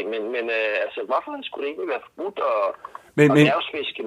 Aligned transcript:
ting. 0.00 0.06
Men, 0.14 0.22
men 0.36 0.44
øh, 0.58 0.84
altså, 0.84 1.00
hvorfor 1.10 1.30
skulle 1.48 1.62
det 1.64 1.70
egentlig 1.72 1.88
være 1.94 2.04
forbudt 2.08 2.38
at, 2.52 2.62
Men- 3.18 3.30
at 3.30 3.36
men- 3.36 3.46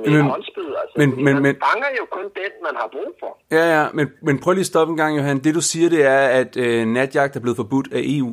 med 0.05 0.11
men- 0.17 0.31
håndspid? 0.33 0.69
Altså, 0.81 0.95
men- 1.01 1.15
men- 1.15 1.33
man 1.37 1.43
men- 1.47 1.57
fanger 1.67 1.89
jo 1.99 2.05
kun 2.17 2.25
den, 2.41 2.51
man 2.67 2.75
har 2.81 2.87
brug 2.95 3.11
for. 3.21 3.31
Ja, 3.57 3.63
ja, 3.75 3.83
men, 3.97 4.05
men 4.27 4.35
prøv 4.43 4.51
lige 4.53 4.67
at 4.67 4.71
stoppe 4.73 4.91
en 4.93 4.97
gang, 5.03 5.11
Johan. 5.17 5.37
Det 5.45 5.51
du 5.59 5.63
siger, 5.71 5.87
det 5.95 6.01
er, 6.17 6.23
at 6.41 6.51
øh, 6.65 6.79
natjagt 6.97 7.33
er 7.35 7.41
blevet 7.45 7.57
forbudt 7.63 7.87
af 7.97 8.01
EU. 8.17 8.31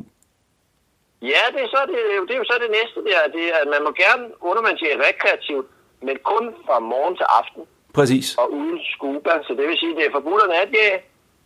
Ja, 1.33 1.43
det 1.53 1.59
er, 1.65 1.69
så 1.75 1.79
det, 1.91 1.99
det 2.27 2.33
er 2.35 2.41
jo 2.43 2.47
så 2.51 2.57
det 2.63 2.71
næste 2.79 2.99
der. 3.09 3.19
Det 3.37 3.43
er, 3.53 3.57
at 3.63 3.67
man 3.73 3.81
må 3.87 3.91
gerne 4.03 4.23
undervandsjage 4.49 4.97
rekreativt, 5.07 5.67
men 6.07 6.15
kun 6.31 6.45
fra 6.65 6.77
morgen 6.93 7.15
til 7.19 7.25
aften 7.39 7.63
Præcis. 7.97 8.27
og 8.41 8.47
uden 8.59 8.79
scuba. 8.93 9.31
Så 9.47 9.51
det 9.57 9.65
vil 9.69 9.77
sige, 9.81 9.91
at 9.93 9.97
det 9.99 10.05
er 10.05 10.11
forbudt 10.19 10.41
at 10.45 10.49
natjage, 10.57 10.97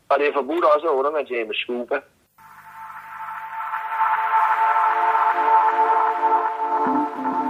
og 0.10 0.16
det 0.20 0.26
er 0.28 0.34
forbudt 0.40 0.66
også 0.74 0.86
at 0.92 0.96
undervandsjage 1.00 1.46
med 1.50 1.56
scuba. 1.64 1.98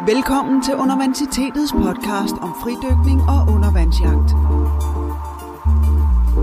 Velkommen 0.07 0.61
til 0.61 0.75
Undervandsitetets 0.75 1.71
podcast 1.71 2.35
om 2.41 2.51
fridykning 2.63 3.21
og 3.21 3.39
undervandsjagt. 3.55 4.29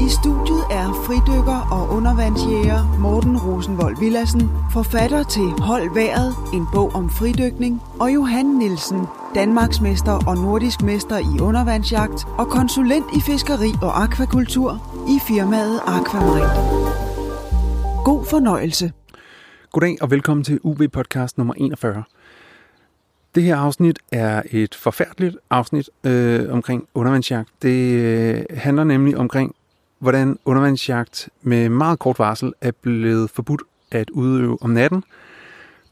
I 0.07 0.09
studiet 0.19 0.65
er 0.70 0.89
fridykker 1.07 1.61
og 1.77 1.97
undervandsjæger 1.97 2.98
Morten 2.98 3.39
Rosenvold 3.39 3.97
Villassen, 4.01 4.51
forfatter 4.73 5.23
til 5.23 5.48
Hold 5.69 5.95
Været, 5.95 6.34
en 6.55 6.67
bog 6.75 6.95
om 6.95 7.11
fridykning, 7.11 7.83
og 8.01 8.15
Johan 8.15 8.47
Nielsen, 8.47 9.06
Danmarksmester 9.34 10.29
og 10.29 10.37
nordisk 10.37 10.83
mester 10.83 11.19
i 11.19 11.41
undervandsjagt 11.41 12.27
og 12.39 12.47
konsulent 12.48 13.06
i 13.17 13.20
fiskeri 13.20 13.70
og 13.83 14.03
akvakultur 14.03 14.70
i 15.09 15.17
firmaet 15.29 15.81
Aquamind. 15.87 16.53
God 18.05 18.25
fornøjelse. 18.25 18.92
Goddag 19.73 19.97
og 20.03 20.11
velkommen 20.11 20.45
til 20.45 20.61
UB 20.62 20.81
podcast 20.92 21.39
nummer 21.39 21.55
41. 21.55 22.05
Det 23.35 23.43
her 23.43 23.57
afsnit 23.57 23.99
er 24.13 24.43
et 24.51 24.75
forfærdeligt 24.75 25.37
afsnit 25.51 25.91
øh, 26.05 26.53
omkring 26.53 26.89
undervandsjagt. 26.95 27.48
Det 27.62 27.93
øh, 27.93 28.45
handler 28.51 28.84
nemlig 28.84 29.17
omkring, 29.17 29.55
hvordan 29.98 30.39
undervandsjagt 30.45 31.29
med 31.43 31.69
meget 31.69 31.98
kort 31.98 32.19
varsel 32.19 32.53
er 32.61 32.71
blevet 32.71 33.31
forbudt 33.31 33.62
at 33.91 34.11
udøve 34.11 34.59
om 34.61 34.71
natten 34.71 35.05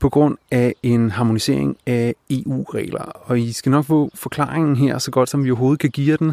på 0.01 0.09
grund 0.09 0.37
af 0.51 0.75
en 0.83 1.11
harmonisering 1.11 1.77
af 1.87 2.15
EU-regler. 2.31 3.03
Og 3.03 3.41
I 3.41 3.53
skal 3.53 3.71
nok 3.71 3.85
få 3.85 4.11
forklaringen 4.15 4.77
her 4.77 4.99
så 4.99 5.11
godt 5.11 5.29
som 5.29 5.45
vi 5.45 5.51
overhovedet 5.51 5.81
kan 5.81 5.91
give 5.91 6.17
den, 6.17 6.33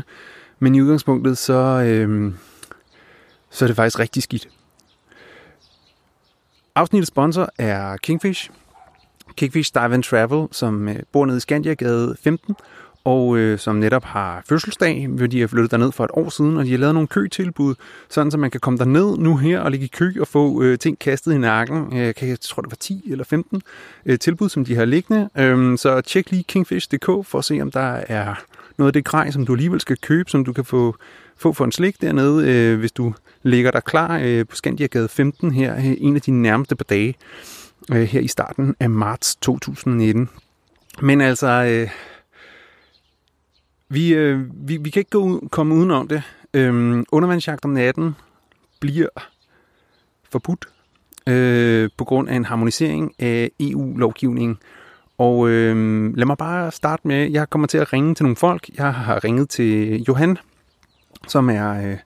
men 0.60 0.76
i 0.76 0.82
udgangspunktet 0.82 1.38
så, 1.38 1.54
øh, 1.54 2.34
så 3.50 3.66
er 3.66 3.68
det 3.68 3.76
faktisk 3.76 4.00
rigtig 4.00 4.24
skidt. 4.24 4.50
Afsnittets 6.76 7.08
sponsor 7.08 7.50
er 7.58 7.98
Kingfish. 7.98 8.52
Kingfish 9.38 9.72
Dive 9.74 9.94
and 9.94 10.04
Travel, 10.04 10.48
som 10.52 10.90
øh, 10.90 10.96
bor 11.12 11.26
nede 11.26 11.38
i 11.38 11.40
Skandiagade 11.40 12.16
15, 12.24 12.56
og 13.04 13.38
øh, 13.38 13.60
som 13.60 13.76
netop 13.76 14.04
har 14.04 14.44
fødselsdag, 14.50 15.08
hvor 15.08 15.28
de 15.28 15.40
har 15.40 15.48
flyttet 15.48 15.72
derned 15.72 15.92
for 15.92 16.04
et 16.04 16.12
år 16.14 16.30
siden, 16.30 16.58
og 16.58 16.66
de 16.66 16.72
har 16.72 16.78
lavet 16.78 16.94
nogle 16.94 17.08
køtilbud, 17.08 17.76
sådan 18.10 18.32
så 18.32 18.38
man 18.38 18.52
kan 18.52 18.60
komme 18.60 18.78
derned 18.80 19.18
nu 19.18 19.38
her 19.38 19.60
og 19.60 19.72
ligge 19.72 19.86
i 19.86 19.90
kø 19.94 20.12
og 20.20 20.28
få 20.28 20.62
øh, 20.64 20.78
ting 20.80 21.00
kastet 21.00 21.34
i 21.34 21.38
nakken. 21.38 21.98
Øh, 21.98 22.14
kan- 22.16 22.30
jeg 22.30 22.40
tror, 22.42 22.62
det 22.62 22.72
var 22.72 22.78
10 22.80 23.04
eller 23.12 23.26
15 23.26 23.62
øh, 24.06 24.20
tilbud, 24.20 24.50
som 24.50 24.66
de 24.66 24.76
har 24.76 24.86
liggende. 24.86 25.30
Øh, 25.38 25.78
så 25.78 26.02
tjek 26.02 26.32
lige 26.32 26.44
kingfish.dk 26.44 27.06
for 27.06 27.38
at 27.38 27.46
se, 27.46 27.60
om 27.62 27.72
der 27.72 28.00
er 28.08 28.36
noget 28.78 28.90
af 28.90 28.94
det 28.94 29.06
grej, 29.06 29.32
som 29.32 29.46
du 29.46 29.54
alligevel 29.54 29.82
skal 29.82 29.98
købe, 29.98 30.30
som 30.30 30.46
du 30.46 30.54
kan 30.54 30.66
få, 30.66 30.96
få 31.38 31.54
for 31.54 31.66
en 31.66 31.72
slik 31.72 32.02
dernede, 32.02 32.48
øh, 32.52 32.80
hvis 32.80 32.92
du 32.92 33.14
ligger 33.44 33.72
der 33.72 33.80
klar 33.80 34.20
øh, 34.24 34.46
på 34.46 34.56
Skandiagade 34.56 35.08
15 35.08 35.52
her 35.52 35.76
øh, 35.78 35.86
en 35.98 36.16
af 36.16 36.22
dine 36.22 36.42
nærmeste 36.42 36.76
par 36.76 36.84
dage 36.90 37.16
øh, 37.92 38.02
her 38.02 38.20
i 38.20 38.28
starten 38.28 38.76
af 38.80 38.90
marts 38.90 39.36
2019. 39.36 40.30
Men 41.02 41.22
altså, 41.22 41.48
øh, 41.48 41.90
vi, 43.90 44.14
øh, 44.14 44.40
vi, 44.68 44.78
vi 44.78 44.90
kan 44.90 45.00
ikke 45.00 45.12
gå 45.12 45.24
ud, 45.24 45.50
komme 45.50 45.76
udenom 45.76 46.08
det. 46.08 46.24
Øh, 46.54 47.04
undervandsjagt 47.12 47.66
om 47.66 47.72
natten 47.72 48.16
bliver 48.80 49.10
forbudt 50.32 50.66
øh, 51.28 51.90
på 51.98 52.06
grund 52.06 52.30
af 52.30 52.36
en 52.36 52.46
harmonisering 52.46 53.14
af 53.20 53.52
EU-lovgivningen. 53.60 54.58
Og 55.18 55.50
øh, 55.50 55.76
lad 56.16 56.26
mig 56.26 56.38
bare 56.38 56.72
starte 56.72 57.08
med, 57.08 57.32
jeg 57.32 57.50
kommer 57.50 57.68
til 57.68 57.78
at 57.78 57.94
ringe 57.94 58.16
til 58.16 58.24
nogle 58.24 58.36
folk. 58.36 58.70
Jeg 58.78 58.94
har 58.94 59.24
ringet 59.24 59.50
til 59.50 60.04
Johan, 60.08 60.38
som 61.28 61.50
er 61.50 61.90
øh, 61.90 61.98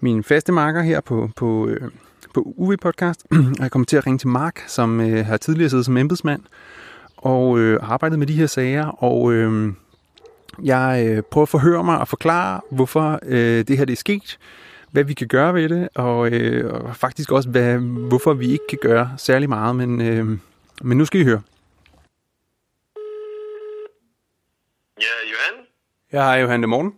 min 0.00 0.24
faste 0.24 0.52
marker 0.52 0.82
her 0.82 1.00
på, 1.00 1.30
på, 1.36 1.66
øh, 1.66 1.90
på 2.34 2.54
UV-podcast. 2.56 3.24
Og 3.30 3.36
jeg 3.62 3.70
kommer 3.70 3.86
til 3.86 3.96
at 3.96 4.06
ringe 4.06 4.18
til 4.18 4.28
Mark, 4.28 4.64
som 4.66 5.00
øh, 5.00 5.26
har 5.26 5.36
tidligere 5.36 5.70
siddet 5.70 5.86
som 5.86 5.96
embedsmand 5.96 6.42
og 7.16 7.58
øh, 7.58 7.82
har 7.82 7.92
arbejdet 7.92 8.18
med 8.18 8.26
de 8.26 8.32
her 8.32 8.46
sager. 8.46 8.86
Og 8.86 9.32
øh, 9.32 9.72
jeg 10.62 11.06
øh, 11.08 11.22
prøver 11.22 11.42
at 11.42 11.48
forhøre 11.48 11.84
mig 11.84 11.98
og 11.98 12.08
forklare, 12.08 12.60
hvorfor 12.70 13.18
øh, 13.22 13.64
det 13.68 13.78
her 13.78 13.84
det 13.84 13.92
er 13.92 13.96
sket, 13.96 14.38
hvad 14.90 15.04
vi 15.04 15.14
kan 15.14 15.28
gøre 15.28 15.54
ved 15.54 15.68
det, 15.68 15.88
og, 15.94 16.30
øh, 16.32 16.72
og 16.72 16.96
faktisk 16.96 17.32
også, 17.32 17.48
hvad, 17.48 17.78
hvorfor 18.08 18.34
vi 18.34 18.46
ikke 18.46 18.66
kan 18.68 18.78
gøre 18.82 19.14
særlig 19.16 19.48
meget. 19.48 19.76
Men, 19.76 20.00
øh, 20.00 20.38
men 20.82 20.98
nu 20.98 21.04
skal 21.04 21.20
I 21.20 21.24
høre. 21.24 21.42
Ja, 25.00 25.14
Johan? 25.30 25.66
Jeg 26.12 26.24
har 26.24 26.36
Johan 26.36 26.62
de 26.62 26.66
Morgen. 26.66 26.94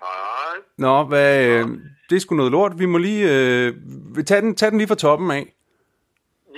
Hej. 0.00 0.62
Nå, 0.78 1.04
hvad, 1.04 1.46
øh, 1.46 1.66
det 2.08 2.16
er 2.16 2.20
sgu 2.20 2.34
noget 2.34 2.52
lort. 2.52 2.78
Vi 2.82 2.86
må 2.92 2.98
lige 2.98 3.24
øh, 3.34 3.68
tage, 4.28 4.40
den, 4.44 4.56
tage 4.56 4.70
den 4.70 4.78
lige 4.78 4.88
fra 4.92 5.02
toppen 5.04 5.30
af. 5.30 5.44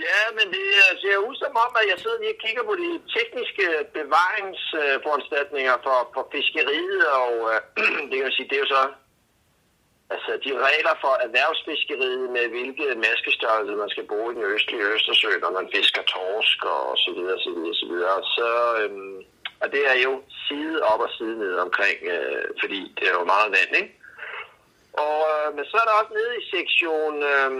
Ja, 0.06 0.22
men 0.38 0.46
det 0.56 0.68
øh, 0.84 0.90
ser 1.02 1.16
ud 1.28 1.34
som 1.42 1.52
om, 1.64 1.72
at 1.80 1.86
jeg 1.90 1.98
sidder 2.02 2.18
lige 2.20 2.34
og 2.36 2.40
kigger 2.44 2.64
på 2.70 2.74
de 2.82 2.90
tekniske 3.16 3.64
øh, 3.78 3.84
bevaringsforanstaltninger 3.98 5.74
for, 5.86 5.98
for 6.14 6.24
fiskeriet, 6.34 7.02
og 7.24 7.34
øh, 7.52 7.58
det 8.08 8.14
kan 8.16 8.26
man 8.28 8.36
sige, 8.38 8.48
det 8.50 8.56
er 8.56 8.64
jo 8.66 8.70
så 8.76 8.82
altså, 10.14 10.30
de 10.44 10.50
regler 10.68 10.94
for 11.04 11.14
erhvervsfiskeriet 11.26 12.24
med 12.36 12.44
hvilke 12.54 12.86
maskestørrelse 13.06 13.74
man 13.82 13.90
skal 13.94 14.06
bruge 14.10 14.28
i 14.32 14.36
den 14.36 14.44
østlige 14.54 14.88
Østersø, 14.94 15.30
når 15.44 15.52
man 15.58 15.66
fisker 15.74 16.02
torsk 16.12 16.58
og 16.74 16.86
så 17.04 17.10
videre, 17.16 17.38
så 17.46 17.50
videre, 17.56 17.76
så 17.82 17.86
videre. 17.92 18.18
Så, 18.36 18.48
øh, 18.80 18.90
og 19.62 19.66
det 19.74 19.82
er 19.92 19.98
jo 20.06 20.12
side 20.46 20.76
op 20.90 21.00
og 21.06 21.10
side 21.18 21.36
ned 21.44 21.54
omkring, 21.66 21.98
øh, 22.14 22.44
fordi 22.60 22.80
det 22.96 23.04
er 23.08 23.14
jo 23.18 23.24
meget 23.34 23.50
vand, 23.56 23.72
ikke? 23.80 23.97
Og, 25.02 25.16
øh, 25.32 25.46
men 25.56 25.64
så 25.70 25.76
er 25.82 25.86
der 25.88 26.00
også 26.00 26.12
nede 26.18 26.34
i 26.40 26.48
sektion, 26.56 27.14
øh, 27.32 27.50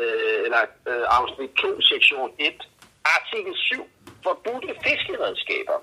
øh, 0.00 0.38
eller 0.46 0.62
øh, 0.90 1.04
afsnit 1.18 1.50
2, 1.50 1.80
sektion 1.92 2.30
1, 2.38 2.68
artikel 3.16 3.54
7, 3.56 3.88
forbudte 4.26 4.72
fiskeredskaber. 4.86 5.78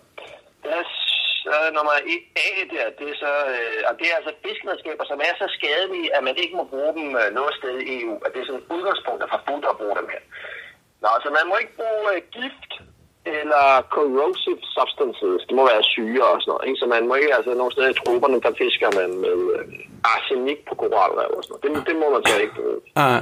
Der 0.64 0.72
er 0.82 0.86
så 1.46 1.58
nummer 1.78 1.96
1A 2.16 2.48
der, 2.74 2.86
det 3.00 3.08
er, 3.14 3.18
så, 3.26 3.34
øh, 3.56 3.80
og 3.90 3.94
det 4.00 4.06
er 4.08 4.16
altså 4.20 4.34
fiskeredskaber, 4.46 5.04
som 5.12 5.20
er 5.28 5.34
så 5.42 5.48
skadelige, 5.58 6.16
at 6.16 6.24
man 6.28 6.36
ikke 6.44 6.56
må 6.60 6.64
bruge 6.74 6.94
dem 7.00 7.08
øh, 7.22 7.28
noget 7.40 7.54
sted 7.60 7.76
i 7.82 7.90
EU. 8.00 8.16
At 8.26 8.30
det 8.34 8.40
er 8.40 8.48
sådan 8.48 8.62
et 8.62 8.72
udgangspunkt, 8.76 9.20
der 9.20 9.28
er 9.28 9.36
forbudt 9.38 9.66
at 9.72 9.78
bruge 9.82 9.96
dem 10.00 10.10
her. 10.14 10.24
Nå, 11.04 11.10
så 11.24 11.30
man 11.38 11.46
må 11.50 11.56
ikke 11.62 11.76
bruge 11.82 12.06
øh, 12.14 12.22
gift 12.38 12.72
eller 13.26 13.68
corrosive 13.96 14.62
substances. 14.78 15.42
Det 15.48 15.56
må 15.56 15.64
være 15.74 15.84
syre 15.94 16.26
og 16.34 16.40
sådan 16.42 16.52
noget. 16.52 16.68
Ikke? 16.68 16.80
Så 16.82 16.86
man 16.96 17.08
må 17.08 17.14
ikke, 17.16 17.36
altså 17.38 17.54
nogle 17.54 17.72
steder 17.72 17.90
i 17.90 18.00
trupperne, 18.02 18.42
der 18.46 18.54
fisker 18.64 18.90
man 19.00 19.10
med 19.26 19.38
øh, 19.56 19.66
arsenik 20.14 20.60
på 20.68 20.74
koralrev 20.76 21.32
og 21.38 21.44
sådan 21.44 21.54
noget. 21.54 21.64
Det, 21.64 21.88
det 21.90 21.96
må 22.02 22.08
man 22.16 22.24
så 22.26 22.36
ikke 22.44 22.56
bruge. 22.60 22.80
Ah, 22.96 23.22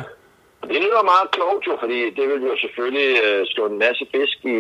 Det 0.72 0.79
lyder 0.85 1.09
meget 1.13 1.28
klogt 1.35 1.63
jo, 1.67 1.73
fordi 1.84 2.00
det 2.17 2.25
vil 2.29 2.41
jo 2.50 2.56
selvfølgelig 2.63 3.09
øh, 3.25 3.41
slå 3.53 3.63
en 3.67 3.79
masse 3.85 4.03
fisk 4.13 4.38
i, 4.56 4.57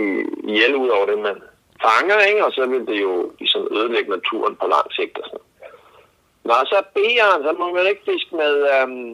ihjel 0.51 0.75
ud 0.83 0.89
over 0.97 1.05
det, 1.11 1.19
man 1.19 1.37
fanger, 1.85 2.19
ikke? 2.29 2.45
og 2.45 2.51
så 2.57 2.63
vil 2.71 2.83
det 2.91 2.97
jo 3.07 3.13
ligesom 3.39 3.63
ødelægge 3.77 4.09
naturen 4.17 4.55
på 4.61 4.65
lang 4.75 4.87
sigt 4.97 5.17
og 5.21 5.25
sådan. 5.29 5.47
Nå, 6.47 6.53
så 6.71 6.77
B'eren, 6.95 7.41
så 7.45 7.51
må 7.59 7.73
man 7.73 7.85
ikke 7.87 8.07
fiske 8.11 8.35
med 8.35 8.53
øhm, 8.75 9.13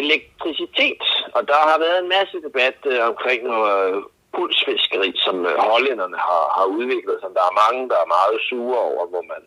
elektricitet, 0.00 1.02
og 1.36 1.42
der 1.48 1.60
har 1.70 1.78
været 1.78 1.98
en 2.02 2.08
masse 2.08 2.36
debat 2.46 2.78
øh, 2.92 3.00
omkring 3.10 3.40
noget 3.42 3.96
øh, 3.96 4.02
pulsfiskeri, 4.34 5.10
som 5.26 5.36
øh, 5.50 5.54
hollænderne 5.70 6.18
har, 6.28 6.44
har 6.56 6.66
udviklet, 6.78 7.16
som 7.20 7.32
der 7.38 7.44
er 7.50 7.58
mange, 7.62 7.82
der 7.92 7.98
er 8.04 8.14
meget 8.18 8.38
sure 8.48 8.80
over, 8.90 9.04
hvor 9.12 9.24
man 9.32 9.42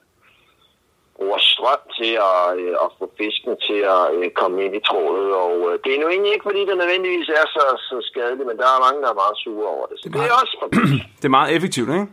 bruger 1.19 1.39
strøm 1.53 1.83
til 1.99 2.13
at, 2.31 2.43
øh, 2.61 2.73
at 2.83 2.89
få 2.99 3.05
fisken 3.21 3.53
til 3.67 3.79
at 3.95 4.03
øh, 4.15 4.25
komme 4.39 4.57
ind 4.65 4.73
i 4.79 4.85
trådet. 4.89 5.29
Og 5.45 5.53
øh, 5.67 5.73
det 5.83 5.89
er 5.91 5.99
nu 6.01 6.07
egentlig 6.13 6.31
ikke, 6.33 6.47
fordi 6.49 6.61
det 6.69 6.75
nødvendigvis 6.83 7.29
er 7.39 7.45
så, 7.55 7.63
så 7.89 7.97
skadeligt, 8.09 8.47
men 8.49 8.57
der 8.61 8.67
er 8.75 8.85
mange, 8.85 8.99
der 9.03 9.09
er 9.11 9.21
meget 9.23 9.37
sure 9.43 9.67
over 9.75 9.85
det. 9.89 9.97
Så 10.01 10.07
det 10.13 10.21
er 10.29 10.35
også 10.41 10.55
forbudt. 10.61 11.01
det 11.21 11.25
er 11.27 11.37
meget 11.39 11.51
effektivt, 11.57 11.89
ikke? 11.97 12.07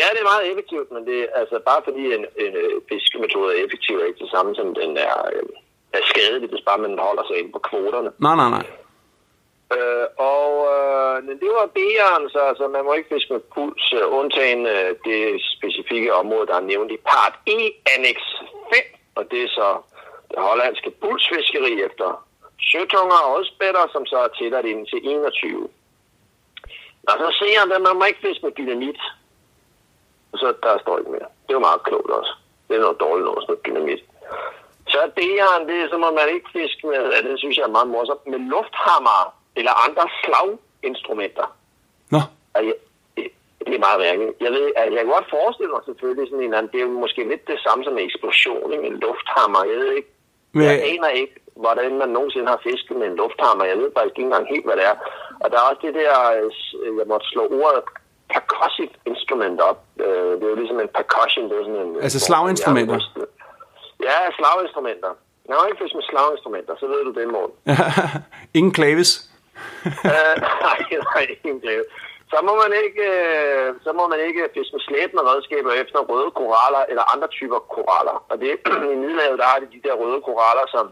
Ja, 0.00 0.06
det 0.14 0.20
er 0.20 0.32
meget 0.32 0.46
effektivt, 0.50 0.88
men 0.94 1.02
det 1.08 1.18
er 1.22 1.28
altså 1.40 1.56
bare 1.70 1.80
fordi 1.88 2.04
en, 2.16 2.24
en 2.44 2.52
øh, 2.64 2.74
fiskemetode 2.90 3.48
er 3.52 3.58
effektiv, 3.64 3.94
er 3.96 4.06
ikke 4.10 4.24
det 4.24 4.32
samme 4.36 4.50
som 4.58 4.68
den 4.80 4.90
er, 5.08 5.16
øh, 5.34 5.48
er 5.98 6.02
skadelig, 6.12 6.48
hvis 6.52 6.64
bare 6.68 6.80
man 6.86 6.94
holder 7.08 7.24
sig 7.26 7.36
inde 7.40 7.52
på 7.56 7.60
kvoterne. 7.68 8.10
Nej, 8.26 8.36
nej, 8.40 8.50
nej. 8.56 8.64
Øh, 9.76 10.06
og 10.34 10.50
øh, 10.74 11.16
det 11.42 11.50
var 11.58 11.74
B'eren, 11.76 12.24
så 12.32 12.40
altså, 12.50 12.68
man 12.68 12.84
må 12.84 12.92
ikke 12.94 13.14
fiske 13.14 13.32
med 13.32 13.40
puls, 13.54 13.92
øh, 13.92 14.04
undtagen 14.18 14.66
øh, 14.66 14.90
det 15.04 15.20
specifikke 15.56 16.14
område, 16.14 16.46
der 16.46 16.56
er 16.56 16.70
nævnt 16.72 16.90
i 16.92 16.96
part 16.96 17.34
E, 17.46 17.58
annex 17.94 18.18
5, 18.74 18.82
og 19.14 19.30
det 19.30 19.42
er 19.42 19.48
så 19.48 19.68
det 20.30 20.38
hollandske 20.38 20.90
pulsfiskeri 21.00 21.82
efter 21.88 22.08
søtunger 22.70 23.20
og 23.24 23.34
odspætter, 23.34 23.84
som 23.92 24.06
så 24.06 24.16
er 24.16 24.28
tilladt 24.28 24.66
ind 24.66 24.86
til 24.86 25.00
21. 25.02 25.68
Og 27.10 27.16
så 27.22 27.28
siger 27.38 27.58
han, 27.60 27.72
at 27.72 27.82
man 27.82 27.96
må 27.98 28.04
ikke 28.04 28.26
fiske 28.26 28.46
med 28.46 28.52
dynamit. 28.52 29.00
Og 30.32 30.38
så 30.38 30.46
der 30.62 30.78
står 30.78 30.98
ikke 30.98 31.10
mere. 31.10 31.28
Det 31.44 31.50
er 31.50 31.58
jo 31.60 31.68
meget 31.68 31.82
klogt 31.82 32.10
også. 32.10 32.32
Det 32.68 32.76
er 32.76 32.80
noget 32.80 33.00
dårligt 33.00 33.24
noget, 33.24 33.44
sådan 33.46 33.64
dynamit. 33.66 34.02
Så 34.92 35.10
det 35.16 35.30
er 35.40 35.64
det 35.68 35.76
er, 35.82 35.88
så 35.88 35.98
må 35.98 36.10
man 36.10 36.28
ikke 36.34 36.48
fiske 36.52 36.86
med, 36.86 37.02
ja, 37.12 37.18
det 37.28 37.38
synes 37.38 37.56
jeg 37.56 37.64
er 37.64 37.76
meget 37.76 37.88
morsomt, 37.88 38.26
med 38.26 38.38
lufthammer 38.38 39.37
eller 39.58 39.74
andre 39.86 40.04
slaginstrumenter. 40.22 41.46
Nå, 42.14 42.20
Og 42.56 42.60
jeg, 42.66 42.74
det- 43.16 43.74
er 43.76 43.86
meget 43.88 44.00
mærkeligt. 44.06 44.32
Jeg 44.46 44.52
ved, 44.58 44.66
at 44.80 44.88
jeg 44.94 45.02
kan 45.04 45.12
godt 45.16 45.28
forestille 45.36 45.72
mig 45.74 45.82
selvfølgelig 45.88 46.26
sådan 46.30 46.44
en 46.44 46.54
anden, 46.54 46.70
det 46.72 46.78
er 46.80 46.86
jo 46.88 46.92
måske 47.04 47.20
lidt 47.32 47.44
det 47.52 47.58
samme 47.66 47.80
som 47.84 47.94
en 47.98 48.04
eksplosion, 48.08 48.72
ikke? 48.74 48.86
en 48.90 48.96
lufthammer. 49.06 49.62
Jeg 49.70 49.76
ved 49.82 49.92
ikke, 49.98 50.10
Men- 50.52 50.64
jeg 50.68 50.76
aner 50.92 51.08
ikke, 51.22 51.34
hvordan 51.64 51.90
man 52.02 52.08
nogensinde 52.16 52.48
har 52.54 52.60
fisket 52.68 52.96
med 53.00 53.06
en 53.10 53.16
lufthammer. 53.22 53.64
Jeg 53.72 53.78
ved 53.82 53.88
faktisk 53.96 54.16
ikke 54.18 54.28
engang 54.30 54.46
helt, 54.54 54.66
hvad 54.68 54.76
det 54.80 54.86
er. 54.92 54.96
Og 55.42 55.46
der 55.50 55.56
er 55.58 55.66
også 55.70 55.82
det 55.86 55.94
der, 56.00 56.12
øh, 56.38 56.98
jeg 56.98 57.06
måtte 57.12 57.26
slå 57.32 57.42
ordet 57.62 57.82
percussive 58.34 58.94
instrument 59.12 59.58
op. 59.70 59.80
Øh, 60.06 60.30
Det 60.38 60.42
er 60.46 60.52
jo 60.54 60.58
ligesom 60.62 60.80
en 60.80 60.90
percussion. 60.98 61.44
Det 61.50 61.56
er 61.60 61.64
sådan 61.68 61.80
en, 61.86 61.96
Altså 62.06 62.20
slaginstrumenter? 62.28 62.98
Ja, 64.08 64.16
slaginstrumenter. 64.38 65.10
Jeg 65.48 65.54
har 65.56 65.66
ikke 65.66 65.82
fisk 65.84 65.94
med 65.94 66.06
slaginstrumenter, 66.10 66.74
så 66.80 66.86
ved 66.92 67.00
du 67.08 67.12
det, 67.20 67.28
Morten. 67.36 67.56
ingen 68.58 68.72
klaves. 68.80 69.10
Øh, 70.12 70.34
nej, 70.66 70.80
nej, 71.08 71.24
ingen 71.44 71.60
glæde. 71.64 71.84
Så 72.32 72.38
må 72.48 72.52
man 72.62 72.72
ikke, 72.84 73.04
øh, 73.16 73.68
så 73.84 73.90
må 73.98 74.04
man 74.12 74.20
ikke 74.28 74.50
fiske 74.54 74.74
med 74.76 74.82
slæbende 74.88 75.22
redskaber 75.30 75.72
efter 75.82 75.98
røde 76.10 76.30
koraller 76.40 76.82
eller 76.90 77.04
andre 77.14 77.28
typer 77.38 77.60
koraller. 77.76 78.16
Og 78.30 78.36
det, 78.42 78.50
i 78.94 78.96
Middelhavet, 79.02 79.38
der 79.42 79.48
har 79.52 79.58
de 79.58 79.68
de 79.76 79.84
der 79.86 79.94
røde 80.02 80.20
koraller, 80.28 80.66
som 80.74 80.86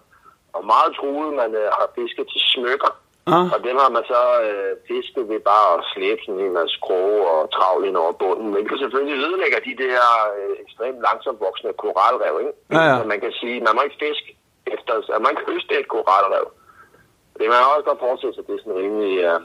er 0.59 0.65
meget 0.73 0.91
truede. 0.99 1.33
Man 1.43 1.51
øh, 1.63 1.69
har 1.79 1.87
fisket 1.99 2.27
til 2.33 2.41
smykker. 2.53 2.93
Ah. 3.35 3.47
Og 3.55 3.59
dem 3.67 3.77
har 3.83 3.91
man 3.97 4.05
så 4.13 4.23
øh, 4.49 4.73
fisket 4.91 5.25
ved 5.31 5.41
bare 5.53 5.69
at 5.77 5.85
slæbe 5.93 6.21
sådan 6.23 6.41
en 6.41 6.59
masse 6.61 6.77
kroge 6.87 7.21
og 7.35 7.41
travle 7.57 7.85
ind 7.89 7.97
over 8.03 8.13
bunden. 8.23 8.49
Men 8.55 8.63
det 8.69 8.79
selvfølgelig 8.79 9.17
ødelægger 9.27 9.61
de 9.69 9.75
der 9.85 10.03
øh, 10.37 10.55
ekstremt 10.65 11.01
langsomt 11.09 11.41
voksende 11.47 11.75
koralrev, 11.83 12.35
ikke? 12.43 12.55
Ja, 12.75 12.83
ja. 12.89 12.95
Så 12.99 13.05
man 13.13 13.21
kan 13.25 13.33
sige, 13.41 13.57
man 13.67 13.75
må 13.77 13.81
ikke 13.87 14.03
fiske 14.07 14.31
efter, 14.75 14.93
at 15.17 15.23
man 15.27 15.35
kan 15.37 15.45
høste 15.53 15.73
et 15.81 15.89
koralrev. 15.95 16.47
Det 17.39 17.49
man 17.49 17.71
også 17.75 17.87
godt 17.91 18.05
forestille 18.07 18.35
sig, 18.35 18.47
det 18.47 18.55
er 18.55 18.63
sådan 18.63 18.81
rimelig 18.83 19.13
øh, 19.29 19.41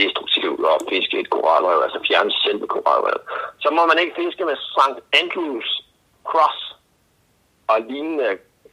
destruktivt 0.00 0.60
at 0.72 0.78
fiske 0.92 1.16
et 1.22 1.30
koralrev, 1.36 1.78
altså 1.86 1.98
fjerne 2.08 2.32
selve 2.44 2.66
koralrev. 2.74 3.18
Så 3.62 3.68
må 3.76 3.82
man 3.90 3.98
ikke 4.02 4.14
fiske 4.22 4.44
med 4.50 4.56
St. 4.56 4.98
Andrews 5.20 5.68
Cross 6.30 6.58
og 7.72 7.76
lignende 7.90 8.30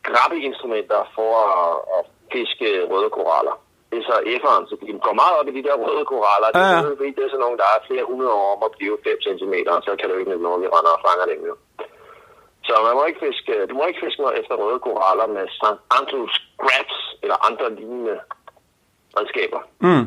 grabbeinstrumenter 0.07 1.01
for 1.15 1.31
at, 1.53 1.73
at 1.95 2.03
fiske 2.33 2.67
røde 2.91 3.09
koraller. 3.17 3.55
Det 3.89 3.97
er 3.99 4.05
så 4.09 4.15
F'eren, 4.41 4.63
så 4.69 4.75
de 4.81 4.99
går 5.07 5.15
meget 5.21 5.35
op 5.39 5.47
i 5.47 5.55
de 5.57 5.63
der 5.67 5.75
røde 5.85 6.05
koraller. 6.13 6.49
Det, 6.51 6.59
Ja, 6.59 6.67
ja. 6.73 6.79
er, 6.79 6.97
fordi 6.99 7.11
det 7.17 7.23
er 7.23 7.31
sådan 7.31 7.43
nogle, 7.45 7.57
der 7.61 7.69
er 7.75 7.85
flere 7.89 8.05
hundrede 8.11 8.33
år 8.41 8.49
om 8.55 8.61
at 8.67 8.71
blive 8.77 8.95
5 9.03 9.21
cm, 9.27 9.55
så 9.87 9.91
kan 9.99 10.09
du 10.09 10.15
ikke 10.15 10.31
noget, 10.47 10.61
vi 10.63 10.67
render 10.75 10.91
og 10.97 11.01
fanger 11.07 11.25
dem 11.31 11.41
jo. 11.49 11.55
Så 12.63 12.73
man 12.85 12.93
må 12.97 13.03
ikke 13.05 13.23
fiske, 13.27 13.65
du 13.69 13.73
må 13.75 13.83
ikke 13.85 14.03
fiske 14.05 14.21
noget 14.21 14.39
efter 14.39 14.55
røde 14.55 14.79
koraller 14.79 15.27
med 15.27 15.45
St. 15.57 15.79
Andrews 15.97 16.35
Grabs 16.57 16.97
eller 17.23 17.37
andre 17.47 17.75
lignende 17.75 18.19
redskaber. 19.17 19.61
Mm. 19.79 20.05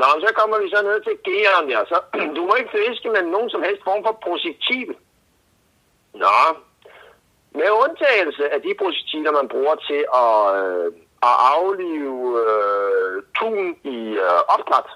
Nå, 0.00 0.06
så 0.24 0.30
kommer 0.38 0.56
vi 0.62 0.68
så 0.70 0.82
ned 0.82 0.98
til 1.06 1.16
G'eren 1.26 1.66
der. 1.70 1.84
Så, 1.92 1.98
du 2.36 2.42
må 2.48 2.54
ikke 2.54 2.76
fiske 2.78 3.08
med 3.10 3.22
nogen 3.22 3.50
som 3.50 3.62
helst 3.62 3.82
form 3.84 4.02
for 4.06 4.18
projektil. 4.26 4.90
Nå, 6.14 6.38
med 7.58 7.70
undtagelse 7.84 8.44
af 8.54 8.60
de 8.62 8.74
projektiler, 8.78 9.32
man 9.32 9.48
bruger 9.48 9.74
til 9.88 10.02
at, 10.24 10.38
øh, 10.60 10.86
at 11.28 11.34
aflive 11.54 12.18
øh, 12.44 13.22
tun 13.38 13.76
i 13.84 13.98
øh, 14.26 14.40
opdræt. 14.54 14.90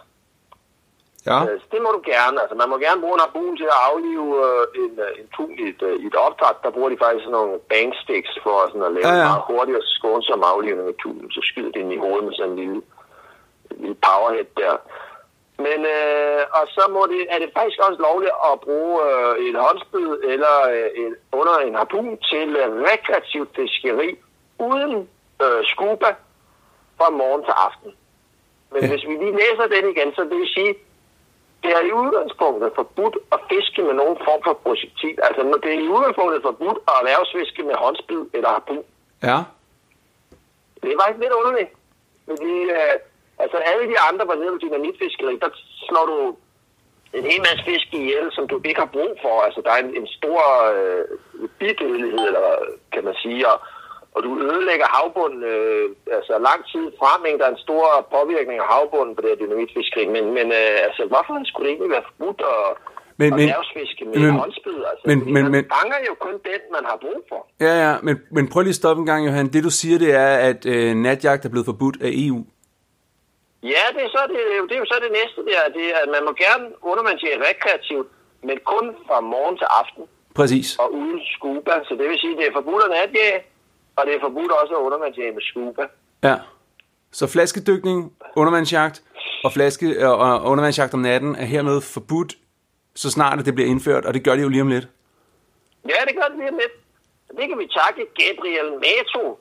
Ja. 1.26 1.38
Øh, 1.44 1.60
det 1.72 1.80
må 1.84 1.88
du 1.96 2.02
gerne. 2.12 2.36
Altså, 2.42 2.54
man 2.62 2.68
må 2.72 2.76
gerne 2.86 3.00
bruge 3.00 3.16
en 3.16 3.24
harpun 3.26 3.56
til 3.56 3.68
at 3.74 3.80
aflive 3.88 4.28
øh, 4.46 4.64
en, 4.82 4.92
øh, 5.06 5.20
en 5.20 5.28
tun 5.36 5.52
i 5.62 5.64
et, 5.72 5.82
øh, 5.88 5.94
i 6.02 6.06
et 6.06 6.16
opdræt. 6.26 6.62
Der 6.64 6.70
bruger 6.70 6.90
de 6.92 7.02
faktisk 7.04 7.24
sådan 7.24 7.38
nogle 7.38 7.58
banksticks 7.72 8.34
for 8.44 8.56
sådan 8.66 8.88
at 8.88 8.92
lave 8.96 9.08
Ja, 9.08 9.14
ja, 9.22 9.28
meget 9.28 9.46
hurtig 9.50 9.74
og 9.80 9.84
skånsom 9.96 10.42
aflivning 10.52 10.88
af 10.88 10.98
tunen. 11.02 11.30
Så 11.36 11.40
skyder 11.48 11.72
det 11.72 11.80
ind 11.80 11.92
i 11.92 12.02
hovedet 12.04 12.24
med 12.24 12.34
sådan 12.34 12.52
en 12.52 12.58
lille, 12.62 12.80
lille 13.82 13.96
powerhead 14.06 14.50
der. 14.62 14.74
Men, 15.66 15.80
øh, 15.96 16.42
og 16.58 16.64
så 16.76 16.82
må 16.94 17.02
det, 17.12 17.22
er 17.34 17.38
det 17.42 17.50
faktisk 17.58 17.80
også 17.86 18.00
lovligt 18.08 18.36
at 18.50 18.54
bruge 18.66 18.94
øh, 19.08 19.32
et 19.46 19.56
håndspyd 19.64 20.10
eller 20.32 20.54
øh, 20.74 20.88
et, 21.02 21.14
under 21.40 21.54
en 21.66 21.74
harpun 21.80 22.18
til 22.30 22.48
øh, 22.62 22.68
rekreativt 22.90 23.50
fiskeri 23.56 24.08
uden 24.68 24.94
øh, 25.44 25.60
scuba 25.70 26.10
fra 26.98 27.08
morgen 27.20 27.42
til 27.48 27.54
aften. 27.68 27.90
Men 28.72 28.80
ja. 28.82 28.88
hvis 28.90 29.04
vi 29.08 29.14
lige 29.22 29.38
læser 29.42 29.66
den 29.74 29.84
igen, 29.92 30.08
så 30.14 30.22
det 30.30 30.36
vil 30.42 30.54
sige, 30.58 30.74
det 31.62 31.70
er 31.76 31.82
i 31.90 31.92
udgangspunktet 32.02 32.72
forbudt 32.80 33.16
at 33.34 33.40
fiske 33.50 33.82
med 33.82 33.94
nogen 34.00 34.16
form 34.26 34.40
for 34.46 34.54
projektil. 34.64 35.16
Altså 35.26 35.40
det 35.62 35.70
er 35.74 35.80
i 35.86 35.92
udgangspunktet 35.96 36.42
forbudt 36.48 36.78
at 36.88 36.94
erhvervsfiske 37.00 37.62
med 37.62 37.76
håndspyd 37.84 38.24
eller 38.36 38.48
harpun. 38.48 38.84
Ja. 39.28 39.38
Det 40.80 40.88
er 40.92 40.98
faktisk 41.02 41.22
lidt 41.24 41.38
underligt. 41.40 41.70
Fordi, 42.28 42.54
øh, 42.76 42.94
altså 43.42 43.56
alle 43.70 43.84
de 43.92 43.96
andre, 44.08 44.24
der 44.26 44.36
hedder 44.36 44.58
dynamitfiskeri, 44.64 45.34
der 45.44 45.50
slår 45.86 46.06
du 46.12 46.18
en 47.18 47.24
hel 47.30 47.40
masse 47.40 47.62
fisk 47.70 47.88
ihjel, 48.00 48.26
som 48.32 48.48
du 48.48 48.60
ikke 48.64 48.80
har 48.80 48.94
brug 48.96 49.12
for. 49.22 49.34
Altså 49.46 49.60
der 49.64 49.70
er 49.72 49.80
en, 49.84 49.96
en 50.00 50.08
stor 50.18 50.42
øh, 50.74 51.04
bidødelighed, 51.58 52.24
eller, 52.30 52.46
kan 52.92 53.04
man 53.04 53.14
sige, 53.22 53.48
og, 53.48 53.56
og 54.14 54.20
du 54.26 54.30
ødelægger 54.48 54.86
havbunden 54.96 55.42
øh, 55.54 55.84
altså 56.18 56.32
lang 56.48 56.60
tid 56.72 56.84
frem, 57.00 57.20
ikke? 57.26 57.38
der 57.40 57.46
er 57.48 57.54
en 57.58 57.64
stor 57.68 57.84
påvirkning 58.16 58.58
af 58.64 58.68
havbunden 58.74 59.12
på 59.16 59.20
det 59.22 59.30
her 59.32 59.40
dynamitfiskeri. 59.42 60.04
Men, 60.16 60.24
men 60.38 60.46
øh, 60.60 60.86
altså, 60.86 61.02
hvorfor 61.12 61.32
skulle 61.50 61.64
det 61.66 61.72
ikke 61.74 61.90
være 61.96 62.06
forbudt 62.10 62.40
at, 62.54 62.64
Men- 63.20 63.30
men- 63.38 63.48
erhvervsfiske 63.48 64.02
med 64.10 64.18
men- 64.24 64.38
håndspid? 64.42 64.78
Altså, 64.90 65.04
men- 65.10 65.24
men- 65.34 65.42
man 65.44 65.52
men- 65.56 65.66
fanger 65.76 65.98
jo 66.08 66.14
kun 66.26 66.34
den, 66.50 66.60
man 66.76 66.84
har 66.90 66.96
brug 67.04 67.20
for. 67.30 67.40
Ja, 67.66 67.72
ja, 67.84 67.92
men, 68.06 68.14
men 68.36 68.44
prøv 68.52 68.60
lige 68.62 68.76
at 68.76 68.80
stoppe 68.82 69.00
en 69.02 69.08
gang, 69.12 69.20
Johan. 69.26 69.46
Det 69.54 69.60
du 69.68 69.72
siger, 69.80 69.96
det 70.04 70.12
er, 70.26 70.32
at 70.50 70.60
øh, 70.74 70.88
natjagt 71.06 71.42
er 71.44 71.52
blevet 71.54 71.66
forbudt 71.72 71.96
af 72.06 72.10
EU. 72.24 72.40
Ja, 73.74 73.84
det 73.94 74.02
er, 74.06 74.10
så 74.16 74.20
det, 74.32 74.40
det 74.68 74.74
er 74.76 74.82
jo 74.84 74.88
så 74.92 74.98
det 75.06 75.12
næste 75.20 75.40
der. 75.50 75.60
Det 75.76 75.84
er, 75.94 75.98
at 76.04 76.08
man 76.16 76.22
må 76.28 76.32
gerne 76.44 76.64
undervandsere 76.90 77.36
rekreativt, 77.50 78.08
men 78.48 78.56
kun 78.72 78.84
fra 79.08 79.18
morgen 79.34 79.56
til 79.60 79.66
aften 79.80 80.04
Præcis. 80.38 80.68
og 80.82 80.88
uden 81.00 81.20
scuba. 81.34 81.74
Så 81.88 81.92
det 81.98 82.06
vil 82.10 82.18
sige, 82.24 82.32
at 82.34 82.38
det 82.40 82.46
er 82.48 82.54
forbudt 82.60 82.82
at 82.86 82.90
natjage, 82.98 83.38
og 84.00 84.06
det 84.06 84.14
er 84.14 84.20
forbudt 84.20 84.52
også 84.52 84.74
at 84.74 84.80
undervandsere 84.80 85.32
med 85.32 85.42
scuba. 85.42 85.84
Ja. 86.22 86.36
Så 87.12 87.26
flaskedykning, 87.26 88.12
undervandsjagt 88.36 89.02
og, 89.44 89.52
flaske, 89.52 90.08
og, 90.08 90.16
og 90.18 90.50
undervandsjagt 90.50 90.94
om 90.94 91.00
natten 91.00 91.36
er 91.36 91.44
hermed 91.44 91.80
forbudt, 91.80 92.34
så 92.94 93.10
snart 93.10 93.44
det 93.46 93.54
bliver 93.54 93.70
indført, 93.70 94.04
og 94.04 94.14
det 94.14 94.24
gør 94.24 94.34
det 94.36 94.42
jo 94.42 94.48
lige 94.48 94.62
om 94.62 94.68
lidt. 94.68 94.88
Ja, 95.88 96.00
det 96.08 96.14
gør 96.18 96.28
det 96.30 96.36
lige 96.36 96.48
om 96.48 96.58
lidt. 96.62 96.74
Det 97.38 97.48
kan 97.48 97.58
vi 97.58 97.66
takke 97.80 98.02
Gabriel 98.20 98.70
Mato 98.84 99.38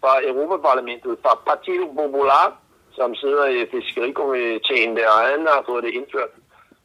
fra 0.00 0.12
Europaparlamentet, 0.30 1.18
fra 1.22 1.32
Partido 1.46 1.86
Popular, 2.00 2.46
som 2.92 3.14
sidder 3.14 3.46
i 3.46 3.66
fiskerikomiteen 3.70 4.96
der, 4.96 5.08
og 5.08 5.20
han 5.30 5.40
har 5.52 5.62
fået 5.68 5.84
det 5.84 5.92
indført. 5.98 6.32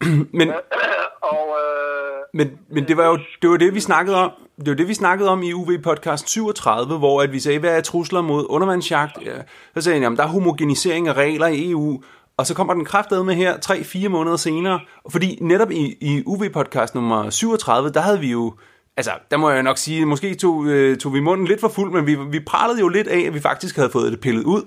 Men, 0.39 0.47
og 1.33 1.43
øh, 1.61 2.17
men, 2.33 2.59
men 2.69 2.87
det 2.87 2.97
var 2.97 3.07
jo 3.11 3.17
det, 3.41 3.49
var 3.49 3.57
det, 3.57 3.73
vi 3.73 3.79
snakkede 3.79 4.17
om. 4.17 4.31
Det 4.57 4.67
var 4.69 4.75
det, 4.75 4.87
vi 4.87 4.93
snakkede 4.93 5.29
om 5.29 5.43
i 5.43 5.53
UV 5.53 5.71
podcast 5.83 6.29
37, 6.29 6.97
hvor 6.97 7.21
at 7.21 7.31
vi 7.31 7.39
sagde, 7.39 7.59
hvad 7.59 7.77
er 7.77 7.81
trusler 7.81 8.21
mod 8.21 8.45
undervandsjagt? 8.49 9.17
Ja, 9.25 9.35
så 9.75 9.81
sagde 9.81 10.01
jeg, 10.01 10.11
der 10.17 10.23
er 10.23 10.27
homogenisering 10.27 11.07
af 11.07 11.13
regler 11.13 11.47
i 11.47 11.71
EU, 11.71 12.01
og 12.37 12.45
så 12.47 12.53
kommer 12.55 12.73
den 12.73 12.85
kraftede 12.85 13.23
med 13.23 13.35
her 13.35 13.57
3-4 14.05 14.07
måneder 14.07 14.37
senere. 14.37 14.79
Fordi 15.11 15.37
netop 15.41 15.71
i, 15.71 15.97
i 16.01 16.23
UV 16.25 16.43
podcast 16.53 16.95
nummer 16.95 17.29
37, 17.29 17.89
der 17.91 17.99
havde 17.99 18.19
vi 18.19 18.31
jo, 18.31 18.53
altså 18.97 19.11
der 19.31 19.37
må 19.37 19.49
jeg 19.49 19.63
nok 19.63 19.77
sige, 19.77 20.05
måske 20.05 20.35
tog, 20.35 20.65
øh, 20.65 20.97
tog 20.97 21.13
vi 21.13 21.19
munden 21.19 21.47
lidt 21.47 21.59
for 21.61 21.67
fuld, 21.67 21.91
men 21.91 22.07
vi, 22.07 22.15
vi 22.15 22.39
pralede 22.39 22.79
jo 22.79 22.87
lidt 22.87 23.07
af, 23.07 23.19
at 23.27 23.33
vi 23.33 23.39
faktisk 23.39 23.75
havde 23.75 23.89
fået 23.89 24.11
det 24.11 24.21
pillet 24.21 24.43
ud. 24.43 24.61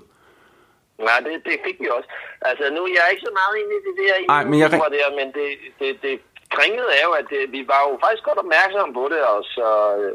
Ja, 0.99 1.15
det, 1.29 1.35
det 1.45 1.55
fik 1.67 1.75
vi 1.79 1.87
også. 1.97 2.09
Altså, 2.41 2.63
nu 2.75 2.81
jeg 2.95 3.01
er 3.05 3.09
ikke 3.13 3.25
så 3.29 3.33
meget 3.41 3.53
inde 3.61 3.71
i 3.77 3.81
det 3.87 3.93
der, 4.01 4.33
Ej, 4.33 4.43
men 4.45 4.59
jeg- 4.59 4.71
der 4.71 4.77
men 5.19 5.27
det, 5.37 5.47
det, 5.79 6.01
det 6.01 6.13
kringede 6.55 6.89
er 6.99 7.03
jo, 7.09 7.13
at 7.21 7.27
det, 7.33 7.41
vi 7.55 7.61
var 7.73 7.81
jo 7.87 7.91
faktisk 8.03 8.23
godt 8.29 8.43
opmærksomme 8.43 8.93
på 8.99 9.05
det, 9.13 9.21
og 9.33 9.39
så 9.55 9.67
øh, 9.99 10.13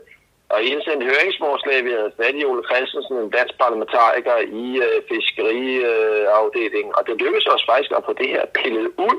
og 0.55 0.59
indsendte 0.63 1.09
høringsforslag, 1.11 1.85
vi 1.85 1.93
havde 1.99 2.17
fat 2.21 2.35
i 2.41 2.45
Ole 2.51 2.65
Christensen, 2.69 3.17
en 3.17 3.31
dansk 3.39 3.55
parlamentariker 3.63 4.37
i 4.65 4.67
øh, 4.87 4.99
fiskeriafdelingen, 5.11 6.93
og 6.99 7.03
det 7.07 7.21
lykkedes 7.23 7.47
os 7.55 7.65
faktisk 7.71 7.93
at 7.99 8.07
få 8.07 8.13
det 8.21 8.29
her 8.35 8.45
pillet 8.59 8.89
ud. 9.07 9.17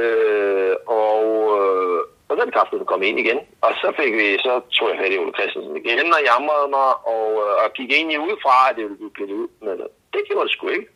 Øh, 0.00 0.74
og, 1.04 1.24
øh, 1.58 2.00
og 2.28 2.34
den 2.40 2.50
kraften 2.54 2.90
kom 2.92 3.02
ind 3.08 3.18
igen. 3.24 3.38
Og 3.66 3.72
så 3.80 3.88
fik 4.00 4.12
vi, 4.20 4.26
så 4.46 4.52
tog 4.76 4.86
jeg 4.90 4.98
fat 5.00 5.12
i 5.14 5.18
Ole 5.22 5.36
Christensen 5.38 5.76
igen 5.82 6.08
og 6.16 6.22
jamrede 6.30 6.68
mig, 6.76 6.90
og, 7.14 7.26
øh, 7.44 7.54
og 7.62 7.68
gik 7.78 7.90
egentlig 7.98 8.20
ud 8.28 8.36
fra, 8.44 8.56
at 8.68 8.76
det 8.76 8.82
ville 8.84 9.00
blive 9.00 9.16
pillet 9.18 9.36
ud. 9.42 9.48
Men 9.66 9.76
øh, 9.84 9.88
det 10.12 10.20
gjorde 10.28 10.46
det 10.46 10.54
sgu 10.54 10.68
ikke. 10.68 10.88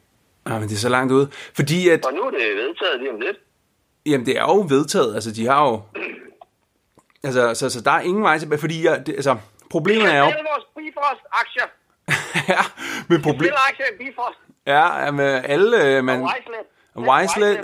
Ja, 0.48 0.54
men 0.58 0.66
det 0.68 0.76
er 0.78 0.86
så 0.88 0.92
langt 0.96 1.12
ude. 1.18 1.26
Fordi 1.58 1.78
at, 1.92 2.00
Og 2.06 2.12
nu 2.18 2.22
er 2.28 2.32
det 2.38 2.56
vedtaget 2.62 3.00
lige 3.00 3.12
om 3.14 3.20
lidt. 3.26 3.38
Jamen 4.06 4.26
det 4.26 4.36
er 4.38 4.42
jo 4.42 4.66
vedtaget, 4.68 5.14
altså 5.14 5.30
de 5.32 5.46
har 5.46 5.68
jo, 5.68 5.82
altså 7.24 7.54
så, 7.54 7.70
så 7.70 7.80
der 7.80 7.90
er 7.90 8.00
ingen 8.00 8.22
vej 8.22 8.38
tilbage, 8.38 8.58
fordi 8.58 8.84
jeg, 8.84 9.06
det, 9.06 9.14
altså 9.14 9.36
problemet 9.70 10.14
er 10.14 10.18
jo, 10.18 10.24
Alle 10.24 10.46
vores 10.52 10.66
Bifrost-aktier. 10.76 11.68
ja, 12.54 12.62
men 13.08 13.18
Vi 13.18 13.22
problem, 13.22 13.42
sælger 13.42 13.68
aktier 13.68 13.86
i 13.94 13.96
Bifrost 14.04 14.38
ja, 14.66 15.10
med 15.10 15.42
alle, 15.44 15.84
øh, 15.84 16.04
man, 16.04 16.22
og 16.22 16.30
Iceland. 16.40 16.66
Wiselet, 16.98 17.58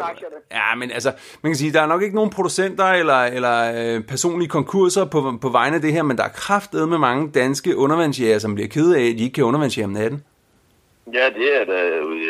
ja, 0.50 0.74
men 0.76 0.90
altså, 0.90 1.12
man 1.42 1.52
kan 1.52 1.56
sige, 1.56 1.72
der 1.72 1.80
er 1.80 1.86
nok 1.86 2.02
ikke 2.02 2.14
nogen 2.14 2.30
producenter 2.30 2.84
eller, 2.84 3.20
eller 3.22 3.56
øh, 3.76 4.04
personlige 4.04 4.48
konkurser 4.48 5.04
på, 5.04 5.32
på 5.40 5.48
vegne 5.48 5.76
af 5.76 5.82
det 5.82 5.92
her, 5.92 6.02
men 6.02 6.16
der 6.16 6.24
er 6.24 6.28
kraftet 6.28 6.88
med 6.88 6.98
mange 6.98 7.30
danske 7.30 7.76
undervandsjæger, 7.76 8.38
som 8.38 8.54
bliver 8.54 8.68
ked 8.68 8.94
af, 8.94 9.00
at 9.00 9.18
de 9.18 9.24
ikke 9.24 9.34
kan 9.34 9.44
undervandsjære 9.44 9.84
om 9.84 9.90
natten. 9.90 10.24
Ja, 11.12 11.26
det 11.38 11.60
er 11.60 11.64
da, 11.64 11.78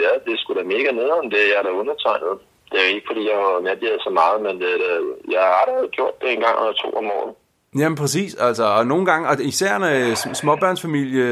ja, 0.05 0.13
det 0.25 0.33
er 0.33 0.37
sgu 0.37 0.55
da 0.55 0.63
mega 0.65 0.91
nederen, 0.91 1.31
det 1.31 1.59
er 1.59 1.63
da 1.63 1.69
undertegnet. 1.69 2.39
Det 2.73 2.81
er 2.85 2.95
ikke, 2.95 3.07
fordi 3.11 3.23
jeg 3.31 3.37
har 3.37 4.03
så 4.07 4.11
meget, 4.21 4.39
men 4.47 4.55
det 4.63 4.71
det, 4.85 4.93
jeg 5.37 5.45
har 5.55 5.65
da 5.69 5.75
gjort 5.97 6.15
det 6.21 6.29
en 6.33 6.41
gang 6.41 6.57
eller 6.61 6.73
to 6.73 6.89
om 7.01 7.07
året. 7.19 7.35
Jamen 7.79 7.97
præcis, 7.97 8.35
altså, 8.35 8.65
og 8.65 8.87
nogle 8.87 9.07
gange, 9.07 9.29
og 9.29 9.37
især 9.41 9.77
en 9.77 9.83
øh, 9.83 10.17
småbørnsfamilie, 10.17 11.25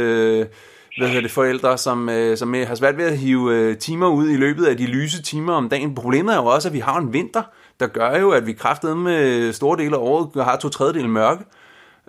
hvad 0.98 1.08
hedder 1.08 1.22
det, 1.22 1.30
forældre, 1.30 1.78
som, 1.78 2.08
øh, 2.08 2.36
som 2.36 2.54
øh, 2.54 2.68
har 2.68 2.74
svært 2.74 2.96
ved 2.96 3.04
at 3.04 3.18
hive 3.18 3.74
timer 3.74 4.08
ud 4.08 4.28
i 4.30 4.36
løbet 4.36 4.66
af 4.66 4.76
de 4.76 4.86
lyse 4.86 5.22
timer 5.22 5.52
om 5.52 5.68
dagen. 5.68 5.94
Problemet 5.94 6.34
er 6.34 6.38
jo 6.38 6.46
også, 6.46 6.68
at 6.68 6.74
vi 6.74 6.78
har 6.78 6.98
en 6.98 7.12
vinter, 7.12 7.42
der 7.80 7.86
gør 7.86 8.18
jo, 8.18 8.30
at 8.30 8.46
vi 8.46 8.52
kraftede 8.52 8.96
med 8.96 9.52
store 9.52 9.78
dele 9.78 9.96
af 9.96 10.00
året 10.00 10.44
har 10.44 10.56
to 10.56 10.68
tredjedel 10.68 11.08
mørke. 11.08 11.44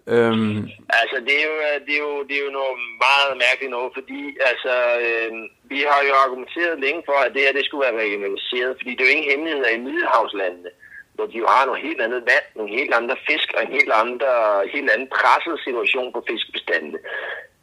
Øhm. 0.08 0.58
Altså, 1.02 1.18
det 1.28 1.34
er, 1.42 1.46
jo, 1.50 1.56
øh, 1.70 1.78
det, 1.86 1.94
er 1.98 2.04
jo, 2.08 2.14
det 2.28 2.36
er 2.38 2.44
jo 2.48 2.52
noget 2.60 2.76
meget 3.08 3.34
mærkeligt 3.46 3.76
noget, 3.78 3.92
fordi 3.98 4.22
altså, 4.50 4.74
øh, 5.06 5.32
vi 5.72 5.80
har 5.90 6.02
jo 6.08 6.14
argumenteret 6.24 6.84
længe 6.86 7.02
for, 7.06 7.18
at 7.26 7.34
det 7.34 7.42
her 7.42 7.58
det 7.58 7.66
skulle 7.66 7.86
være 7.88 8.02
regionaliseret, 8.04 8.78
fordi 8.78 8.92
det 8.92 9.02
er 9.02 9.10
jo 9.10 9.16
ingen 9.16 9.32
hemmelighed 9.32 9.66
i 9.76 9.86
Middelhavslandene, 9.88 10.72
hvor 11.16 11.26
de 11.26 11.38
jo 11.44 11.48
har 11.56 11.66
noget 11.66 11.86
helt 11.88 12.02
andet 12.02 12.22
vand, 12.32 12.48
nogle 12.56 12.76
helt 12.80 12.94
andre 13.00 13.18
fisk 13.28 13.48
og 13.56 13.62
en 13.64 13.76
helt, 13.78 13.94
andre, 14.04 14.32
helt 14.74 14.90
anden 14.94 15.10
presset 15.18 15.58
situation 15.66 16.14
på 16.14 16.20
fiskebestandene 16.30 17.00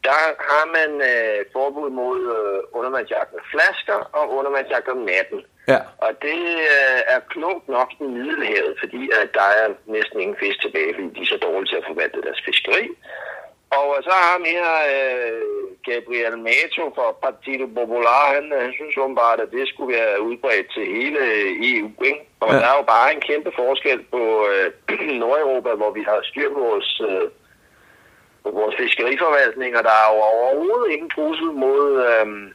der 0.07 0.21
har 0.51 0.65
man 0.77 0.91
øh, 1.11 1.41
forbud 1.55 1.91
mod 2.03 2.21
øh, 2.37 2.61
undervandsjagt 2.79 3.31
med 3.33 3.45
flasker 3.53 3.99
og 4.19 4.25
undervandsjagt 4.39 4.89
om 4.89 5.01
natten. 5.13 5.41
Ja. 5.73 5.81
Og 6.05 6.13
det 6.23 6.43
øh, 6.75 7.01
er 7.15 7.21
klogt 7.33 7.69
nok 7.69 7.91
i 8.01 8.05
Middelhavet, 8.17 8.75
fordi 8.83 9.03
at 9.21 9.29
der 9.39 9.49
er 9.63 9.69
næsten 9.87 10.21
ingen 10.21 10.37
fisk 10.43 10.59
tilbage, 10.61 10.95
fordi 10.95 11.09
de 11.17 11.23
er 11.23 11.33
så 11.33 11.39
dårlige 11.47 11.71
til 11.71 11.81
at 11.81 11.89
forvalte 11.91 12.23
deres 12.27 12.43
fiskeri. 12.47 12.85
Og 13.79 13.89
så 14.07 14.15
har 14.25 14.39
vi 14.45 14.51
her 14.63 14.77
øh, 14.95 15.43
Gabriel 15.89 16.37
Mato 16.47 16.85
fra 16.97 17.07
Partido 17.25 17.67
Popular, 17.79 18.35
han, 18.35 18.45
øh, 18.53 18.61
han 18.65 18.73
synes 18.79 18.97
åbenbart, 18.97 19.41
at 19.41 19.51
det 19.57 19.69
skulle 19.69 19.93
være 19.99 20.23
udbredt 20.29 20.69
til 20.75 20.85
hele 20.97 21.21
EU. 21.71 21.89
Ikke? 22.11 22.21
Og 22.41 22.49
ja. 22.53 22.59
der 22.61 22.67
er 22.71 22.77
jo 22.81 22.85
bare 22.95 23.15
en 23.15 23.21
kæmpe 23.21 23.51
forskel 23.61 24.01
på 24.15 24.23
øh, 24.53 24.69
Nordeuropa, 25.21 25.71
hvor 25.81 25.91
vi 25.99 26.03
har 26.09 26.19
styr 26.23 26.49
på 26.55 26.61
vores... 26.71 27.01
Øh, 27.11 27.29
på 28.45 28.51
vores 28.51 28.77
fiskeriforvaltning, 28.83 29.77
og 29.79 29.85
der 29.85 29.97
er 30.03 30.09
jo 30.15 30.19
overhovedet 30.31 30.93
ingen 30.93 31.11
trussel 31.11 31.51
mod 31.65 31.83
øhm, 32.09 32.53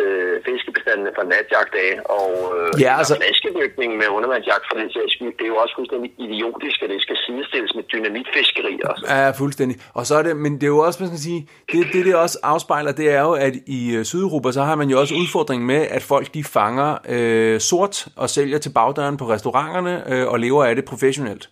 øh, 0.00 0.34
fiskebestandene 0.48 1.10
fra 1.16 1.24
natjagt 1.32 1.74
af, 1.86 1.92
og 2.18 2.30
øh, 2.56 2.68
ja, 2.84 2.92
altså... 3.00 3.14
flaskedykning 3.20 3.90
med 4.00 4.08
undervandsjagt 4.16 4.64
for 4.68 4.76
den 4.80 4.88
sags 4.94 5.12
skyld. 5.14 5.32
Det 5.38 5.44
er 5.46 5.52
jo 5.54 5.58
også 5.64 5.74
fuldstændig 5.78 6.10
idiotisk, 6.26 6.78
at 6.84 6.90
det 6.94 7.00
skal 7.06 7.16
sidestilles 7.26 7.72
med 7.78 7.84
dynamitfiskeri. 7.92 8.74
Altså. 8.88 9.04
Ja, 9.14 9.30
fuldstændig. 9.42 9.76
Og 9.98 10.02
så 10.08 10.14
er 10.18 10.22
det, 10.26 10.36
men 10.44 10.52
det 10.58 10.62
er 10.62 10.74
jo 10.76 10.80
også, 10.86 10.98
man 11.02 11.08
skal 11.12 11.24
sige, 11.28 11.40
det, 11.72 11.86
det, 11.92 12.00
det 12.06 12.14
også 12.24 12.38
afspejler, 12.42 12.92
det 12.92 13.06
er 13.18 13.22
jo, 13.28 13.32
at 13.46 13.54
i 13.66 13.80
øh, 13.96 14.04
Sydeuropa, 14.04 14.48
så 14.52 14.62
har 14.62 14.74
man 14.74 14.88
jo 14.92 14.96
også 15.00 15.14
udfordringen 15.14 15.66
med, 15.66 15.80
at 15.96 16.02
folk 16.02 16.34
de 16.34 16.44
fanger 16.44 16.90
øh, 17.08 17.60
sort 17.60 18.06
og 18.16 18.30
sælger 18.30 18.58
til 18.58 18.70
bagdøren 18.78 19.16
på 19.16 19.24
restauranterne 19.34 19.94
øh, 20.12 20.26
og 20.32 20.38
lever 20.40 20.64
af 20.64 20.74
det 20.76 20.84
professionelt. 20.84 21.48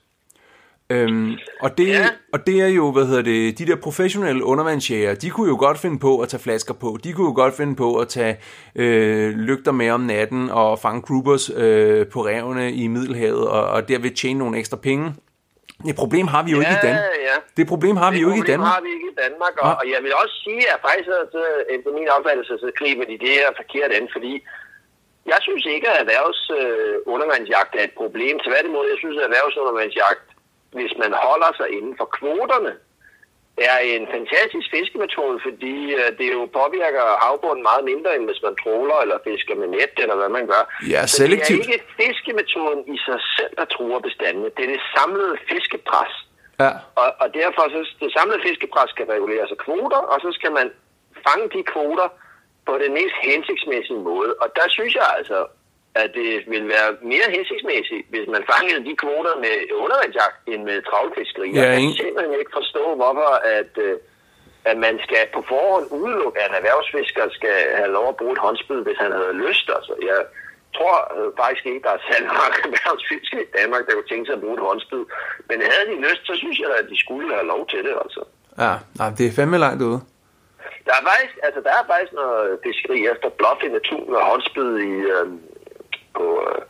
Øhm, 0.93 1.33
og, 1.61 1.79
det, 1.79 1.89
ja. 1.89 2.09
og 2.33 2.47
det 2.47 2.61
er 2.61 2.67
jo, 2.67 2.93
hvad 2.93 3.07
hedder 3.07 3.23
det, 3.23 3.59
de 3.59 3.67
der 3.67 3.77
professionelle 3.77 4.45
undervandsjæger, 4.45 5.15
de 5.15 5.31
kunne 5.31 5.49
jo 5.49 5.57
godt 5.59 5.79
finde 5.79 5.99
på 5.99 6.21
at 6.21 6.29
tage 6.29 6.43
flasker 6.43 6.75
på, 6.75 6.99
de 7.05 7.13
kunne 7.13 7.27
jo 7.27 7.35
godt 7.35 7.55
finde 7.57 7.77
på 7.77 7.89
at 7.97 8.09
tage 8.09 8.35
øh, 8.77 9.31
lygter 9.49 9.73
med 9.73 9.91
om 9.91 10.01
natten 10.01 10.51
og 10.51 10.79
fange 10.79 11.03
groupers 11.03 11.51
øh, 11.57 12.07
på 12.07 12.27
revene 12.27 12.73
i 12.73 12.87
Middelhavet 12.87 13.49
og, 13.49 13.65
og 13.75 13.89
derved 13.89 14.11
tjene 14.11 14.39
nogle 14.39 14.59
ekstra 14.59 14.77
penge. 14.77 15.15
Det 15.89 15.97
problem 16.03 16.27
har 16.35 16.43
vi 16.47 16.51
jo 16.57 16.61
ja, 16.61 16.63
ikke 16.63 16.79
i 16.81 16.87
Danmark. 16.87 17.05
Ja. 17.31 17.37
Det 17.59 17.67
problem 17.73 17.97
har 18.03 18.11
det 18.11 18.17
vi 18.17 18.21
jo 18.25 18.29
ikke 18.31 18.45
i 18.47 18.51
Danmark. 18.53 18.69
Det 18.69 18.75
har 18.77 18.83
vi 18.89 18.93
ikke 18.97 19.09
i 19.15 19.19
Danmark, 19.25 19.55
og, 19.65 19.69
ja. 19.69 19.75
og 19.81 19.85
jeg 19.95 20.01
vil 20.05 20.13
også 20.23 20.37
sige, 20.47 20.65
at 20.73 20.79
faktisk 20.89 21.09
efter 21.77 21.91
min 21.99 22.09
opfattelse, 22.17 22.53
så 22.65 22.69
griber 22.79 23.05
de 23.11 23.17
det 23.25 23.33
her 23.41 23.51
forkert 23.61 23.91
an, 23.99 24.07
fordi 24.17 24.33
jeg 25.33 25.39
synes 25.47 25.65
ikke, 25.75 25.87
at 25.93 25.99
erhvervsundervandsjagt 26.05 27.73
øh, 27.75 27.81
er 27.81 27.85
et 27.89 27.95
problem. 28.03 28.35
Tværtimod, 28.49 28.85
jeg 28.93 28.99
synes, 29.03 29.17
at 29.19 29.27
erhvervsundervandsjagt 29.29 30.27
hvis 30.79 30.93
man 31.03 31.13
holder 31.27 31.51
sig 31.59 31.69
inden 31.79 31.95
for 32.01 32.05
kvoterne, 32.19 32.73
er 33.71 33.79
en 33.95 34.05
fantastisk 34.17 34.67
fiskemetode, 34.77 35.37
fordi 35.47 35.77
øh, 36.01 36.09
det 36.19 36.29
jo 36.37 36.41
påvirker 36.61 37.05
havbunden 37.25 37.63
meget 37.71 37.85
mindre, 37.91 38.11
end 38.17 38.25
hvis 38.29 38.43
man 38.47 38.55
troler 38.63 38.97
eller 39.05 39.19
fisker 39.29 39.55
med 39.61 39.69
net, 39.77 39.95
eller 40.03 40.17
hvad 40.21 40.31
man 40.39 40.47
gør. 40.53 40.63
Ja, 40.95 41.01
Så 41.07 41.17
selektivt. 41.23 41.59
det 41.67 41.69
er 41.69 41.73
ikke 41.73 41.85
fiskemetoden 42.03 42.81
i 42.95 42.97
sig 43.07 43.21
selv, 43.37 43.53
der 43.61 43.67
truer 43.75 44.01
bestandene. 44.09 44.49
Det 44.57 44.63
er 44.67 44.71
det 44.75 44.83
samlede 44.97 45.35
fiskepres. 45.51 46.15
Ja. 46.63 46.73
Og, 47.01 47.09
og 47.23 47.29
derfor 47.41 47.63
så 47.75 47.81
det 48.03 48.11
samlede 48.19 48.41
fiskepres 48.49 48.91
skal 48.95 49.07
reguleres 49.15 49.51
af 49.57 49.59
kvoter, 49.67 50.03
og 50.13 50.19
så 50.25 50.31
skal 50.39 50.53
man 50.59 50.67
fange 51.27 51.47
de 51.55 51.63
kvoter 51.73 52.09
på 52.69 52.73
den 52.83 52.93
mest 52.99 53.17
hensigtsmæssige 53.29 54.01
måde. 54.11 54.31
Og 54.43 54.49
der 54.59 54.67
synes 54.77 54.95
jeg 54.95 55.09
altså, 55.19 55.39
at 55.95 56.11
det 56.19 56.31
vil 56.53 56.65
være 56.75 56.91
mere 57.13 57.29
hensigtsmæssigt, 57.37 58.07
hvis 58.13 58.27
man 58.35 58.43
fangede 58.53 58.81
de 58.89 58.95
kvoter 59.03 59.35
med 59.45 59.57
undervandsjagt 59.85 60.39
end 60.53 60.63
med 60.71 60.79
travlfiskeri. 60.89 61.49
Ja, 61.51 61.63
jeg 61.73 61.81
kan 61.81 62.01
simpelthen 62.03 62.35
ikke 62.41 62.55
forstå, 62.61 62.85
hvorfor 63.01 63.33
at, 63.59 63.73
øh, 63.87 63.97
at 64.71 64.77
man 64.87 64.95
skal 65.07 65.23
på 65.37 65.41
forhånd 65.53 65.87
udelukke, 66.01 66.41
at 66.43 66.51
en 66.51 66.59
erhvervsfisker 66.61 67.25
skal 67.39 67.57
have 67.81 67.93
lov 67.99 68.07
at 68.09 68.19
bruge 68.21 68.35
et 68.37 68.45
håndspid, 68.47 68.81
hvis 68.87 68.99
han 69.05 69.13
havde 69.19 69.35
lyst. 69.45 69.67
Altså, 69.77 69.95
jeg 70.11 70.21
tror 70.77 70.97
øh, 71.17 71.29
faktisk 71.43 71.65
ikke, 71.71 71.83
der 71.87 71.93
er 71.97 72.03
særlig 72.11 72.31
mange 72.43 72.59
erhvervsfiskere 72.69 73.43
i 73.47 73.53
Danmark, 73.59 73.83
der 73.87 73.93
kunne 73.95 74.11
tænke 74.13 74.27
sig 74.27 74.37
at 74.37 74.45
bruge 74.45 74.59
et 74.59 74.67
håndspid. 74.69 75.03
Men 75.49 75.57
havde 75.73 75.87
de 75.93 75.97
lyst, 76.07 76.23
så 76.31 76.35
synes 76.43 76.59
jeg, 76.65 76.71
at 76.81 76.87
de 76.93 76.99
skulle 77.05 77.29
have 77.37 77.47
lov 77.53 77.63
til 77.73 77.81
det. 77.87 77.95
Altså. 78.05 78.23
Ja, 78.65 78.73
nej, 79.01 79.09
det 79.19 79.25
er 79.27 79.37
fandme 79.39 79.59
langt 79.67 79.83
ude. 79.91 80.01
Der 80.87 80.95
er 80.99 81.05
faktisk, 81.11 81.35
altså, 81.47 81.61
der 81.67 81.73
er 81.79 81.85
faktisk 81.93 82.13
noget 82.23 82.59
fiskeri 82.67 82.99
efter 83.13 83.29
blåfinde 83.39 83.81
tun 83.89 84.15
og 84.21 84.25
håndspid 84.31 84.71
i, 84.91 84.93
øh, 85.15 85.27
på, 86.19 86.27
øh, 86.47 86.63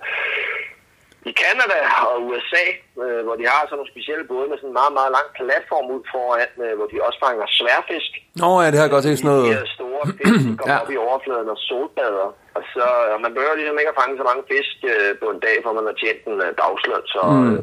i 1.31 1.33
Canada 1.43 1.79
og 2.11 2.17
USA, 2.29 2.65
øh, 3.03 3.21
hvor 3.27 3.37
de 3.41 3.45
har 3.53 3.61
sådan 3.63 3.77
nogle 3.79 3.93
specielle 3.95 4.25
både 4.35 4.47
med 4.51 4.57
sådan 4.59 4.71
en 4.73 4.79
meget, 4.81 4.95
meget 4.99 5.13
lang 5.19 5.29
platform 5.39 5.87
ud 5.95 6.03
foran, 6.13 6.53
øh, 6.65 6.73
hvor 6.79 6.89
de 6.93 6.97
også 7.07 7.19
fanger 7.25 7.47
sværfisk. 7.59 8.11
Nå 8.43 8.51
ja, 8.63 8.69
det 8.71 8.79
har 8.79 8.87
jeg 8.87 8.95
godt 8.97 9.07
set 9.07 9.19
sådan 9.19 9.31
noget. 9.33 9.45
De 9.51 9.75
store 9.79 10.05
fisk, 10.19 10.41
der 10.49 10.57
kommer 10.59 10.79
ja. 10.79 10.83
op 10.83 10.91
i 10.95 11.03
overfladen 11.09 11.49
og 11.55 11.59
solbader. 11.69 12.29
Og 12.57 12.63
så, 12.73 12.87
og 13.15 13.19
man 13.25 13.35
behøver 13.35 13.57
ligesom 13.59 13.79
ikke 13.81 13.93
at 13.95 14.01
fange 14.01 14.15
så 14.21 14.25
mange 14.31 14.43
fisk 14.53 14.77
øh, 14.93 15.11
på 15.23 15.27
en 15.35 15.41
dag, 15.47 15.57
for 15.65 15.71
man 15.79 15.89
har 15.89 15.97
tjent 16.03 16.23
en 16.31 16.39
øh, 16.47 16.51
dagsløn, 16.61 17.05
så... 17.15 17.23
Mm. 17.33 17.59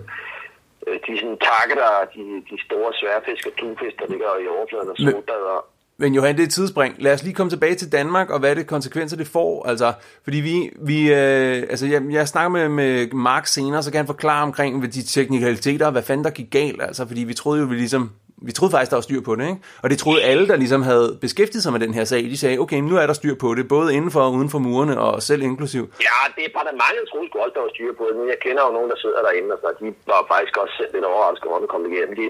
Øh, 0.88 0.98
de 1.06 1.12
sådan 1.20 1.40
targeter 1.50 1.92
de, 2.16 2.24
de 2.50 2.58
store 2.68 2.90
sværfisk 3.00 3.44
og 3.50 3.54
tunfisk, 3.60 3.96
der 4.02 4.08
ligger 4.14 4.32
i 4.44 4.48
overfladen 4.56 4.94
og 4.94 4.98
solbader. 5.06 5.60
Men 6.02 6.14
Johan, 6.14 6.36
det 6.36 6.42
er 6.42 6.48
et 6.48 6.54
tidsspring. 6.54 6.96
Lad 6.98 7.14
os 7.14 7.24
lige 7.24 7.34
komme 7.34 7.50
tilbage 7.50 7.76
til 7.76 7.92
Danmark, 7.92 8.30
og 8.30 8.40
hvad 8.40 8.56
det 8.56 8.68
konsekvenser 8.68 9.18
det 9.18 9.28
får. 9.28 9.68
Altså, 9.68 9.94
fordi 10.24 10.38
vi, 10.38 10.56
vi 10.82 11.14
øh, 11.14 11.58
altså 11.74 11.86
jeg, 11.86 12.02
jeg 12.10 12.28
snakker 12.28 12.50
med, 12.50 12.70
med 12.70 12.92
Mark 13.12 13.46
senere, 13.48 13.84
så 13.84 13.92
kan 13.92 13.98
han 13.98 14.12
forklare 14.14 14.44
omkring 14.44 14.94
de 14.94 15.04
teknikaliteter, 15.04 15.86
og 15.86 15.92
hvad 15.92 16.04
fanden 16.04 16.24
der 16.24 16.30
gik 16.30 16.50
galt. 16.52 16.82
Altså, 16.82 17.08
fordi 17.08 17.24
vi 17.24 17.34
troede 17.34 17.62
jo, 17.62 17.68
vi 17.68 17.76
ligesom, 17.76 18.04
vi 18.48 18.52
troede 18.52 18.72
faktisk, 18.72 18.92
der 18.92 18.98
var 19.02 19.08
styr 19.10 19.22
på 19.22 19.36
det, 19.36 19.46
ikke? 19.52 19.62
Og 19.84 19.90
det 19.90 19.98
troede 20.00 20.22
alle, 20.32 20.48
der 20.48 20.56
ligesom 20.56 20.82
havde 20.82 21.18
beskæftiget 21.22 21.64
sig 21.64 21.72
med 21.76 21.82
den 21.86 21.94
her 21.98 22.06
sag. 22.12 22.22
De 22.34 22.38
sagde, 22.38 22.58
okay, 22.64 22.80
nu 22.90 22.96
er 23.02 23.06
der 23.08 23.14
styr 23.22 23.36
på 23.44 23.50
det, 23.58 23.68
både 23.68 23.88
indenfor 23.98 24.22
og 24.22 24.32
uden 24.38 24.50
for 24.54 24.60
murene, 24.60 24.96
og 25.06 25.24
selv 25.30 25.42
inklusiv. 25.42 25.84
Ja, 26.08 26.20
det 26.36 26.44
er 26.48 26.52
bare 26.58 26.66
der 26.70 26.76
mange, 26.86 26.98
troede 27.12 27.28
sgu 27.30 27.36
også, 27.46 27.56
der 27.58 27.64
var 27.68 27.72
styr 27.76 27.92
på 28.00 28.04
det. 28.10 28.16
Men 28.20 28.28
jeg 28.34 28.40
kender 28.46 28.62
jo 28.68 28.72
nogen, 28.78 28.90
der 28.94 28.98
sidder 29.04 29.22
derinde, 29.28 29.50
og 29.56 29.60
så 29.64 29.68
de 29.80 29.88
var 30.12 30.22
faktisk 30.34 30.56
også 30.62 30.74
selv 30.80 30.92
lidt 30.96 31.06
overrasket, 31.12 31.48
hvor 31.52 31.60
det 31.64 31.70
kom 31.74 31.84
igennem. 31.92 32.16
De, 32.22 32.26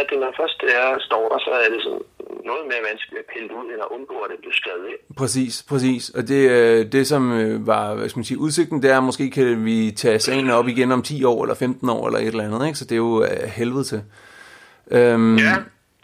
at 0.00 0.10
når 0.22 0.32
først 0.40 0.58
er, 0.62 0.86
står 1.08 1.24
der, 1.32 1.38
så 1.46 1.50
er 1.64 1.68
det 1.72 1.80
sådan 1.82 2.02
noget 2.50 2.64
mere 2.70 2.82
vanskeligt 2.90 3.20
at 3.24 3.28
pille 3.32 3.48
ud, 3.58 3.64
end 3.72 3.80
at 3.86 3.90
undgå, 3.96 4.16
at 4.24 4.30
det 4.32 4.38
bliver 4.42 4.56
skrevet 4.62 4.86
ind. 4.92 5.02
Præcis, 5.22 5.54
præcis. 5.70 6.02
Og 6.16 6.22
det, 6.30 6.42
øh, 6.56 6.92
det 6.94 7.06
som 7.12 7.22
øh, 7.40 7.66
var, 7.66 7.94
hvad 7.94 8.08
skal 8.08 8.18
man 8.20 8.24
sige, 8.30 8.38
udsigten, 8.46 8.82
det 8.82 8.90
er, 8.90 8.98
at 8.98 9.08
måske 9.10 9.30
kan 9.30 9.64
vi 9.64 9.78
tage 10.02 10.18
sagen 10.18 10.50
op 10.50 10.68
igen 10.68 10.92
om 10.92 11.02
10 11.02 11.24
år, 11.24 11.42
eller 11.44 11.54
15 11.54 11.88
år, 11.96 12.06
eller 12.06 12.20
et 12.20 12.26
eller 12.26 12.44
andet, 12.44 12.66
ikke? 12.66 12.78
Så 12.78 12.84
det 12.84 12.92
er 12.92 13.04
jo 13.08 13.14
uh, 13.26 13.48
helvede 13.58 13.84
til. 13.92 14.00
Um... 14.98 15.36
Ja, 15.46 15.54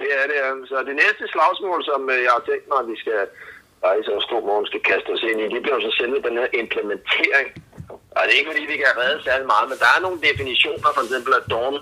det 0.03 0.11
er 0.21 0.25
det. 0.33 0.39
Så 0.71 0.77
det 0.89 0.97
næste 1.05 1.25
slagsmål, 1.35 1.81
som 1.91 2.01
jeg 2.27 2.33
har 2.37 2.43
tænkt 2.51 2.67
mig, 2.71 2.79
at 2.83 2.89
vi 2.93 2.97
skal 3.03 3.21
rejse 3.89 4.11
og 4.17 4.23
stor 4.29 4.41
morgen 4.49 4.67
skal 4.71 4.83
kaste 4.91 5.09
os 5.15 5.23
ind 5.31 5.39
i, 5.41 5.47
det 5.55 5.63
bliver 5.65 5.81
så 5.87 5.93
selve 6.01 6.19
den 6.27 6.35
her 6.41 6.49
implementering. 6.63 7.49
Og 8.17 8.21
det 8.25 8.33
er 8.33 8.41
ikke, 8.41 8.53
fordi 8.53 8.65
vi 8.73 8.77
kan 8.83 8.93
redde 9.03 9.19
særlig 9.29 9.47
meget, 9.55 9.67
men 9.71 9.79
der 9.83 9.91
er 9.97 10.01
nogle 10.07 10.19
definitioner, 10.29 10.91
for 10.97 11.03
eksempel 11.07 11.33
af 11.39 11.45
dawn 11.53 11.77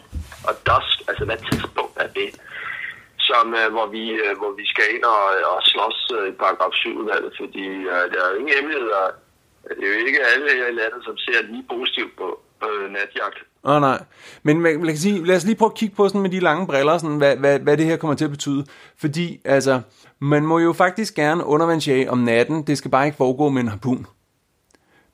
og 0.49 0.55
dusk, 0.69 0.97
altså 1.11 1.25
hvad 1.29 1.39
tidspunkt 1.49 1.95
er 2.05 2.09
det, 2.21 2.31
som, 3.29 3.45
uh, 3.61 3.69
hvor, 3.75 3.87
vi, 3.95 4.03
uh, 4.25 4.35
hvor 4.41 4.53
vi 4.61 4.65
skal 4.73 4.87
ind 4.95 5.05
og, 5.15 5.25
og 5.53 5.59
slås 5.71 5.99
uh, 6.17 6.27
i 6.33 6.35
paragraf 6.43 6.73
7 6.73 6.99
udvalget, 7.01 7.33
fordi 7.41 7.65
uh, 7.93 8.05
der 8.13 8.19
er 8.23 8.29
jo 8.33 8.39
ingen 8.41 8.55
hemmeligheder. 8.57 9.03
Det 9.77 9.85
er 9.87 9.93
jo 9.95 9.99
ikke 10.09 10.21
alle 10.33 10.49
her 10.59 10.69
i 10.73 10.79
landet, 10.81 11.01
som 11.07 11.17
ser 11.25 11.39
lige 11.53 11.67
positivt 11.75 12.13
på 12.21 12.27
uh, 12.67 12.87
natjagt. 12.97 13.39
Åh 13.65 13.75
oh, 13.75 13.81
nej, 13.81 13.99
men 14.43 14.61
man, 14.61 14.77
man 14.79 14.87
kan 14.87 15.05
sige, 15.07 15.27
lad 15.27 15.37
os 15.37 15.45
lige 15.45 15.57
prøve 15.57 15.73
at 15.75 15.81
kigge 15.81 15.97
på 15.97 16.09
sådan 16.09 16.21
med 16.21 16.31
de 16.31 16.41
lange 16.41 16.67
briller, 16.67 16.99
sådan, 16.99 17.17
hvad, 17.17 17.37
hvad, 17.37 17.59
hvad 17.61 17.77
det 17.77 17.87
her 17.87 17.97
kommer 17.97 18.17
til 18.17 18.25
at 18.25 18.31
betyde. 18.31 18.67
Fordi 19.01 19.41
altså, 19.45 19.81
man 20.19 20.47
må 20.47 20.59
jo 20.59 20.73
faktisk 20.73 21.15
gerne 21.15 21.45
undervandsjage 21.45 22.11
om 22.11 22.19
natten, 22.19 22.67
det 22.67 22.79
skal 22.79 22.91
bare 22.91 23.07
ikke 23.07 23.17
foregå 23.17 23.49
med 23.49 23.63
en 23.63 23.69
harpun. 23.69 24.07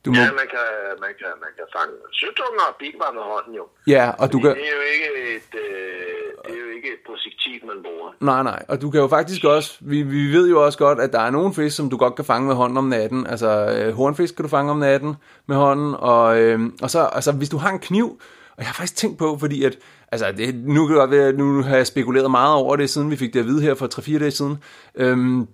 Du 0.04 0.11
må... 0.11 0.20
Ja, 0.20 0.30
man 0.40 0.49
kan, 0.54 0.68
man 1.04 1.12
kan, 1.20 1.30
man 1.44 1.52
kan 1.58 1.66
fange 1.76 1.94
søtunger 2.12 2.64
og 2.70 2.75
bigvar 2.82 3.11
med 3.18 3.23
hånden 3.32 3.54
jo. 3.61 3.64
Ja, 3.87 4.04
og 4.23 4.32
du 4.32 4.37
Fordi 4.38 4.42
kan... 4.42 4.54
Det 4.54 4.66
er 4.73 4.76
jo 4.80 4.84
ikke 4.94 5.08
et, 5.37 5.50
øh, 5.64 6.25
det 6.44 6.54
er 6.58 6.62
jo 6.66 6.70
ikke 6.76 6.88
et 6.96 7.02
projektil, 7.06 7.66
man 7.66 7.78
bruger. 7.82 8.11
Nej, 8.20 8.42
nej, 8.42 8.61
og 8.68 8.82
du 8.82 8.90
kan 8.90 9.00
jo 9.00 9.08
faktisk 9.08 9.44
også, 9.44 9.78
vi, 9.80 10.02
vi 10.02 10.32
ved 10.32 10.49
jo 10.49 10.64
også 10.64 10.78
godt, 10.78 11.00
at 11.00 11.12
der 11.12 11.20
er 11.20 11.30
nogle 11.30 11.54
fisk, 11.54 11.76
som 11.76 11.90
du 11.90 11.96
godt 11.96 12.14
kan 12.14 12.25
fange 12.25 12.46
med 12.46 12.54
hånden 12.54 12.78
om 12.78 12.84
natten. 12.84 13.26
Altså, 13.26 13.50
øh, 13.76 13.94
hornfisk 13.94 14.37
kan 14.37 14.42
du 14.42 14.49
fange 14.49 14.70
om 14.70 14.78
natten 14.78 15.16
med 15.46 15.56
hånden, 15.56 15.94
og, 15.99 16.40
øh, 16.40 16.61
og 16.82 16.90
så, 16.90 17.00
altså, 17.12 17.32
hvis 17.32 17.49
du 17.49 17.56
har 17.56 17.70
en 17.70 17.78
kniv, 17.78 18.20
og 18.56 18.58
jeg 18.58 18.66
har 18.66 18.75
faktisk 18.75 18.96
tænkt 18.96 19.18
på, 19.18 19.38
fordi 19.40 19.64
at, 19.64 19.78
altså, 20.12 20.32
det, 20.37 20.54
nu 20.54 20.87
kan 20.87 21.14
at 21.14 21.34
nu 21.34 21.62
har 21.62 21.76
jeg 21.76 21.87
spekuleret 21.87 22.30
meget 22.30 22.54
over 22.54 22.76
det, 22.76 22.90
siden 22.90 23.11
vi 23.11 23.16
fik 23.16 23.34
det 23.34 23.40
at 23.40 23.46
vide 23.46 23.62
her 23.62 23.75
for 23.75 23.87
3-4 24.00 24.18
dage 24.18 24.30
siden. 24.30 24.58
Øhm, 24.94 25.49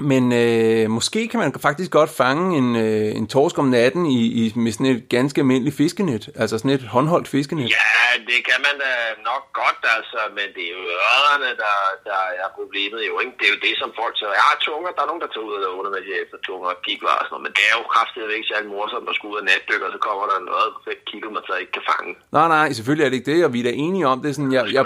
men 0.00 0.32
øh, 0.32 0.90
måske 0.90 1.28
kan 1.28 1.40
man 1.40 1.52
faktisk 1.68 1.90
godt 1.90 2.10
fange 2.22 2.58
en, 2.58 2.68
øh, 2.76 3.16
en 3.20 3.26
torsk 3.34 3.58
om 3.58 3.68
natten 3.78 4.06
i, 4.06 4.20
i, 4.40 4.52
med 4.56 4.72
sådan 4.72 4.86
et 4.86 5.08
ganske 5.08 5.38
almindeligt 5.40 5.76
fiskenet. 5.76 6.24
Altså 6.42 6.54
sådan 6.58 6.70
et 6.70 6.84
håndholdt 6.94 7.28
fiskenet. 7.28 7.66
Ja, 7.78 7.94
det 8.30 8.40
kan 8.48 8.58
man 8.66 8.74
da 8.84 8.92
nok 9.30 9.44
godt, 9.60 9.80
altså, 9.96 10.20
men 10.36 10.46
det 10.56 10.62
er 10.68 10.72
jo 10.78 10.82
ørerne, 10.98 11.50
der, 11.62 11.76
der 12.08 12.20
er 12.42 12.48
problemet 12.58 13.00
jo, 13.08 13.14
ikke? 13.22 13.34
Det 13.38 13.46
er 13.48 13.52
jo 13.56 13.60
det, 13.68 13.74
som 13.82 13.90
folk 14.00 14.14
siger. 14.18 14.30
Jeg 14.40 14.46
har 14.50 14.58
tunger, 14.68 14.90
der 14.96 15.02
er 15.04 15.10
nogen, 15.10 15.22
der 15.24 15.30
tager 15.32 15.46
ud 15.50 15.54
af 15.66 15.70
undervandet 15.78 16.14
efter 16.24 16.36
tunger 16.46 16.68
og 16.74 16.78
pigvar 16.86 17.16
og 17.20 17.24
sådan 17.24 17.32
noget, 17.34 17.44
men 17.46 17.52
det 17.58 17.64
er 17.70 17.74
jo 17.78 17.84
kraftigt 17.94 18.36
ikke 18.38 18.50
særlig 18.52 18.68
morsomt 18.74 19.08
at 19.10 19.16
skulle 19.18 19.34
ud 19.36 19.40
og 19.86 19.92
så 19.96 20.00
kommer 20.08 20.24
der 20.30 20.38
noget 20.50 20.68
5 20.84 20.94
kilo, 21.10 21.26
man 21.36 21.44
så 21.48 21.54
ikke 21.62 21.72
kan 21.78 21.84
fange. 21.92 22.10
Nej, 22.36 22.48
nej, 22.56 22.66
selvfølgelig 22.76 23.04
er 23.04 23.10
det 23.10 23.18
ikke 23.20 23.30
det, 23.32 23.40
og 23.46 23.50
vi 23.54 23.58
er 23.60 23.66
da 23.68 23.74
enige 23.86 24.06
om 24.12 24.18
det. 24.22 24.28
er 24.30 24.34
Sådan, 24.38 24.52
jeg, 24.58 24.64
jeg, 24.76 24.84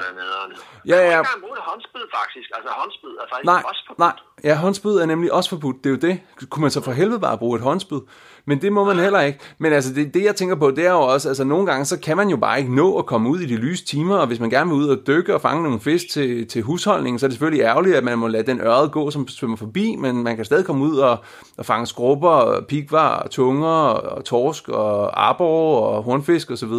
Ja, 0.87 0.97
Ja, 1.11 1.23
bruge 1.41 1.53
et 1.57 1.63
håndspid, 1.71 2.01
faktisk. 2.19 2.49
Altså, 2.57 2.71
håndspid 2.81 3.09
er 3.09 3.27
faktisk 3.33 3.45
Nej, 3.45 3.63
også 3.69 3.83
forbudt. 3.87 3.99
nej. 3.99 4.13
Ja, 4.45 4.55
håndspyd 4.57 4.91
er 4.97 5.07
nemlig 5.07 5.33
også 5.33 5.51
forbudt. 5.51 5.77
Det 5.85 5.87
er 5.87 5.95
jo 5.95 6.13
det. 6.13 6.21
Kunne 6.51 6.61
man 6.63 6.71
så 6.71 6.81
for 6.83 6.93
helvede 6.93 7.21
bare 7.21 7.39
bruge 7.39 7.57
et 7.57 7.63
håndspyd? 7.63 8.01
Men 8.49 8.63
det 8.63 8.73
må 8.73 8.85
man 8.85 8.97
heller 8.99 9.21
ikke. 9.21 9.39
Men 9.59 9.73
altså, 9.73 9.95
det, 9.95 10.15
det 10.15 10.25
jeg 10.25 10.37
tænker 10.37 10.57
på, 10.57 10.71
det 10.71 10.87
er 10.87 10.91
jo 10.93 11.01
også, 11.01 11.29
altså 11.29 11.45
nogle 11.45 11.67
gange, 11.67 11.85
så 11.85 11.99
kan 12.01 12.17
man 12.17 12.29
jo 12.29 12.37
bare 12.37 12.59
ikke 12.59 12.75
nå 12.75 12.99
at 12.99 13.07
komme 13.07 13.29
ud 13.31 13.41
i 13.41 13.47
de 13.47 13.57
lyse 13.57 13.85
timer, 13.85 14.17
og 14.17 14.27
hvis 14.27 14.41
man 14.41 14.51
gerne 14.51 14.71
vil 14.71 14.79
ud 14.79 14.89
og 14.89 15.07
dykke 15.07 15.35
og 15.35 15.41
fange 15.41 15.63
nogle 15.63 15.81
fisk 15.81 16.05
til, 16.13 16.49
til 16.49 16.63
husholdningen, 16.63 17.19
så 17.19 17.27
er 17.27 17.29
det 17.29 17.35
selvfølgelig 17.35 17.65
ærgerligt, 17.65 17.97
at 17.97 18.05
man 18.05 18.19
må 18.19 18.27
lade 18.27 18.47
den 18.47 18.61
ørred 18.61 18.89
gå, 18.89 19.11
som 19.11 19.29
svømmer 19.29 19.57
forbi, 19.57 19.97
men 19.97 20.23
man 20.23 20.37
kan 20.37 20.45
stadig 20.45 20.65
komme 20.67 20.85
ud 20.85 20.97
og, 20.99 21.17
og 21.59 21.67
fange 21.67 21.87
skrubber, 21.87 22.61
pigvar, 22.69 23.27
tunger, 23.31 23.69
og, 23.69 24.17
og 24.19 24.25
torsk, 24.25 24.69
og 24.69 25.27
arbor, 25.29 25.81
og 25.81 26.03
hornfisk 26.03 26.51
osv. 26.51 26.73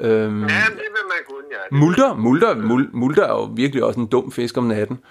Øhm, 0.00 0.42
Ja, 0.42 0.46
det 0.80 0.88
vil 0.94 1.06
man 1.12 1.20
kunne, 1.28 1.39
ja. 1.50 1.56
Multer, 1.70 2.14
multer, 2.14 2.54
mul, 2.54 2.88
multer 2.92 3.24
er 3.24 3.32
jo 3.32 3.50
virkelig 3.56 3.84
også 3.84 4.00
en 4.00 4.06
dum 4.06 4.32
fisk 4.32 4.56
om 4.56 4.64
natten. 4.64 5.04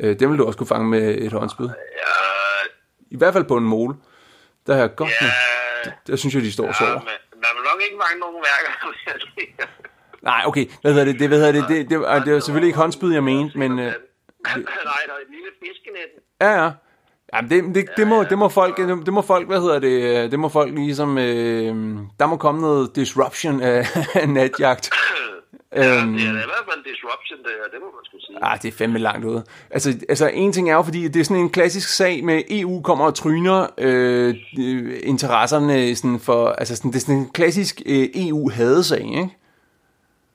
Øh, 0.00 0.18
den 0.18 0.30
vil 0.30 0.38
du 0.38 0.44
også 0.44 0.58
kunne 0.58 0.66
fange 0.66 0.88
med 0.88 1.18
et 1.18 1.32
håndspyd. 1.32 1.66
Ja, 1.66 1.72
I 3.10 3.16
hvert 3.16 3.32
fald 3.32 3.44
på 3.44 3.56
en 3.56 3.64
mole. 3.64 3.94
Der 4.66 4.74
har 4.74 4.80
jeg 4.80 4.94
godt 4.94 5.10
ja, 5.20 5.26
med. 5.26 5.92
Der, 6.06 6.16
synes 6.16 6.34
jeg, 6.34 6.42
de 6.42 6.52
står 6.52 6.64
og 6.64 6.68
ja, 6.68 6.74
sover. 6.78 6.92
man, 6.92 7.18
man 7.32 7.52
vil 7.56 7.64
nok 7.72 7.82
ikke 7.84 7.96
fange 8.08 8.20
nogen 8.20 8.36
værker. 8.36 8.72
Nej, 10.22 10.42
okay. 10.46 10.66
Hvad 10.80 10.92
hedder 10.92 11.04
det? 11.04 11.20
Det, 11.20 11.28
hvad 11.28 11.38
hedder 11.38 11.52
det? 11.52 11.62
Det, 11.68 11.90
det, 11.90 12.00
det, 12.00 12.24
det 12.24 12.34
var 12.34 12.40
selvfølgelig 12.40 12.66
ikke 12.66 12.78
håndspyd, 12.78 13.12
jeg 13.12 13.24
mente, 13.24 13.58
men... 13.58 13.78
Øh, 13.78 13.78
Nej, 13.84 13.92
der 14.84 15.12
er 15.12 15.20
et 15.22 15.30
lille 15.30 15.48
fiskenet. 15.62 16.10
ja, 16.40 16.64
ja. 16.64 16.70
Jamen, 17.34 17.50
det, 17.50 17.74
det, 17.74 17.96
det, 17.96 18.06
må, 18.06 18.24
det 18.24 18.38
må 18.38 18.48
folk, 18.48 18.76
det, 18.76 19.12
må 19.12 19.22
folk, 19.22 19.46
hvad 19.46 19.60
hedder 19.60 19.78
det, 19.78 20.30
det 20.30 20.38
må 20.38 20.48
folk 20.48 20.74
ligesom, 20.74 21.18
øh, 21.18 21.98
der 22.20 22.26
må 22.26 22.36
komme 22.36 22.60
noget 22.60 22.96
disruption 22.96 23.60
af 23.60 23.84
natjagt. 24.28 24.90
Ja, 25.76 26.02
Øhm. 26.02 26.12
det 26.12 26.22
er 26.22 26.30
i 26.30 26.50
hvert 26.52 26.64
fald 26.68 26.78
en 26.78 26.84
disruption, 26.92 27.38
det, 27.46 27.52
her, 27.60 27.66
det 27.72 27.80
må 27.84 27.88
man 27.98 28.04
skulle 28.08 28.24
sige. 28.26 28.38
Ah, 28.42 28.62
det 28.62 28.68
er 28.72 28.76
fandme 28.78 28.98
langt 28.98 29.24
ude. 29.24 29.44
Altså, 29.70 29.88
altså, 30.08 30.26
en 30.42 30.52
ting 30.52 30.70
er 30.70 30.74
jo, 30.74 30.82
fordi 30.82 31.08
det 31.08 31.20
er 31.20 31.24
sådan 31.24 31.42
en 31.42 31.50
klassisk 31.58 31.88
sag 32.00 32.24
med, 32.24 32.42
EU 32.50 32.82
kommer 32.82 33.04
og 33.04 33.14
tryner 33.14 33.58
øh, 33.78 34.34
interesserne 35.12 35.96
sådan 35.96 36.20
for, 36.28 36.40
altså 36.60 36.76
sådan, 36.76 36.90
det 36.92 36.96
er 36.96 37.00
sådan 37.06 37.20
en 37.22 37.30
klassisk 37.38 37.74
øh, 37.86 38.06
EU-hadesag, 38.26 39.00
ikke? 39.20 39.28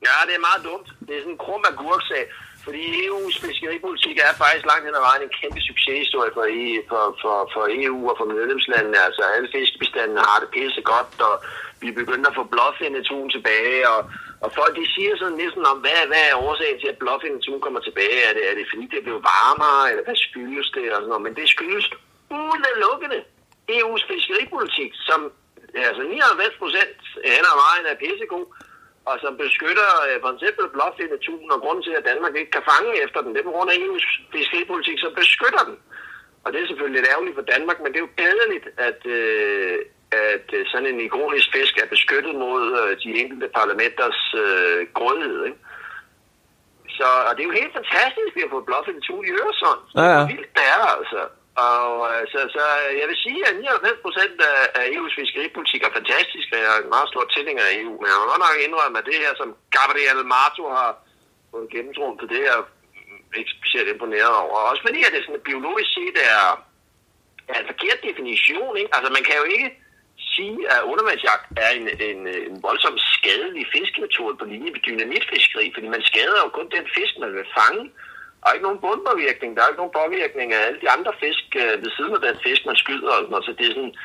Ja, 0.07 0.17
det 0.27 0.33
er 0.39 0.43
meget 0.49 0.61
dumt. 0.69 0.87
Det 1.07 1.13
er 1.17 1.21
sådan 1.23 1.35
en 1.37 1.43
krum 1.45 1.63
agurksag. 1.71 2.25
Fordi 2.65 2.83
EU's 3.05 3.37
fiskeripolitik 3.47 4.15
er 4.27 4.33
faktisk 4.43 4.65
langt 4.71 4.85
hen 4.87 4.95
ad 4.99 5.03
vejen 5.09 5.23
en 5.27 5.33
kæmpe 5.39 5.59
succeshistorie 5.69 6.31
for, 6.37 6.45
EU, 6.59 6.81
for, 6.91 7.03
for, 7.21 7.35
for 7.53 7.63
EU 7.83 7.99
og 8.11 8.15
for 8.19 8.27
medlemslandene. 8.35 8.97
Altså 9.07 9.21
alle 9.35 9.47
fiskebestandene 9.55 10.21
har 10.29 10.37
det 10.43 10.49
pisse 10.55 10.81
godt, 10.93 11.11
og 11.29 11.35
vi 11.81 11.87
er 11.89 11.99
begyndt 12.01 12.25
at 12.29 12.37
få 12.39 12.43
blåfindetun 12.53 13.27
tilbage. 13.35 13.79
Og, 13.93 14.01
og 14.43 14.49
folk 14.59 14.73
de 14.79 14.85
siger 14.95 15.13
sådan 15.17 15.41
næsten 15.43 15.63
om, 15.71 15.77
hvad, 15.83 16.01
hvad 16.11 16.23
er 16.29 16.41
årsagen 16.47 16.79
til, 16.79 16.89
at 16.93 17.01
blåfindetun 17.01 17.61
kommer 17.65 17.79
tilbage? 17.79 18.17
Er 18.27 18.33
det, 18.37 18.43
er 18.49 18.55
det 18.55 18.65
fordi, 18.71 18.85
det 18.95 19.03
blev 19.07 19.17
varmere, 19.33 19.81
eller 19.89 20.03
hvad 20.07 20.17
skyldes 20.27 20.69
det? 20.77 20.85
Og 20.93 20.99
sådan 20.99 21.11
noget. 21.11 21.25
Men 21.27 21.35
det 21.39 21.47
skyldes 21.55 21.87
udelukkende 22.43 23.19
EU's 23.77 24.03
fiskeripolitik, 24.11 24.91
som 25.09 25.19
altså 25.87 26.01
99 26.03 26.61
procent 26.61 26.97
hen 27.35 27.43
ad 27.51 27.57
vejen 27.65 27.85
er 27.91 28.01
pissegod 28.03 28.47
og 29.09 29.15
som 29.23 29.33
beskytter 29.43 29.89
øh, 30.07 30.17
for 30.23 30.31
eksempel 30.35 30.65
blåfindetun, 30.75 31.51
og 31.53 31.59
grunden 31.63 31.83
til, 31.83 31.93
at 31.99 32.07
Danmark 32.11 32.33
ikke 32.35 32.55
kan 32.57 32.69
fange 32.71 32.91
efter 33.05 33.19
den, 33.21 33.31
det 33.33 33.39
er 33.39 33.49
på 33.49 33.55
grund 33.55 33.71
af 33.71 33.77
EU's 33.83 34.07
fiskeripolitik, 34.33 34.97
som 34.99 35.11
beskytter 35.21 35.63
den. 35.69 35.77
Og 36.43 36.47
det 36.53 36.59
er 36.59 36.67
selvfølgelig 36.67 36.97
lidt 36.97 37.11
ærgerligt 37.13 37.37
for 37.39 37.45
Danmark, 37.53 37.77
men 37.79 37.89
det 37.91 37.97
er 37.99 38.07
jo 38.07 38.15
glædeligt, 38.19 38.67
at, 38.87 38.99
øh, 39.17 39.77
at 40.11 40.47
øh, 40.57 40.65
sådan 40.71 40.87
en 40.91 40.99
ikonisk 41.07 41.47
fisk 41.55 41.73
er 41.77 41.93
beskyttet 41.95 42.35
mod 42.35 42.63
øh, 42.81 42.91
de 43.03 43.09
enkelte 43.21 43.47
parlamenters 43.59 44.21
øh, 44.43 44.79
grådighed. 44.97 45.45
Ikke? 45.45 45.59
Så, 46.97 47.07
og 47.27 47.31
det 47.33 47.41
er 47.41 47.49
jo 47.49 47.59
helt 47.61 47.77
fantastisk, 47.79 48.31
at 48.31 48.35
vi 48.37 48.43
har 48.43 48.53
fået 48.55 48.69
blåfindetun 48.69 49.25
i 49.29 49.31
Øresund. 49.41 49.81
Ja, 49.97 50.05
ja. 50.13 50.19
Det 50.19 50.25
er 50.25 50.31
vildt, 50.33 50.53
det 50.57 50.65
er 50.75 50.83
altså. 50.97 51.21
Og 51.69 51.89
øh, 52.11 52.23
så, 52.31 52.39
så 52.55 52.63
jeg 52.99 53.07
vil 53.09 53.19
sige, 53.25 53.39
at 53.49 53.55
99 53.55 54.05
procent 54.05 54.37
af, 54.51 54.59
af 54.79 54.83
EU's 54.93 55.15
fiskeripolitik 55.19 55.81
er 55.83 55.97
fantastisk, 55.99 56.47
og 56.53 56.59
jeg 56.63 56.71
er 56.75 56.81
en 56.83 56.93
meget 56.95 57.11
stor 57.11 57.23
tilhænger 57.35 57.63
af 57.67 57.73
EU. 57.81 57.93
Men 57.99 58.07
jeg 58.09 58.17
må 58.19 58.25
godt 58.31 58.43
nok 58.45 58.65
indrømme, 58.67 58.97
at 58.99 59.07
det 59.09 59.17
her, 59.23 59.33
som 59.41 59.49
Gabriel 59.77 60.21
Mato 60.33 60.63
har 60.77 60.91
fået 61.51 61.71
gennemtrumfet, 61.73 62.29
det 62.33 62.39
er 62.41 62.49
jeg 62.51 62.61
ikke 63.39 63.55
specielt 63.57 63.89
imponeret 63.89 64.35
over. 64.43 64.57
Også 64.71 64.83
fordi, 64.87 64.99
at 65.03 65.13
det 65.13 65.21
sådan 65.25 65.47
biologisk 65.49 65.89
set 65.97 66.17
er, 66.33 66.45
er 67.53 67.57
en 67.59 67.69
forkert 67.71 67.99
definition. 68.09 68.73
Ikke? 68.81 68.91
Altså, 68.95 69.09
man 69.17 69.23
kan 69.27 69.35
jo 69.41 69.45
ikke 69.55 69.69
sige, 70.35 70.57
at 70.73 70.81
undervandsjagt 70.91 71.45
er 71.65 71.71
en, 71.79 71.87
en, 72.09 72.21
en 72.49 72.55
voldsomt 72.67 73.01
skadelig 73.15 73.65
fiskemetode 73.77 74.35
på 74.37 74.45
linje 74.53 74.71
med 74.71 74.81
dynamitfiskeri, 74.87 75.65
fordi 75.75 75.87
man 75.95 76.03
skader 76.09 76.39
jo 76.43 76.49
kun 76.57 76.69
den 76.75 76.85
fisk, 76.95 77.13
man 77.23 77.31
vil 77.37 77.47
fange. 77.59 77.83
Der 78.39 78.45
er 78.47 78.53
ikke 78.55 78.67
nogen 78.69 78.83
bundpåvirkning, 78.85 79.51
der 79.51 79.61
er 79.61 79.71
ikke 79.71 79.83
nogen 79.83 79.99
påvirkning 80.01 80.47
af 80.53 80.61
alle 80.67 80.81
de 80.83 80.89
andre 80.95 81.13
fisk 81.23 81.45
øh, 81.61 81.75
ved 81.83 81.91
siden 81.97 82.13
af 82.17 82.21
den 82.27 82.37
fisk, 82.45 82.61
man 82.69 82.81
skyder 82.83 83.11
og 83.17 83.21
sådan. 83.23 83.45
Så 83.47 83.51
det, 83.57 83.65
er 83.67 83.73
sådan, 83.77 83.95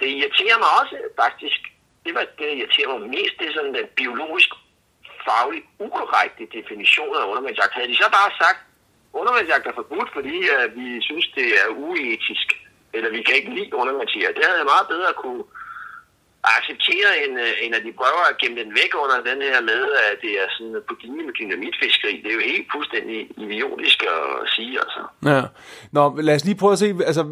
det 0.00 0.08
irriterer 0.18 0.58
mig 0.62 0.70
også 0.80 0.96
faktisk. 1.22 1.60
Det, 2.04 2.12
var, 2.16 2.24
det 2.38 2.48
irriterer 2.58 2.88
mig 2.92 3.00
mest, 3.16 3.34
det 3.38 3.46
er 3.46 3.56
sådan 3.56 3.74
den 3.78 3.88
biologisk 4.00 4.50
fagligt 5.26 5.66
ukorrekte 5.86 6.44
definition 6.58 7.14
af 7.20 7.28
undervandsjagt. 7.30 7.76
Havde 7.76 7.92
de 7.92 8.02
så 8.02 8.08
bare 8.18 8.30
sagt, 8.42 8.60
undervandsjagt 9.20 9.66
er 9.66 9.78
forbudt, 9.80 10.10
fordi 10.16 10.36
øh, 10.54 10.66
vi 10.78 10.86
synes, 11.08 11.26
det 11.38 11.48
er 11.62 11.68
uetisk, 11.86 12.48
eller 12.94 13.10
vi 13.16 13.22
kan 13.22 13.34
ikke 13.38 13.54
lide 13.58 13.74
undervandsjagt. 13.82 14.36
Det 14.36 14.44
havde 14.46 14.62
jeg 14.62 14.72
meget 14.74 14.88
bedre 14.94 15.12
kunne 15.22 15.42
accepteret, 16.44 17.14
end, 17.24 17.32
en 17.32 17.38
øh, 17.38 17.64
end 17.64 17.74
at 17.78 17.82
de 17.86 17.92
prøver 18.00 18.22
at 18.30 18.38
gemme 18.40 18.56
den 18.62 18.70
væk 18.80 18.92
under 19.04 19.18
den 19.30 19.38
her 19.42 19.60
med, 19.70 19.82
at 20.08 20.16
det 20.24 20.32
er 20.42 20.46
sådan 20.56 20.76
på 20.88 20.94
linje 21.02 21.22
med 21.26 21.34
dynamitfiskeri. 21.38 22.14
Det 22.22 22.28
er 22.30 22.36
jo 22.38 22.44
helt 22.52 22.68
fuldstændig 22.74 23.18
idiotisk 23.44 23.98
at 24.14 24.48
sige, 24.54 24.74
altså. 24.84 25.02
Ja. 25.32 25.42
Nå, 25.92 26.02
lad 26.26 26.34
os 26.34 26.44
lige 26.44 26.60
prøve 26.62 26.72
at 26.72 26.78
se, 26.78 26.88
altså, 27.10 27.24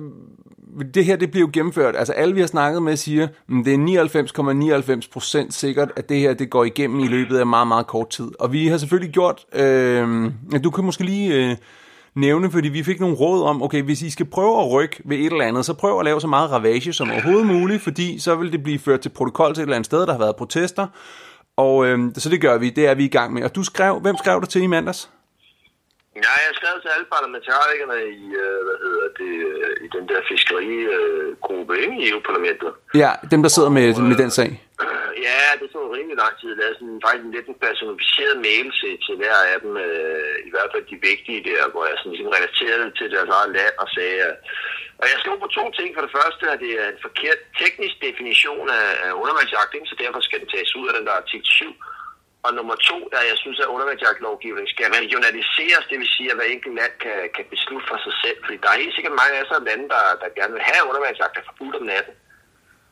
det 0.94 1.04
her 1.04 1.16
det 1.16 1.30
bliver 1.30 1.46
jo 1.46 1.50
gennemført. 1.52 1.96
Altså 1.96 2.12
alle 2.12 2.34
vi 2.34 2.40
har 2.40 2.46
snakket 2.46 2.82
med 2.82 2.96
siger, 2.96 3.24
at 3.24 3.64
det 3.64 3.74
er 3.74 4.06
99,99% 5.44 5.48
,99 5.48 5.50
sikkert, 5.50 5.92
at 5.96 6.08
det 6.08 6.18
her 6.20 6.34
det 6.34 6.50
går 6.50 6.64
igennem 6.64 7.00
i 7.00 7.08
løbet 7.08 7.38
af 7.38 7.46
meget, 7.46 7.68
meget 7.68 7.86
kort 7.86 8.10
tid. 8.10 8.30
Og 8.40 8.52
vi 8.52 8.66
har 8.66 8.78
selvfølgelig 8.78 9.12
gjort, 9.12 9.44
øh, 9.52 10.30
du 10.64 10.70
kan 10.70 10.84
måske 10.84 11.04
lige 11.04 11.34
øh, 11.34 11.56
nævne, 12.20 12.50
fordi 12.50 12.68
vi 12.68 12.82
fik 12.82 13.00
nogle 13.00 13.16
råd 13.16 13.42
om, 13.42 13.62
okay, 13.62 13.82
hvis 13.82 14.02
I 14.02 14.10
skal 14.10 14.26
prøve 14.26 14.60
at 14.60 14.70
rykke 14.72 15.02
ved 15.04 15.16
et 15.16 15.32
eller 15.32 15.44
andet, 15.44 15.64
så 15.64 15.74
prøv 15.74 15.98
at 15.98 16.04
lave 16.04 16.20
så 16.20 16.26
meget 16.26 16.50
ravage 16.50 16.92
som 16.92 17.10
overhovedet 17.10 17.46
muligt, 17.46 17.82
fordi 17.82 18.18
så 18.18 18.34
vil 18.34 18.52
det 18.52 18.62
blive 18.62 18.78
ført 18.78 19.00
til 19.00 19.08
protokol 19.08 19.54
til 19.54 19.60
et 19.60 19.62
eller 19.62 19.76
andet 19.76 19.86
sted, 19.86 20.00
der 20.00 20.12
har 20.12 20.18
været 20.18 20.36
protester. 20.36 20.86
Og 21.56 21.86
øh, 21.86 21.98
så 22.16 22.28
det 22.28 22.40
gør 22.40 22.58
vi, 22.58 22.70
det 22.70 22.86
er 22.86 22.94
vi 22.94 23.04
i 23.04 23.08
gang 23.08 23.32
med. 23.32 23.42
Og 23.42 23.54
du 23.54 23.62
skrev, 23.62 24.00
hvem 24.00 24.16
skrev 24.16 24.40
du 24.40 24.46
til 24.46 24.62
i 24.62 24.66
mandags? 24.66 25.10
Ja, 26.26 26.34
jeg 26.46 26.52
skrev 26.58 26.74
til 26.84 26.90
alle 26.94 27.06
parlamentarikerne 27.14 27.98
i, 28.22 28.24
øh, 28.44 28.58
hvad 28.66 28.78
hedder 28.84 29.08
det, 29.20 29.32
øh, 29.52 29.72
i 29.86 29.88
den 29.96 30.04
der 30.10 30.20
fiskerigruppe 30.30 31.74
øh, 31.76 31.96
i 31.96 32.10
EU-parlamentet. 32.10 32.70
Ja, 33.02 33.10
dem 33.32 33.40
der 33.44 33.50
sidder 33.56 33.70
med, 33.76 33.86
med 34.10 34.16
den 34.22 34.30
sag. 34.38 34.50
Øh, 34.82 35.08
Ja, 35.26 35.44
det 35.60 35.68
tog 35.72 35.84
rimelig 35.96 36.16
lang 36.22 36.34
tid. 36.40 36.50
Det 36.58 36.64
er 36.66 36.74
sådan, 36.78 37.00
faktisk 37.04 37.24
en 37.26 37.34
lidt 37.36 37.48
en 37.50 37.62
personificeret 37.66 38.36
mail 38.48 38.66
til, 38.80 38.92
til 39.04 39.14
hver 39.20 39.38
af 39.52 39.58
dem, 39.64 39.72
øh, 39.86 40.34
i 40.48 40.50
hvert 40.52 40.70
fald 40.72 40.84
de 40.92 40.98
vigtige 41.10 41.40
der, 41.50 41.62
hvor 41.72 41.84
jeg 41.88 41.96
sådan 41.98 42.12
ligesom 42.12 42.34
relaterede 42.36 42.84
det 42.86 42.94
til 42.98 43.08
deres 43.14 43.30
eget 43.36 43.52
land 43.58 43.74
og 43.82 43.88
sagde, 43.96 44.18
at 44.30 44.36
og 45.00 45.06
jeg 45.10 45.18
slog 45.20 45.38
på 45.40 45.48
to 45.58 45.64
ting. 45.78 45.88
For 45.96 46.02
det 46.06 46.16
første, 46.18 46.44
at 46.52 46.58
det 46.64 46.72
er 46.82 46.88
en 46.90 47.04
forkert 47.06 47.40
teknisk 47.62 47.96
definition 48.08 48.66
af, 48.80 48.88
af 49.06 49.12
undervandsjagt, 49.22 49.88
så 49.90 49.94
derfor 50.02 50.20
skal 50.22 50.40
den 50.42 50.52
tages 50.54 50.76
ud 50.80 50.86
af 50.88 50.94
den 50.98 51.06
der 51.08 51.14
artikel 51.22 51.48
7. 51.50 51.74
Og 52.46 52.50
nummer 52.58 52.76
to, 52.90 52.98
at 53.18 53.24
jeg 53.30 53.38
synes, 53.42 53.58
at 53.62 53.72
undervandsjagtlovgivning 53.74 54.66
skal 54.74 54.86
regionaliseres, 55.00 55.84
det 55.90 55.98
vil 56.00 56.14
sige, 56.16 56.30
at 56.30 56.36
hver 56.38 56.48
enkelt 56.54 56.74
land 56.80 56.94
kan, 57.04 57.16
kan 57.36 57.44
beslutte 57.54 57.86
for 57.90 57.98
sig 58.06 58.14
selv. 58.22 58.38
Fordi 58.44 58.56
der 58.62 58.68
er 58.70 58.82
helt 58.82 58.94
sikkert 58.96 59.20
mange 59.22 59.34
af 59.40 59.44
så 59.52 59.58
lande, 59.68 59.86
der, 59.94 60.02
der 60.22 60.28
gerne 60.38 60.54
vil 60.56 60.68
have 60.70 60.82
undervandsjagt, 60.90 61.34
der 61.34 61.40
er 61.42 61.48
forbudt 61.50 61.76
om 61.80 61.86
natten. 61.92 62.14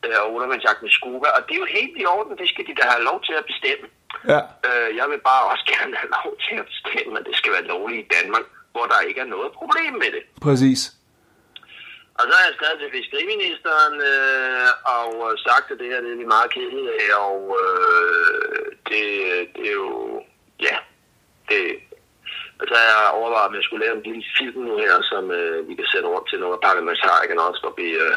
øh, 0.05 0.17
og 0.23 0.27
undervandsjagt 0.37 0.81
med 0.83 0.91
scuba, 0.97 1.29
og 1.37 1.41
det 1.47 1.55
er 1.55 1.63
jo 1.65 1.69
helt 1.79 1.95
i 2.03 2.05
orden, 2.15 2.39
det 2.41 2.49
skal 2.53 2.65
de 2.69 2.75
da 2.81 2.85
have 2.95 3.05
lov 3.11 3.19
til 3.27 3.35
at 3.41 3.45
bestemme. 3.53 3.87
Ja. 4.33 4.41
Øh, 4.69 4.89
jeg 4.99 5.07
vil 5.11 5.21
bare 5.31 5.45
også 5.53 5.65
gerne 5.75 5.95
have 6.01 6.11
lov 6.19 6.31
til 6.47 6.57
at 6.63 6.67
bestemme, 6.73 7.13
at 7.21 7.25
det 7.29 7.37
skal 7.41 7.53
være 7.57 7.67
lovligt 7.73 8.03
i 8.05 8.09
Danmark, 8.17 8.45
hvor 8.75 8.85
der 8.93 9.09
ikke 9.09 9.21
er 9.21 9.31
noget 9.37 9.51
problem 9.61 9.93
med 10.03 10.11
det. 10.17 10.23
Præcis. 10.47 10.81
Og 12.19 12.23
så 12.27 12.33
har 12.37 12.45
jeg 12.47 12.57
skrevet 12.57 12.79
til 12.81 12.95
fiskeriministeren 12.99 13.95
øh, 14.13 14.69
og 14.97 15.09
sagt, 15.47 15.71
at 15.73 15.79
det 15.81 15.91
her 15.93 16.01
det 16.05 16.13
er 16.13 16.23
vi 16.23 16.35
meget 16.35 16.55
kede 16.55 16.85
af, 17.01 17.09
og 17.29 17.41
øh, 17.63 18.67
det, 18.91 19.05
det 19.57 19.67
er 19.69 19.77
jo, 19.83 20.23
ja, 20.67 20.77
det, 21.49 21.61
og 22.61 22.65
så 22.69 22.75
har 22.79 22.87
jeg 22.91 23.17
overvejet, 23.19 23.49
om 23.49 23.55
jeg 23.59 23.65
skulle 23.65 23.85
lave 23.85 23.97
en 23.97 24.07
lille 24.09 24.25
film 24.39 24.61
nu 24.69 24.75
her, 24.85 24.95
som 25.11 25.25
øh, 25.39 25.69
vi 25.69 25.75
kan 25.79 25.89
sætte 25.93 26.09
rundt 26.13 26.29
til 26.29 26.41
nogle 26.41 26.57
af 26.59 26.65
parlamentarikerne 26.69 27.47
også, 27.49 27.61
hvor 27.65 27.75
vi, 27.81 27.89
øh, 28.05 28.17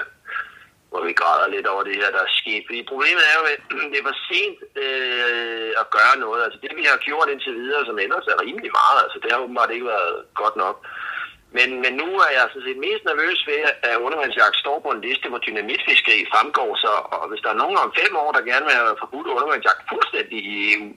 hvor 0.92 1.02
vi 1.08 1.14
græder 1.22 1.48
lidt 1.56 1.68
over 1.74 1.84
det 1.88 1.96
her, 2.02 2.10
der 2.16 2.22
er 2.24 2.38
sket. 2.42 2.64
Fordi 2.68 2.80
problemet 2.92 3.24
er 3.32 3.36
jo, 3.40 3.46
at 3.54 3.62
det 3.96 4.02
var 4.10 4.16
sent 4.30 4.60
øh, 4.84 5.72
at 5.82 5.88
gøre 5.98 6.16
noget. 6.26 6.42
Altså 6.46 6.58
det, 6.64 6.72
vi 6.82 6.86
har 6.92 7.06
gjort 7.08 7.32
indtil 7.34 7.56
videre, 7.62 7.84
som 7.86 7.98
ellers 8.06 8.28
er 8.32 8.42
rimelig 8.46 8.72
meget, 8.82 9.00
altså 9.04 9.18
det 9.22 9.32
har 9.32 9.40
åbenbart 9.46 9.72
ikke 9.76 9.92
været 9.96 10.16
godt 10.42 10.56
nok. 10.64 10.78
Men, 11.58 11.70
men 11.84 11.94
nu 12.02 12.10
er 12.26 12.32
jeg 12.38 12.46
sådan 12.46 12.68
set 12.68 12.86
mest 12.88 13.04
nervøs 13.06 13.40
ved, 13.50 13.62
at 13.90 14.02
undervandsjagt 14.06 14.58
står 14.64 14.78
på 14.86 14.90
en 14.92 15.04
liste, 15.08 15.30
hvor 15.30 15.42
dynamitfiskeri 15.46 16.20
fremgår 16.34 16.72
så, 16.84 16.94
og 17.18 17.26
hvis 17.30 17.44
der 17.44 17.52
er 17.52 17.62
nogen 17.64 17.78
om 17.84 17.94
fem 18.00 18.14
år, 18.24 18.32
der 18.32 18.50
gerne 18.50 18.66
vil 18.68 18.80
have 18.80 19.02
forbudt 19.04 19.28
undervandsjagt 19.36 19.82
fuldstændig 19.92 20.40
i 20.52 20.56
EU, 20.74 20.90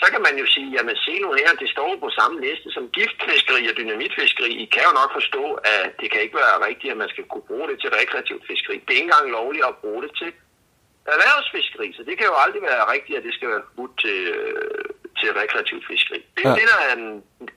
så 0.00 0.06
kan 0.12 0.22
man 0.26 0.34
jo 0.42 0.46
sige, 0.54 0.68
jamen 0.76 0.96
se 1.06 1.14
nu 1.24 1.30
her, 1.40 1.60
det 1.62 1.70
står 1.74 1.90
på 2.04 2.08
samme 2.18 2.36
liste 2.46 2.68
som 2.76 2.84
giftfiskeri 2.96 3.62
og 3.70 3.76
dynamitfiskeri. 3.78 4.50
I 4.64 4.66
kan 4.74 4.86
jo 4.88 4.92
nok 5.00 5.10
forstå, 5.18 5.44
at 5.74 5.86
det 6.00 6.08
kan 6.10 6.20
ikke 6.22 6.40
være 6.44 6.64
rigtigt, 6.68 6.92
at 6.92 7.00
man 7.02 7.12
skal 7.12 7.24
kunne 7.30 7.48
bruge 7.50 7.68
det 7.70 7.76
til 7.80 7.90
rekreativt 8.00 8.44
fiskeri. 8.50 8.76
Det 8.84 8.92
er 8.92 9.00
ikke 9.00 9.10
engang 9.10 9.30
lovligt 9.38 9.68
at 9.70 9.78
bruge 9.82 10.02
det 10.04 10.12
til 10.20 10.30
erhvervsfiskeri, 11.14 11.88
så 11.96 12.02
det 12.08 12.14
kan 12.18 12.26
jo 12.30 12.36
aldrig 12.44 12.62
være 12.62 12.90
rigtigt, 12.94 13.18
at 13.18 13.24
det 13.26 13.34
skal 13.34 13.48
være 13.48 13.66
forbudt 13.68 13.94
til, 14.04 14.18
øh, 14.36 14.87
til 15.20 15.28
rekreativt 15.42 15.84
fiskeri. 15.90 16.20
Det 16.36 16.42
er 16.44 16.48
ja. 16.48 16.54
Ja. 16.54 16.58
det, 16.60 16.66
der 16.72 16.78
er 16.88 16.92
en 17.00 17.08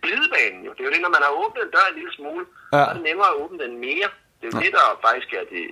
glidebane 0.04 0.58
jo. 0.66 0.72
Det 0.76 0.82
er 0.82 0.88
jo 0.90 0.94
det, 0.96 1.02
når 1.06 1.14
man 1.18 1.24
har 1.26 1.34
åbnet 1.44 1.62
en 1.66 1.72
dør 1.76 1.86
en 1.92 1.98
lille 2.00 2.14
smule, 2.20 2.44
Ja. 2.76 2.82
så 2.84 2.90
er 2.92 2.96
det 2.98 3.04
nemmere 3.10 3.30
at 3.34 3.40
åbne 3.44 3.58
den 3.66 3.74
mere. 3.88 4.10
Det 4.40 4.46
er 4.48 4.52
jo 4.54 4.58
ja. 4.60 4.64
det, 4.66 4.72
der 4.78 4.86
faktisk 5.08 5.30
er 5.40 5.46
det... 5.54 5.64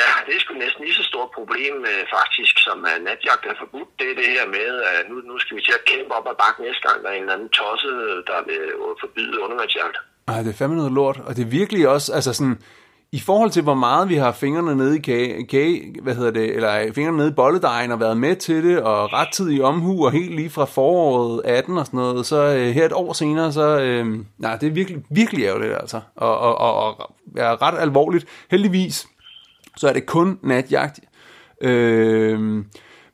Ja, 0.00 0.10
det 0.26 0.32
er 0.36 0.40
sgu 0.40 0.52
næsten 0.54 0.82
lige 0.84 0.98
så 1.00 1.04
stort 1.12 1.30
problem 1.38 1.74
øh, 1.92 2.02
faktisk, 2.16 2.54
som 2.66 2.78
at 2.92 2.98
natjagt 3.08 3.44
er 3.50 3.56
forbudt. 3.62 3.90
Det 3.98 4.06
er 4.10 4.16
det 4.22 4.28
her 4.36 4.46
med, 4.56 4.68
at 4.94 5.02
nu, 5.10 5.16
nu 5.30 5.34
skal 5.42 5.56
vi 5.56 5.62
til 5.62 5.74
at 5.80 5.84
kæmpe 5.90 6.12
op 6.18 6.26
ad 6.32 6.36
bakken 6.44 6.60
næste 6.66 6.82
gang, 6.88 6.96
der 7.02 7.08
er 7.10 7.14
en 7.16 7.22
eller 7.22 7.36
anden 7.38 7.48
tosse, 7.60 7.88
der 8.30 8.38
vil 8.48 8.60
øh, 8.74 8.94
forbyde 9.02 9.36
undervandsjagt. 9.44 9.96
Ej, 10.28 10.38
det 10.44 10.50
er 10.52 10.58
fandme 10.60 10.76
noget 10.76 10.92
lort. 11.00 11.18
Og 11.26 11.32
det 11.36 11.42
er 11.44 11.50
virkelig 11.60 11.82
også, 11.94 12.08
altså 12.18 12.32
sådan, 12.38 12.56
i 13.12 13.20
forhold 13.20 13.50
til 13.50 13.62
hvor 13.62 13.74
meget 13.74 14.08
vi 14.08 14.14
har 14.14 14.32
fingrene 14.32 14.76
nede 14.76 14.98
i 14.98 15.00
kage, 15.00 15.46
kage 15.46 16.00
hvad 16.02 16.14
hedder 16.14 16.30
det, 16.30 16.56
eller 16.56 16.92
fingrene 16.92 17.16
nede 17.16 17.28
i 17.28 17.32
bolledejen 17.32 17.92
og 17.92 18.00
været 18.00 18.16
med 18.16 18.36
til 18.36 18.64
det, 18.64 18.82
og 18.82 19.12
rettidig 19.12 19.62
omhu, 19.64 20.04
og 20.04 20.12
helt 20.12 20.34
lige 20.34 20.50
fra 20.50 20.64
foråret 20.64 21.42
18 21.44 21.78
og 21.78 21.86
sådan 21.86 21.98
noget, 21.98 22.26
så 22.26 22.36
øh, 22.56 22.66
her 22.66 22.86
et 22.86 22.92
år 22.92 23.12
senere, 23.12 23.52
så, 23.52 23.80
øh, 23.80 24.06
nej, 24.38 24.56
det 24.56 24.66
er 24.66 24.70
virkelig, 24.70 25.04
virkelig 25.10 25.44
ærgerligt 25.44 25.74
altså. 25.74 26.00
Og, 26.16 26.38
og, 26.38 26.58
og, 26.58 26.74
og 26.84 27.14
er 27.36 27.62
ret 27.62 27.78
alvorligt. 27.78 28.26
Heldigvis, 28.50 29.06
så 29.76 29.88
er 29.88 29.92
det 29.92 30.06
kun 30.06 30.38
natjagt. 30.42 31.00
Øh, 31.60 32.38
men, 32.38 32.64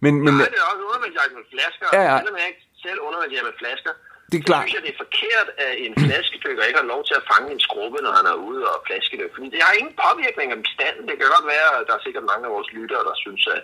men, 0.00 0.14
Nej, 0.24 0.44
det 0.54 0.60
er 0.62 0.68
også 0.72 0.84
undervandsjagt 0.90 1.32
med 1.38 1.44
flasker. 1.52 1.86
Ja, 1.92 2.02
ja. 2.10 2.18
Selvom 2.18 2.36
jeg 2.40 2.46
ikke 2.52 2.64
selv 2.86 2.98
undervandsjagt 3.06 3.44
med 3.50 3.56
flasker, 3.62 3.92
Det 4.30 4.36
er 4.38 4.44
klart. 4.48 4.62
synes 4.62 4.76
jeg, 4.76 4.84
det 4.86 4.92
er 4.94 5.02
forkert, 5.04 5.48
at 5.64 5.72
en 5.86 5.94
flaskedykker 6.04 6.64
ikke 6.68 6.80
har 6.82 6.92
lov 6.94 7.02
til 7.08 7.16
at 7.20 7.24
fange 7.32 7.48
en 7.54 7.62
skrubbe, 7.66 7.98
når 8.06 8.12
han 8.18 8.26
er 8.32 8.36
ude 8.48 8.62
og 8.72 8.78
flaskedykke. 8.86 9.34
Fordi 9.36 9.48
det 9.54 9.60
har 9.66 9.74
ingen 9.80 9.94
påvirkning 10.04 10.48
af 10.54 10.58
bestanden. 10.66 11.04
Det 11.08 11.14
kan 11.16 11.34
godt 11.36 11.46
være, 11.54 11.70
at 11.78 11.84
der 11.88 11.94
er 11.96 12.02
sikkert 12.06 12.30
mange 12.30 12.44
af 12.48 12.52
vores 12.56 12.70
lyttere, 12.76 13.02
der 13.08 13.16
synes, 13.24 13.42
at, 13.54 13.62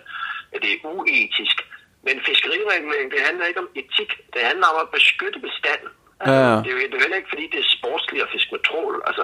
at 0.53 0.59
det 0.63 0.69
er 0.71 0.79
uetisk. 0.99 1.57
Men 2.05 2.15
fiskeriregulering, 2.29 3.07
det 3.15 3.21
handler 3.27 3.45
ikke 3.49 3.63
om 3.65 3.69
etik. 3.81 4.11
Det 4.33 4.41
handler 4.49 4.67
om 4.71 4.77
at 4.83 4.93
beskytte 4.97 5.39
bestanden. 5.47 5.91
Altså, 6.19 6.35
Ja, 6.35 6.51
ja. 6.51 6.57
det, 6.63 6.69
er 6.71 6.75
jo, 6.75 6.79
er 6.97 7.01
heller 7.05 7.19
ikke, 7.21 7.33
fordi 7.33 7.45
det 7.53 7.59
er 7.63 7.69
sportsligt 7.77 8.23
at 8.25 8.29
fiske 8.33 8.51
med 8.55 8.61
trål. 8.69 8.93
Altså, 9.09 9.23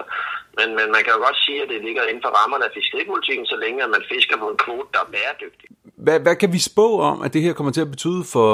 men, 0.58 0.68
men 0.78 0.86
man 0.94 1.00
kan 1.04 1.12
jo 1.16 1.20
godt 1.26 1.38
sige, 1.46 1.58
at 1.62 1.68
det 1.72 1.78
ligger 1.86 2.02
inden 2.10 2.22
for 2.26 2.32
rammerne 2.40 2.64
af 2.68 2.72
fiskeripolitikken, 2.78 3.46
så 3.52 3.56
længe 3.64 3.78
at 3.86 3.90
man 3.96 4.02
fisker 4.12 4.36
på 4.42 4.46
en 4.52 4.58
kvote, 4.64 4.88
der 4.94 5.00
er 5.06 5.10
bæredygtig. 5.14 5.68
Hvad, 6.04 6.20
hvad 6.20 6.36
kan 6.36 6.52
vi 6.52 6.58
spå 6.58 6.86
om, 7.10 7.22
at 7.22 7.32
det 7.34 7.42
her 7.42 7.52
kommer 7.52 7.72
til 7.72 7.80
at 7.86 7.90
betyde 7.90 8.22
for 8.34 8.48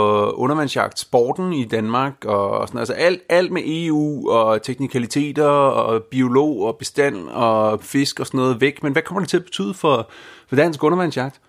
undervandsjagt, 0.44 0.98
sporten 0.98 1.53
i 1.53 1.64
Danmark 1.64 2.24
og 2.24 2.68
sådan 2.68 2.79
altså 2.79 2.94
alt, 2.94 3.22
alt 3.29 3.51
med 3.53 3.62
EU 3.66 4.31
og 4.31 4.62
teknikaliteter 4.62 5.51
og 5.81 6.05
biolog 6.05 6.55
og 6.68 6.79
bestand 6.79 7.29
og 7.29 7.81
fisk 7.83 8.20
og 8.20 8.27
sådan 8.27 8.38
noget 8.38 8.61
væk, 8.61 8.83
men 8.83 8.92
hvad 8.92 9.03
kommer 9.03 9.20
det 9.20 9.29
til 9.29 9.37
at 9.37 9.44
betyde 9.44 9.74
for, 9.74 10.11
for 10.48 10.57
dansk 10.57 10.83
undervandsjagt? 10.83 11.40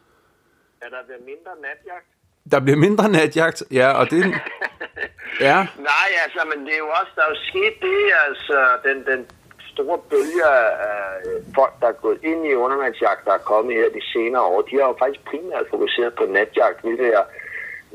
Er 0.81 0.89
der 0.89 0.97
bliver 1.05 1.19
mindre 1.19 1.51
natjagt? 1.61 2.07
Der 2.51 2.59
bliver 2.59 2.77
mindre 2.77 3.09
natjagt, 3.09 3.63
ja, 3.71 3.91
og 3.91 4.09
det 4.09 4.25
ja, 5.47 5.59
Nej, 5.91 6.09
altså, 6.23 6.41
men 6.51 6.59
det 6.65 6.73
er 6.73 6.83
jo 6.85 6.91
også, 6.99 7.11
der 7.15 7.23
er 7.25 7.31
jo 7.35 7.39
sket 7.51 7.75
det, 7.87 8.01
altså, 8.27 8.57
den, 8.87 8.97
den 9.11 9.21
store 9.73 9.97
bølge 10.11 10.45
af 10.53 11.03
folk, 11.57 11.73
der 11.81 11.87
er 11.87 12.01
gået 12.05 12.19
ind 12.23 12.41
i 12.47 12.61
undervandsjagt, 12.65 13.25
der 13.25 13.33
er 13.33 13.47
kommet 13.51 13.75
her 13.75 13.89
de 13.97 14.03
senere 14.13 14.43
år, 14.53 14.61
de 14.61 14.75
har 14.79 14.87
jo 14.91 14.95
faktisk 14.99 15.23
primært 15.31 15.65
fokuseret 15.69 16.13
på 16.19 16.25
natjagt, 16.25 16.81
hvilket 16.81 17.07
jeg 17.17 17.25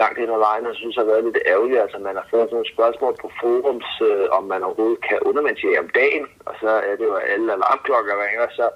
langt 0.02 0.18
hen 0.20 0.30
ad 0.36 0.40
vejen, 0.48 0.66
og 0.66 0.74
synes 0.74 0.96
har 0.96 1.10
været 1.12 1.24
lidt 1.24 1.38
ærgerligt. 1.52 1.80
Altså, 1.84 1.98
man 1.98 2.16
har 2.20 2.26
fået 2.30 2.44
sådan 2.46 2.56
nogle 2.56 2.74
spørgsmål 2.74 3.14
på 3.22 3.28
forums, 3.40 3.90
øh, 4.08 4.26
om 4.38 4.44
man 4.52 4.62
overhovedet 4.66 5.00
kan 5.08 5.18
undervandsjage 5.28 5.82
om 5.84 5.88
dagen, 6.00 6.26
og 6.48 6.54
så 6.62 6.70
er 6.88 6.94
det 6.98 7.06
jo 7.12 7.16
alle 7.32 7.52
alarmklokker 7.56 8.14
ringer, 8.24 8.46
så 8.58 8.66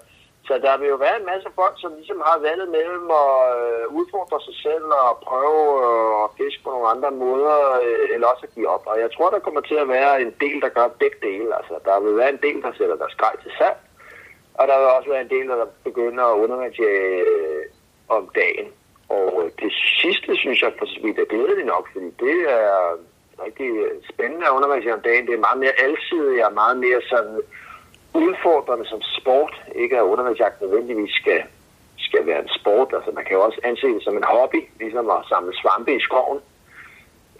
så 0.48 0.54
der 0.66 0.74
vil 0.78 0.88
jo 0.94 0.98
være 1.06 1.16
en 1.20 1.30
masse 1.32 1.48
folk, 1.60 1.74
som 1.78 1.92
ligesom 1.98 2.20
har 2.28 2.38
valget 2.48 2.68
mellem 2.76 3.06
at 3.24 3.36
øh, 3.62 3.82
udfordre 3.98 4.38
sig 4.46 4.56
selv 4.66 4.86
og 5.08 5.12
prøve 5.28 5.64
øh, 5.86 6.24
at 6.24 6.28
fiske 6.38 6.62
på 6.64 6.70
nogle 6.70 6.92
andre 6.94 7.10
måder, 7.24 7.56
øh, 7.84 8.06
eller 8.14 8.26
også 8.32 8.44
at 8.46 8.54
give 8.54 8.68
op. 8.74 8.84
Og 8.90 8.96
jeg 9.04 9.10
tror, 9.12 9.30
der 9.30 9.44
kommer 9.46 9.60
til 9.60 9.78
at 9.84 9.88
være 9.96 10.12
en 10.24 10.32
del, 10.44 10.56
der 10.64 10.76
gør 10.76 10.88
begge 11.02 11.18
dele. 11.28 11.48
Altså, 11.58 11.74
der 11.88 12.00
vil 12.04 12.16
være 12.20 12.32
en 12.32 12.42
del, 12.46 12.58
der 12.64 12.72
sætter 12.78 12.96
deres 13.02 13.16
grej 13.22 13.34
til 13.42 13.52
salg, 13.58 13.78
og 14.58 14.64
der 14.68 14.76
vil 14.78 14.96
også 14.96 15.10
være 15.14 15.24
en 15.26 15.34
del, 15.36 15.48
der 15.48 15.66
begynder 15.88 16.24
at 16.24 16.38
undervandsjage 16.44 17.14
øh, 17.32 17.64
om 18.16 18.24
dagen. 18.40 18.68
Og 19.08 19.28
øh, 19.40 19.50
det 19.62 19.72
sidste, 20.02 20.30
synes 20.42 20.58
jeg, 20.62 20.72
for 20.78 20.86
så 20.86 20.98
vidt 21.02 21.18
er 21.18 21.32
glædeligt 21.34 21.72
nok, 21.74 21.84
fordi 21.92 22.10
det 22.24 22.38
er 22.58 22.72
rigtig 23.44 23.70
spændende 24.12 24.46
at 24.46 24.56
undervandsjage 24.58 24.98
om 24.98 25.06
dagen. 25.08 25.26
Det 25.26 25.34
er 25.34 25.46
meget 25.46 25.60
mere 25.64 25.80
alsidigt 25.86 26.44
og 26.46 26.52
meget 26.62 26.76
mere 26.84 27.00
sådan 27.12 27.40
udfordrende 28.14 28.86
som 28.88 29.00
sport. 29.02 29.54
Ikke 29.74 29.96
at 29.96 30.02
undervandsjagt 30.12 30.60
nødvendigvis 30.60 31.14
skal, 31.20 31.42
skal 31.98 32.26
være 32.26 32.42
en 32.42 32.50
sport. 32.60 32.88
Altså 32.96 33.10
man 33.14 33.24
kan 33.24 33.36
jo 33.36 33.42
også 33.42 33.60
anse 33.64 33.86
det 33.86 34.04
som 34.04 34.16
en 34.16 34.30
hobby, 34.34 34.60
ligesom 34.80 35.10
at 35.10 35.26
samle 35.28 35.52
svampe 35.60 35.96
i 35.96 36.00
skoven. 36.00 36.40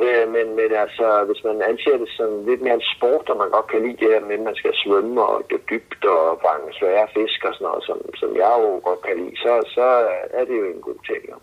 Øh, 0.04 0.26
men, 0.34 0.46
men 0.58 0.70
altså, 0.84 1.06
hvis 1.28 1.40
man 1.48 1.58
anser 1.70 1.96
det 2.02 2.10
som 2.18 2.30
lidt 2.48 2.62
mere 2.62 2.78
en 2.80 2.90
sport, 2.94 3.26
og 3.30 3.36
man 3.42 3.50
godt 3.56 3.68
kan 3.72 3.82
lide 3.84 4.00
det 4.02 4.08
her 4.14 4.22
med, 4.28 4.38
at 4.38 4.48
man 4.48 4.56
skal 4.60 4.72
svømme 4.82 5.22
og 5.28 5.36
dykke 5.50 5.68
dybt 5.72 6.02
og 6.04 6.40
fange 6.44 6.76
svære 6.78 7.08
fisk 7.16 7.40
og 7.48 7.52
sådan 7.54 7.66
noget, 7.68 7.84
som, 7.88 7.98
som 8.20 8.30
jeg 8.42 8.52
jo 8.64 8.70
godt 8.88 9.02
kan 9.06 9.16
lide, 9.20 9.36
så, 9.44 9.52
så 9.76 9.86
er 10.38 10.44
det 10.48 10.56
jo 10.60 10.64
en 10.74 10.82
god 10.88 11.00
ting. 11.10 11.22
Jo. 11.30 11.36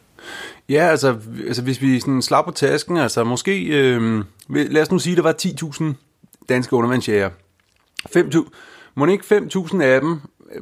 ja 0.75 0.83
altså, 0.93 1.09
altså 1.49 1.63
hvis 1.63 1.81
vi 1.81 1.99
sådan 1.99 2.21
slapper 2.21 2.51
tasken, 2.51 2.97
altså 2.97 3.23
måske, 3.23 3.55
øh, 3.79 4.01
lad 4.73 4.81
os 4.81 4.91
nu 4.91 4.99
sige, 4.99 5.13
at 5.13 5.17
der 5.17 5.29
var 5.29 5.37
10.000 5.41 5.83
danske 6.49 6.75
undervandsjæger. 6.75 7.29
5.000, 8.17 8.49
må 8.95 9.05
ikke 9.05 9.35
5.000 9.35 9.81
af 9.81 10.01
dem 10.01 10.19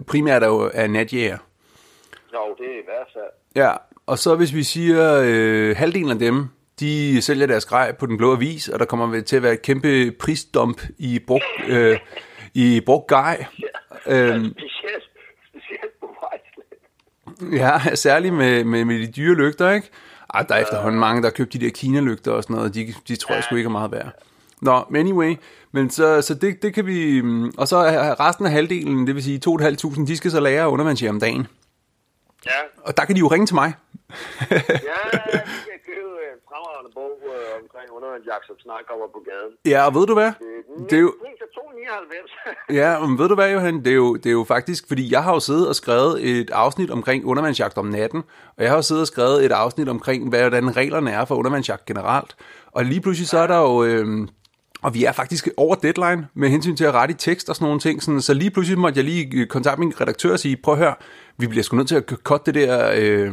primært 0.08 0.44
er 0.44 0.48
jo 0.48 0.72
er 0.74 0.88
natjæger? 0.88 1.38
Jo, 2.34 2.56
det 2.58 2.66
er 2.66 2.80
i 2.80 2.86
hvert 2.86 3.08
fald. 3.14 3.32
Ja, 3.56 3.72
og 4.06 4.20
så 4.20 4.36
hvis 4.36 4.54
vi 4.54 4.64
siger, 4.64 5.22
øh, 5.26 5.76
halvdelen 5.78 6.12
af 6.12 6.20
dem, 6.20 6.48
de 6.80 7.22
sælger 7.22 7.48
deres 7.48 7.66
grej 7.66 7.92
på 7.92 8.06
den 8.06 8.18
blå 8.18 8.32
avis, 8.32 8.70
og 8.70 8.80
der 8.80 8.86
kommer 8.86 9.22
til 9.22 9.36
at 9.36 9.44
være 9.44 9.54
et 9.54 9.62
kæmpe 9.62 10.12
prisdump 10.20 10.82
i 10.98 11.20
brugt, 11.28 11.44
øh, 11.68 12.00
i 12.54 12.82
brugt 12.86 13.08
grej. 13.08 13.46
Øhm, 14.08 14.46
Specielt, 14.58 15.04
specielt 15.50 16.00
på 16.00 16.08
ja, 17.52 17.96
særligt 17.96 18.34
med, 18.34 18.64
med, 18.64 18.86
med 18.86 19.00
de 19.00 19.12
dyre 19.12 19.36
lygter, 19.36 19.72
ikke? 19.72 19.90
Ej, 20.34 20.44
der 20.44 20.56
er 20.56 20.62
efterhånden 20.62 21.00
mange, 21.00 21.22
der 21.22 21.28
har 21.28 21.34
købt 21.34 21.54
de 21.54 21.60
der 21.60 21.70
Kina-lygter 21.70 22.32
og 22.32 22.44
sådan 22.44 22.56
noget, 22.56 22.76
de, 22.76 22.94
de 23.08 23.16
tror 23.16 23.36
jeg 23.36 23.44
sgu 23.44 23.56
ikke 23.56 23.68
er 23.68 23.72
meget 23.72 23.92
værd. 23.92 24.12
Nå, 24.62 24.84
men 24.90 25.00
anyway, 25.00 25.36
men 25.74 25.90
så, 25.90 26.22
så 26.22 26.34
det, 26.34 26.62
det 26.64 26.74
kan 26.74 26.86
vi... 26.86 27.22
mm, 27.22 27.54
Og 27.58 27.68
så 27.68 27.78
resten 28.20 28.46
af 28.46 28.52
halvdelen, 28.52 29.08
det 29.08 29.16
vil 29.16 29.24
sige 29.24 29.42
2.500, 29.50 30.06
de 30.08 30.18
skal 30.18 30.32
så 30.32 30.40
lære 30.40 30.70
undervandsjære 30.70 31.10
om 31.10 31.20
dagen. 31.20 31.48
Ja, 32.46 32.60
Og 32.78 32.98
der 32.98 33.06
kan 33.06 33.16
de 33.16 33.20
jo 33.20 33.28
ringe 33.28 33.46
til 33.46 33.56
mig. 33.56 33.74
ja, 34.52 34.58
vi 34.60 34.60
kan 35.72 35.80
købe 35.90 36.14
en 36.34 36.40
fremragende 36.50 36.92
bog 36.94 37.12
øh, 37.26 37.62
omkring 37.64 37.92
undervandsjagt, 37.98 38.46
som 38.48 38.56
snart 38.60 38.82
kommer 38.90 39.06
på 39.16 39.22
gaden. 39.30 39.54
ja, 39.66 39.86
og 39.88 39.96
ved 39.96 40.06
du 40.08 40.14
hvad? 40.14 40.32
Det 40.90 40.94
er 40.98 41.02
jo, 41.02 41.14
Pris 41.22 41.42
er 41.42 41.50
299. 41.56 42.80
Ja, 42.80 43.00
men 43.06 43.18
ved 43.20 43.28
du 43.30 43.36
hvad, 43.36 43.52
Johan? 43.52 43.78
Det 43.80 43.88
er, 43.88 43.96
jo, 43.96 44.16
det 44.16 44.26
er 44.26 44.32
jo 44.32 44.44
faktisk, 44.44 44.88
fordi 44.88 45.12
jeg 45.12 45.24
har 45.24 45.34
jo 45.34 45.40
siddet 45.40 45.68
og 45.68 45.76
skrevet 45.76 46.26
et 46.30 46.52
afsnit 46.52 46.92
omkring 46.92 47.26
undervandsjagt 47.26 47.78
om 47.78 47.86
natten, 47.86 48.24
og 48.58 48.64
jeg 48.64 48.70
har 48.72 48.76
jo 48.76 48.82
siddet 48.82 49.02
og 49.02 49.08
skrevet 49.08 49.46
et 49.46 49.52
afsnit 49.52 49.90
omkring, 49.90 50.30
hvordan 50.30 50.76
reglerne 50.78 51.12
er 51.12 51.26
for 51.26 51.36
undervandsjagt 51.36 51.86
generelt. 51.86 52.36
Og 52.72 52.86
lige 52.86 53.02
pludselig 53.02 53.28
så 53.28 53.38
er 53.38 53.48
der 53.48 53.58
jo, 53.60 53.84
øh, 53.84 54.28
Og 54.84 54.94
vi 54.94 55.04
er 55.04 55.12
faktisk 55.12 55.50
over 55.58 55.76
deadline 55.76 56.28
med 56.34 56.50
hensyn 56.50 56.76
til 56.76 56.84
at 56.84 56.94
rette 56.94 57.12
i 57.12 57.18
tekst 57.18 57.50
og 57.50 57.56
sådan 57.56 57.66
nogle 57.66 57.80
ting. 57.80 58.04
Sådan, 58.04 58.22
så 58.22 58.34
lige 58.34 58.52
pludselig 58.52 58.80
måtte 58.80 58.98
jeg 58.98 59.06
lige 59.06 59.46
kontakte 59.46 59.80
min 59.80 60.02
redaktør 60.02 60.32
og 60.32 60.40
sige, 60.40 60.58
prøv 60.58 60.74
at 60.74 60.78
høre, 60.78 60.96
vi 61.38 61.48
bliver 61.48 61.64
sgu 61.64 61.78
nødt 61.78 61.88
til 61.88 61.96
at 61.96 62.04
cutte 62.24 62.52
det 62.52 62.68
der 62.68 62.92
øh, 62.96 63.32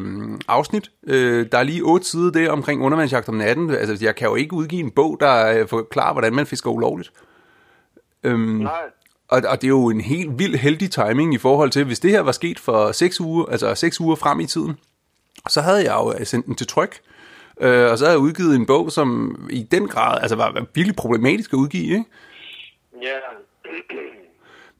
afsnit. 0.49 0.91
Øh, 1.07 1.47
der 1.53 1.59
er 1.59 1.63
lige 1.63 1.83
otte 1.83 2.07
sider 2.07 2.31
der 2.31 2.51
omkring 2.51 2.83
undervandsjagt 2.83 3.29
om 3.29 3.35
natten. 3.35 3.71
Altså, 3.71 4.05
jeg 4.05 4.17
kan 4.17 4.29
jo 4.29 4.35
ikke 4.35 4.55
udgive 4.55 4.81
en 4.81 4.91
bog, 4.91 5.17
der 5.21 5.67
forklarer, 5.67 6.13
hvordan 6.13 6.35
man 6.35 6.47
fisker 6.47 6.71
ulovligt. 6.71 7.13
Øhm, 8.25 8.41
Nej. 8.41 8.73
Og, 9.29 9.43
og 9.49 9.61
det 9.63 9.67
er 9.67 9.69
jo 9.69 9.91
en 9.91 10.01
helt 10.01 10.39
vild 10.39 10.57
heldig 10.57 10.91
timing 10.91 11.35
i 11.35 11.39
forhold 11.39 11.71
til, 11.71 11.85
hvis 11.85 12.01
det 12.01 12.11
her 12.11 12.21
var 12.21 12.33
sket 12.33 12.59
for 12.59 12.93
seks 12.93 13.21
uger, 13.21 13.47
altså 13.47 13.75
seks 13.75 14.01
uger 14.01 14.17
frem 14.17 14.41
i 14.41 14.47
tiden, 14.47 14.77
så 15.49 15.61
havde 15.61 15.85
jeg 15.85 15.95
jo 15.95 16.25
sendt 16.25 16.47
den 16.47 16.55
til 16.55 16.67
tryk. 16.67 17.01
Øh, 17.61 17.91
og 17.91 17.99
så 17.99 18.05
havde 18.05 18.17
jeg 18.17 18.23
udgivet 18.23 18.57
en 18.57 18.67
bog, 18.67 18.93
som 18.93 19.37
i 19.51 19.63
den 19.63 19.89
grad 19.89 20.19
altså 20.23 20.37
var, 20.37 20.67
virkelig 20.75 20.97
problematisk 20.97 21.53
at 21.53 21.57
udgive, 21.57 21.83
ikke? 21.83 22.05
Ja. 23.03 23.17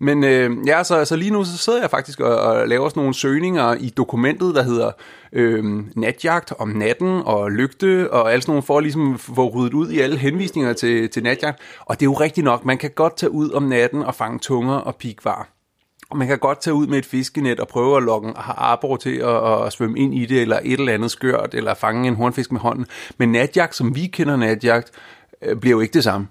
Men 0.03 0.25
øh, 0.25 0.51
ja, 0.67 0.85
så, 0.85 1.05
så 1.05 1.17
lige 1.17 1.31
nu 1.31 1.45
så 1.45 1.59
sidder 1.59 1.81
jeg 1.81 1.91
faktisk 1.91 2.21
og, 2.21 2.37
og 2.37 2.69
laver 2.69 2.89
sådan 2.89 3.01
nogle 3.01 3.15
søgninger 3.15 3.75
i 3.75 3.89
dokumentet, 3.89 4.55
der 4.55 4.63
hedder 4.63 4.91
øh, 5.33 5.65
natjagt 5.97 6.53
om 6.59 6.69
natten 6.69 7.23
og 7.25 7.51
lygte 7.51 8.13
og 8.13 8.33
alt 8.33 8.43
sådan 8.43 8.51
nogle, 8.53 8.63
for 8.63 8.77
at 8.77 8.83
ligesom 8.83 9.19
få 9.19 9.49
ryddet 9.49 9.75
ud 9.75 9.91
i 9.91 10.01
alle 10.01 10.17
henvisninger 10.17 10.73
til, 10.73 11.11
til 11.11 11.23
natjagt. 11.23 11.61
Og 11.81 12.01
det 12.01 12.07
er 12.07 12.11
jo 12.11 12.13
rigtigt 12.13 12.45
nok, 12.45 12.65
man 12.65 12.79
kan 12.79 12.91
godt 12.91 13.17
tage 13.17 13.31
ud 13.31 13.51
om 13.51 13.63
natten 13.63 14.03
og 14.03 14.15
fange 14.15 14.39
tunger 14.39 14.75
og 14.75 14.97
pikvar. 14.97 15.49
Og 16.11 16.17
man 16.17 16.29
kan 16.29 16.39
godt 16.39 16.61
tage 16.61 16.75
ud 16.75 16.87
med 16.87 16.99
et 16.99 17.07
fiskenet 17.07 17.61
og 17.61 17.69
prøve 17.69 17.97
at 17.97 18.03
lokke 18.03 18.33
arbor 18.73 18.97
til 18.97 19.17
at, 19.21 19.67
at 19.67 19.73
svømme 19.73 19.99
ind 19.99 20.15
i 20.15 20.27
det, 20.27 20.43
eller 20.43 20.59
et 20.65 20.81
eller 20.81 20.93
andet 20.93 21.11
skørt, 21.11 21.55
eller 21.55 21.75
fange 21.75 22.09
en 22.09 22.17
hornfisk 22.17 22.53
med 22.53 22.61
hånden. 22.61 22.87
Men 23.19 23.33
natjagt, 23.33 23.75
som 23.75 23.95
vi 23.95 24.07
kender 24.07 24.37
natjagt, 24.37 24.89
øh, 25.43 25.57
bliver 25.61 25.77
jo 25.77 25.81
ikke 25.81 25.93
det 25.93 26.05
samme. 26.05 26.29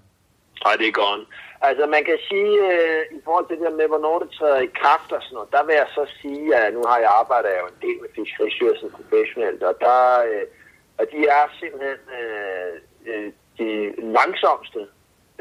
Nej, 0.65 0.76
det 0.80 0.88
er 0.88 0.92
godt. 0.92 1.22
Altså 1.62 1.86
man 1.96 2.04
kan 2.10 2.20
sige, 2.30 2.54
øh, 2.72 3.02
i 3.18 3.20
forhold 3.26 3.48
til 3.48 3.58
det 3.58 3.65
der 3.65 3.80
med, 3.80 3.88
hvornår 3.88 4.20
det 4.20 4.30
træder 4.38 4.60
i 4.60 4.72
kraft 4.82 5.10
og 5.12 5.22
sådan 5.22 5.36
noget, 5.36 5.52
der 5.56 5.63
vil 5.68 5.76
jeg 5.82 5.89
så 5.98 6.04
sige, 6.22 6.56
at 6.56 6.74
nu 6.74 6.82
har 6.89 6.98
jeg 7.06 7.12
arbejdet 7.22 7.50
jo 7.62 7.68
en 7.74 7.80
del 7.86 7.98
med 8.02 8.10
Fiskeristyrelsen 8.15 8.89
professionelt, 8.98 9.62
og, 9.70 9.76
der, 9.86 10.00
øh, 10.30 10.46
og 11.00 11.06
de 11.13 11.20
er 11.38 11.44
simpelthen 11.60 12.02
øh, 12.20 12.72
øh 13.12 13.32
de 13.60 13.70
langsomste, 14.18 14.82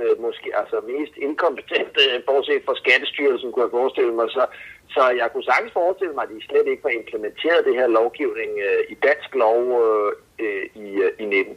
øh, 0.02 0.14
måske 0.26 0.48
altså 0.60 0.76
mest 0.92 1.14
inkompetente, 1.26 2.02
bortset 2.26 2.62
fra 2.66 2.74
Skattestyrelsen, 2.82 3.52
kunne 3.52 3.66
jeg 3.66 3.76
forestille 3.80 4.14
mig. 4.18 4.26
Så, 4.36 4.44
så 4.94 5.02
jeg 5.20 5.28
kunne 5.30 5.48
sagtens 5.50 5.72
forestille 5.80 6.14
mig, 6.14 6.24
at 6.24 6.32
de 6.34 6.46
slet 6.48 6.66
ikke 6.68 6.84
får 6.84 6.94
implementeret 7.00 7.66
det 7.68 7.74
her 7.80 7.88
lovgivning 7.98 8.50
øh, 8.66 8.80
i 8.92 8.94
dansk 9.06 9.30
lov 9.44 9.60
øh, 10.44 10.64
i, 10.84 10.86
øh, 11.04 11.12
i 11.22 11.24
19. 11.24 11.56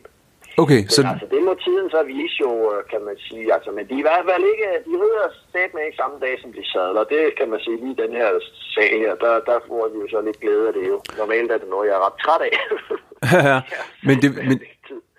Okay, 0.63 0.81
så... 0.87 1.01
altså, 1.11 1.27
det 1.33 1.41
må 1.47 1.53
tiden 1.65 1.87
så 1.95 2.01
vise 2.13 2.37
jo, 2.45 2.51
øh, 2.73 2.79
kan 2.91 3.01
man 3.07 3.17
sige. 3.27 3.53
Altså, 3.55 3.69
men 3.75 3.83
de 3.89 3.93
er 3.93 4.03
i 4.03 4.07
hvert 4.09 4.25
fald 4.29 4.43
ikke, 4.53 4.67
de 4.87 4.93
rider 5.03 5.27
stat 5.49 5.69
med 5.73 5.81
ikke 5.85 6.01
samme 6.01 6.17
dag, 6.25 6.33
som 6.41 6.51
de 6.57 6.63
sadler. 6.71 7.03
Det 7.13 7.23
kan 7.39 7.47
man 7.49 7.59
sige 7.65 7.77
lige 7.83 8.01
den 8.03 8.13
her 8.19 8.29
sag 8.75 8.91
her, 9.03 9.13
der, 9.23 9.33
der 9.49 9.57
får 9.67 9.83
vi 9.93 9.97
jo 10.03 10.07
så 10.13 10.19
lidt 10.27 10.39
glæde 10.43 10.67
af 10.69 10.73
det 10.77 10.85
jo. 10.91 10.97
Normalt 11.21 11.51
er 11.51 11.59
det 11.63 11.69
noget, 11.69 11.87
jeg 11.89 11.95
er 11.99 12.05
ret 12.07 12.17
træt 12.23 12.41
af. 12.47 12.53
ja, 13.49 13.59
men, 14.07 14.15
det, 14.21 14.29
men, 14.49 14.57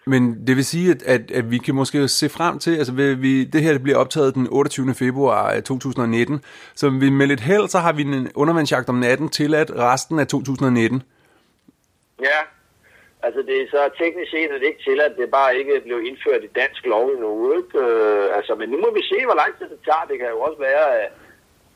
men 0.06 0.46
det 0.46 0.56
vil 0.56 0.64
sige, 0.64 0.90
at, 0.90 1.02
at, 1.02 1.30
at 1.30 1.50
vi 1.50 1.58
kan 1.58 1.74
måske 1.74 2.08
se 2.08 2.28
frem 2.28 2.58
til, 2.58 2.76
altså 2.76 2.92
vi, 2.92 3.44
det 3.44 3.62
her 3.62 3.78
bliver 3.78 3.98
optaget 3.98 4.34
den 4.34 4.48
28. 4.50 4.94
februar 4.94 5.54
øh, 5.54 5.62
2019, 5.62 6.44
så 6.74 6.90
vi 6.90 7.10
med 7.10 7.26
lidt 7.26 7.40
held, 7.40 7.68
så 7.68 7.78
har 7.78 7.92
vi 7.92 8.02
en 8.02 8.30
undervandsjagt 8.34 8.88
om 8.88 8.94
natten 8.94 9.28
tilladt 9.28 9.70
resten 9.70 10.18
af 10.18 10.26
2019. 10.26 11.02
Ja, 12.20 12.40
Altså 13.26 13.40
det 13.48 13.56
er 13.62 13.66
så 13.76 13.82
teknisk 14.02 14.30
set 14.30 14.50
at 14.54 14.60
det 14.60 14.66
ikke 14.66 14.86
til, 14.88 15.00
at 15.00 15.14
det 15.18 15.30
bare 15.30 15.56
ikke 15.60 15.80
blev 15.86 15.98
indført 16.08 16.44
i 16.44 16.54
dansk 16.60 16.82
lov 16.86 17.04
endnu. 17.14 17.32
Ikke? 17.58 17.78
Øh, 17.84 18.36
altså, 18.36 18.52
men 18.54 18.68
nu 18.72 18.78
må 18.84 18.90
vi 18.98 19.02
se, 19.12 19.18
hvor 19.28 19.38
lang 19.42 19.52
tid 19.58 19.66
det 19.74 19.80
tager. 19.88 20.08
Det 20.10 20.18
kan 20.18 20.28
jo 20.34 20.40
også 20.46 20.58
være, 20.68 20.86
at 21.02 21.12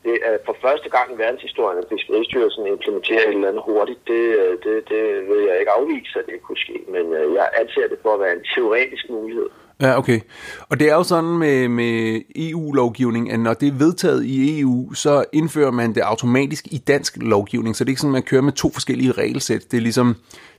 det 0.07 0.17
er 0.29 0.35
for 0.47 0.55
første 0.65 0.89
gang 0.95 1.07
i 1.13 1.17
verdenshistorien, 1.23 1.77
at 1.81 1.89
Fiskeristyrelsen 1.91 2.63
implementerer 2.75 3.23
et 3.27 3.37
eller 3.37 3.51
andet 3.51 3.63
hurtigt. 3.71 4.01
Det, 4.11 4.23
øh, 4.41 4.53
det, 4.63 4.75
det 4.91 5.03
vil 5.29 5.41
jeg 5.49 5.55
ikke 5.61 5.73
afvise, 5.79 6.13
at 6.19 6.25
det 6.29 6.37
kunne 6.45 6.61
ske. 6.65 6.77
Men 6.95 7.05
øh, 7.19 7.27
jeg 7.39 7.47
anser 7.61 7.85
det 7.91 7.99
for 8.03 8.11
at 8.13 8.19
være 8.23 8.33
en 8.37 8.45
teoretisk 8.53 9.05
mulighed. 9.17 9.49
Ja, 9.81 9.97
okay. 9.97 10.19
Og 10.69 10.79
det 10.79 10.89
er 10.89 10.95
jo 10.95 11.03
sådan 11.03 11.37
med, 11.37 11.67
med 11.67 12.21
EU-lovgivning, 12.35 13.31
at 13.31 13.39
når 13.39 13.53
det 13.53 13.67
er 13.67 13.77
vedtaget 13.85 14.23
i 14.25 14.59
EU, 14.59 14.93
så 14.93 15.25
indfører 15.33 15.71
man 15.71 15.95
det 15.95 16.01
automatisk 16.01 16.65
i 16.71 16.77
dansk 16.77 17.17
lovgivning. 17.21 17.75
Så 17.75 17.83
det 17.83 17.89
er 17.89 17.91
ikke 17.91 18.01
sådan, 18.01 18.15
at 18.15 18.19
man 18.21 18.29
kører 18.31 18.41
med 18.41 18.53
to 18.53 18.69
forskellige 18.73 19.11
regelsæt. 19.11 19.71
Det 19.71 19.77
er 19.77 19.81
ligesom, 19.81 20.15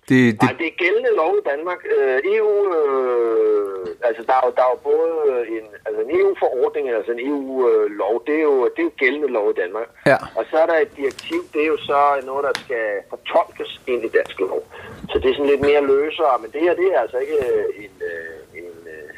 det, 0.09 0.40
det... 0.40 0.42
Nej, 0.42 0.55
det 0.61 0.66
er 0.66 0.77
gældende 0.85 1.12
lov 1.23 1.33
i 1.40 1.44
Danmark. 1.51 1.81
Øh, 1.94 2.35
EU, 2.35 2.55
øh, 2.77 3.87
altså 4.09 4.23
der 4.29 4.35
er, 4.38 4.42
jo, 4.47 4.51
der 4.59 4.64
er 4.66 4.71
jo 4.75 4.79
både 4.92 5.09
en, 5.57 5.64
altså 5.87 6.01
en 6.05 6.11
EU-forordning, 6.18 6.85
altså 6.88 7.12
en 7.12 7.23
EU-lov, 7.29 8.14
det 8.27 8.35
er, 8.40 8.44
jo, 8.51 8.55
det 8.73 8.81
er 8.83 8.88
jo 8.90 8.94
gældende 9.03 9.31
lov 9.38 9.47
i 9.51 9.59
Danmark. 9.62 9.88
Ja. 10.07 10.18
Og 10.38 10.44
så 10.51 10.57
er 10.62 10.66
der 10.66 10.79
et 10.79 10.92
direktiv, 10.97 11.40
det 11.53 11.61
er 11.62 11.71
jo 11.75 11.79
så 11.90 12.01
noget, 12.31 12.44
der 12.49 12.55
skal 12.64 12.87
fortolkes 13.12 13.71
ind 13.87 14.05
i 14.05 14.11
dansk 14.18 14.40
lov. 14.40 14.61
Så 15.11 15.18
det 15.18 15.29
er 15.31 15.35
sådan 15.35 15.51
lidt 15.53 15.64
mere 15.71 15.87
løsere, 15.94 16.35
men 16.42 16.51
det 16.55 16.61
her, 16.61 16.75
det 16.75 16.87
er 16.94 17.01
altså 17.05 17.18
ikke 17.25 17.38
en, 17.85 17.94
øh, 18.11 18.61
en, 18.61 18.75
øh, 18.94 19.12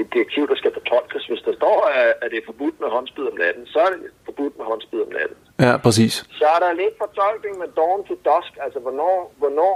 et 0.00 0.08
direktiv, 0.14 0.48
der 0.48 0.56
skal 0.56 0.72
fortolkes. 0.78 1.26
Hvis 1.26 1.42
der 1.46 1.54
står, 1.60 1.76
at 2.22 2.28
det 2.30 2.38
er 2.38 2.46
forbudt 2.50 2.80
med 2.80 2.88
håndspid 2.88 3.24
om 3.32 3.36
natten, 3.44 3.66
så 3.66 3.78
er 3.78 3.90
det 3.94 4.00
forbudt 4.24 4.54
med 4.58 4.66
håndspid 4.70 5.00
om 5.06 5.12
natten. 5.18 5.36
Ja, 5.64 5.76
præcis. 5.76 6.14
Så 6.38 6.44
er 6.54 6.58
der 6.64 6.72
lidt 6.82 6.94
fortolkning 7.04 7.54
med 7.62 7.68
dawn 7.76 8.00
to 8.08 8.14
dusk, 8.28 8.52
altså 8.64 8.78
hvornår, 8.84 9.34
hvornår 9.40 9.74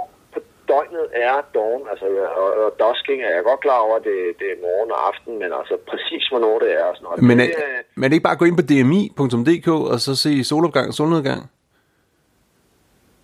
døgnet 0.71 1.05
er 1.27 1.35
dawn, 1.57 1.81
altså 1.91 2.05
og, 2.41 2.49
og 2.63 2.69
dusking 2.81 3.19
er 3.27 3.31
jeg 3.35 3.43
godt 3.49 3.61
klar 3.65 3.79
over, 3.85 3.95
at 3.99 4.03
det, 4.09 4.17
det 4.39 4.47
er 4.53 4.57
morgen 4.67 4.91
og 4.95 4.99
aften, 5.09 5.33
men 5.41 5.49
altså 5.59 5.75
præcis 5.91 6.23
hvornår 6.31 6.55
det 6.63 6.71
er. 6.79 6.83
Og 6.89 6.95
sådan 6.95 7.05
noget. 7.05 7.23
Men, 7.29 7.39
er, 7.39 7.45
det, 7.45 7.55
men 7.95 8.03
er 8.03 8.07
det 8.09 8.15
ikke 8.17 8.27
bare 8.29 8.37
at 8.37 8.43
gå 8.43 8.49
ind 8.49 8.57
på 8.61 8.65
dmi.dk 8.71 9.69
og 9.93 9.97
så 10.05 10.11
se 10.23 10.31
solopgang 10.49 10.87
og 10.91 10.95
solnedgang? 10.99 11.41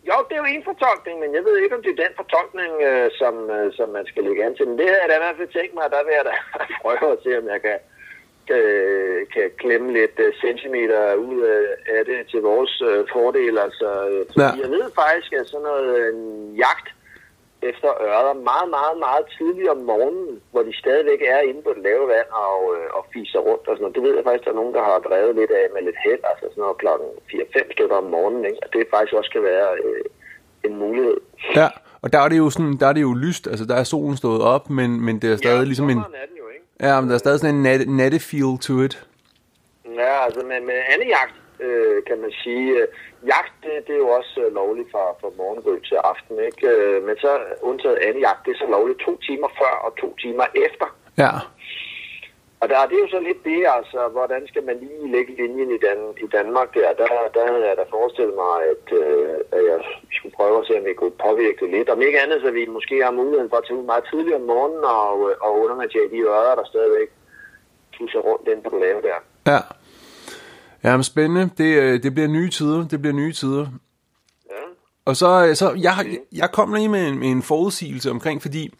Jo, 0.09 0.17
det 0.27 0.33
er 0.35 0.41
jo 0.43 0.49
en 0.55 0.63
fortolkning, 0.71 1.15
men 1.23 1.29
jeg 1.37 1.43
ved 1.47 1.55
ikke, 1.63 1.75
om 1.77 1.83
det 1.85 1.91
er 1.93 2.03
den 2.05 2.13
fortolkning, 2.21 2.71
øh, 2.89 3.07
som, 3.21 3.35
øh, 3.55 3.67
som 3.77 3.87
man 3.97 4.05
skal 4.09 4.23
lægge 4.27 4.45
an 4.45 4.55
til. 4.55 4.67
Men 4.67 4.77
det 4.79 4.87
har 4.89 4.97
jeg 5.01 5.09
da 5.09 5.15
i 5.17 5.23
hvert 5.23 5.39
fald 5.39 5.55
tænkt 5.57 5.73
mig, 5.77 5.85
der 5.95 6.01
vil 6.05 6.17
jeg 6.19 6.25
da 6.29 6.35
prøve 6.83 7.11
at 7.15 7.21
se, 7.23 7.31
om 7.41 7.47
jeg 7.53 7.59
kan, 7.67 7.77
kan, 8.49 8.63
kan 9.33 9.47
klemme 9.61 9.87
lidt 9.99 10.17
uh, 10.25 10.31
centimeter 10.45 11.01
ud 11.29 11.39
af 11.97 12.01
det 12.09 12.19
til 12.31 12.41
vores 12.49 12.73
uh, 12.89 13.01
fordel. 13.13 13.55
Altså, 13.65 13.87
ja. 14.41 14.49
jeg 14.61 14.69
ved 14.75 14.85
faktisk, 15.01 15.29
at 15.39 15.47
sådan 15.51 15.67
noget 15.71 15.89
en 16.09 16.21
jagt 16.65 16.87
efter 17.71 17.89
ørder 18.09 18.35
meget, 18.51 18.69
meget, 18.77 18.97
meget 19.07 19.25
tidligt 19.37 19.69
om 19.75 19.81
morgenen, 19.91 20.29
hvor 20.51 20.63
de 20.67 20.73
stadigvæk 20.83 21.21
er 21.35 21.41
inde 21.49 21.61
på 21.65 21.71
det 21.75 21.83
lave 21.89 22.05
vand 22.13 22.29
og, 22.47 22.59
øh, 22.75 22.87
og 22.97 23.03
fiser 23.13 23.39
rundt 23.47 23.65
og 23.67 23.73
sådan 23.73 23.83
noget. 23.83 23.95
Det 23.97 24.03
ved 24.05 24.13
jeg 24.15 24.23
faktisk, 24.25 24.43
at 24.43 24.47
der 24.47 24.53
er 24.55 24.61
nogen, 24.61 24.75
der 24.77 24.83
har 24.89 24.97
drevet 25.07 25.33
lidt 25.39 25.51
af 25.59 25.65
med 25.73 25.81
lidt 25.87 25.99
held, 26.05 26.23
altså 26.31 26.45
sådan 26.51 26.61
noget 26.65 26.81
klokken 26.83 27.07
4-5 27.31 27.73
stykker 27.75 27.95
om 28.01 28.07
morgenen, 28.15 28.43
ikke? 28.49 28.59
Og 28.63 28.67
det 28.73 28.93
faktisk 28.93 29.13
også 29.19 29.31
kan 29.35 29.43
være 29.51 29.69
øh, 29.83 30.03
en 30.67 30.73
mulighed. 30.83 31.17
Ja, 31.59 31.67
og 32.03 32.07
der 32.13 32.19
er 32.19 32.29
det 32.29 32.37
jo 32.43 32.49
sådan, 32.55 32.73
der 32.81 32.87
er 32.87 32.95
det 32.97 33.03
jo 33.09 33.13
lyst, 33.27 33.43
altså 33.51 33.65
der 33.71 33.75
er 33.81 33.83
solen 33.93 34.17
stået 34.17 34.41
op, 34.55 34.69
men, 34.69 34.89
men 35.05 35.13
det 35.21 35.27
er 35.33 35.37
stadig 35.43 35.63
ja, 35.63 35.69
ligesom 35.71 35.89
en... 35.89 35.97
jo, 36.41 36.45
ikke? 36.53 36.65
Ja, 36.87 36.93
men 37.01 37.07
der 37.09 37.15
er 37.15 37.23
stadig 37.25 37.39
sådan 37.39 37.55
en 37.55 37.63
nat, 37.63 37.81
natte 37.87 38.19
feel 38.29 38.57
to 38.65 38.73
it. 38.85 38.95
Ja, 40.01 40.25
altså 40.25 40.41
med, 40.49 40.59
med 40.69 40.79
anden 40.93 41.07
jagt, 41.07 41.35
øh, 41.59 42.03
kan 42.03 42.17
man 42.21 42.31
sige. 42.43 42.81
Øh, 42.81 42.87
jagt, 43.33 43.53
det, 43.63 43.87
det 43.87 43.93
er 43.95 44.03
jo 44.05 44.09
også 44.09 44.41
øh, 44.45 44.53
lovligt 44.53 44.91
fra, 44.91 45.05
fra 45.21 45.29
morgengry 45.37 45.77
til 45.89 45.95
aften, 45.95 46.35
ikke? 46.49 46.67
Øh, 46.67 47.03
men 47.07 47.15
så 47.17 47.31
undtaget 47.61 47.97
anden 47.97 48.21
jagt, 48.27 48.45
det 48.45 48.51
er 48.51 48.63
så 48.63 48.69
lovligt 48.69 48.99
to 48.99 49.17
timer 49.27 49.49
før 49.59 49.73
og 49.85 49.91
to 50.01 50.15
timer 50.23 50.45
efter. 50.65 50.87
Ja. 51.17 51.31
Og 52.61 52.69
der, 52.69 52.87
det 52.89 52.95
er 52.97 53.05
jo 53.05 53.15
så 53.15 53.21
lidt 53.29 53.41
det, 53.51 53.61
altså, 53.77 53.99
hvordan 54.17 54.41
skal 54.47 54.63
man 54.69 54.77
lige 54.79 55.11
lægge 55.15 55.35
linjen 55.39 55.71
i, 55.75 55.77
Dan, 55.85 55.99
i 56.25 56.27
Danmark 56.37 56.69
der? 56.73 56.93
Der, 57.01 57.07
der 57.35 57.43
havde 57.47 57.67
jeg 57.69 57.77
da 57.77 57.85
forestillet 57.95 58.35
mig, 58.43 58.55
at, 58.73 58.85
øh, 59.01 59.35
at 59.55 59.61
jeg 59.71 59.79
skulle 60.17 60.35
prøve 60.39 60.59
at 60.59 60.67
se, 60.67 60.73
om 60.79 60.85
vi 60.85 60.93
kunne 60.93 61.17
påvirke 61.27 61.59
det 61.61 61.69
lidt. 61.75 61.89
Om 61.89 62.01
ikke 62.01 62.21
andet, 62.21 62.41
så 62.41 62.51
vi 62.51 62.65
måske 62.65 63.03
har 63.03 63.11
muligheden 63.11 63.49
for 63.49 63.57
at 63.57 63.65
tage 63.65 63.79
ud 63.79 63.85
meget 63.85 64.05
tidligt 64.11 64.35
om 64.35 64.41
morgenen 64.41 64.83
og, 64.83 65.11
og 65.45 65.51
undermatere 65.63 66.11
de 66.13 66.19
ører, 66.19 66.55
der 66.55 66.65
stadigvæk 66.73 67.09
tusser 67.97 68.19
rundt 68.19 68.47
den 68.49 68.59
på 68.61 68.77
lave 68.85 69.01
der. 69.01 69.17
Ja. 69.51 69.59
Ja, 70.85 70.97
men 70.97 71.03
spændende. 71.03 71.49
Det, 71.57 71.77
øh, 71.81 72.03
det 72.03 72.13
bliver 72.13 72.27
nye 72.27 72.49
tider. 72.49 72.87
Det 72.87 73.01
bliver 73.01 73.15
nye 73.15 73.33
tider. 73.33 73.67
Ja. 74.49 74.61
Og 75.05 75.17
så, 75.17 75.45
øh, 75.45 75.55
så 75.55 75.73
jeg, 75.73 76.17
jeg 76.31 76.51
kom 76.51 76.73
lige 76.73 76.89
med 76.89 77.07
en, 77.07 77.19
med 77.19 77.27
en 77.27 77.41
forudsigelse 77.41 78.11
omkring, 78.11 78.41
fordi 78.41 78.73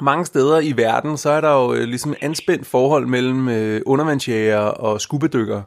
mange 0.00 0.26
steder 0.26 0.60
i 0.60 0.72
verden, 0.76 1.16
så 1.16 1.30
er 1.30 1.40
der 1.40 1.52
jo 1.54 1.74
øh, 1.74 1.84
ligesom 1.84 2.14
anspændt 2.20 2.66
forhold 2.66 3.06
mellem 3.06 3.48
undervandsjæger 3.86 4.58
og 4.58 5.00
skubedykker. 5.00 5.62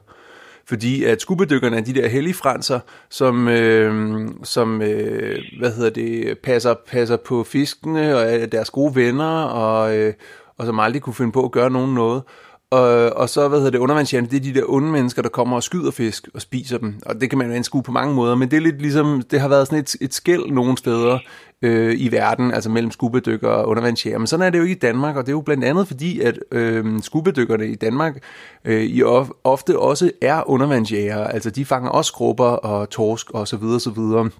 Fordi 0.68 1.04
at 1.04 1.20
skubedykkerne 1.20 1.76
er 1.76 1.80
de 1.80 1.94
der 1.94 2.08
helligfranser, 2.08 2.80
som, 3.08 3.48
øh, 3.48 4.28
som 4.42 4.82
øh, 4.82 5.38
hvad 5.58 5.72
hedder 5.72 5.90
det, 5.90 6.38
passer, 6.38 6.74
passer 6.88 7.16
på 7.16 7.44
fiskene 7.44 8.16
og 8.16 8.22
er 8.22 8.46
deres 8.46 8.70
gode 8.70 8.94
venner, 8.94 9.42
og, 9.42 9.96
øh, 9.96 10.14
og 10.58 10.66
som 10.66 10.80
aldrig 10.80 11.02
kunne 11.02 11.14
finde 11.14 11.32
på 11.32 11.44
at 11.44 11.52
gøre 11.52 11.70
nogen 11.70 11.94
noget. 11.94 12.22
Og, 12.70 13.16
og 13.16 13.28
så, 13.28 13.48
hvad 13.48 13.58
hedder 13.58 13.70
det, 13.70 13.78
undervandsjæren, 13.78 14.26
det 14.26 14.36
er 14.36 14.40
de 14.40 14.54
der 14.54 14.64
onde 14.68 14.92
mennesker, 14.92 15.22
der 15.22 15.28
kommer 15.28 15.56
og 15.56 15.62
skyder 15.62 15.90
fisk 15.90 16.28
og 16.34 16.40
spiser 16.40 16.78
dem. 16.78 16.94
Og 17.06 17.20
det 17.20 17.30
kan 17.30 17.38
man 17.38 17.48
jo 17.48 17.52
anskue 17.52 17.82
på 17.82 17.92
mange 17.92 18.14
måder, 18.14 18.34
men 18.34 18.50
det 18.50 18.56
er 18.56 18.60
lidt 18.60 18.82
ligesom, 18.82 19.22
det 19.30 19.40
har 19.40 19.48
været 19.48 19.66
sådan 19.66 19.78
et, 19.78 19.96
et 20.00 20.14
skæld 20.14 20.50
nogle 20.50 20.78
steder 20.78 21.18
øh, 21.62 21.94
i 21.98 22.12
verden, 22.12 22.54
altså 22.54 22.70
mellem 22.70 22.90
skubedykker 22.90 23.48
og 23.48 23.68
undervandsjæger. 23.68 24.18
Men 24.18 24.26
sådan 24.26 24.46
er 24.46 24.50
det 24.50 24.58
jo 24.58 24.62
ikke 24.62 24.76
i 24.76 24.78
Danmark, 24.78 25.16
og 25.16 25.22
det 25.22 25.28
er 25.28 25.36
jo 25.36 25.40
blandt 25.40 25.64
andet 25.64 25.86
fordi, 25.88 26.20
at 26.20 26.38
øh, 26.52 27.02
skubedykkerne 27.02 27.68
i 27.68 27.74
Danmark 27.74 28.24
øh, 28.64 28.82
i 28.82 29.02
of, 29.02 29.28
ofte 29.44 29.78
også 29.78 30.10
er 30.22 30.50
undervandsjæger. 30.50 31.24
Altså 31.24 31.50
de 31.50 31.64
fanger 31.64 31.90
også 31.90 32.12
grupper 32.12 32.44
og 32.44 32.90
torsk 32.90 33.30
og 33.30 33.48
så 33.48 33.56
videre, 33.56 33.80
så 33.80 33.90
videre 33.90 34.30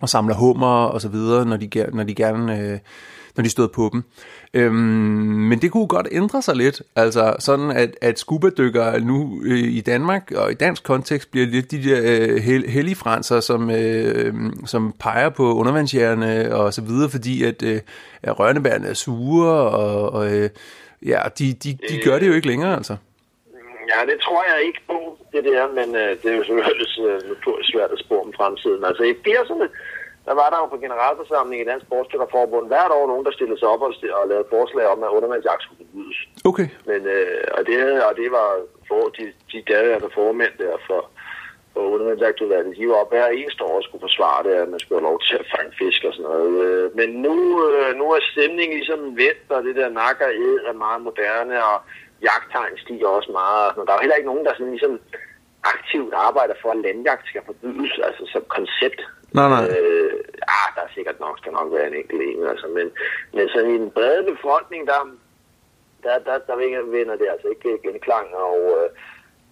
og 0.00 0.08
samler 0.08 0.34
hummer 0.34 0.84
og 0.84 1.00
så 1.00 1.08
videre, 1.08 1.44
når 1.46 1.56
de, 1.56 1.86
når 1.92 2.02
de 2.02 2.14
gerne 2.14 2.60
øh, 2.60 2.78
når 3.36 3.42
de 3.42 3.50
stod 3.50 3.68
på 3.68 3.90
dem. 3.92 4.04
Øhm, 4.54 4.74
men 5.48 5.62
det 5.62 5.70
kunne 5.70 5.86
godt 5.86 6.08
ændre 6.12 6.42
sig 6.42 6.56
lidt, 6.56 6.82
altså 6.96 7.36
sådan 7.38 7.70
at, 7.70 7.90
at 8.02 8.18
scuba-dykkere 8.18 9.00
nu 9.00 9.42
øh, 9.44 9.58
i 9.58 9.80
Danmark 9.80 10.32
og 10.36 10.50
i 10.50 10.54
dansk 10.54 10.84
kontekst 10.84 11.30
bliver 11.30 11.46
lidt 11.46 11.70
de 11.70 11.84
der 11.84 12.00
øh, 12.04 12.36
hel, 12.42 12.70
helligfranser, 12.70 13.40
som, 13.40 13.70
øh, 13.70 14.34
som 14.66 14.94
peger 15.00 15.28
på 15.28 15.54
undervandsjærerne 15.54 16.54
og 16.54 16.74
så 16.74 16.82
videre, 16.82 17.10
fordi 17.10 17.44
at, 17.44 17.62
øh, 17.62 17.80
at 18.22 18.38
rørnebærene 18.38 18.86
er 18.86 18.94
sure, 18.94 19.52
og, 19.52 20.12
og 20.12 20.36
øh, 20.36 20.50
ja, 21.06 21.20
de, 21.38 21.52
de, 21.52 21.78
de 21.88 22.00
gør 22.04 22.18
det 22.18 22.28
jo 22.28 22.32
ikke 22.32 22.46
længere, 22.46 22.76
altså. 22.76 22.96
Ja, 23.92 24.12
det 24.12 24.20
tror 24.20 24.44
jeg 24.52 24.66
ikke 24.66 24.80
på, 24.86 25.18
det 25.32 25.44
der, 25.44 25.62
men 25.78 25.96
øh, 25.96 26.10
det 26.22 26.32
er 26.32 26.36
jo 26.36 26.44
selvfølgelig 26.44 26.88
øh, 26.98 27.20
svært 27.62 27.90
at 27.92 27.98
spå 27.98 28.20
om 28.20 28.32
fremtiden. 28.36 28.84
Altså 28.84 29.02
i 29.02 29.14
80'erne, 29.28 29.66
der 30.26 30.34
var 30.40 30.48
der 30.50 30.58
jo 30.62 30.66
på 30.66 30.78
generalforsamling 30.84 31.58
i 31.60 31.68
Dansk 31.70 31.86
Sportsdykkerforbund 31.86 32.66
hvert 32.68 32.92
år 32.98 33.06
nogen, 33.06 33.26
der 33.26 33.32
stillede 33.32 33.58
sig 33.58 33.68
op 33.74 33.82
og, 33.86 33.92
og 34.18 34.24
lavede 34.30 34.52
forslag 34.56 34.86
om, 34.94 35.02
at 35.02 35.14
undervandsjagt 35.16 35.62
skulle 35.62 35.82
forbydes. 35.84 36.18
Okay. 36.50 36.68
Men, 36.90 37.00
øh, 37.16 37.44
og, 37.56 37.62
det, 37.68 37.76
og 38.08 38.12
det 38.20 38.28
var 38.38 38.48
for, 38.88 39.02
de, 39.18 39.24
de 39.52 39.58
daværende 39.72 40.10
formænd 40.18 40.54
der 40.58 40.76
for, 40.88 41.00
for 41.72 41.80
undervandsjagtudvalget, 41.94 42.76
de 42.78 42.88
var 42.88 42.98
op 43.02 43.10
hver 43.12 43.26
eneste 43.28 43.64
år 43.64 43.76
og 43.76 43.84
skulle 43.84 44.06
forsvare 44.08 44.44
det, 44.46 44.54
at 44.62 44.68
man 44.68 44.80
skulle 44.80 45.00
have 45.00 45.10
lov 45.10 45.20
til 45.28 45.36
at 45.42 45.50
fange 45.54 45.72
fisk 45.80 46.00
og 46.08 46.12
sådan 46.14 46.30
noget. 46.30 46.54
Øh, 46.66 46.96
men 46.98 47.08
nu, 47.26 47.36
øh, 47.68 47.90
nu 48.00 48.04
er 48.16 48.30
stemningen 48.32 48.76
ligesom 48.78 49.00
vendt, 49.22 49.46
og 49.56 49.60
det 49.66 49.74
der 49.80 49.88
nakker 50.02 50.26
er 50.68 50.82
meget 50.84 51.00
moderne, 51.08 51.56
og 51.70 51.76
jagttegn 52.28 52.76
stiger 52.84 53.08
også 53.16 53.30
meget. 53.32 53.68
Der 53.86 53.92
er 53.94 54.00
heller 54.04 54.18
ikke 54.18 54.32
nogen, 54.32 54.44
der 54.46 54.52
sådan 54.54 54.74
ligesom 54.76 54.94
aktivt 55.74 56.14
arbejder 56.14 56.54
for, 56.62 56.70
at 56.70 56.82
landjagt 56.86 57.26
skal 57.28 57.42
forbydes, 57.46 57.94
altså 58.06 58.22
som 58.32 58.42
koncept. 58.56 59.00
Nej, 59.38 59.48
nej. 59.54 59.64
Øh, 59.70 60.14
ah, 60.58 60.68
der 60.74 60.82
er 60.82 60.94
sikkert 60.94 61.20
nok, 61.20 61.38
skal 61.38 61.52
nok 61.52 61.72
være 61.72 61.86
en 61.86 61.94
enkelt 62.00 62.22
en, 62.22 62.46
altså, 62.52 62.66
men, 62.76 62.86
men 63.36 63.48
sådan 63.48 63.74
i 63.74 63.78
den 63.78 63.90
brede 63.90 64.22
befolkning, 64.32 64.86
der, 64.86 65.00
der, 66.04 66.18
der, 66.26 66.38
der 66.48 66.56
vinder 66.96 67.16
det 67.16 67.28
altså 67.32 67.48
ikke 67.48 67.78
genklang, 67.82 68.26
og, 68.34 68.58
øh, 68.76 68.88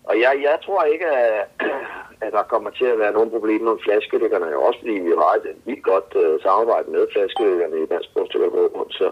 og 0.04 0.14
jeg, 0.24 0.34
jeg 0.48 0.58
tror 0.66 0.82
ikke, 0.84 1.06
at, 1.06 1.48
at 2.24 2.32
der 2.32 2.42
kommer 2.52 2.70
til 2.70 2.84
at 2.84 2.98
være 2.98 3.12
nogen 3.12 3.30
problemer 3.30 3.70
med 3.72 3.82
flaskelæggerne, 3.84 4.46
jo 4.56 4.62
også 4.62 4.80
fordi 4.80 4.96
vi 5.08 5.12
har 5.22 5.32
et 5.34 5.56
vildt 5.66 5.84
godt 5.92 6.10
uh, 6.22 6.42
samarbejde 6.46 6.90
med 6.90 7.06
flaskelæggerne 7.12 7.76
i 7.82 7.86
Dansk 7.92 8.08
Sportsdykkerforbund. 8.10 8.90
Så 8.90 9.06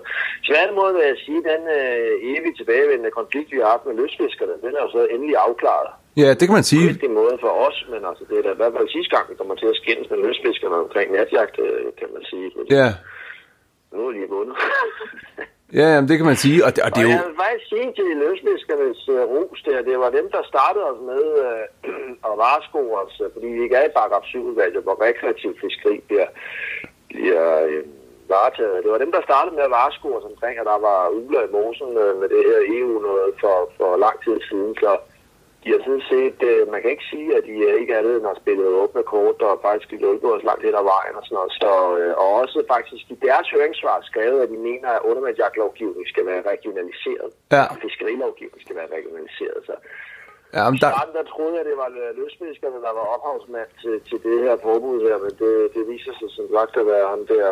tværtimod 0.48 0.92
vil 0.92 1.08
jeg 1.10 1.18
sige, 1.24 1.40
at 1.42 1.48
den 1.52 1.62
uh, 1.78 2.32
evigt 2.32 2.56
tilbagevendende 2.56 3.18
konflikt, 3.20 3.52
vi 3.52 3.58
har 3.62 3.70
haft 3.74 3.86
med 3.86 3.98
løsfiskerne, 4.00 4.54
den 4.64 4.72
er 4.76 4.82
jo 4.86 4.90
så 4.90 5.02
endelig 5.14 5.36
afklaret. 5.46 5.90
Ja, 6.16 6.28
det 6.38 6.44
kan 6.48 6.58
man 6.60 6.64
sige. 6.72 6.88
Det 6.88 7.04
er 7.04 7.18
måde 7.22 7.36
for 7.40 7.52
os, 7.66 7.86
men 7.92 8.00
altså, 8.10 8.24
det 8.28 8.38
er 8.38 8.42
da 8.42 8.52
i 8.52 8.60
hvert 8.60 8.74
fald 8.76 8.88
sidste 8.88 9.16
gang, 9.16 9.30
vi 9.30 9.34
kommer 9.34 9.54
til 9.54 9.66
at 9.72 9.76
skændes 9.82 10.10
med 10.10 10.18
løsfiskerne 10.18 10.76
omkring 10.84 11.12
natjagt, 11.12 11.56
øh, 11.58 11.84
kan 12.00 12.08
man 12.14 12.24
sige. 12.30 12.46
Ja. 12.70 12.88
Nu 13.92 14.00
er 14.08 14.12
de 14.12 14.28
vundet. 14.36 14.56
ja, 15.78 15.86
jamen, 15.94 16.08
det 16.08 16.16
kan 16.16 16.26
man 16.30 16.40
sige, 16.44 16.58
og 16.66 16.70
det, 16.74 16.80
og 16.86 16.90
det 16.94 17.00
er 17.02 17.08
jo... 17.08 17.14
jeg 17.16 17.26
vil 17.28 17.40
faktisk 17.44 17.66
sige 17.72 17.88
til 17.98 18.08
løsfiskernes 18.24 19.00
uh, 19.14 19.22
ros 19.32 19.60
der, 19.66 19.82
det 19.88 19.96
var 20.04 20.10
dem, 20.18 20.26
der 20.34 20.42
startede 20.52 20.84
os 20.92 21.00
med 21.10 21.24
uh, 21.46 21.62
at 22.28 22.34
varesko 22.42 22.80
os, 23.00 23.14
fordi 23.34 23.46
vi 23.54 23.60
ikke 23.62 23.76
er 23.80 23.86
i 23.88 23.96
paragraf 23.98 24.24
7 24.24 24.52
hvor 24.86 24.96
rekreativ 25.08 25.50
fiskeri 25.62 25.96
bliver, 26.08 26.28
bliver 27.10 27.46
uh, 27.66 27.82
varetaget. 28.34 28.82
Det 28.84 28.90
var 28.92 29.04
dem, 29.04 29.12
der 29.16 29.22
startede 29.28 29.54
med 29.56 29.64
at 29.68 29.74
varesko 29.78 30.08
os 30.18 30.30
omkring, 30.32 30.54
at 30.58 30.66
der 30.72 30.78
var 30.88 31.00
uler 31.20 31.42
i 31.44 31.52
mosen 31.56 31.90
uh, 32.02 32.12
med 32.20 32.28
det 32.34 32.42
her 32.48 32.60
EU 32.76 32.94
noget 33.08 33.30
for, 33.42 33.56
for 33.76 33.90
lang 34.04 34.16
tid 34.24 34.36
siden, 34.48 34.72
så 34.82 34.90
de 35.62 35.68
har 35.72 35.80
sådan 35.86 36.08
set, 36.14 36.38
øh, 36.50 36.60
man 36.72 36.80
kan 36.82 36.90
ikke 36.94 37.10
sige, 37.12 37.28
at 37.38 37.44
de 37.48 37.54
øh, 37.68 37.80
ikke 37.80 37.96
andet 37.98 38.14
end 38.16 38.26
har 38.30 38.38
spillet 38.42 38.66
åbne 38.82 39.02
kort 39.14 39.38
og 39.48 39.60
faktisk 39.68 39.88
hjulpet 40.02 40.30
os 40.36 40.46
langt 40.48 40.64
hen 40.66 40.80
ad 40.80 40.86
vejen 40.94 41.14
og 41.18 41.24
sådan 41.24 41.36
noget. 41.38 41.52
Så, 41.62 41.72
øh, 41.98 42.12
og 42.22 42.28
også 42.42 42.58
faktisk 42.74 43.04
i 43.14 43.16
deres 43.26 43.46
høringssvar 43.54 43.98
skrevet, 44.10 44.38
at 44.44 44.50
de 44.52 44.58
mener, 44.70 44.88
at 44.96 45.04
undervandsjagtlovgivning 45.10 46.06
skal 46.12 46.24
være 46.30 46.42
regionaliseret. 46.52 47.30
Ja. 47.56 47.64
Og 47.70 47.76
fiskerilovgivning 47.84 48.60
skal 48.64 48.76
være 48.80 48.90
regionaliseret. 48.96 49.60
Så 49.68 49.74
Ja, 50.56 50.62
men 50.70 50.78
der... 50.82 50.90
Starten 50.94 51.14
der 51.18 51.26
troede 51.32 51.54
jeg, 51.58 51.64
det 51.70 51.76
var 51.82 51.90
løsfiskerne, 52.20 52.78
der 52.86 52.92
var 52.98 53.06
ophavsmand 53.14 53.70
til, 53.82 53.94
til 54.08 54.18
det 54.26 54.36
her 54.44 54.56
forbud 54.66 54.98
her, 55.08 55.16
men 55.24 55.32
det, 55.42 55.52
det 55.74 55.82
viser 55.92 56.12
sig 56.18 56.30
som 56.36 56.46
sagt 56.56 56.74
at 56.82 56.86
være 56.86 57.08
ham 57.12 57.22
der 57.32 57.46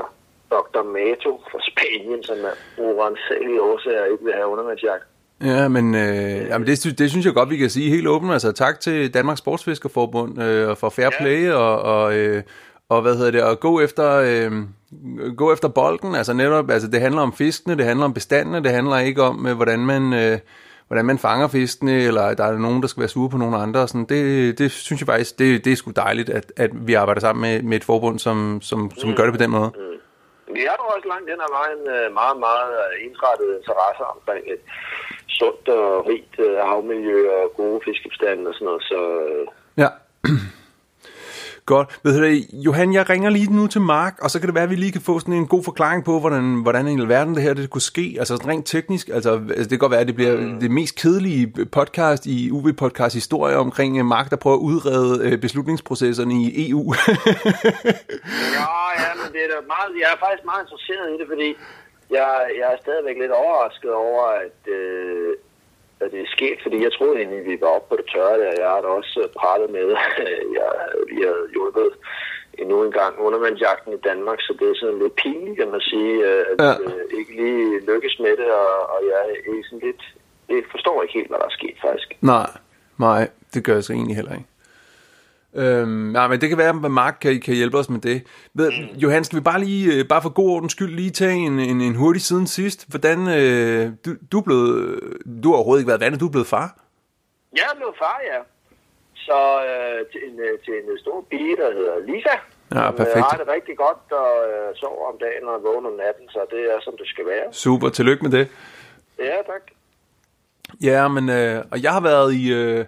Dr. 0.54 0.82
Mato 0.96 1.32
fra 1.50 1.60
Spanien, 1.70 2.22
som 2.28 2.38
er 2.50 2.54
urensagelige 2.84 3.62
årsager 3.62 4.04
ikke 4.12 4.24
vil 4.24 4.38
have 4.38 4.52
undervandsjagt. 4.54 5.04
Ja, 5.44 5.68
men 5.68 5.94
øh, 5.94 6.46
jamen 6.48 6.66
det, 6.66 6.98
det 6.98 7.10
synes 7.10 7.26
jeg 7.26 7.34
godt, 7.34 7.50
vi 7.50 7.56
kan 7.56 7.70
sige 7.70 7.90
helt 7.90 8.08
åbent. 8.08 8.32
Altså 8.32 8.52
tak 8.52 8.80
til 8.80 9.14
Danmarks 9.14 9.38
Sportsfiskerforbund 9.38 10.42
øh, 10.42 10.76
for 10.76 10.88
fair 10.88 11.10
play 11.20 11.46
ja. 11.46 11.54
og, 11.54 12.02
og, 12.02 12.16
øh, 12.16 12.42
og 12.88 13.02
hvad 13.02 13.16
hedder 13.16 13.30
det, 13.30 13.40
at 13.40 13.60
gå 13.60 13.80
efter, 13.80 14.12
øh, 14.12 14.52
gå 15.36 15.52
efter 15.52 15.68
bolden. 15.68 16.14
Altså 16.14 16.32
netop, 16.32 16.70
altså 16.70 16.88
det 16.88 17.00
handler 17.00 17.20
om 17.20 17.32
fiskene, 17.32 17.76
det 17.76 17.84
handler 17.84 18.04
om 18.04 18.14
bestandene, 18.14 18.62
det 18.62 18.70
handler 18.70 18.98
ikke 18.98 19.22
om, 19.22 19.46
øh, 19.46 19.56
hvordan 19.56 19.80
man... 19.80 20.12
Øh, 20.12 20.38
hvordan 20.88 21.04
man 21.04 21.18
fanger 21.18 21.48
fiskene, 21.48 21.92
eller 21.92 22.34
der 22.34 22.44
er 22.44 22.58
nogen, 22.58 22.82
der 22.82 22.88
skal 22.88 23.00
være 23.00 23.08
sure 23.08 23.28
på 23.28 23.36
nogle 23.36 23.56
andre. 23.56 23.88
Sådan, 23.88 24.06
det, 24.08 24.58
det 24.58 24.70
synes 24.70 25.00
jeg 25.00 25.06
faktisk, 25.06 25.38
det, 25.38 25.64
det 25.64 25.72
er 25.72 25.76
sgu 25.76 25.90
dejligt, 25.96 26.30
at, 26.30 26.52
at 26.56 26.70
vi 26.86 26.94
arbejder 26.94 27.20
sammen 27.20 27.42
med, 27.42 27.62
med 27.62 27.76
et 27.76 27.84
forbund, 27.84 28.18
som, 28.18 28.58
som, 28.62 28.90
som 28.98 29.08
mm. 29.08 29.16
gør 29.16 29.24
det 29.24 29.32
på 29.32 29.38
den 29.38 29.50
måde. 29.50 29.72
Mm. 29.74 29.87
Vi 30.58 30.62
er 30.70 30.76
jo 30.80 30.86
også 30.94 31.08
langt 31.12 31.30
den 31.30 31.40
ad 31.46 31.52
vejen 31.60 31.82
øh, 31.96 32.06
meget, 32.20 32.36
meget 32.46 32.70
øh, 32.82 32.92
ensrettet 33.06 33.48
interesser 33.58 34.06
omkring 34.14 34.42
et 34.54 34.62
sundt 35.38 35.66
og 35.78 36.06
rigt 36.10 36.34
øh, 36.46 36.58
havmiljø 36.68 37.18
og 37.38 37.46
gode 37.60 37.80
fiskebestande 37.86 38.48
og 38.50 38.54
sådan 38.54 38.68
noget. 38.70 38.82
Så, 38.90 39.00
ja. 39.82 39.90
Godt. 41.74 42.00
Ved 42.04 42.12
du 42.20 42.56
Johan, 42.66 42.92
jeg 42.92 43.10
ringer 43.10 43.30
lige 43.30 43.56
nu 43.56 43.66
til 43.66 43.80
Mark, 43.80 44.14
og 44.22 44.30
så 44.30 44.36
kan 44.40 44.46
det 44.48 44.54
være, 44.54 44.64
at 44.64 44.70
vi 44.70 44.74
lige 44.74 44.92
kan 44.92 45.00
få 45.00 45.14
sådan 45.18 45.34
en 45.34 45.48
god 45.54 45.62
forklaring 45.64 46.04
på, 46.04 46.20
hvordan, 46.20 46.44
hvordan 46.62 46.88
i 46.88 47.08
verden 47.08 47.34
det 47.34 47.42
her 47.42 47.54
det 47.54 47.70
kunne 47.70 47.88
ske. 47.94 48.16
Altså 48.18 48.34
rent 48.34 48.66
teknisk, 48.66 49.08
altså, 49.08 49.30
altså 49.32 49.62
det 49.62 49.70
kan 49.70 49.78
godt 49.78 49.90
være, 49.90 50.00
at 50.00 50.06
det 50.06 50.14
bliver 50.14 50.36
mm. 50.36 50.60
det 50.60 50.70
mest 50.70 50.94
kedelige 51.02 51.44
podcast 51.78 52.26
i 52.26 52.50
UV 52.50 52.72
Podcast 52.72 53.14
historie 53.14 53.56
omkring 53.56 54.06
Mark, 54.06 54.30
der 54.30 54.36
prøver 54.36 54.56
at 54.56 54.66
udrede 54.70 55.12
øh, 55.26 55.38
beslutningsprocesserne 55.38 56.34
i 56.34 56.70
EU. 56.70 56.84
ja, 58.58 58.68
ja, 59.02 59.10
men 59.20 59.28
det 59.34 59.40
er 59.44 59.50
da 59.54 59.58
meget, 59.74 59.90
jeg 60.02 60.08
er 60.14 60.18
faktisk 60.24 60.44
meget 60.50 60.62
interesseret 60.64 61.06
i 61.14 61.16
det, 61.20 61.26
fordi 61.32 61.48
jeg, 62.16 62.28
jeg 62.60 62.66
er 62.74 62.78
stadigvæk 62.84 63.16
lidt 63.22 63.32
overrasket 63.42 63.92
over, 63.92 64.24
at, 64.44 64.60
øh, 64.78 65.30
at 66.00 66.08
det 66.12 66.20
er 66.20 66.34
sket, 66.36 66.58
fordi 66.62 66.76
jeg 66.86 66.92
troede 66.92 67.18
egentlig, 67.18 67.44
vi 67.50 67.60
var 67.60 67.70
oppe 67.76 67.88
på 67.88 67.96
det 68.00 68.06
tørre 68.12 68.38
der. 68.42 68.60
Jeg 68.62 68.68
har 68.74 68.80
da 68.80 68.88
også 69.00 69.28
pratet 69.40 69.68
med, 69.76 69.86
jeg, 70.58 70.70
vi 71.10 71.16
har 71.26 71.36
hjulpet 71.54 71.90
endnu 72.60 72.76
en 72.84 72.92
gang 72.92 73.12
undervandsjagten 73.26 73.92
i 73.92 74.00
Danmark, 74.08 74.40
så 74.40 74.52
det 74.58 74.66
er 74.68 74.74
sådan 74.74 74.98
lidt 75.02 75.14
pinligt, 75.22 75.58
kan 75.60 75.70
man 75.74 75.80
sige, 75.80 76.14
at 76.26 76.56
ja. 76.66 76.72
øh, 76.84 77.18
ikke 77.18 77.32
lige 77.42 77.80
lykkes 77.90 78.16
med 78.24 78.34
det, 78.40 78.50
og, 78.62 78.72
og 78.92 79.00
jeg 79.10 79.20
er 79.30 79.62
sådan 79.68 79.86
lidt, 79.88 80.02
jeg 80.48 80.62
forstår 80.70 81.02
ikke 81.02 81.14
helt, 81.18 81.28
hvad 81.30 81.38
der 81.38 81.44
er 81.44 81.58
sket 81.60 81.76
faktisk. 81.86 82.08
Nej, 82.20 82.50
nej, 82.98 83.22
det 83.54 83.64
gør 83.64 83.74
jeg 83.74 83.84
så 83.84 83.92
egentlig 83.92 84.16
heller 84.16 84.34
ikke. 84.38 84.48
Øhm, 85.62 86.14
ja, 86.16 86.28
men 86.28 86.40
det 86.40 86.48
kan 86.48 86.58
være, 86.58 86.68
at 86.68 86.90
Mark 86.90 87.16
kan, 87.20 87.40
kan 87.40 87.54
hjælpe 87.54 87.78
os 87.78 87.90
med 87.90 88.00
det. 88.00 88.18
Ved, 88.54 88.70
mm. 88.70 88.98
Johan, 88.98 89.24
skal 89.24 89.38
vi 89.38 89.44
bare 89.50 89.60
lige, 89.60 89.94
øh, 89.94 90.08
bare 90.08 90.22
for 90.22 90.32
god 90.40 90.50
ordens 90.50 90.72
skyld, 90.72 90.94
lige 90.94 91.10
tage 91.10 91.38
en, 91.48 91.58
en, 91.58 91.80
en 91.80 91.94
hurtig 91.94 92.22
siden 92.22 92.46
sidst. 92.46 92.88
Hvordan, 92.88 93.18
øh, 93.38 93.92
du, 94.04 94.10
du, 94.32 94.38
er 94.38 94.42
blevet, 94.42 95.00
du 95.42 95.48
har 95.48 95.56
overhovedet 95.56 95.80
ikke 95.80 95.88
været 95.88 96.00
vandet, 96.00 96.20
du 96.20 96.26
er 96.26 96.30
blevet 96.30 96.46
far? 96.46 96.68
Jeg 97.52 97.66
er 97.72 97.76
blevet 97.76 97.94
far, 97.98 98.18
ja. 98.32 98.40
Så 99.14 99.40
øh, 99.68 99.98
til, 100.12 100.20
en, 100.28 100.40
øh, 100.40 100.58
til 100.64 100.74
en 100.74 100.98
stor 100.98 101.24
pige, 101.30 101.56
der 101.56 101.68
hedder 101.78 101.96
Lisa. 102.08 102.36
Ja, 102.74 102.86
øh, 102.88 102.96
perfekt. 102.96 103.16
Jeg 103.16 103.24
har 103.30 103.38
det 103.42 103.48
rigtig 103.56 103.76
godt 103.76 104.12
og 104.22 104.32
øh, 104.50 104.76
sover 104.80 105.08
om 105.12 105.18
dagen 105.24 105.44
og 105.52 105.62
vågner 105.62 105.90
om 105.90 105.96
natten, 105.96 106.28
så 106.28 106.40
det 106.50 106.62
er, 106.72 106.78
som 106.80 106.94
det 106.98 107.06
skal 107.06 107.26
være. 107.26 107.46
Super, 107.52 107.88
tillykke 107.88 108.22
med 108.22 108.32
det. 108.38 108.48
Ja, 109.18 109.36
tak. 109.52 109.64
Ja, 110.82 111.08
men 111.08 111.28
øh, 111.28 111.64
og 111.72 111.82
jeg 111.82 111.92
har 111.92 112.00
været 112.00 112.34
i... 112.34 112.52
Øh, 112.52 112.84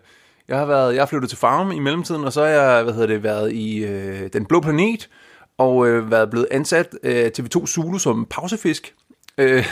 jeg 0.50 0.58
har 0.58 0.66
været, 0.66 0.94
jeg 0.94 1.00
har 1.00 1.06
flyttet 1.06 1.31
til 1.31 1.38
Farm 1.38 1.72
i 1.72 1.79
mellemtiden, 1.79 2.25
og 2.25 2.33
så 2.33 2.40
har 2.40 2.48
jeg, 2.48 2.83
hvad 2.83 2.92
hedder 2.92 3.06
det, 3.06 3.22
været 3.22 3.52
i 3.52 3.85
øh, 3.85 4.29
Den 4.33 4.46
Blå 4.46 4.60
Planet, 4.60 5.10
og 5.58 5.88
øh, 5.88 6.10
været 6.10 6.31
blevet 6.31 6.46
ansat 6.50 6.88
øh, 7.02 7.31
TV2 7.38 7.66
Zulu 7.66 7.98
som 7.98 8.27
pausefisk. 8.31 8.94
Øh, 9.38 9.64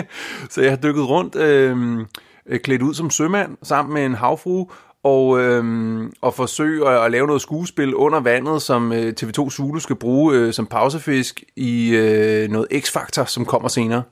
så 0.52 0.62
jeg 0.62 0.70
har 0.70 0.76
dykket 0.76 1.08
rundt, 1.08 1.36
øh, 1.36 1.98
øh, 2.46 2.60
klædt 2.60 2.82
ud 2.82 2.94
som 2.94 3.10
sømand, 3.10 3.56
sammen 3.62 3.94
med 3.94 4.06
en 4.06 4.14
havfru, 4.14 4.70
og, 5.02 5.40
øh, 5.40 5.64
og 6.20 6.34
forsøge 6.34 6.88
at, 6.88 7.04
at 7.04 7.10
lave 7.10 7.26
noget 7.26 7.42
skuespil 7.42 7.94
under 7.94 8.20
vandet, 8.20 8.62
som 8.62 8.92
øh, 8.92 9.12
TV2 9.20 9.50
Zulu 9.50 9.78
skal 9.78 9.96
bruge 9.96 10.36
øh, 10.36 10.52
som 10.52 10.66
pausefisk 10.66 11.44
i 11.56 11.96
øh, 11.96 12.48
noget 12.48 12.66
X-Factor, 12.72 13.24
som 13.24 13.44
kommer 13.44 13.68
senere. 13.68 14.02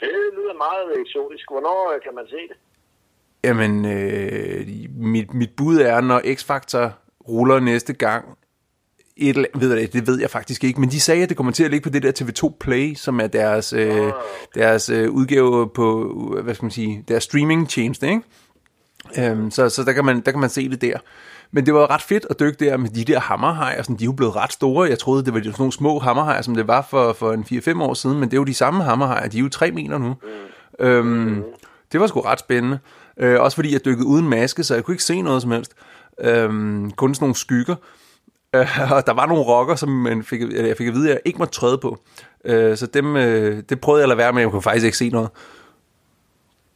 Det 0.00 0.08
lyder 0.36 0.54
meget 0.66 1.00
eksotisk. 1.00 1.50
Hvornår 1.50 1.92
øh, 1.94 2.00
kan 2.02 2.14
man 2.14 2.24
se 2.26 2.36
det? 2.48 2.56
Jamen, 3.44 3.84
øh, 3.84 4.66
mit, 4.96 5.34
mit 5.34 5.50
bud 5.56 5.78
er, 5.78 6.00
når 6.00 6.20
X-Factor 6.20 6.90
ruller 7.28 7.60
næste 7.60 7.92
gang, 7.92 8.24
et, 9.16 9.46
ved 9.54 9.76
jeg, 9.78 9.92
det 9.92 10.06
ved 10.06 10.20
jeg 10.20 10.30
faktisk 10.30 10.64
ikke, 10.64 10.80
men 10.80 10.90
de 10.90 11.00
sagde, 11.00 11.22
at 11.22 11.28
det 11.28 11.36
kommer 11.36 11.52
til 11.52 11.64
at 11.64 11.70
ligge 11.70 11.84
på 11.84 11.90
det 11.90 12.02
der 12.02 12.12
TV2 12.20 12.56
Play, 12.60 12.94
som 12.94 13.20
er 13.20 13.26
deres, 13.26 13.72
øh, 13.72 14.12
deres 14.54 14.88
øh, 14.88 15.10
udgave 15.10 15.68
på, 15.68 16.14
hvad 16.42 16.54
skal 16.54 16.64
man 16.64 16.70
sige, 16.70 17.04
deres 17.08 17.24
streaming-tjeneste, 17.24 18.08
ikke? 18.08 18.22
Øhm, 19.18 19.50
så 19.50 19.68
så 19.68 19.84
der, 19.84 19.92
kan 19.92 20.04
man, 20.04 20.20
der 20.20 20.30
kan 20.30 20.40
man 20.40 20.50
se 20.50 20.68
det 20.68 20.80
der. 20.80 20.98
Men 21.52 21.66
det 21.66 21.74
var 21.74 21.90
ret 21.90 22.02
fedt 22.02 22.26
at 22.30 22.40
dykke 22.40 22.64
der 22.64 22.76
med 22.76 22.88
de 22.88 23.04
der 23.04 23.20
hammerhajer, 23.20 23.82
sådan, 23.82 23.96
de 23.96 24.04
er 24.04 24.06
jo 24.06 24.12
blevet 24.12 24.36
ret 24.36 24.52
store. 24.52 24.88
Jeg 24.88 24.98
troede, 24.98 25.24
det 25.24 25.34
var 25.34 25.40
sådan 25.40 25.54
nogle 25.58 25.72
små 25.72 25.98
hammerhajer, 25.98 26.42
som 26.42 26.54
det 26.54 26.68
var 26.68 26.86
for, 26.90 27.12
for 27.12 27.32
en 27.32 27.44
4-5 27.52 27.82
år 27.82 27.94
siden, 27.94 28.20
men 28.20 28.28
det 28.28 28.36
er 28.36 28.40
jo 28.40 28.44
de 28.44 28.54
samme 28.54 28.84
hammerhajer, 28.84 29.28
de 29.28 29.38
er 29.38 29.42
jo 29.42 29.48
3 29.48 29.70
meter 29.70 29.98
nu. 29.98 30.16
Mm. 30.80 30.86
Øhm, 30.86 31.42
det 31.92 32.00
var 32.00 32.06
sgu 32.06 32.20
ret 32.20 32.38
spændende. 32.40 32.78
Øh, 33.16 33.40
også 33.40 33.54
fordi 33.54 33.72
jeg 33.72 33.84
dykkede 33.84 34.06
uden 34.06 34.28
maske, 34.28 34.64
så 34.64 34.74
jeg 34.74 34.84
kunne 34.84 34.94
ikke 34.94 35.04
se 35.04 35.22
noget 35.22 35.42
som 35.42 35.50
helst. 35.50 35.74
Øh, 36.20 36.48
kun 36.96 37.14
sådan 37.14 37.24
nogle 37.24 37.34
skygger. 37.34 37.74
Øh, 38.54 38.92
og 38.92 39.06
der 39.06 39.12
var 39.12 39.26
nogle 39.26 39.42
rokker, 39.42 39.74
som 39.74 39.88
man 39.88 40.22
fik, 40.22 40.40
jeg 40.52 40.76
fik 40.76 40.88
at 40.88 40.94
vide, 40.94 41.08
at 41.08 41.10
jeg 41.10 41.20
ikke 41.24 41.38
måtte 41.38 41.54
træde 41.54 41.78
på. 41.78 41.98
Øh, 42.44 42.76
så 42.76 42.86
dem, 42.86 43.16
øh, 43.16 43.62
det 43.68 43.80
prøvede 43.80 44.00
jeg 44.00 44.04
at 44.04 44.08
lade 44.08 44.18
være 44.18 44.32
med, 44.32 44.42
jeg 44.42 44.50
kunne 44.50 44.62
faktisk 44.62 44.84
ikke 44.84 44.98
se 44.98 45.08
noget. 45.08 45.30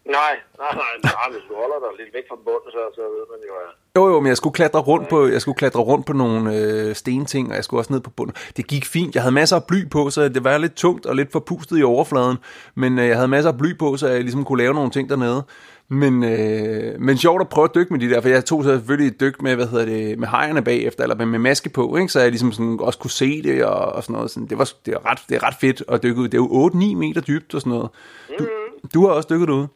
Nej, 0.06 0.34
nej, 0.58 0.74
nej, 0.74 0.94
nej, 1.02 1.26
hvis 1.32 1.44
du 1.48 1.54
holder 1.54 1.78
dig 1.84 1.90
lidt 2.00 2.14
væk 2.14 2.24
fra 2.28 2.36
bunden, 2.44 2.70
så, 2.70 2.82
så 2.94 3.00
ved 3.00 3.24
man 3.32 3.40
jo, 3.48 3.54
at... 3.64 3.70
Jo, 3.96 4.08
jo, 4.12 4.20
men 4.20 4.28
jeg 4.28 4.36
skulle 4.36 4.54
klatre 4.54 4.80
rundt 4.80 5.08
på, 5.08 5.26
jeg 5.26 5.40
skulle 5.40 5.56
klatre 5.56 5.80
rundt 5.80 6.06
på 6.06 6.12
nogle 6.12 6.56
øh, 6.56 6.94
stenting, 6.94 7.50
og 7.50 7.56
jeg 7.56 7.64
skulle 7.64 7.80
også 7.80 7.92
ned 7.92 8.00
på 8.00 8.10
bunden. 8.10 8.36
Det 8.56 8.66
gik 8.66 8.84
fint. 8.84 9.14
Jeg 9.14 9.22
havde 9.22 9.34
masser 9.34 9.56
af 9.56 9.64
bly 9.64 9.88
på, 9.90 10.10
så 10.10 10.28
det 10.28 10.44
var 10.44 10.58
lidt 10.58 10.74
tungt 10.74 11.06
og 11.06 11.16
lidt 11.16 11.32
forpustet 11.32 11.78
i 11.78 11.82
overfladen. 11.82 12.36
Men 12.74 12.98
øh, 12.98 13.06
jeg 13.08 13.16
havde 13.16 13.28
masser 13.28 13.50
af 13.50 13.58
bly 13.58 13.78
på, 13.78 13.96
så 13.96 14.08
jeg 14.08 14.20
ligesom 14.20 14.44
kunne 14.44 14.62
lave 14.62 14.74
nogle 14.74 14.90
ting 14.90 15.08
dernede. 15.08 15.42
Men, 15.88 16.24
øh, 16.24 17.00
men 17.00 17.16
sjovt 17.18 17.40
at 17.40 17.48
prøve 17.48 17.64
at 17.64 17.74
dykke 17.74 17.92
med 17.92 18.00
de 18.00 18.10
der, 18.10 18.20
for 18.20 18.28
jeg 18.28 18.44
tog 18.44 18.64
selvfølgelig 18.64 19.08
et 19.08 19.20
dyk 19.20 19.42
med, 19.42 19.54
hvad 19.54 19.66
hedder 19.66 19.84
det, 19.84 20.18
med 20.18 20.28
hejerne 20.28 20.62
bagefter, 20.62 21.02
eller 21.02 21.16
med, 21.16 21.26
med 21.26 21.38
maske 21.38 21.68
på, 21.68 21.96
ikke? 21.96 22.12
så 22.12 22.20
jeg 22.20 22.30
ligesom 22.30 22.52
sådan 22.52 22.76
også 22.80 22.98
kunne 22.98 23.10
se 23.10 23.42
det 23.42 23.64
og, 23.64 23.92
og 23.92 24.02
sådan 24.02 24.14
noget. 24.14 24.30
Sådan, 24.30 24.48
det, 24.48 24.58
var, 24.58 24.70
det, 24.86 24.94
er 24.94 25.10
ret, 25.10 25.18
det 25.28 25.34
er 25.36 25.42
ret 25.42 25.54
fedt 25.60 25.82
at 25.88 26.02
dykke 26.02 26.20
ud. 26.20 26.28
Det 26.28 26.34
er 26.34 26.42
jo 26.42 26.70
8-9 26.92 26.96
meter 26.96 27.20
dybt 27.20 27.54
og 27.54 27.60
sådan 27.60 27.70
noget. 27.70 27.90
Du, 28.38 28.46
du 28.94 29.06
har 29.06 29.12
også 29.14 29.28
dykket 29.30 29.50
ud. 29.50 29.66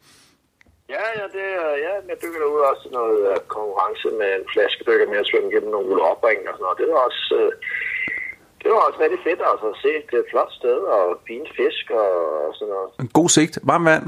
Ja, 0.93 1.05
ja, 1.19 1.25
det 1.35 1.45
er, 1.61 1.69
ja, 1.85 1.93
jeg 2.09 2.17
dykker 2.21 2.39
derude 2.43 2.63
også 2.69 2.81
til 2.85 2.91
noget 2.99 3.19
uh, 3.31 3.37
konkurrence 3.55 4.07
med 4.21 4.29
en 4.39 4.45
flaskedykker 4.53 5.07
med 5.11 5.19
at 5.23 5.29
svømme 5.29 5.49
gennem 5.53 5.71
nogle 5.75 5.93
opring 6.11 6.39
og 6.49 6.53
sådan 6.55 6.65
noget. 6.65 6.79
Det 6.81 6.87
var 6.93 6.99
også, 7.09 7.23
uh, 7.41 7.51
det 8.61 8.69
var 8.73 8.81
også 8.87 8.99
rigtig 9.03 9.19
fedt 9.27 9.41
altså, 9.51 9.67
at 9.73 9.81
se. 9.83 9.91
Det 10.07 10.15
er 10.17 10.23
et 10.25 10.31
flot 10.33 10.51
sted 10.59 10.79
og 10.95 11.03
fine 11.29 11.47
fisk 11.59 11.85
og, 12.01 12.11
sådan 12.57 12.71
noget. 12.75 12.89
En 13.03 13.11
god 13.19 13.29
sigt. 13.37 13.55
Varm 13.69 13.85
vand. 13.91 14.05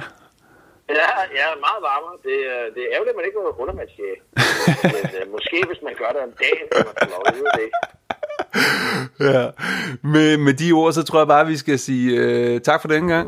Ja, 0.99 1.11
ja, 1.39 1.47
meget 1.67 1.81
varmere. 1.89 2.15
Det, 2.27 2.37
uh, 2.53 2.65
det 2.73 2.81
er 2.83 2.89
ærgerligt, 2.95 3.13
at 3.13 3.19
man 3.19 3.27
ikke 3.27 3.39
må 3.39 3.51
undervandsjæge. 3.63 4.17
Men 4.95 5.05
uh, 5.19 5.25
måske 5.35 5.57
hvis 5.69 5.81
man 5.87 5.93
gør 6.01 6.09
det 6.15 6.21
en 6.29 6.35
dag, 6.43 6.57
så 6.69 6.75
man 6.87 6.95
får 6.99 7.09
lov 7.15 7.23
at 7.29 7.35
det. 7.61 7.69
Ja. 9.19 9.43
Med, 10.13 10.37
med 10.37 10.53
de 10.53 10.71
ord, 10.71 10.91
så 10.93 11.03
tror 11.03 11.19
jeg 11.19 11.27
bare, 11.27 11.41
at 11.41 11.47
vi 11.47 11.57
skal 11.57 11.79
sige 11.79 12.05
øh, 12.21 12.61
tak 12.61 12.81
for 12.81 12.87
den 12.87 13.07
gang. 13.07 13.27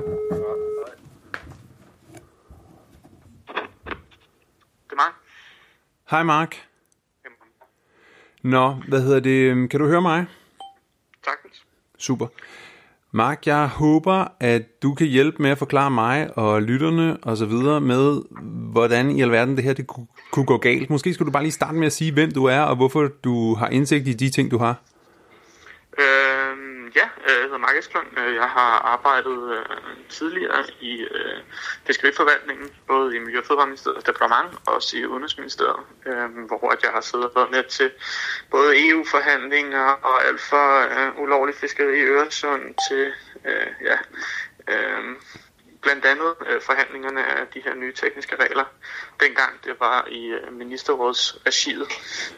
Det 4.94 5.00
er 5.00 5.04
mig. 5.04 5.14
Hej 6.10 6.24
Mark. 6.24 6.68
Nå, 8.44 8.76
hvad 8.88 9.02
hedder 9.02 9.20
det? 9.20 9.70
Kan 9.70 9.80
du 9.80 9.88
høre 9.88 10.02
mig? 10.02 10.26
Sagtens. 11.26 11.66
Super. 11.98 12.28
Mark, 13.12 13.48
jeg 13.48 13.68
håber, 13.68 14.28
at 14.40 14.82
du 14.84 14.94
kan 14.94 15.08
hjælpe 15.08 15.42
med 15.42 15.52
at 15.52 15.58
forklare 15.58 15.92
mig 15.92 16.38
og 16.38 16.62
lytterne 16.62 17.18
og 17.18 17.38
så 17.38 17.46
videre 17.46 17.82
med, 17.82 18.22
hvordan 18.72 19.12
i 19.12 19.22
alverden 19.22 19.56
det 19.56 19.64
her 19.64 19.74
det 19.74 19.88
kunne, 19.88 20.08
kunne 20.32 20.46
gå 20.46 20.58
galt. 20.58 20.90
Måske 20.90 21.14
skulle 21.14 21.28
du 21.28 21.32
bare 21.32 21.44
lige 21.44 21.52
starte 21.52 21.78
med 21.78 21.86
at 21.86 21.94
sige, 21.94 22.14
hvem 22.14 22.32
du 22.32 22.46
er 22.46 22.60
og 22.60 22.76
hvorfor 22.76 23.10
du 23.24 23.56
har 23.56 23.68
indsigt 23.68 24.08
i 24.08 24.14
de 24.14 24.30
ting, 24.30 24.52
du 24.52 24.58
har. 24.58 24.82
Øh, 26.00 26.43
ja, 26.96 27.08
øh, 27.26 27.34
jeg 27.34 27.44
hedder 27.44 27.58
Mark 27.58 27.78
Esklund. 27.78 28.08
Øh, 28.18 28.36
jeg 28.36 28.50
har 28.50 28.72
arbejdet 28.94 29.58
øh, 29.58 29.66
tidligere 30.10 30.66
i 30.80 31.02
øh, 31.02 31.38
fiskeriforvaltningen, 31.88 32.72
både 32.88 33.16
i 33.16 33.20
Miljø- 33.20 33.40
og 33.40 33.46
Fødevareministeriets 33.46 34.04
departement 34.04 34.54
og 34.68 34.76
også 34.76 34.98
i 34.98 35.06
Udenrigsministeriet, 35.06 35.86
øh, 36.06 36.30
hvor 36.48 36.72
at 36.72 36.84
jeg 36.84 36.92
har 36.92 37.02
siddet 37.02 37.26
og 37.26 37.32
været 37.36 37.52
med 37.52 37.64
til 37.64 37.92
både 38.52 38.90
EU-forhandlinger 38.90 39.86
og 39.86 40.26
alt 40.26 40.42
fra 40.42 40.86
øh, 40.86 41.20
ulovlig 41.20 41.56
fiskeri 41.56 41.98
i 41.98 42.04
Øresund 42.04 42.76
til 42.90 43.14
øh, 43.46 43.68
ja, 43.82 43.98
øh, 44.68 45.16
blandt 45.84 46.06
andet 46.06 46.36
øh, 46.48 46.62
forhandlingerne 46.62 47.26
af 47.26 47.48
de 47.48 47.62
her 47.66 47.76
nye 47.76 47.94
tekniske 47.94 48.36
regler, 48.36 48.66
dengang 49.20 49.64
det 49.64 49.80
var 49.80 50.08
i 50.08 50.26
øh, 50.26 50.54
ministerrådsregiet. 50.54 51.88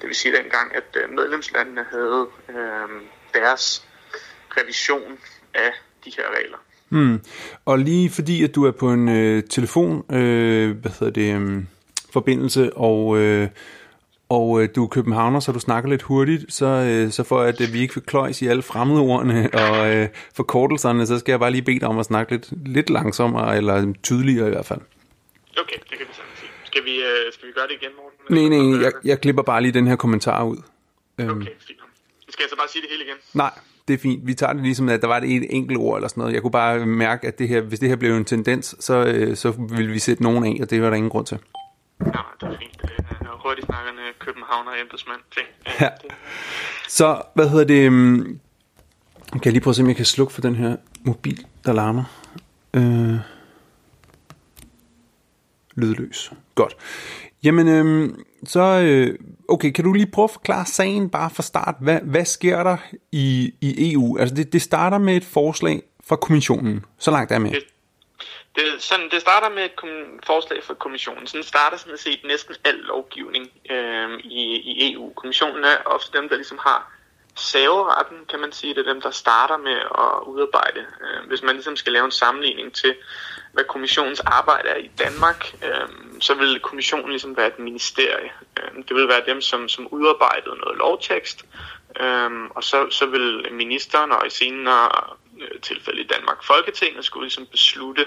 Det 0.01 0.07
vil 0.07 0.15
sige 0.15 0.37
dengang, 0.37 0.75
at 0.75 0.97
øh, 1.03 1.09
medlemslandene 1.09 1.85
havde 1.91 2.27
øh, 2.49 2.89
deres 3.33 3.84
revision 4.57 5.17
af 5.53 5.71
de 6.05 6.11
her 6.17 6.23
regler. 6.39 6.57
Hmm. 6.89 7.21
Og 7.65 7.79
lige 7.79 8.09
fordi, 8.09 8.43
at 8.43 8.55
du 8.55 8.65
er 8.65 8.71
på 8.71 8.91
en 8.91 9.09
øh, 9.09 9.43
telefon, 9.43 10.15
øh, 10.15 10.77
hvad 10.77 10.91
hedder 10.99 11.13
det, 11.13 11.35
øh, 11.41 11.63
forbindelse, 12.13 12.73
og, 12.73 13.17
øh, 13.17 13.47
og 14.29 14.63
øh, 14.63 14.69
du 14.75 14.83
er 14.83 14.87
københavner, 14.87 15.39
så 15.39 15.51
du 15.51 15.59
snakker 15.59 15.89
lidt 15.89 16.01
hurtigt, 16.01 16.53
så, 16.53 16.65
øh, 16.65 17.11
så 17.11 17.23
for 17.23 17.41
at 17.41 17.61
øh, 17.61 17.73
vi 17.73 17.79
ikke 17.79 17.93
får 17.93 18.01
kløjs 18.01 18.41
i 18.41 18.47
alle 18.47 18.61
fremmedordene 18.61 19.49
og 19.63 19.95
øh, 19.95 20.07
forkortelserne, 20.35 21.05
så 21.07 21.19
skal 21.19 21.31
jeg 21.31 21.39
bare 21.39 21.51
lige 21.51 21.61
bede 21.61 21.79
dig 21.79 21.87
om 21.87 21.99
at 21.99 22.05
snakke 22.05 22.31
lidt, 22.31 22.49
lidt 22.65 22.89
langsommere, 22.89 23.57
eller 23.57 23.93
tydeligere 24.03 24.47
i 24.47 24.49
hvert 24.49 24.65
fald. 24.65 24.81
Okay, 25.57 25.77
det 25.89 25.97
kan 25.97 26.07
vi 26.09 26.13
sagtens 26.13 26.39
sige. 26.39 26.49
Skal 26.65 26.85
vi, 26.85 26.95
øh, 26.95 27.33
skal 27.33 27.47
vi 27.47 27.53
gøre 27.53 27.67
det 27.67 27.73
igen, 27.81 27.91
Morten? 27.97 28.49
Nej, 28.51 28.59
nej, 28.59 28.83
jeg, 28.83 28.91
jeg 29.03 29.21
klipper 29.21 29.43
bare 29.43 29.61
lige 29.61 29.71
den 29.71 29.87
her 29.87 29.95
kommentar 29.95 30.43
ud. 30.43 30.57
Øhm, 31.17 31.29
Okay, 31.29 31.51
fint. 31.67 31.79
Skal 32.29 32.43
jeg 32.43 32.49
så 32.49 32.55
bare 32.57 32.67
sige 32.69 32.81
det 32.81 32.89
hele 32.91 33.03
igen? 33.03 33.15
Nej, 33.33 33.51
det 33.87 33.93
er 33.93 33.97
fint. 33.97 34.27
Vi 34.27 34.33
tager 34.33 34.53
det 34.53 34.61
ligesom, 34.61 34.89
at 34.89 35.01
der 35.01 35.07
var 35.07 35.19
det 35.19 35.35
et 35.35 35.47
enkelt 35.49 35.77
ord 35.79 35.97
eller 35.97 36.07
sådan 36.07 36.21
noget. 36.21 36.33
Jeg 36.33 36.41
kunne 36.41 36.51
bare 36.51 36.85
mærke, 36.85 37.27
at 37.27 37.39
det 37.39 37.47
her, 37.47 37.61
hvis 37.61 37.79
det 37.79 37.89
her 37.89 37.95
blev 37.95 38.15
en 38.17 38.25
tendens, 38.25 38.75
så, 38.79 39.05
øh, 39.05 39.35
så 39.35 39.51
ville 39.51 39.91
vi 39.91 39.99
sætte 39.99 40.23
nogen 40.23 40.45
af, 40.45 40.57
og 40.61 40.69
det 40.69 40.81
var 40.81 40.89
der 40.89 40.95
ingen 40.97 41.09
grund 41.09 41.25
til. 41.25 41.37
Nej, 41.99 42.11
det 42.41 42.47
er 42.47 42.57
fint. 42.59 42.81
Er 43.21 43.41
hurtigt 43.43 43.65
snakkende 43.65 44.01
københavner 44.19 44.71
embedsmand 44.81 45.19
ting. 45.33 45.47
Ja. 45.81 45.89
Så, 46.89 47.21
hvad 47.35 47.49
hedder 47.49 47.65
det? 47.65 47.85
øhm, 47.85 48.39
Kan 49.31 49.41
jeg 49.45 49.53
lige 49.53 49.61
prøve 49.63 49.71
at 49.71 49.75
se, 49.75 49.81
om 49.81 49.87
jeg 49.87 49.95
kan 49.95 50.05
slukke 50.05 50.33
for 50.33 50.41
den 50.41 50.55
her 50.55 50.75
mobil, 51.03 51.45
der 51.65 51.73
larmer. 51.73 52.03
Øh, 52.73 53.15
lydløs. 55.75 56.31
Godt. 56.55 56.75
Jamen, 57.45 57.67
øh, 57.67 58.17
så, 58.45 58.59
øh, 58.59 59.19
okay, 59.49 59.71
kan 59.71 59.83
du 59.83 59.93
lige 59.93 60.11
prøve 60.11 60.23
at 60.23 60.31
forklare 60.31 60.65
sagen 60.65 61.09
bare 61.09 61.29
fra 61.29 61.43
start? 61.43 61.75
Hvad, 61.81 61.99
hvad 62.01 62.25
sker 62.25 62.63
der 62.63 62.77
i, 63.11 63.53
i 63.61 63.93
EU? 63.93 64.17
Altså, 64.17 64.35
det, 64.35 64.53
det 64.53 64.61
starter 64.61 64.97
med 64.97 65.17
et 65.17 65.25
forslag 65.25 65.81
fra 66.07 66.15
kommissionen. 66.15 66.85
Så 66.97 67.11
langt 67.11 67.31
er 67.31 67.39
med. 67.39 67.51
Det, 67.51 67.63
det, 68.55 68.63
sådan, 68.79 69.09
det 69.11 69.21
starter 69.21 69.49
med 69.49 69.65
et 69.65 69.75
kom- 69.75 70.19
forslag 70.25 70.63
fra 70.63 70.73
kommissionen. 70.73 71.27
Sådan 71.27 71.43
starter 71.43 71.77
sådan 71.77 71.97
set 71.97 72.19
næsten 72.27 72.55
al 72.65 72.75
lovgivning 72.75 73.49
øh, 73.69 74.19
i, 74.23 74.41
i 74.55 74.93
EU. 74.93 75.13
Kommissionen 75.13 75.63
er 75.63 75.77
ofte 75.85 76.17
dem, 76.17 76.29
der 76.29 76.35
ligesom 76.35 76.59
har 76.61 76.94
saveretten, 77.37 78.17
kan 78.29 78.39
man 78.39 78.51
sige. 78.51 78.73
Det 78.73 78.87
er 78.87 78.93
dem, 78.93 79.01
der 79.01 79.11
starter 79.11 79.57
med 79.57 79.75
at 79.75 80.27
udarbejde. 80.27 80.79
Øh, 80.79 81.27
hvis 81.27 81.41
man 81.43 81.55
ligesom 81.55 81.75
skal 81.75 81.93
lave 81.93 82.05
en 82.05 82.11
sammenligning 82.11 82.73
til, 82.73 82.95
hvad 83.51 83.63
kommissionens 83.63 84.19
arbejde 84.19 84.69
er 84.69 84.75
i 84.77 84.91
Danmark, 84.99 85.55
øh, 85.63 86.19
så 86.19 86.33
vil 86.33 86.59
kommissionen 86.59 87.09
ligesom 87.09 87.37
være 87.37 87.47
et 87.47 87.59
ministerie. 87.59 88.31
Øh, 88.57 88.83
det 88.87 88.95
vil 88.95 89.07
være 89.07 89.25
dem, 89.25 89.41
som, 89.41 89.69
som 89.69 89.87
udarbejdede 89.87 90.55
noget 90.55 90.77
lovtekst, 90.77 91.45
og 92.55 92.63
så, 92.63 92.87
så 92.89 93.05
vil 93.05 93.47
ministeren 93.51 94.11
og 94.11 94.27
i 94.27 94.29
senere 94.29 94.89
tilfælde 95.61 96.01
i 96.01 96.07
Danmark 96.07 96.43
Folketinget 96.43 97.05
skulle 97.05 97.23
ligesom 97.23 97.45
beslutte, 97.45 98.05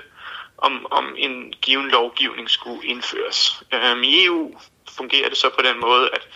om, 0.58 0.86
om 0.90 1.14
en 1.16 1.54
given 1.62 1.88
lovgivning 1.88 2.50
skulle 2.50 2.86
indføres. 2.86 3.62
I 4.02 4.24
EU 4.24 4.60
fungerer 4.96 5.28
det 5.28 5.38
så 5.38 5.48
på 5.48 5.62
den 5.62 5.80
måde, 5.80 6.10
at 6.12 6.28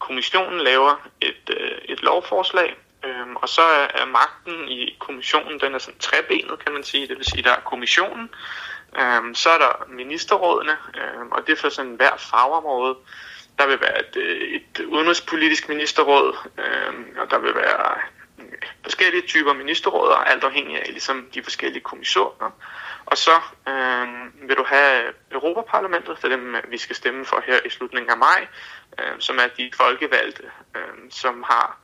kommissionen 0.00 0.60
laver 0.60 1.08
et, 1.20 1.50
øh, 1.56 1.78
et 1.84 2.02
lovforslag, 2.02 2.76
øhm, 3.04 3.36
og 3.36 3.48
så 3.48 3.62
er, 3.62 3.86
er 4.02 4.06
magten 4.06 4.68
i 4.68 4.96
kommissionen, 4.98 5.60
den 5.60 5.74
er 5.74 5.78
sådan 5.78 6.00
trebenet, 6.00 6.64
kan 6.64 6.72
man 6.72 6.82
sige. 6.82 7.08
Det 7.08 7.16
vil 7.16 7.24
sige, 7.24 7.42
der 7.42 7.50
er 7.50 7.60
kommissionen, 7.60 8.30
øhm, 9.00 9.34
så 9.34 9.50
er 9.50 9.58
der 9.58 9.84
ministerrådene, 9.88 10.76
øhm, 11.00 11.32
og 11.32 11.46
det 11.46 11.52
er 11.52 11.56
for 11.56 11.68
sådan 11.68 11.94
hver 11.94 12.16
fagområde. 12.16 12.96
Der 13.58 13.66
vil 13.66 13.80
være 13.80 14.00
et, 14.00 14.16
øh, 14.16 14.60
et 14.60 14.84
udenrigspolitisk 14.86 15.68
ministerråd, 15.68 16.36
øhm, 16.58 17.16
og 17.18 17.30
der 17.30 17.38
vil 17.38 17.54
være 17.54 18.00
forskellige 18.82 19.26
typer 19.26 19.52
ministerråder, 19.52 20.16
alt 20.16 20.44
afhængig 20.44 20.76
af 20.76 20.86
ligesom, 20.90 21.28
de 21.34 21.42
forskellige 21.42 21.82
kommissioner. 21.82 22.50
Og 23.06 23.16
så 23.16 23.36
øh, 23.68 24.08
vil 24.48 24.56
du 24.56 24.64
have 24.66 25.12
Europaparlamentet, 25.32 26.18
for 26.18 26.28
dem 26.28 26.56
vi 26.68 26.78
skal 26.78 26.96
stemme 26.96 27.24
for 27.24 27.42
her 27.46 27.60
i 27.66 27.70
slutningen 27.70 28.10
af 28.10 28.16
maj, 28.16 28.46
øh, 28.98 29.14
som 29.18 29.38
er 29.38 29.46
de 29.56 29.70
folkevalgte, 29.76 30.42
øh, 30.76 31.10
som 31.10 31.42
har 31.42 31.78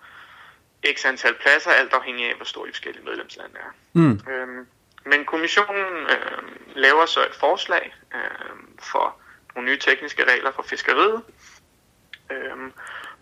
x 0.94 1.04
antal 1.04 1.34
pladser, 1.34 1.70
alt 1.70 1.92
afhængig 1.92 2.28
af, 2.28 2.36
hvor 2.36 2.44
store 2.44 2.66
de 2.66 2.72
forskellige 2.72 3.04
medlemslande 3.04 3.54
er. 3.54 3.70
Mm. 3.92 4.20
Øh, 4.30 4.66
men 5.04 5.24
kommissionen 5.24 6.06
øh, 6.10 6.42
laver 6.74 7.06
så 7.06 7.20
et 7.20 7.34
forslag 7.34 7.94
øh, 8.14 8.56
for 8.80 9.16
nogle 9.54 9.70
nye 9.70 9.78
tekniske 9.78 10.24
regler 10.24 10.52
for 10.52 10.62
fiskeriet. 10.62 11.22
Øhm, 12.30 12.72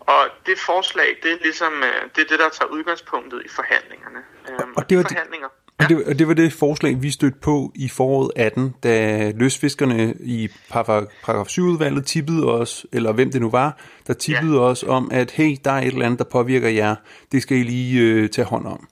og 0.07 0.21
det 0.45 0.57
forslag, 0.59 1.09
det 1.23 1.31
er 1.31 1.37
ligesom 1.41 1.73
øh, 1.73 2.01
det, 2.15 2.21
er 2.21 2.27
det 2.31 2.39
der 2.39 2.49
tager 2.49 2.69
udgangspunktet 2.71 3.41
i 3.45 3.49
forhandlingerne. 3.49 4.19
Øhm, 4.49 4.73
og 4.77 4.89
det 4.89 4.97
var 4.97 5.03
forhandlinger, 5.03 5.47
og 5.79 5.89
det, 5.89 6.05
og 6.05 6.19
det 6.19 6.27
var 6.27 6.33
det 6.33 6.53
forslag, 6.53 7.01
vi 7.01 7.11
stødte 7.11 7.37
på 7.41 7.71
i 7.75 7.89
foråret 7.89 8.31
18, 8.35 8.75
da 8.83 9.31
løsfiskerne 9.35 10.13
i 10.19 10.49
paragraf 10.69 11.47
7-udvalget 11.47 12.05
tippede 12.05 12.51
os, 12.51 12.85
eller 12.93 13.11
hvem 13.11 13.31
det 13.31 13.41
nu 13.41 13.49
var, 13.49 13.77
der 14.07 14.13
tippede 14.13 14.55
ja. 14.55 14.59
os 14.59 14.83
om, 14.83 15.11
at 15.11 15.31
hey, 15.31 15.57
der 15.65 15.71
er 15.71 15.81
et 15.81 15.87
eller 15.87 16.05
andet, 16.05 16.19
der 16.19 16.25
påvirker 16.25 16.69
jer. 16.69 16.95
Det 17.31 17.41
skal 17.41 17.57
I 17.57 17.63
lige 17.63 18.01
øh, 18.01 18.29
tage 18.29 18.45
hånd 18.45 18.67
om. 18.67 18.87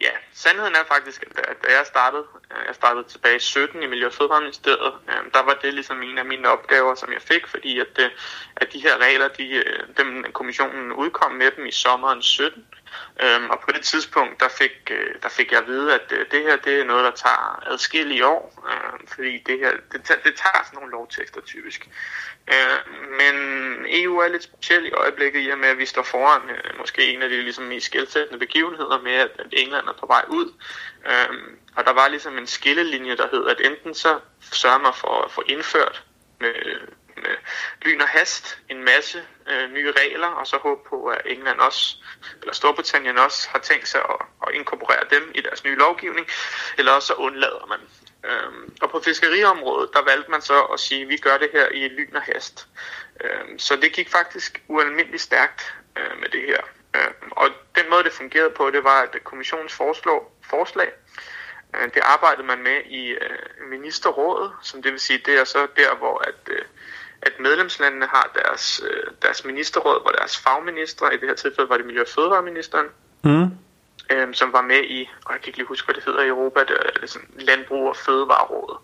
Ja, 0.00 0.10
sandheden 0.36 0.74
er 0.74 0.84
faktisk, 0.88 1.24
at 1.38 1.56
da 1.64 1.68
jeg 1.76 1.86
startede, 1.86 2.24
øh, 2.50 2.62
jeg 2.66 2.74
startede 2.74 3.04
tilbage 3.08 3.36
i 3.36 3.38
17 3.38 3.82
i 3.82 3.86
Miljø- 3.86 4.06
og 4.06 4.12
Fødevareministeriet, 4.12 4.94
øh, 5.08 5.32
der 5.34 5.42
var 5.42 5.58
det 5.62 5.74
ligesom 5.74 6.02
en 6.02 6.18
af 6.18 6.24
mine 6.24 6.48
opgaver, 6.48 6.94
som 6.94 7.12
jeg 7.12 7.22
fik, 7.22 7.46
fordi 7.46 7.80
at, 7.80 7.98
øh, 7.98 8.10
at 8.56 8.72
de 8.72 8.80
her 8.80 8.98
regler, 8.98 9.28
de, 9.28 9.64
dem, 9.96 10.32
kommissionen 10.32 10.92
udkom 10.92 11.32
med 11.32 11.50
dem 11.50 11.66
i 11.66 11.72
sommeren 11.72 12.22
17, 12.22 12.66
øhm, 13.22 13.50
og 13.50 13.60
på 13.60 13.72
det 13.72 13.84
tidspunkt, 13.84 14.40
der 14.40 14.48
fik, 14.48 14.90
der 15.22 15.28
fik 15.28 15.52
jeg 15.52 15.60
at 15.60 15.66
vide, 15.66 15.94
at 15.94 16.10
det 16.30 16.42
her 16.42 16.56
det 16.56 16.80
er 16.80 16.84
noget, 16.84 17.04
der 17.04 17.10
tager 17.10 17.62
adskillige 17.66 18.26
år, 18.26 18.64
fordi 19.08 19.38
det 19.46 19.58
her 19.58 19.70
det, 19.92 20.00
det 20.24 20.34
tager 20.42 20.64
sådan 20.64 20.76
nogle 20.76 20.90
lovtekster 20.90 21.40
typisk. 21.40 21.88
Men 23.20 23.34
EU 23.88 24.18
er 24.18 24.28
lidt 24.28 24.42
speciel 24.42 24.86
i 24.86 24.90
øjeblikket 24.90 25.46
i 25.46 25.50
og 25.50 25.58
med, 25.58 25.68
at 25.68 25.78
vi 25.78 25.86
står 25.86 26.02
foran 26.02 26.40
måske 26.78 27.14
en 27.14 27.22
af 27.22 27.28
de 27.28 27.42
ligesom, 27.42 27.64
mest 27.64 27.86
skældsættende 27.86 28.38
begivenheder 28.38 29.00
med, 29.02 29.12
at 29.12 29.30
England 29.52 29.88
er 29.88 29.92
på 30.00 30.06
vej 30.06 30.24
ud. 30.28 30.52
Øhm, 31.06 31.58
og 31.76 31.84
der 31.84 31.92
var 31.92 32.08
ligesom 32.08 32.38
en 32.38 32.46
skillelinje, 32.46 33.16
der 33.16 33.28
hed, 33.32 33.46
at 33.46 33.60
enten 33.60 33.94
så 33.94 34.20
sørger 34.40 34.78
man 34.78 34.94
for 34.94 35.22
at 35.22 35.30
få 35.30 35.42
indført 35.46 36.04
med 36.40 36.52
med 37.16 37.36
lyn 37.82 38.00
og 38.00 38.08
hast 38.08 38.58
en 38.68 38.84
masse 38.84 39.24
øh, 39.50 39.72
nye 39.72 39.92
regler, 39.92 40.26
og 40.26 40.46
så 40.46 40.56
håbe 40.56 40.80
på, 40.88 41.06
at 41.06 41.22
England 41.24 41.58
også, 41.58 41.96
eller 42.40 42.54
Storbritannien 42.54 43.18
også, 43.18 43.48
har 43.48 43.58
tænkt 43.58 43.88
sig 43.88 44.00
at, 44.00 44.26
at 44.46 44.54
inkorporere 44.54 45.04
dem 45.10 45.32
i 45.34 45.40
deres 45.40 45.64
nye 45.64 45.74
lovgivning, 45.74 46.26
eller 46.78 46.92
også 46.92 47.06
så 47.06 47.14
undlader 47.14 47.66
man. 47.66 47.80
Øhm, 48.24 48.74
og 48.82 48.90
på 48.90 49.00
fiskeriområdet, 49.00 49.90
der 49.92 50.02
valgte 50.02 50.30
man 50.30 50.42
så 50.42 50.62
at 50.62 50.80
sige, 50.80 51.02
at 51.02 51.08
vi 51.08 51.16
gør 51.16 51.38
det 51.38 51.50
her 51.52 51.68
i 51.68 51.88
lyn 51.88 52.16
og 52.16 52.22
hast. 52.22 52.68
Øhm, 53.24 53.58
så 53.58 53.76
det 53.76 53.92
gik 53.92 54.10
faktisk 54.10 54.62
ualmindeligt 54.68 55.22
stærkt 55.22 55.74
øh, 55.96 56.20
med 56.20 56.28
det 56.28 56.42
her. 56.46 56.60
Øhm, 56.96 57.30
og 57.30 57.48
den 57.76 57.84
måde, 57.90 58.04
det 58.04 58.12
fungerede 58.12 58.50
på, 58.50 58.70
det 58.70 58.84
var, 58.84 59.02
at 59.02 59.24
kommissionens 59.24 59.74
forslag, 59.74 60.20
forslag 60.50 60.92
øh, 61.74 61.84
det 61.94 62.02
arbejdede 62.04 62.46
man 62.46 62.62
med 62.62 62.80
i 62.86 63.08
øh, 63.08 63.70
ministerrådet, 63.70 64.52
som 64.62 64.82
det 64.82 64.92
vil 64.92 65.00
sige, 65.00 65.22
det 65.26 65.40
er 65.40 65.44
så 65.44 65.66
der, 65.76 65.94
hvor 65.96 66.18
at, 66.18 66.40
øh, 66.48 66.62
at 67.22 67.40
medlemslandene 67.40 68.06
har 68.06 68.30
deres, 68.34 68.82
øh, 68.90 69.12
deres 69.22 69.44
ministerråd, 69.44 70.02
hvor 70.02 70.10
deres 70.10 70.38
fagminister, 70.38 71.10
i 71.10 71.16
det 71.16 71.28
her 71.28 71.34
tilfælde 71.34 71.70
var 71.70 71.76
det 71.76 71.86
Miljø- 71.86 72.02
og 72.02 72.08
Fødevareministeren, 72.08 72.86
mm. 73.24 73.50
øh, 74.10 74.34
som 74.34 74.52
var 74.52 74.62
med 74.62 74.84
i, 74.84 75.10
og 75.24 75.32
jeg 75.32 75.40
kan 75.40 75.48
ikke 75.48 75.58
lige 75.58 75.68
huske, 75.68 75.86
hvad 75.86 75.94
det 75.94 76.04
hedder 76.04 76.22
i 76.22 76.28
Europa, 76.28 76.60
det 76.60 76.70
er, 76.70 76.90
det 76.90 77.02
er 77.02 77.06
sådan 77.06 77.30
Landbrug- 77.38 77.88
og 77.88 77.96
Fødevarerådet, 77.96 78.78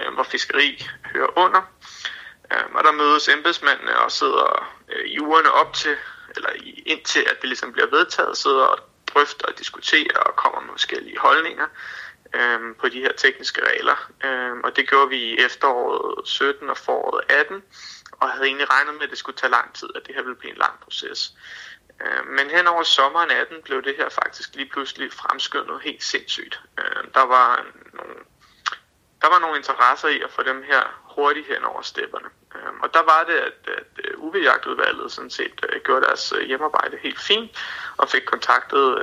øh, 0.00 0.14
hvor 0.14 0.22
fiskeri 0.22 0.86
hører 1.12 1.38
under. 1.38 1.62
Øh, 2.52 2.64
og 2.74 2.84
der 2.84 2.92
mødes 2.92 3.28
embedsmændene 3.28 3.98
og 3.98 4.12
sidder 4.12 4.72
øh, 4.88 5.04
i 5.04 5.20
ugerne 5.20 5.52
op 5.52 5.74
til, 5.74 5.96
eller 6.36 6.50
indtil 6.86 7.20
at 7.20 7.36
det 7.40 7.48
ligesom 7.48 7.72
bliver 7.72 7.90
vedtaget, 7.90 8.36
sidder 8.36 8.64
og 8.64 8.78
drøfter 9.06 9.46
og 9.46 9.58
diskuterer 9.58 10.18
og 10.18 10.36
kommer 10.36 10.60
med 10.60 10.70
forskellige 10.72 11.18
holdninger 11.18 11.66
øh, 12.34 12.76
på 12.80 12.88
de 12.88 13.00
her 13.00 13.12
tekniske 13.12 13.60
regler. 13.70 14.10
Øh, 14.24 14.56
og 14.64 14.76
det 14.76 14.88
gjorde 14.88 15.08
vi 15.08 15.16
i 15.16 15.38
efteråret 15.38 16.28
17 16.28 16.70
og 16.70 16.76
foråret 16.76 17.24
18, 17.28 17.62
og 18.12 18.30
havde 18.30 18.46
egentlig 18.46 18.70
regnet 18.70 18.94
med, 18.94 19.02
at 19.02 19.10
det 19.10 19.18
skulle 19.18 19.36
tage 19.36 19.50
lang 19.50 19.74
tid, 19.74 19.88
at 19.94 20.06
det 20.06 20.14
her 20.14 20.22
ville 20.22 20.36
blive 20.36 20.52
en 20.52 20.58
lang 20.58 20.80
proces. 20.80 21.34
Øh, 22.02 22.26
men 22.26 22.50
hen 22.50 22.66
over 22.66 22.82
sommeren 22.82 23.30
18 23.30 23.62
blev 23.62 23.82
det 23.82 23.96
her 23.96 24.08
faktisk 24.08 24.54
lige 24.54 24.68
pludselig 24.68 25.12
fremskyndet 25.12 25.80
helt 25.82 26.02
sindssygt. 26.02 26.60
Øh, 26.78 27.04
der 27.14 27.26
var 27.26 27.66
nogle 27.92 28.14
der 29.22 29.28
var 29.28 29.38
nogle 29.38 29.56
interesser 29.56 30.08
i 30.08 30.20
at 30.20 30.30
få 30.30 30.42
dem 30.42 30.62
her 30.62 30.82
hurtigt 31.14 31.46
hen 31.46 31.64
over 31.64 31.82
stepperne. 31.82 32.28
Øhm, 32.54 32.80
og 32.80 32.94
der 32.94 33.02
var 33.02 33.24
det, 33.24 33.38
at, 33.48 33.58
at 33.78 33.89
UV-jagtudvalget 34.20 35.12
sådan 35.12 35.30
set 35.30 35.56
øh, 35.68 35.80
gjorde 35.84 36.06
deres 36.06 36.32
øh, 36.38 36.46
hjemmearbejde 36.46 36.96
helt 37.02 37.20
fint, 37.20 37.50
og 37.96 38.08
fik 38.08 38.22
kontaktet 38.22 39.02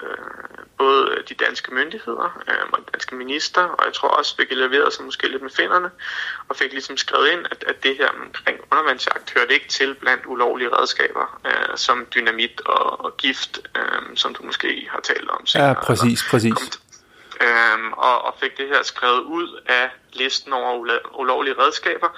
både 0.78 1.24
de 1.30 1.34
danske 1.34 1.74
myndigheder 1.74 2.42
øhm, 2.50 2.74
og 2.74 2.80
de 2.80 2.84
danske 2.94 3.16
minister, 3.16 3.62
og 3.62 3.86
jeg 3.86 3.94
tror 3.94 4.10
også 4.10 4.36
fik 4.36 4.52
leveret 4.52 4.94
sig 4.94 5.06
måske 5.06 5.28
lidt 5.28 5.42
med 5.42 5.50
finderne, 5.50 5.90
og 6.50 6.56
fik 6.56 6.72
ligesom 6.72 6.98
skrevet 6.98 7.30
ind, 7.30 7.46
at, 7.52 7.64
at 7.68 7.84
det 7.84 7.98
her 7.98 8.10
omkring 8.26 8.60
undervandsjagt 8.72 9.34
hørte 9.38 9.54
ikke 9.54 9.68
til 9.68 9.96
blandt 9.96 10.24
ulovlige 10.26 10.70
redskaber, 10.78 11.42
som 11.76 12.08
dynamit 12.16 12.62
og, 12.66 13.06
og 13.06 13.18
gift, 13.18 13.60
øhm, 13.78 14.16
som 14.16 14.36
du 14.36 14.44
måske 14.44 14.88
har 14.92 15.00
talt 15.00 15.30
om 15.30 15.46
senere. 15.46 15.68
Ja, 15.68 15.74
præcis, 15.74 16.26
præcis 16.30 16.80
øhm, 17.42 17.94
og, 17.94 18.26
og 18.26 18.34
fik 18.40 18.58
det 18.58 18.68
her 18.68 18.84
skrevet 18.84 19.22
ud 19.22 19.62
af 19.66 19.90
listen 20.14 20.54
over 20.54 21.00
ulovlige 21.20 21.56
redskaber, 21.60 22.10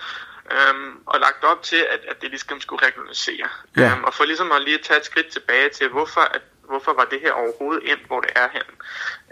øhm, 0.52 1.04
og 1.06 1.20
lagt 1.20 1.44
op 1.44 1.64
til, 1.64 1.86
at, 1.94 2.00
at 2.08 2.22
det 2.22 2.30
ligesom 2.30 2.62
skulle 2.62 2.88
regionalisere. 2.88 3.50
Ja. 3.78 3.92
Øhm, 3.92 4.04
og 4.04 4.14
for 4.14 4.26
ligesom 4.26 4.52
at 4.52 4.62
lige 4.62 4.78
tage 4.78 5.00
et 5.00 5.06
skridt 5.06 5.28
tilbage 5.28 5.70
til, 5.70 5.88
hvorfor, 5.90 6.22
at, 6.22 6.42
hvorfor 6.64 6.94
var 6.94 7.06
det 7.06 7.20
her 7.22 7.32
overhovedet 7.32 7.84
ind, 7.84 8.00
hvor 8.08 8.22
det 8.22 8.30
er 8.36 8.50
hen. 8.54 8.68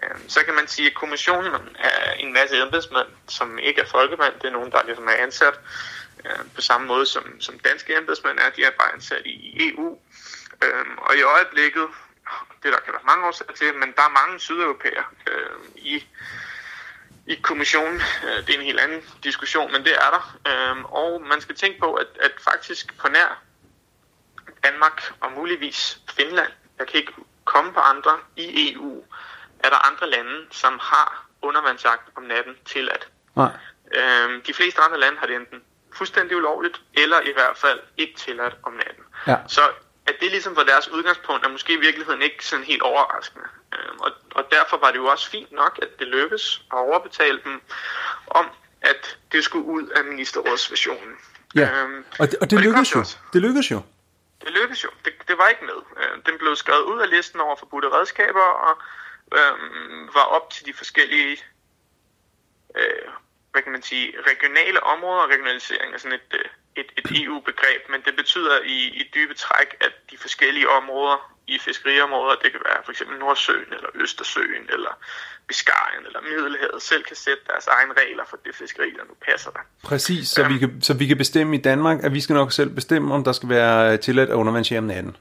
Øhm, 0.04 0.30
så 0.30 0.40
kan 0.46 0.56
man 0.56 0.68
sige, 0.68 0.88
at 0.88 0.96
kommissionen 0.96 1.76
er 1.80 2.12
en 2.12 2.34
masse 2.34 2.62
embedsmænd, 2.62 3.08
som 3.28 3.60
ikke 3.60 3.82
er 3.82 3.86
folkemænd, 3.86 4.34
det 4.42 4.48
er 4.48 4.52
nogen, 4.52 4.72
der 4.72 4.86
ligesom 4.86 5.08
er 5.08 5.24
ansat 5.26 5.60
øh, 6.26 6.46
på 6.56 6.62
samme 6.62 6.88
måde 6.88 7.06
som, 7.06 7.42
som 7.42 7.60
danske 7.60 7.98
embedsmænd 7.98 8.40
er, 8.40 8.50
de 8.50 8.64
er 8.64 8.72
bare 8.80 8.94
ansat 8.94 9.26
i 9.26 9.70
EU. 9.70 10.00
Øhm, 10.64 10.98
og 10.98 11.18
i 11.18 11.22
øjeblikket, 11.22 11.88
det 12.64 12.74
der 12.74 12.80
kan 12.80 12.94
være 12.94 13.10
mange 13.12 13.26
årsager 13.28 13.54
til, 13.54 13.76
men 13.76 13.94
der 13.98 14.02
er 14.02 14.26
mange 14.26 14.40
sydeuropæere 14.40 15.06
øh, 15.32 15.60
i, 15.76 16.06
i 17.28 17.36
kommissionen. 17.36 18.02
Øh, 18.24 18.48
det 18.48 18.56
er 18.56 18.60
en 18.60 18.66
helt 18.66 18.80
anden 18.80 19.02
diskussion, 19.24 19.72
men 19.72 19.84
det 19.84 19.94
er 19.96 20.10
der. 20.16 20.40
Øh, 20.48 20.84
og 20.84 21.22
man 21.22 21.42
skal 21.42 21.56
tænke 21.56 21.80
på, 21.80 21.94
at, 21.94 22.08
at 22.22 22.32
faktisk 22.44 22.98
på 22.98 23.08
nær 23.08 23.42
Danmark 24.64 25.14
og 25.20 25.32
muligvis 25.32 26.00
Finland, 26.10 26.52
jeg 26.80 26.88
kan 26.88 27.00
ikke 27.00 27.14
komme 27.44 27.74
på 27.74 27.80
andre 27.80 28.12
i 28.36 28.74
EU, 28.74 29.04
er 29.60 29.70
der 29.70 29.92
andre 29.92 30.10
lande, 30.10 30.46
som 30.52 30.80
har 30.82 31.28
undervandsjagt 31.42 32.10
om 32.16 32.24
natten 32.24 32.56
tilladt. 32.66 33.08
Nej. 33.36 33.52
Øh, 33.96 34.46
de 34.48 34.54
fleste 34.54 34.82
andre 34.82 35.00
lande 35.00 35.18
har 35.20 35.28
det 35.28 35.36
enten 35.36 35.64
fuldstændig 35.94 36.38
ulovligt, 36.38 36.82
eller 36.94 37.22
i 37.22 37.34
hvert 37.34 37.58
fald 37.58 37.80
ikke 37.98 38.18
tilladt 38.18 38.56
om 38.64 38.74
natten. 38.74 39.04
Ja. 39.28 39.38
Så 39.48 39.62
at 40.08 40.16
det 40.20 40.32
ligesom 40.32 40.56
var 40.56 40.64
deres 40.64 40.88
udgangspunkt, 40.88 41.46
er 41.46 41.50
måske 41.50 41.74
i 41.74 41.80
virkeligheden 41.80 42.22
ikke 42.22 42.46
sådan 42.46 42.66
helt 42.66 42.82
overraskende. 42.82 43.46
Øhm, 43.74 44.00
og, 44.00 44.12
og 44.32 44.44
derfor 44.52 44.78
var 44.78 44.92
det 44.92 44.98
jo 44.98 45.06
også 45.06 45.30
fint 45.30 45.52
nok, 45.52 45.80
at 45.82 46.00
det 46.00 46.08
lykkedes 46.08 46.62
at 46.72 46.78
overbetale 46.78 47.40
dem 47.44 47.62
om, 48.28 48.46
at 48.82 49.18
det 49.32 49.44
skulle 49.44 49.66
ud 49.66 49.88
af 49.88 50.04
ministerrådsversionen. 50.04 51.16
Ja, 51.56 51.84
øhm, 51.84 52.06
og 52.20 52.20
det, 52.20 52.20
og 52.20 52.32
det, 52.32 52.36
og 52.42 52.50
det 52.50 52.60
lykkedes 52.60 52.96
jo. 52.96 53.04
Det 53.34 53.42
lykkedes 53.42 53.72
jo. 53.72 53.82
Det 54.42 54.52
lykkedes 54.52 54.84
jo. 54.84 54.90
Det, 55.06 55.14
det 55.28 55.38
var 55.38 55.48
ikke 55.48 55.66
med. 55.66 55.80
Øhm, 56.04 56.22
den 56.22 56.38
blev 56.38 56.56
skrevet 56.56 56.84
ud 56.84 57.00
af 57.02 57.10
listen 57.10 57.40
over 57.40 57.56
forbudte 57.56 57.90
redskaber, 57.90 58.48
og 58.68 58.82
øhm, 59.34 60.10
var 60.14 60.24
op 60.24 60.50
til 60.50 60.66
de 60.66 60.74
forskellige 60.74 61.38
øh, 62.76 63.12
hvad 63.52 63.64
kan 63.64 63.72
man 63.72 63.82
sige, 63.82 64.14
regionale 64.32 64.84
områder. 64.84 65.28
Regionalisering 65.28 65.94
er 65.94 65.98
sådan 65.98 66.20
et, 66.22 66.32
øh, 66.34 66.46
et, 66.82 66.90
et 67.00 67.08
EU-begreb, 67.22 67.82
men 67.92 68.00
det 68.06 68.14
betyder 68.22 68.56
i, 68.76 68.78
i 69.00 69.04
dybe 69.16 69.34
træk, 69.34 69.70
at 69.86 69.94
de 70.12 70.18
forskellige 70.18 70.70
områder 70.70 71.18
i 71.48 71.58
fiskeriområder, 71.68 72.36
det 72.44 72.52
kan 72.52 72.62
være 72.70 72.80
for 72.86 72.92
eksempel 72.92 73.20
Nordsøen, 73.20 73.70
eller 73.78 73.90
Østersøen, 73.96 74.66
eller 74.76 74.94
Biscayen, 75.48 76.04
eller 76.06 76.22
Middelhavet, 76.22 76.82
selv 76.82 77.04
kan 77.04 77.16
sætte 77.16 77.44
deres 77.48 77.68
egne 77.68 77.94
regler 78.02 78.24
for 78.30 78.38
det 78.46 78.56
fiskeri, 78.56 78.90
der 78.98 79.04
nu 79.10 79.14
passer 79.30 79.52
der. 79.52 79.60
Præcis, 79.84 80.30
så, 80.30 80.44
um, 80.44 80.54
vi 80.54 80.58
kan, 80.60 80.82
så 80.82 80.94
vi 80.94 81.08
kan 81.08 81.18
bestemme 81.18 81.56
i 81.56 81.62
Danmark, 81.62 81.98
at 82.04 82.14
vi 82.14 82.22
skal 82.22 82.34
nok 82.34 82.52
selv 82.52 82.70
bestemme, 82.70 83.14
om 83.14 83.24
der 83.24 83.32
skal 83.32 83.50
være 83.50 83.98
tilladt 83.98 84.30
at 84.30 84.36
undervandsjære 84.36 84.80
om 84.80 84.86
natten. 84.86 85.18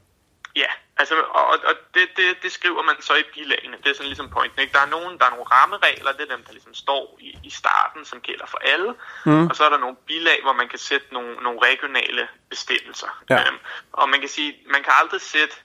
Ja, 0.61 0.71
Altså, 0.99 1.15
og, 1.15 1.45
og 1.69 1.73
det, 1.93 2.07
det, 2.17 2.43
det 2.43 2.51
skriver 2.51 2.83
man 2.83 2.95
så 3.01 3.15
i 3.15 3.23
bilagene. 3.33 3.77
Det 3.83 3.89
er 3.89 3.93
sådan 3.93 4.07
ligesom 4.07 4.29
pointen. 4.29 4.59
Ikke? 4.61 4.73
Der, 4.73 4.79
er 4.79 4.85
nogen, 4.85 5.19
der 5.19 5.25
er 5.25 5.29
nogle 5.29 5.45
rammeregler, 5.45 6.11
det 6.11 6.21
er 6.21 6.35
dem, 6.35 6.43
der 6.45 6.51
ligesom 6.51 6.73
står 6.73 7.17
i, 7.21 7.37
i 7.43 7.49
starten, 7.49 8.05
som 8.05 8.21
gælder 8.21 8.45
for 8.45 8.57
alle. 8.57 8.93
Mm. 9.25 9.47
Og 9.47 9.55
så 9.55 9.63
er 9.63 9.69
der 9.69 9.77
nogle 9.77 9.97
bilag, 10.07 10.39
hvor 10.43 10.53
man 10.53 10.69
kan 10.69 10.79
sætte 10.79 11.07
nogle, 11.11 11.35
nogle 11.35 11.59
regionale 11.69 12.27
bestemmelser. 12.49 13.23
Ja. 13.29 13.39
Øhm, 13.39 13.57
og 13.91 14.09
man 14.09 14.19
kan 14.19 14.29
sige, 14.29 14.57
man 14.71 14.83
kan 14.83 14.93
aldrig 15.01 15.21
sætte, 15.21 15.55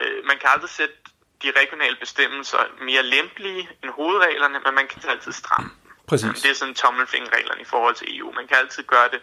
øh, 0.00 0.24
man 0.24 0.38
kan 0.38 0.48
aldrig 0.54 0.70
sætte 0.70 0.94
de 1.42 1.52
regionale 1.60 1.96
bestemmelser 1.96 2.58
mere 2.80 3.02
lempelige 3.02 3.68
end 3.82 3.90
hovedreglerne, 3.90 4.60
men 4.64 4.74
man 4.74 4.86
kan 4.88 5.00
altid 5.08 5.32
stramme 5.32 5.70
dem. 5.70 5.92
Præcis. 6.08 6.42
Det 6.42 6.50
er 6.50 6.54
sådan 6.54 6.74
tommelfingerreglerne 6.74 7.60
i 7.60 7.64
forhold 7.64 7.94
til 7.94 8.18
EU. 8.18 8.32
Man 8.32 8.46
kan 8.46 8.56
altid 8.56 8.82
gøre 8.82 9.08
det 9.08 9.20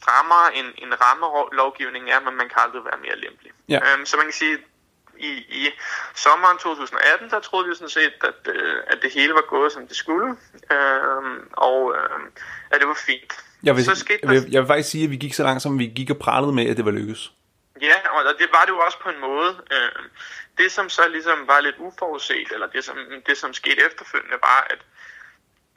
strammere 0.00 0.46
end, 0.58 0.68
end 0.82 0.92
rammelovgivningen 1.04 2.08
er, 2.14 2.20
men 2.26 2.34
man 2.40 2.48
kan 2.48 2.58
aldrig 2.64 2.84
være 2.84 3.00
mere 3.06 3.16
lempelig. 3.24 3.52
Ja. 3.68 3.80
Øhm, 3.86 4.06
så 4.06 4.16
man 4.16 4.26
kan 4.26 4.38
sige, 4.42 4.56
i, 5.18 5.30
i 5.60 5.62
sommeren 6.14 6.58
2018, 6.58 7.30
der 7.30 7.40
troede 7.40 7.68
vi 7.68 7.74
sådan 7.74 7.88
set, 7.88 8.14
at, 8.30 8.40
øh, 8.54 8.76
at 8.86 8.98
det 9.02 9.10
hele 9.12 9.34
var 9.34 9.46
gået, 9.48 9.72
som 9.72 9.88
det 9.88 9.96
skulle, 9.96 10.28
øhm, 10.76 11.38
og 11.52 11.94
øh, 11.96 12.20
at 12.70 12.80
det 12.80 12.88
var 12.88 12.98
fint. 13.06 13.32
Jeg 13.62 13.76
vil, 13.76 13.84
så 13.84 13.94
skete 13.94 14.18
jeg, 14.22 14.30
vil, 14.30 14.50
jeg 14.50 14.60
vil 14.62 14.66
faktisk 14.66 14.90
sige, 14.90 15.04
at 15.04 15.10
vi 15.10 15.16
gik 15.16 15.34
så 15.34 15.42
langt, 15.42 15.62
som 15.62 15.78
vi 15.78 15.86
gik 15.86 16.10
og 16.10 16.18
pralede 16.18 16.52
med, 16.52 16.70
at 16.70 16.76
det 16.76 16.84
var 16.84 16.90
lykkes. 16.90 17.32
Ja, 17.80 17.98
og 18.16 18.22
det 18.38 18.48
var 18.52 18.64
det 18.64 18.72
jo 18.72 18.78
også 18.78 18.98
på 19.02 19.08
en 19.08 19.20
måde. 19.20 19.50
Øh, 19.72 20.02
det, 20.58 20.72
som 20.72 20.88
så 20.88 21.02
ligesom 21.08 21.38
var 21.46 21.60
lidt 21.60 21.76
uforudset, 21.78 22.48
eller 22.52 22.66
det, 22.66 22.84
som, 22.84 22.96
det, 23.26 23.36
som 23.38 23.52
skete 23.52 23.80
efterfølgende, 23.86 24.38
var, 24.42 24.66
at 24.70 24.80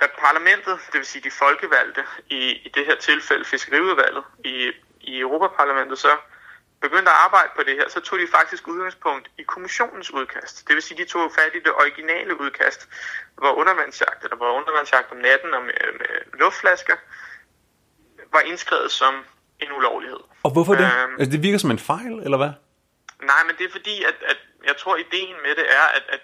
da 0.01 0.05
parlamentet, 0.17 0.79
det 0.91 0.97
vil 1.01 1.05
sige 1.05 1.23
de 1.23 1.31
folkevalgte, 1.31 2.03
i, 2.29 2.39
i 2.51 2.69
det 2.73 2.85
her 2.85 2.95
tilfælde 2.95 3.45
fiskeriudvalget 3.45 4.23
i, 4.45 4.71
i 5.01 5.19
Europaparlamentet, 5.19 5.99
så 5.99 6.17
begyndte 6.81 7.11
at 7.11 7.17
arbejde 7.25 7.49
på 7.55 7.63
det 7.63 7.75
her, 7.75 7.89
så 7.89 7.99
tog 7.99 8.19
de 8.19 8.27
faktisk 8.31 8.67
udgangspunkt 8.67 9.31
i 9.37 9.43
kommissionens 9.43 10.11
udkast. 10.11 10.67
Det 10.67 10.73
vil 10.75 10.83
sige, 10.83 10.97
de 11.03 11.09
tog 11.09 11.31
fat 11.31 11.55
i 11.55 11.59
det 11.59 11.73
originale 11.81 12.41
udkast, 12.41 12.89
hvor 13.37 13.51
undervandsjagt, 13.51 14.23
eller 14.23 14.37
hvor 14.37 14.51
undervandsjagt 14.51 15.11
om 15.11 15.17
natten 15.17 15.53
og 15.53 15.61
med, 15.61 15.73
med 16.01 16.39
luftflasker, 16.39 16.95
var 18.31 18.39
indskrevet 18.39 18.91
som 18.91 19.13
en 19.59 19.71
ulovlighed. 19.71 20.19
Og 20.43 20.51
hvorfor 20.51 20.73
det? 20.73 20.91
Øhm, 21.03 21.13
altså, 21.19 21.31
det 21.31 21.43
virker 21.43 21.57
som 21.57 21.71
en 21.71 21.79
fejl, 21.79 22.13
eller 22.25 22.37
hvad? 22.37 22.51
Nej, 23.23 23.41
men 23.47 23.55
det 23.57 23.65
er 23.65 23.71
fordi, 23.71 24.03
at, 24.03 24.15
at 24.31 24.37
jeg 24.65 24.77
tror, 24.77 24.95
ideen 24.95 25.35
med 25.45 25.55
det 25.55 25.65
er, 25.79 25.85
at, 25.97 26.03
at 26.09 26.21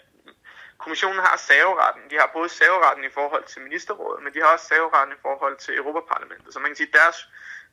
kommissionen 0.85 1.21
har 1.27 1.37
saveretten. 1.49 2.03
De 2.11 2.15
har 2.21 2.29
både 2.37 2.49
saveretten 2.59 3.03
i 3.09 3.11
forhold 3.17 3.45
til 3.51 3.59
ministerrådet, 3.67 4.19
men 4.23 4.31
de 4.33 4.39
har 4.43 4.49
også 4.55 4.67
saveretten 4.73 5.11
i 5.17 5.19
forhold 5.25 5.55
til 5.65 5.73
Europaparlamentet. 5.81 6.49
Så 6.53 6.57
man 6.59 6.69
kan 6.71 6.77
sige, 6.81 6.91
at 6.91 6.97
deres, 7.01 7.17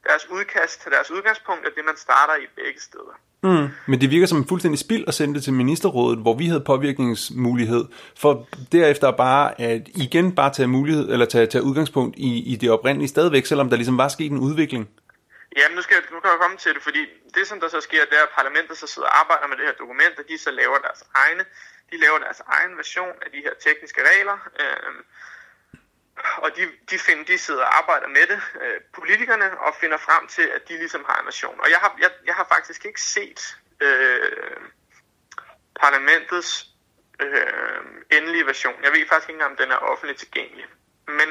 deres 0.08 0.24
udkast, 0.36 0.78
deres 0.96 1.10
udgangspunkt 1.16 1.62
er 1.68 1.72
det, 1.76 1.84
man 1.90 1.98
starter 2.06 2.36
i 2.44 2.46
begge 2.60 2.80
steder. 2.88 3.16
Mm. 3.48 3.68
Men 3.90 4.00
det 4.00 4.08
virker 4.14 4.26
som 4.26 4.38
en 4.38 4.48
fuldstændig 4.48 4.80
spild 4.86 5.04
at 5.08 5.14
sende 5.14 5.34
det 5.34 5.42
til 5.44 5.52
ministerrådet, 5.62 6.18
hvor 6.24 6.34
vi 6.40 6.46
havde 6.46 6.64
påvirkningsmulighed, 6.72 7.84
for 8.22 8.32
derefter 8.72 9.10
bare 9.26 9.60
at 9.60 9.82
igen 10.04 10.26
bare 10.40 10.52
tage 10.58 10.68
mulighed 10.76 11.04
eller 11.12 11.26
tage, 11.26 11.46
tage 11.46 11.64
udgangspunkt 11.68 12.14
i, 12.28 12.52
i 12.52 12.56
det 12.56 12.70
oprindelige 12.70 13.08
stadigvæk, 13.08 13.46
selvom 13.46 13.68
der 13.70 13.76
ligesom 13.76 13.98
var 13.98 14.08
sket 14.08 14.32
en 14.32 14.44
udvikling. 14.48 14.84
Ja, 15.60 15.66
nu, 15.76 15.80
skal 15.82 15.94
jeg, 15.98 16.04
nu 16.14 16.20
kan 16.20 16.30
jeg 16.30 16.40
komme 16.44 16.56
til 16.64 16.74
det, 16.74 16.82
fordi 16.82 17.02
det, 17.36 17.44
som 17.50 17.60
der 17.60 17.68
så 17.68 17.80
sker, 17.88 18.02
det 18.10 18.16
er, 18.20 18.24
at 18.28 18.32
parlamentet 18.40 18.76
så 18.82 18.86
sidder 18.92 19.08
og 19.08 19.20
arbejder 19.20 19.46
med 19.50 19.56
det 19.58 19.64
her 19.68 19.76
dokument, 19.82 20.14
og 20.20 20.24
de 20.28 20.38
så 20.38 20.50
laver 20.50 20.78
deres 20.86 21.02
egne, 21.24 21.44
de 21.92 21.96
laver 21.96 22.18
deres 22.18 22.40
egen 22.46 22.76
version 22.76 23.16
af 23.22 23.30
de 23.30 23.40
her 23.46 23.54
tekniske 23.54 24.00
regler, 24.10 24.38
øh, 24.60 24.94
og 26.36 26.56
de, 26.56 26.62
de, 26.90 26.98
finder, 26.98 27.24
de 27.24 27.38
sidder 27.38 27.64
og 27.64 27.78
arbejder 27.78 28.08
med 28.08 28.26
det, 28.32 28.40
øh, 28.62 28.80
politikerne, 28.92 29.60
og 29.60 29.74
finder 29.80 29.96
frem 29.96 30.26
til, 30.26 30.42
at 30.42 30.68
de 30.68 30.76
ligesom 30.76 31.04
har 31.08 31.20
en 31.20 31.26
version. 31.26 31.60
Og 31.60 31.70
jeg 31.70 31.78
har, 31.78 31.96
jeg, 32.00 32.10
jeg 32.26 32.34
har 32.34 32.46
faktisk 32.54 32.84
ikke 32.84 33.00
set 33.00 33.56
øh, 33.80 34.56
parlamentets 35.80 36.66
øh, 37.20 37.80
endelige 38.10 38.46
version. 38.46 38.84
Jeg 38.84 38.92
ved 38.92 39.08
faktisk 39.08 39.28
ikke 39.28 39.36
engang, 39.36 39.50
om 39.50 39.56
den 39.56 39.70
er 39.70 39.76
offentligt 39.76 40.18
tilgængelig. 40.18 40.66
Men 41.06 41.28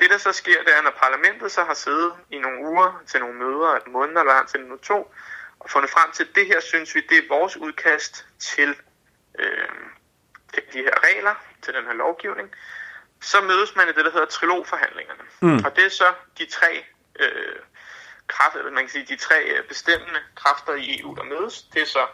det, 0.00 0.10
der 0.10 0.18
så 0.18 0.32
sker, 0.32 0.62
det 0.62 0.76
er, 0.76 0.82
når 0.82 0.90
parlamentet 0.90 1.52
så 1.52 1.64
har 1.64 1.74
siddet 1.74 2.12
i 2.30 2.38
nogle 2.38 2.68
uger 2.68 3.02
til 3.06 3.20
nogle 3.20 3.38
møder, 3.38 3.68
et 3.68 3.86
måned 3.86 4.20
eller 4.20 4.44
til 4.46 4.60
nu 4.60 4.76
to, 4.76 5.14
og 5.60 5.70
fundet 5.70 5.90
frem 5.90 6.12
til, 6.12 6.24
at 6.24 6.34
det 6.34 6.46
her 6.46 6.60
synes 6.60 6.94
vi, 6.94 7.00
det 7.00 7.18
er 7.18 7.28
vores 7.28 7.56
udkast 7.56 8.26
til, 8.38 8.76
øh, 9.38 9.68
til 10.54 10.62
de 10.72 10.78
her 10.78 10.94
regler, 11.04 11.34
til 11.62 11.74
den 11.74 11.84
her 11.84 11.92
lovgivning, 11.92 12.50
så 13.22 13.40
mødes 13.40 13.76
man 13.76 13.88
i 13.88 13.92
det, 13.92 14.04
der 14.04 14.10
hedder 14.10 14.26
trilogforhandlingerne. 14.26 15.22
Mm. 15.40 15.64
Og 15.64 15.76
det 15.76 15.84
er 15.84 15.88
så 15.88 16.12
de 16.38 16.46
tre 16.46 16.84
øh, 17.20 17.56
kræfter, 18.26 18.58
eller 18.58 18.72
man 18.72 18.84
kan 18.84 18.90
sige, 18.90 19.06
de 19.08 19.16
tre 19.16 19.44
øh, 19.44 19.64
bestemmende 19.68 20.20
kræfter 20.34 20.74
i 20.74 21.00
EU, 21.00 21.14
der 21.14 21.22
mødes. 21.22 21.62
Det 21.62 21.82
er 21.82 21.86
så 21.86 22.06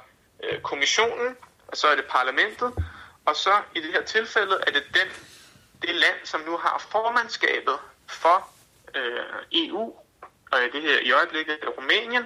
øh, 0.45 0.61
kommissionen, 0.61 1.37
og 1.69 1.77
så 1.77 1.87
er 1.87 1.95
det 1.95 2.05
parlamentet, 2.05 2.73
og 3.25 3.37
så 3.37 3.55
i 3.75 3.81
det 3.81 3.93
her 3.93 4.03
tilfælde 4.03 4.59
er 4.67 4.71
det 4.71 4.85
den, 4.95 5.09
det 5.83 5.95
land, 5.95 6.17
som 6.25 6.41
nu 6.41 6.57
har 6.57 6.87
formandskabet 6.91 7.79
for 8.09 8.51
øh, 8.95 9.25
EU, 9.53 9.95
og 10.53 10.59
det 10.73 10.83
her 10.83 10.99
i 10.99 11.13
øjeblikket 11.13 11.59
er 11.63 11.69
Rumænien, 11.69 12.25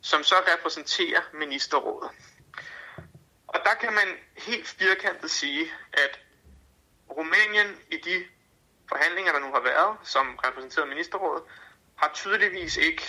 som 0.00 0.22
så 0.22 0.34
repræsenterer 0.54 1.20
ministerrådet. 1.32 2.10
Og 3.54 3.60
der 3.64 3.74
kan 3.74 3.92
man 3.92 4.08
helt 4.36 4.68
firkantet 4.68 5.30
sige, 5.30 5.72
at 5.92 6.20
Rumænien 7.10 7.78
i 7.90 7.96
de 7.96 8.24
forhandlinger, 8.88 9.32
der 9.32 9.40
nu 9.40 9.52
har 9.52 9.60
været, 9.60 9.96
som 10.02 10.38
repræsenteret 10.44 10.88
ministerrådet, 10.88 11.42
har 11.96 12.10
tydeligvis 12.14 12.76
ikke 12.76 13.02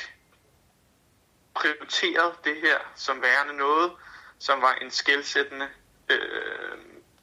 prioriteret 1.54 2.36
det 2.44 2.56
her 2.62 2.80
som 2.96 3.22
værende 3.22 3.54
noget, 3.54 3.92
som 4.40 4.62
var 4.62 4.74
en 4.74 4.92
skældsættende 4.92 5.70
øh, 6.10 6.78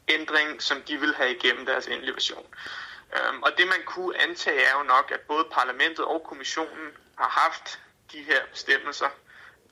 ændring, 0.07 0.61
som 0.61 0.81
de 0.81 0.99
vil 0.99 1.15
have 1.15 1.35
igennem 1.35 1.65
deres 1.65 1.87
endelige 1.87 2.13
version. 2.13 2.45
Um, 2.45 3.17
øhm, 3.19 3.43
og 3.43 3.51
det 3.57 3.67
man 3.67 3.83
kunne 3.85 4.21
antage 4.21 4.63
er 4.63 4.77
jo 4.77 4.83
nok, 4.83 5.11
at 5.11 5.19
både 5.19 5.47
parlamentet 5.51 6.05
og 6.05 6.23
kommissionen 6.23 6.87
har 7.17 7.29
haft 7.29 7.79
de 8.11 8.23
her 8.23 8.41
bestemmelser 8.51 9.09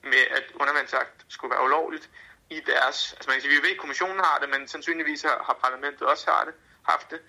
med, 0.03 0.23
at 0.31 0.43
undervandsagt 0.55 1.25
skulle 1.27 1.51
være 1.51 1.63
ulovligt 1.63 2.09
i 2.49 2.59
deres... 2.59 3.13
Altså 3.13 3.29
man 3.29 3.35
kan 3.35 3.41
sige, 3.41 3.55
vi 3.55 3.67
ved, 3.67 3.75
at 3.75 3.77
kommissionen 3.77 4.19
har 4.19 4.37
det, 4.41 4.49
men 4.49 4.67
sandsynligvis 4.67 5.21
har, 5.21 5.43
har 5.47 5.57
parlamentet 5.63 6.01
også 6.01 6.31
har 6.31 6.43
det, 6.45 6.53
haft 6.83 7.11
det. 7.11 7.19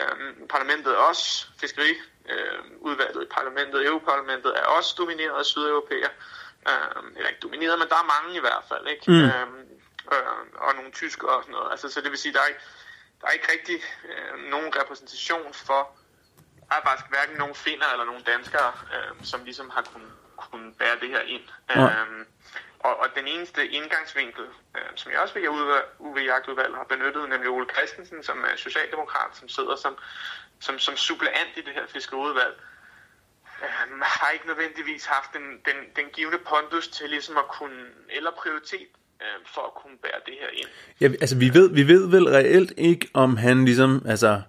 Um, 0.00 0.48
parlamentet 0.48 0.92
er 0.92 0.96
også 1.10 1.46
fiskeriudvalget 1.60 3.16
uh, 3.16 3.22
i 3.22 3.30
parlamentet, 3.30 3.86
EU-parlamentet 3.86 4.52
er 4.58 4.64
også 4.64 4.94
domineret 4.98 5.38
af 5.38 5.44
sydeuropæer. 5.44 6.08
Um, 6.70 7.06
eller 7.16 7.28
ikke 7.28 7.40
domineret, 7.40 7.78
men 7.78 7.88
der 7.88 7.96
er 7.96 8.12
mange 8.14 8.36
i 8.36 8.40
hvert 8.40 8.64
fald. 8.68 8.86
Ikke? 8.86 9.10
Mm. 9.10 9.14
Um, 9.14 9.62
øh, 10.12 10.44
og 10.54 10.74
nogle 10.74 10.90
tyskere 10.92 11.30
og 11.36 11.42
sådan 11.42 11.52
noget. 11.52 11.70
Altså, 11.70 11.90
så 11.90 12.00
det 12.00 12.10
vil 12.10 12.18
sige, 12.18 12.32
der 12.32 12.40
er 12.40 12.46
ikke, 12.46 12.60
der 13.20 13.26
er 13.26 13.30
ikke 13.30 13.52
rigtig 13.52 13.78
øh, 14.10 14.50
nogen 14.50 14.76
repræsentation 14.80 15.54
for, 15.54 15.82
der 16.68 16.74
er 16.78 16.82
faktisk 16.88 17.08
hverken 17.10 17.36
nogen 17.36 17.54
finder 17.54 17.88
eller 17.92 18.04
nogen 18.04 18.22
danskere, 18.22 18.72
øh, 18.94 19.24
som 19.24 19.44
ligesom 19.44 19.70
har 19.70 19.82
kunnet, 19.82 20.12
kunnet 20.36 20.76
bære 20.78 20.96
det 21.00 21.08
her 21.08 21.20
ind. 21.20 21.42
Ja. 21.70 21.88
Og, 22.86 22.94
og 23.02 23.06
den 23.18 23.26
eneste 23.34 23.60
indgangsvinkel, 23.78 24.46
øh, 24.76 24.90
som 24.94 25.12
jeg 25.12 25.20
også 25.20 25.34
ved 25.34 25.48
UV 25.98 26.18
Jagtudvalg 26.18 26.74
har 26.74 26.86
benyttet, 26.94 27.28
nemlig 27.28 27.48
Ole 27.50 27.66
Christensen, 27.74 28.22
som 28.22 28.38
er 28.50 28.56
socialdemokrat, 28.56 29.36
som 29.40 29.48
sidder 29.48 29.76
som, 29.76 29.94
som, 30.60 30.78
som 30.78 30.96
suppleant 30.96 31.52
i 31.56 31.60
det 31.66 31.74
her 31.74 31.86
fiskerudvalg, 31.86 32.54
øh, 33.62 34.00
har 34.02 34.30
ikke 34.30 34.46
nødvendigvis 34.46 35.04
haft 35.06 35.30
den, 35.36 35.46
den, 35.68 35.78
den 35.96 36.06
givende 36.12 36.38
pondus 36.48 36.88
til 36.88 37.10
ligesom 37.10 37.36
at 37.36 37.48
kunne, 37.48 37.80
eller 38.16 38.30
prioritet 38.42 38.90
øh, 39.22 39.38
for 39.54 39.62
at 39.70 39.74
kunne 39.80 39.96
bære 40.04 40.20
det 40.26 40.34
her 40.40 40.50
ind. 40.60 40.68
Ja, 41.00 41.06
altså 41.06 41.36
vi 41.38 41.54
ved, 41.54 41.74
vi 41.74 41.88
ved 41.88 42.10
vel 42.10 42.28
reelt 42.28 42.72
ikke, 42.76 43.08
om 43.14 43.36
han 43.36 43.64
ligesom, 43.64 44.02
altså, 44.08 44.42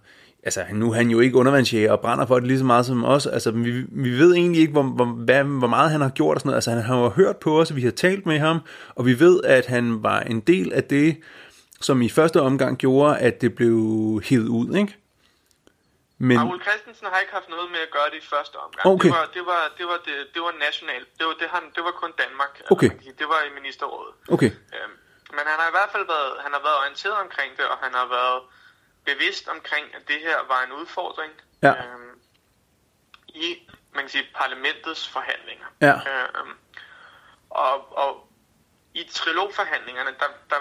altså 0.44 0.66
nu 0.72 0.92
er 0.92 0.96
han 0.96 1.10
jo 1.10 1.20
ikke 1.20 1.38
undervandsjæger 1.38 1.92
og 1.92 2.00
brænder 2.00 2.26
for 2.26 2.36
det 2.40 2.48
lige 2.48 2.60
så 2.60 2.66
meget 2.66 2.86
som 2.86 3.04
os, 3.06 3.28
altså 3.28 3.52
vi, 3.52 3.72
vi 3.90 4.12
ved 4.20 4.34
egentlig 4.34 4.62
ikke, 4.62 4.74
hvor, 4.74 4.84
hvor, 4.84 5.06
hvad, 5.06 5.44
hvor 5.44 5.68
meget 5.68 5.92
han 5.92 6.02
har 6.02 6.10
gjort 6.10 6.36
og 6.36 6.42
sådan 6.42 6.48
noget, 6.48 6.58
altså 6.58 6.72
han 6.72 6.82
har 6.82 6.98
jo 6.98 7.10
hørt 7.10 7.38
på 7.38 7.60
os, 7.60 7.70
og 7.72 7.76
vi 7.76 7.82
har 7.82 7.92
talt 7.92 8.26
med 8.26 8.40
ham, 8.40 8.60
og 8.96 9.06
vi 9.06 9.20
ved, 9.20 9.44
at 9.44 9.66
han 9.66 10.04
var 10.04 10.20
en 10.20 10.40
del 10.40 10.74
af 10.74 10.84
det, 10.84 11.18
som 11.82 12.02
i 12.02 12.10
første 12.10 12.42
omgang 12.42 12.78
gjorde, 12.78 13.18
at 13.18 13.42
det 13.42 13.56
blev 13.56 13.78
hivet 14.30 14.48
ud, 14.48 14.76
ikke? 14.76 14.94
Men... 16.18 16.38
Raul 16.40 16.62
Christensen 16.68 17.08
har 17.12 17.20
ikke 17.24 17.36
haft 17.40 17.50
noget 17.56 17.68
med 17.76 17.82
at 17.88 17.92
gøre 17.98 18.10
det 18.14 18.20
i 18.24 18.26
første 18.34 18.56
omgang. 18.66 18.86
Okay. 18.94 19.10
Det, 19.10 19.18
var, 19.18 19.26
det, 19.38 19.44
var, 19.52 19.62
det, 19.78 19.86
var, 19.92 20.00
det, 20.08 20.16
det 20.34 20.42
var 20.48 20.54
nationalt. 20.68 21.08
Det 21.20 21.26
var, 21.30 21.36
det, 21.42 21.48
han, 21.56 21.64
det 21.76 21.82
var 21.88 21.94
kun 22.04 22.12
Danmark. 22.24 22.54
Okay. 22.74 22.92
Det 23.20 23.28
var 23.34 23.40
i 23.50 23.52
ministerrådet. 23.60 24.14
Okay. 24.36 24.52
Øhm, 24.76 24.96
men 25.38 25.44
han 25.52 25.58
har 25.62 25.68
i 25.72 25.76
hvert 25.78 25.92
fald 25.94 26.06
været, 26.16 26.32
han 26.46 26.52
har 26.56 26.62
været 26.68 26.78
orienteret 26.84 27.18
omkring 27.26 27.52
det, 27.60 27.66
og 27.74 27.78
han 27.86 27.94
har 28.00 28.08
været 28.18 28.40
bevidst 29.06 29.48
omkring, 29.48 29.86
at 29.96 30.08
det 30.08 30.20
her 30.22 30.38
var 30.48 30.64
en 30.64 30.72
udfordring 30.72 31.32
ja. 31.62 31.70
øhm, 31.70 32.20
i 33.28 33.70
man 33.96 34.04
kan 34.04 34.10
sige, 34.10 34.28
parlamentets 34.36 35.10
forhandlinger. 35.10 35.66
Ja. 35.82 35.94
Øhm, 35.94 36.54
og, 37.50 37.98
og 37.98 38.30
i 38.94 39.04
trilogforhandlingerne, 39.12 40.10
der, 40.10 40.30
der 40.50 40.56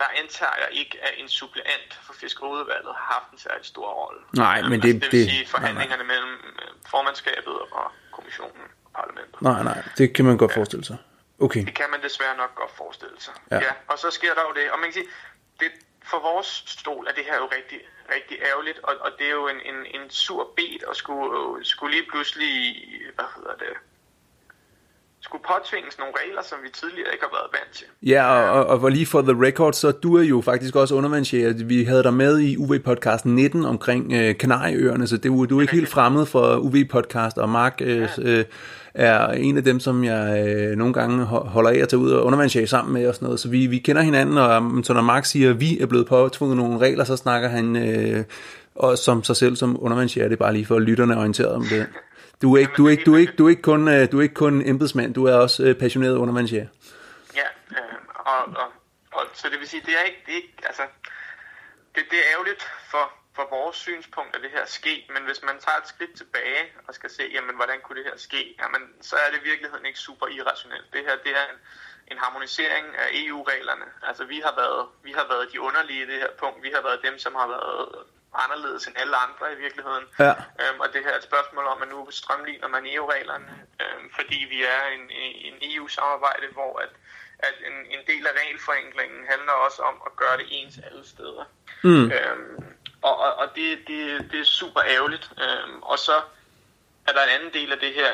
der 0.00 0.08
antager 0.22 0.56
jeg 0.62 0.68
ikke, 0.80 0.98
at 1.02 1.12
en 1.16 1.28
suppleant 1.28 1.92
for 2.02 2.12
fiskeriudvalget 2.12 2.92
har 2.96 3.06
haft 3.14 3.32
en 3.32 3.38
særlig 3.38 3.66
stor 3.66 3.88
rolle. 4.00 4.20
Nej, 4.32 4.62
men 4.62 4.72
altså, 4.72 4.86
det... 4.86 5.02
det 5.02 5.12
vil 5.12 5.30
sige 5.30 5.46
forhandlingerne 5.46 6.04
nej, 6.04 6.16
nej. 6.16 6.22
mellem 6.22 6.34
øh, 6.62 6.68
formandskabet 6.86 7.56
og 7.78 7.92
kommissionen 8.10 8.66
og 8.84 8.90
parlamentet. 8.98 9.42
Nej, 9.42 9.62
nej, 9.62 9.82
det 9.98 10.14
kan 10.14 10.24
man 10.24 10.36
godt 10.38 10.52
forestille 10.52 10.84
sig. 10.84 10.98
Okay. 11.40 11.64
Det 11.66 11.74
kan 11.74 11.90
man 11.90 12.02
desværre 12.02 12.36
nok 12.36 12.54
godt 12.54 12.70
forestille 12.76 13.16
sig. 13.18 13.34
Ja. 13.50 13.56
ja. 13.56 13.72
Og 13.88 13.98
så 13.98 14.10
sker 14.10 14.34
der 14.34 14.42
jo 14.48 14.52
det, 14.58 14.70
og 14.72 14.78
man 14.78 14.86
kan 14.86 14.92
sige, 14.92 15.08
det, 15.60 15.70
for 16.04 16.20
vores 16.30 16.64
stol 16.66 17.06
er 17.06 17.14
det 17.18 17.24
her 17.24 17.36
jo 17.36 17.48
rigtig, 17.56 17.80
rigtig 18.14 18.36
ærgerligt, 18.50 18.78
og, 18.78 18.94
og 19.00 19.10
det 19.18 19.26
er 19.26 19.30
jo 19.30 19.48
en, 19.48 19.60
en, 19.70 19.78
en 19.96 20.10
sur 20.10 20.52
bed 20.56 20.80
at 20.90 20.96
skulle, 20.96 21.64
skulle 21.64 21.92
lige 21.96 22.06
pludselig, 22.10 22.52
hvad 23.16 23.28
hedder 23.36 23.54
det, 23.64 23.74
skulle 25.20 25.44
påtvinges 25.52 25.98
nogle 25.98 26.14
regler, 26.22 26.42
som 26.42 26.58
vi 26.64 26.68
tidligere 26.72 27.12
ikke 27.12 27.24
har 27.24 27.34
været 27.38 27.50
vant 27.52 27.72
til. 27.76 27.86
Ja, 28.02 28.24
og, 28.50 28.66
og, 28.66 28.80
og 28.82 28.90
lige 28.90 29.06
for 29.06 29.22
the 29.22 29.46
record, 29.46 29.72
så 29.72 29.90
du 29.90 30.16
er 30.16 30.22
jo 30.22 30.40
faktisk 30.40 30.76
også 30.76 30.94
undervandsjæger. 30.94 31.64
Vi 31.64 31.84
havde 31.84 32.02
dig 32.02 32.14
med 32.14 32.38
i 32.38 32.56
UV-podcast 32.56 33.24
19 33.24 33.64
omkring 33.64 34.12
øh, 34.12 34.38
Kanarieøerne, 34.38 35.06
så 35.06 35.16
det, 35.16 35.50
du 35.50 35.58
er 35.58 35.60
ikke 35.60 35.74
helt 35.74 35.88
fremmed 35.88 36.26
for 36.26 36.56
UV-podcast, 36.56 37.38
og 37.38 37.48
Mark 37.48 37.80
øh, 37.80 38.00
ja. 38.00 38.06
øh, 38.18 38.44
er 38.94 39.28
en 39.28 39.56
af 39.56 39.64
dem, 39.64 39.80
som 39.80 40.04
jeg 40.04 40.46
øh, 40.48 40.76
nogle 40.76 40.94
gange 40.94 41.24
holder 41.24 41.70
af 41.70 41.76
at 41.76 41.88
tage 41.88 42.00
ud 42.00 42.10
og 42.10 42.24
undervandsjage 42.24 42.66
sammen 42.66 42.94
med 42.94 43.08
og 43.08 43.14
sådan 43.14 43.26
noget. 43.26 43.40
Så 43.40 43.48
vi, 43.48 43.66
vi 43.66 43.78
kender 43.78 44.02
hinanden, 44.02 44.38
og 44.38 44.56
um, 44.56 44.84
så 44.84 44.92
når 44.92 45.02
Mark 45.02 45.24
siger, 45.24 45.50
at 45.50 45.60
vi 45.60 45.78
er 45.78 45.86
blevet 45.86 46.06
påtvunget 46.06 46.56
nogle 46.56 46.78
regler, 46.78 47.04
så 47.04 47.16
snakker 47.16 47.48
han 47.48 47.76
øh, 47.76 48.24
og 48.74 48.98
som 48.98 49.24
sig 49.24 49.36
selv 49.36 49.56
som 49.56 49.84
undervandsjæger. 49.84 50.28
Det 50.28 50.36
er 50.36 50.44
bare 50.44 50.52
lige 50.52 50.66
for 50.66 50.78
lytterne 50.78 51.18
orienteret 51.18 51.52
om 51.52 51.64
det. 51.64 51.86
Du 52.42 52.54
er 52.54 52.58
ikke, 52.58 52.72
du 52.76 52.86
er 52.86 52.90
ikke, 52.90 53.04
du 53.04 53.14
er 53.14 53.18
ikke, 53.18 53.32
du 53.38 53.46
er 53.46 53.50
ikke 53.50 53.62
kun, 53.62 53.88
øh, 53.88 54.12
du 54.12 54.18
er 54.18 54.22
ikke 54.22 54.34
kun 54.34 54.62
embedsmand, 54.66 55.14
du 55.14 55.24
er 55.24 55.34
også 55.34 55.62
øh, 55.64 55.74
passioneret 55.74 56.16
undervandsjæger. 56.16 56.66
Ja, 57.36 57.48
øh, 57.70 57.76
og, 58.14 58.42
og, 58.62 58.68
og, 59.12 59.22
så 59.34 59.48
det 59.52 59.60
vil 59.60 59.68
sige, 59.68 59.82
det 59.86 59.94
er 60.00 60.04
ikke, 60.04 60.22
det 60.26 60.32
er 60.32 60.36
ikke 60.36 60.54
altså, 60.66 60.82
det, 61.94 62.02
det 62.10 62.18
er 62.18 62.26
ærgerligt 62.34 62.62
for, 62.90 63.19
for 63.40 63.56
vores 63.56 63.76
synspunkt, 63.76 64.36
at 64.36 64.42
det 64.42 64.50
her 64.50 64.66
ske, 64.66 64.94
men 65.14 65.22
hvis 65.28 65.40
man 65.48 65.56
tager 65.64 65.78
et 65.78 65.88
skridt 65.88 66.14
tilbage 66.16 66.64
og 66.86 66.94
skal 66.94 67.10
se, 67.10 67.24
jamen, 67.36 67.56
hvordan 67.56 67.78
kunne 67.80 67.98
det 68.00 68.10
her 68.10 68.18
ske, 68.28 68.42
jamen, 68.62 68.82
så 69.08 69.16
er 69.16 69.28
det 69.30 69.38
i 69.40 69.48
virkeligheden 69.50 69.86
ikke 69.86 69.98
super 69.98 70.26
irrationelt. 70.26 70.88
Det 70.92 71.02
her, 71.06 71.16
det 71.26 71.32
er 71.40 71.46
en, 71.52 71.58
en 72.12 72.18
harmonisering 72.24 72.86
af 73.04 73.08
EU-reglerne. 73.12 73.88
Altså, 74.08 74.24
vi 74.24 74.38
har, 74.46 74.54
været, 74.62 74.82
vi 75.02 75.12
har 75.18 75.26
været 75.32 75.52
de 75.52 75.60
underlige 75.60 76.02
i 76.02 76.06
det 76.12 76.18
her 76.24 76.32
punkt. 76.42 76.62
Vi 76.62 76.70
har 76.74 76.82
været 76.88 77.00
dem, 77.08 77.18
som 77.18 77.34
har 77.34 77.48
været 77.56 78.04
anderledes 78.34 78.86
end 78.86 78.96
alle 79.02 79.16
andre 79.16 79.52
i 79.52 79.56
virkeligheden. 79.64 80.04
Ja. 80.18 80.34
Øhm, 80.60 80.80
og 80.84 80.88
det 80.92 81.00
her 81.04 81.12
er 81.12 81.16
et 81.16 81.28
spørgsmål 81.30 81.64
om, 81.72 81.82
at 81.82 81.88
nu 81.88 82.10
strømligner 82.10 82.68
man 82.68 82.86
EU-reglerne, 82.86 83.50
øhm, 83.82 84.06
fordi 84.18 84.38
vi 84.54 84.58
er 84.64 84.82
en, 84.96 85.04
en 85.48 85.56
EU-samarbejde, 85.70 86.46
hvor 86.52 86.72
at, 86.84 86.92
at 87.38 87.56
en, 87.68 87.76
en 87.94 88.02
del 88.10 88.26
af 88.26 88.32
regelforenklingen 88.40 89.20
handler 89.32 89.52
også 89.52 89.82
om 89.82 89.96
at 90.06 90.16
gøre 90.16 90.36
det 90.40 90.46
ens 90.50 90.78
alle 90.86 91.04
steder. 91.14 91.44
Mm. 91.84 92.12
Øhm, 92.12 92.69
og 93.02 93.14
og, 93.24 93.30
og 93.38 93.46
det, 93.56 93.64
det, 93.88 93.98
det 94.32 94.40
er 94.40 94.44
super 94.44 94.80
ærgerligt. 94.96 95.30
Øhm, 95.44 95.82
og 95.82 95.98
så 95.98 96.16
er 97.08 97.12
der 97.12 97.22
en 97.26 97.32
anden 97.40 97.52
del 97.62 97.72
af 97.72 97.78
det 97.78 97.92
her. 97.94 98.10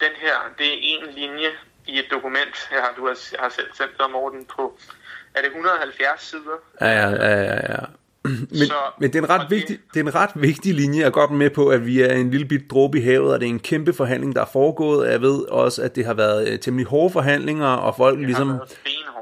Den 0.00 0.14
her, 0.24 0.34
det 0.58 0.66
er 0.66 0.78
en 0.82 1.14
linje 1.14 1.50
i 1.86 1.98
et 1.98 2.04
dokument. 2.10 2.54
Jeg 2.72 2.80
har, 2.80 2.92
du 2.96 3.06
har, 3.06 3.16
jeg 3.32 3.40
har 3.40 3.48
selv 3.48 3.66
sendt 3.74 3.92
dig, 3.98 4.10
Morten, 4.12 4.44
på, 4.56 4.78
er 5.34 5.40
det 5.42 5.46
170 5.50 6.22
sider? 6.22 6.58
Ja, 6.80 6.86
ja, 6.86 7.10
ja, 7.10 7.42
ja. 7.42 7.54
ja. 7.72 7.84
Men, 8.24 8.46
Så- 8.66 8.74
men 9.00 9.12
det, 9.12 9.18
er 9.18 9.22
en 9.22 9.30
ret 9.30 9.50
vigtig, 9.50 9.78
det 9.94 10.00
er 10.00 10.04
en 10.04 10.14
ret 10.14 10.30
vigtig 10.34 10.74
linje. 10.74 11.00
Jeg 11.00 11.06
er 11.06 11.10
godt 11.10 11.30
med 11.30 11.50
på, 11.50 11.68
at 11.68 11.86
vi 11.86 12.00
er 12.00 12.12
en 12.14 12.30
lille 12.30 12.46
bit 12.46 12.70
dråbe 12.70 12.98
i 12.98 13.02
havet, 13.02 13.32
og 13.32 13.40
det 13.40 13.46
er 13.46 13.50
en 13.50 13.60
kæmpe 13.60 13.92
forhandling, 13.92 14.34
der 14.36 14.40
er 14.42 14.48
foregået. 14.52 15.10
Jeg 15.10 15.20
ved 15.22 15.42
også, 15.48 15.82
at 15.82 15.96
det 15.96 16.04
har 16.06 16.14
været 16.14 16.48
øh, 16.48 16.58
temmelig 16.60 16.86
hårde 16.86 17.12
forhandlinger, 17.12 17.66
og 17.68 17.96
folk 17.96 18.18
ligesom... 18.18 18.48
Det 18.48 18.56
har 18.58 18.58
været 18.58 18.78
benhårdt. 18.84 19.16
Øhm, 19.16 19.17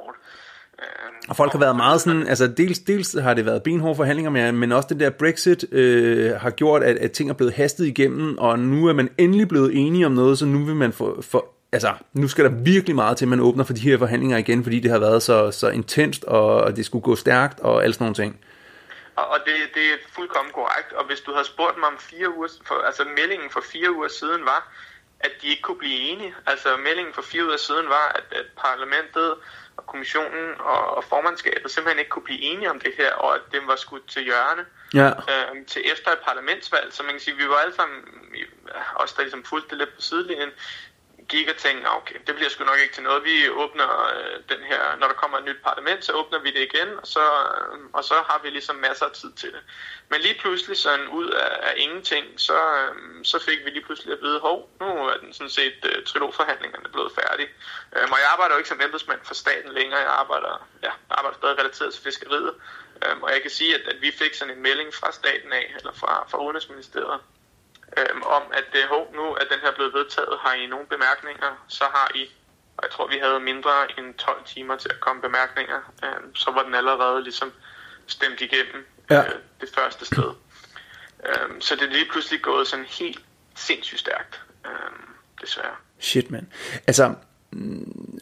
og 1.29 1.37
folk 1.37 1.53
har 1.53 1.59
været 1.59 1.77
meget 1.77 2.01
sådan, 2.01 2.27
altså 2.27 2.47
dels, 2.47 2.79
dels 2.79 3.17
har 3.21 3.35
det 3.35 3.47
været 3.47 3.63
benhårde 3.63 3.97
forhandlinger 3.97 4.31
med, 4.31 4.53
men 4.53 4.73
også 4.73 4.89
det 4.89 5.01
der 5.01 5.11
Brexit 5.11 5.73
øh, 5.73 6.35
har 6.35 6.51
gjort, 6.51 6.83
at, 6.83 6.97
at 6.97 7.13
ting 7.13 7.31
er 7.31 7.35
blevet 7.35 7.55
hastet 7.55 7.87
igennem, 7.87 8.39
og 8.39 8.59
nu 8.59 8.87
er 8.87 8.93
man 8.93 9.09
endelig 9.19 9.49
blevet 9.49 9.71
enige 9.75 10.07
om 10.07 10.13
noget, 10.13 10.39
så 10.39 10.47
nu 10.47 10.65
vil 10.65 10.75
man 10.75 10.93
få, 10.93 11.23
for, 11.23 11.47
altså 11.73 11.93
nu 12.13 12.29
skal 12.29 12.45
der 12.45 12.51
virkelig 12.51 12.97
meget 12.97 13.17
til, 13.17 13.25
at 13.25 13.29
man 13.29 13.41
åbner 13.41 13.65
for 13.65 13.73
de 13.73 13.81
her 13.81 13.99
forhandlinger 13.99 14.39
igen, 14.39 14.63
fordi 14.63 14.81
det 14.81 14.91
har 14.91 14.99
været 14.99 15.23
så, 15.23 15.51
så 15.51 15.69
intenst, 15.69 16.25
og 16.25 16.77
det 16.77 16.87
skulle 16.87 17.03
gå 17.03 17.17
stærkt, 17.17 17.61
og 17.61 17.85
alt 17.85 17.95
sådan 17.95 18.05
nogle 18.05 18.15
ting. 18.15 18.41
Og, 19.17 19.39
det, 19.47 19.55
det 19.75 19.85
er 19.93 19.99
fuldkommen 20.17 20.53
korrekt. 20.53 20.93
Og 20.93 21.07
hvis 21.07 21.21
du 21.21 21.31
havde 21.33 21.47
spurgt 21.47 21.77
mig 21.79 21.89
om 21.89 21.99
fire 21.99 22.37
uger, 22.37 22.49
for, 22.69 22.75
altså 22.89 23.03
meldingen 23.19 23.51
for 23.51 23.63
fire 23.73 23.91
uger 23.97 24.09
siden 24.09 24.43
var, 24.53 24.61
at 25.21 25.33
de 25.41 25.47
ikke 25.53 25.63
kunne 25.63 25.83
blive 25.85 25.99
enige. 26.11 26.35
Altså 26.47 26.69
meldingen 26.87 27.15
for 27.15 27.23
fire 27.23 27.45
uger 27.45 27.57
siden 27.69 27.87
var, 27.97 28.07
at, 28.19 28.27
at 28.41 28.47
parlamentet 28.65 29.29
kommissionen 29.87 30.61
og, 30.61 30.97
og 30.97 31.05
formandskabet 31.05 31.71
simpelthen 31.71 31.99
ikke 31.99 32.11
kunne 32.11 32.29
blive 32.31 32.41
enige 32.41 32.71
om 32.71 32.81
det 32.81 32.93
her, 32.99 33.13
og 33.13 33.35
at 33.35 33.41
det 33.53 33.61
var 33.67 33.77
skudt 33.77 34.07
til 34.09 34.23
hjørne 34.25 34.65
Ja, 34.95 35.09
øh, 35.09 35.67
til 35.67 35.83
efter 35.93 36.11
et 36.11 36.19
parlamentsvalg. 36.25 36.93
Så 36.93 37.03
man 37.03 37.13
kan 37.13 37.21
sige, 37.21 37.37
vi 37.37 37.49
var 37.49 37.57
alle 37.57 37.75
sammen, 37.75 37.99
også 38.95 39.15
der 39.17 39.23
ligesom 39.23 39.45
fulgte 39.45 39.71
det 39.71 39.79
lidt 39.79 39.95
på 39.95 40.01
sidelinjen, 40.01 40.51
gik 41.29 41.49
og 41.49 41.57
tænkte, 41.57 41.89
okay, 41.89 42.15
det 42.27 42.35
bliver 42.35 42.51
sgu 42.51 42.65
nok 42.65 42.79
ikke 42.79 42.95
til 42.95 43.03
noget. 43.03 43.25
Vi 43.25 43.49
åbner 43.49 43.89
øh, 44.15 44.43
den 44.49 44.63
her, 44.65 44.97
når 45.01 45.07
der 45.07 45.15
kommer 45.15 45.39
et 45.39 45.45
nyt 45.45 45.63
parlament, 45.65 46.05
så 46.05 46.13
åbner 46.13 46.39
vi 46.39 46.51
det 46.51 46.63
igen, 46.71 46.89
og 47.03 47.07
så, 47.07 47.21
øh, 47.21 47.79
og 47.93 48.05
så 48.05 48.15
har 48.15 48.41
vi 48.43 48.51
ligesom 48.51 48.77
masser 48.77 49.07
af 49.07 49.13
tid 49.13 49.33
til 49.33 49.53
det. 49.53 49.63
Men 50.11 50.21
lige 50.21 50.39
pludselig 50.41 50.77
sådan 50.77 51.09
ud 51.09 51.29
af, 51.29 51.59
af 51.63 51.75
ingenting, 51.77 52.25
så, 52.37 52.59
øh, 52.77 53.25
så 53.25 53.39
fik 53.39 53.65
vi 53.65 53.71
lige 53.71 53.85
pludselig 53.85 54.13
at 54.13 54.23
vide, 54.23 54.41
hov, 54.41 54.71
nu 54.81 54.87
er 54.87 55.17
den 55.17 55.33
sådan 55.33 55.51
set 55.51 55.79
øh, 55.91 56.05
trilogforhandlingerne 56.05 56.89
blevet 56.89 57.13
færdige. 57.13 57.49
Øh, 57.97 58.09
og 58.13 58.19
jeg 58.23 58.29
arbejder 58.33 58.55
jo 58.55 58.59
ikke 58.59 58.69
som 58.69 58.81
embedsmand 58.81 59.21
for 59.25 59.35
staten 59.35 59.73
længere, 59.73 60.01
jeg 60.01 60.13
arbejder, 60.23 60.69
ja, 60.83 60.91
arbejder 61.11 61.39
stadig 61.39 61.59
relateret 61.59 61.95
til 61.95 62.03
fiskeriet. 62.03 62.55
Øh, 63.05 63.17
og 63.23 63.33
jeg 63.33 63.43
kan 63.43 63.51
sige, 63.51 63.75
at, 63.75 63.81
at 63.93 64.01
vi 64.01 64.11
fik 64.11 64.35
sådan 64.35 64.55
en 64.55 64.63
melding 64.63 64.95
fra 64.95 65.13
staten 65.13 65.53
af, 65.53 65.75
eller 65.79 65.93
fra, 65.93 66.27
fra 66.31 66.39
Udenrigsministeriet, 66.43 67.21
øhm, 67.99 68.23
om, 68.23 68.43
at 68.53 68.65
det, 68.73 68.83
hov, 68.89 69.13
nu 69.15 69.23
er 69.23 69.45
den 69.53 69.61
her 69.63 69.73
blevet 69.75 69.95
vedtaget, 69.95 70.39
har 70.41 70.53
I 70.55 70.67
nogle 70.67 70.87
bemærkninger, 70.87 71.65
så 71.69 71.85
har 71.95 72.11
I, 72.15 72.23
og 72.77 72.83
jeg 72.83 72.91
tror, 72.91 73.07
vi 73.09 73.19
havde 73.23 73.41
mindre 73.41 73.99
end 73.99 74.15
12 74.15 74.45
timer 74.47 74.77
til 74.77 74.89
at 74.95 75.01
komme 75.01 75.23
bemærkninger, 75.23 75.81
øhm, 76.05 76.35
så 76.37 76.51
var 76.51 76.63
den 76.63 76.75
allerede 76.75 77.23
ligesom 77.23 77.53
stemt 78.07 78.41
igennem 78.41 78.87
Ja. 79.11 79.23
øh, 79.25 79.33
det 79.61 79.69
første 79.75 80.05
sted. 80.05 80.31
Øhm, 81.27 81.61
så 81.61 81.75
det 81.77 81.83
er 81.83 81.87
lige 81.93 82.09
pludselig 82.11 82.43
gået 82.43 82.69
sådan 82.69 82.85
helt 82.85 83.21
sindssygt 83.57 84.01
stærkt, 84.01 84.41
øhm, 84.67 85.09
desværre. 85.41 85.77
shit 86.01 86.31
mand. 86.31 86.47
Altså, 86.87 87.15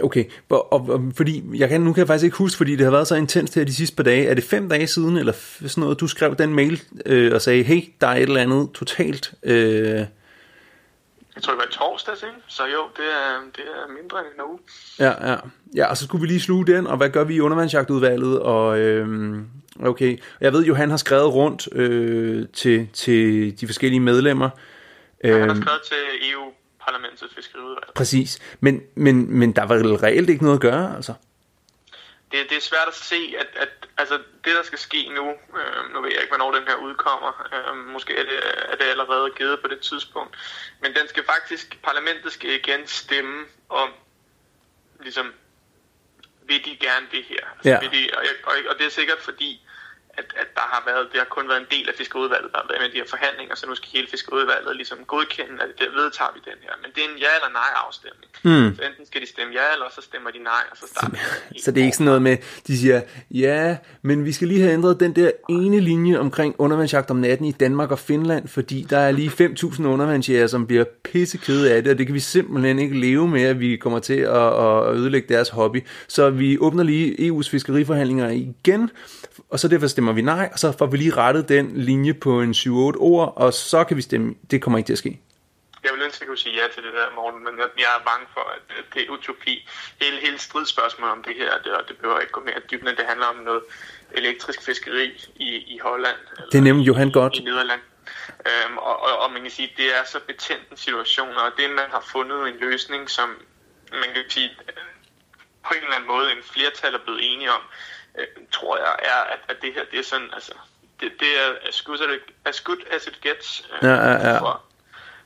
okay, 0.00 0.24
og, 0.48 0.72
og, 0.72 0.86
og, 0.88 1.12
fordi, 1.16 1.44
jeg 1.54 1.68
kan, 1.68 1.80
nu 1.80 1.92
kan 1.92 2.00
jeg 2.00 2.06
faktisk 2.06 2.24
ikke 2.24 2.36
huske, 2.36 2.56
fordi 2.56 2.76
det 2.76 2.84
har 2.84 2.90
været 2.90 3.08
så 3.08 3.14
intenst 3.14 3.54
her 3.54 3.64
de 3.64 3.74
sidste 3.74 3.96
par 3.96 4.04
dage. 4.04 4.26
Er 4.26 4.34
det 4.34 4.44
fem 4.44 4.68
dage 4.68 4.86
siden, 4.86 5.16
eller 5.16 5.32
sådan 5.66 5.80
noget, 5.80 6.00
du 6.00 6.06
skrev 6.06 6.36
den 6.36 6.54
mail 6.54 6.82
øh, 7.06 7.34
og 7.34 7.42
sagde, 7.42 7.62
hey, 7.62 7.80
der 8.00 8.06
er 8.06 8.16
et 8.16 8.22
eller 8.22 8.40
andet 8.40 8.68
totalt... 8.74 9.32
Øh, 9.42 10.04
Jeg 11.36 11.42
tror, 11.42 11.52
det 11.52 11.58
var 11.58 11.64
i 11.64 11.72
torsdags, 11.72 12.22
ikke? 12.22 12.34
Så 12.48 12.62
jo, 12.62 12.82
det 12.96 13.04
er, 13.04 13.40
det 13.56 13.64
er 13.64 13.92
mindre 14.02 14.18
end 14.18 14.26
en 14.34 14.40
uge. 14.50 14.58
Ja, 14.98 15.30
ja. 15.30 15.36
Ja, 15.74 15.86
og 15.90 15.96
så 15.96 16.04
skulle 16.04 16.20
vi 16.22 16.26
lige 16.26 16.40
sluge 16.40 16.66
den, 16.66 16.86
og 16.86 16.96
hvad 16.96 17.10
gør 17.10 17.24
vi 17.24 17.34
i 17.34 17.40
undervandsjagtudvalget? 17.40 18.40
Og 18.40 18.78
øhm, 18.78 19.46
okay, 19.82 20.18
jeg 20.40 20.52
ved 20.52 20.64
jo, 20.64 20.74
han 20.74 20.90
har 20.90 20.96
skrevet 20.96 21.34
rundt 21.34 21.68
øh, 21.72 22.46
til, 22.52 22.88
til 22.92 23.54
de 23.60 23.66
forskellige 23.66 24.00
medlemmer. 24.00 24.50
Han 25.24 25.32
har 25.32 25.40
Øhm, 25.40 25.62
skrevet 25.62 25.80
til 25.88 25.96
EU-parlamentets 26.88 27.34
fiskeriudvalg. 27.34 27.94
præcis. 27.94 28.38
Men, 28.60 28.82
men, 28.94 29.38
men 29.38 29.52
der 29.52 29.62
var 29.62 29.74
vel 29.74 29.94
reelt 29.94 30.30
ikke 30.30 30.42
noget 30.44 30.56
at 30.56 30.62
gøre, 30.62 30.96
altså? 30.96 31.14
det, 32.32 32.50
det 32.50 32.56
er 32.56 32.60
svært 32.60 32.88
at 32.88 32.94
se, 32.94 33.34
at, 33.38 33.46
at 33.56 33.68
altså, 33.96 34.14
det, 34.44 34.54
der 34.56 34.62
skal 34.62 34.78
ske 34.78 35.08
nu, 35.08 35.30
øh, 35.30 35.92
nu 35.94 36.00
ved 36.00 36.10
jeg 36.10 36.20
ikke, 36.20 36.30
hvornår 36.36 36.52
den 36.54 36.66
her 36.68 36.76
udkommer, 36.76 37.48
øh, 37.54 37.76
måske 37.76 38.16
er 38.16 38.22
det, 38.24 38.38
er 38.72 38.76
det 38.76 38.84
allerede 38.84 39.30
givet 39.36 39.60
på 39.60 39.68
det 39.68 39.80
tidspunkt, 39.80 40.36
men 40.80 40.94
den 40.94 41.08
skal 41.08 41.24
faktisk, 41.24 41.78
parlamentet 41.82 42.32
skal 42.32 42.50
igen 42.50 42.86
stemme 42.86 43.44
om, 43.68 43.88
ligesom, 45.00 45.32
vil 46.46 46.64
de 46.64 46.76
gerne 46.76 47.06
det 47.12 47.24
her? 47.24 47.44
Altså, 47.54 47.68
Ja. 47.70 47.80
vil 47.80 47.90
de, 47.90 48.10
og, 48.16 48.22
jeg, 48.22 48.32
og, 48.44 48.52
og 48.70 48.78
det 48.78 48.86
er 48.86 48.90
sikkert 48.90 49.18
fordi, 49.20 49.63
at, 50.20 50.28
at 50.42 50.48
der 50.58 50.66
har 50.74 50.82
været, 50.90 51.02
det 51.12 51.18
har 51.24 51.30
kun 51.36 51.46
været 51.50 51.60
en 51.64 51.70
del 51.74 51.86
af 51.90 51.94
fiskerudvalget, 52.00 52.48
der 52.52 52.58
har 52.62 52.68
været 52.70 52.80
med 52.84 52.90
de 52.94 52.98
her 53.02 53.08
forhandlinger, 53.14 53.54
så 53.60 53.64
nu 53.70 53.74
skal 53.74 53.88
hele 53.96 54.08
fiskerudvalget 54.14 54.72
ligesom 54.80 54.98
godkende, 55.12 55.56
at 55.64 55.70
det 55.80 55.88
vedtager 56.00 56.32
vi 56.36 56.40
den 56.50 56.58
her. 56.64 56.72
Men 56.82 56.88
det 56.94 57.00
er 57.04 57.08
en 57.12 57.18
ja 57.26 57.32
eller 57.38 57.52
nej 57.60 57.70
afstemning. 57.86 58.30
Mm. 58.48 58.68
Så 58.76 58.82
enten 58.88 59.04
skal 59.10 59.20
de 59.24 59.28
stemme 59.34 59.52
ja, 59.58 59.66
eller 59.74 59.86
så 59.96 60.02
stemmer 60.08 60.30
de 60.30 60.40
nej, 60.52 60.64
og 60.70 60.76
så 60.80 60.86
starter 60.92 61.16
vi 61.52 61.58
Så 61.64 61.70
det 61.70 61.80
er 61.80 61.84
ikke 61.84 61.96
sådan 61.96 62.10
noget 62.12 62.22
med, 62.22 62.36
de 62.66 62.78
siger, 62.78 63.00
ja, 63.30 63.76
men 64.02 64.24
vi 64.24 64.32
skal 64.32 64.48
lige 64.48 64.60
have 64.60 64.72
ændret 64.72 65.00
den 65.00 65.12
der 65.16 65.30
ene 65.48 65.80
linje 65.80 66.18
omkring 66.18 66.54
undervandsjagt 66.58 67.10
om 67.10 67.16
natten 67.16 67.46
i 67.46 67.52
Danmark 67.52 67.90
og 67.90 67.98
Finland, 67.98 68.48
fordi 68.48 68.86
der 68.90 68.98
er 68.98 69.10
lige 69.10 69.28
5.000 69.28 69.84
undervandsjæger, 69.84 70.46
som 70.46 70.66
bliver 70.66 70.84
pissekede 71.04 71.72
af 71.72 71.82
det, 71.82 71.92
og 71.92 71.98
det 71.98 72.06
kan 72.06 72.14
vi 72.14 72.20
simpelthen 72.20 72.78
ikke 72.78 73.00
leve 73.00 73.28
med, 73.28 73.42
at 73.42 73.60
vi 73.60 73.76
kommer 73.76 73.98
til 73.98 74.18
at, 74.18 74.46
at 74.64 74.94
ødelægge 74.96 75.34
deres 75.34 75.48
hobby. 75.48 75.84
Så 76.08 76.30
vi 76.30 76.58
åbner 76.58 76.82
lige 76.82 77.30
EU's 77.30 77.50
fiskeriforhandlinger 77.50 78.30
igen, 78.30 78.90
og 79.50 79.60
så 79.60 79.68
derfor 79.68 79.86
stemmer 79.86 80.03
vi 80.12 80.22
nej, 80.22 80.48
og 80.52 80.58
så 80.58 80.72
får 80.78 80.86
vi 80.86 80.96
lige 80.96 81.16
rettet 81.16 81.48
den 81.48 81.76
linje 81.76 82.14
på 82.14 82.40
en 82.40 82.52
7-8 82.52 82.70
ord, 82.70 83.32
og 83.36 83.54
så 83.54 83.84
kan 83.84 83.96
vi 83.96 84.02
stemme, 84.02 84.34
det 84.50 84.62
kommer 84.62 84.78
ikke 84.78 84.88
til 84.88 84.92
at 84.92 84.98
ske. 84.98 85.20
Jeg 85.84 85.92
vil 85.92 86.02
ønske, 86.02 86.16
at 86.16 86.20
jeg 86.20 86.28
kunne 86.28 86.38
sige 86.38 86.56
ja 86.60 86.66
til 86.74 86.82
det 86.82 86.92
der, 86.92 87.06
Morten, 87.16 87.44
men 87.44 87.54
jeg, 87.58 87.90
er 87.96 88.02
bange 88.10 88.26
for, 88.34 88.44
at 88.56 88.78
at 88.78 88.84
det 88.94 89.02
er 89.02 89.10
utopi. 89.10 89.68
Hele, 90.00 90.16
hele 90.20 90.38
stridsspørgsmålet 90.38 91.12
om 91.12 91.22
det 91.22 91.34
her, 91.36 91.50
det, 91.64 91.72
og 91.72 91.88
det 91.88 91.96
behøver 91.96 92.20
ikke 92.20 92.32
gå 92.32 92.40
mere 92.40 92.60
dybt, 92.70 92.84
det 92.98 93.06
handler 93.08 93.26
om 93.26 93.36
noget 93.36 93.62
elektrisk 94.10 94.62
fiskeri 94.62 95.08
i, 95.36 95.50
i 95.74 95.78
Holland. 95.78 96.16
Eller 96.36 96.50
Det 96.50 96.62
nævnte 96.62 96.84
Johan 96.84 97.10
godt. 97.10 97.34
I 97.36 97.42
Nederland. 97.42 97.80
Øhm, 98.48 98.78
og, 98.78 98.96
og, 99.02 99.18
og 99.18 99.32
man 99.32 99.42
kan 99.42 99.50
sige, 99.50 99.72
det 99.76 99.86
er 99.98 100.04
så 100.06 100.18
betændt 100.26 100.70
en 100.70 100.76
situation, 100.76 101.34
og 101.36 101.52
det, 101.58 101.70
man 101.70 101.88
har 101.90 102.04
fundet 102.12 102.48
en 102.48 102.56
løsning, 102.60 103.10
som 103.10 103.28
man 103.92 104.08
kan 104.14 104.24
sige, 104.28 104.50
på 105.66 105.74
en 105.74 105.82
eller 105.82 105.96
anden 105.96 106.08
måde 106.08 106.32
en 106.32 106.42
flertal 106.42 106.94
er 106.94 107.04
blevet 107.04 107.32
enige 107.32 107.52
om, 107.52 107.62
øh, 108.18 108.26
tror 108.52 108.76
jeg, 108.76 108.94
er, 109.12 109.20
at, 109.32 109.40
at 109.48 109.56
det 109.62 109.70
her, 109.74 109.82
det 109.90 109.98
er 109.98 110.04
sådan, 110.04 110.30
altså, 110.32 110.52
det, 111.00 111.08
det 111.20 111.28
er 111.42 111.68
as 111.68 111.82
good 111.82 111.98
as 111.98 112.10
it, 112.16 112.34
as 112.46 112.60
good 112.60 112.82
as 112.96 113.06
it 113.06 113.20
gets 113.22 113.68
øh, 113.72 113.88
Ja, 113.88 113.94
ja, 113.94 114.28
ja. 114.32 114.38
For, 114.38 114.62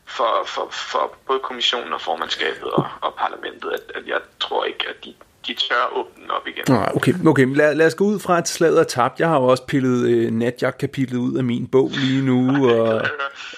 for, 0.06 0.42
for, 0.46 0.68
for 0.70 1.16
både 1.26 1.40
kommissionen 1.42 1.92
og 1.92 2.00
formandskabet 2.00 2.70
og, 2.70 2.86
og 3.00 3.14
parlamentet, 3.18 3.70
at, 3.70 3.82
at 3.94 4.06
jeg 4.06 4.20
tror 4.40 4.64
ikke, 4.64 4.84
at 4.88 5.04
de, 5.04 5.14
de 5.46 5.54
tør 5.54 5.92
åbne 5.96 6.32
op 6.32 6.46
igen. 6.46 6.64
Nå, 6.68 6.84
okay, 6.94 7.14
okay. 7.26 7.46
Lad, 7.54 7.74
lad 7.74 7.86
os 7.86 7.94
gå 7.94 8.04
ud 8.04 8.18
fra, 8.18 8.38
at 8.38 8.48
slaget 8.48 8.78
er 8.80 8.84
tabt. 8.84 9.20
Jeg 9.20 9.28
har 9.28 9.36
jo 9.40 9.44
også 9.46 9.66
pillet 9.66 10.08
øh, 10.08 10.30
natjagt-kapitlet 10.30 11.18
ud 11.18 11.36
af 11.36 11.44
min 11.44 11.66
bog 11.66 11.90
lige 11.94 12.22
nu. 12.24 12.48
Og, 12.70 13.06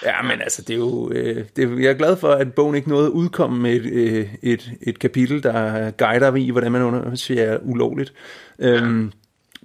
ja, 0.03 0.21
men 0.21 0.41
altså, 0.41 0.61
det 0.61 0.73
er 0.73 0.77
jo... 0.77 1.11
Øh, 1.11 1.45
det, 1.55 1.63
er- 1.63 1.79
jeg 1.79 1.89
er 1.89 1.93
glad 1.93 2.17
for, 2.17 2.31
at 2.31 2.53
bogen 2.53 2.75
ikke 2.75 2.89
nåede 2.89 3.05
at 3.05 3.11
udkomme 3.11 3.59
med 3.61 3.71
et, 3.75 3.85
øh, 3.93 4.27
et, 4.43 4.71
et 4.81 4.99
kapitel, 4.99 5.43
der 5.43 5.91
guider 5.91 6.35
i, 6.35 6.49
hvordan 6.49 6.71
man 6.71 6.81
undersøger 6.81 7.57
ulovligt. 7.61 8.13
Øhm, 8.59 9.11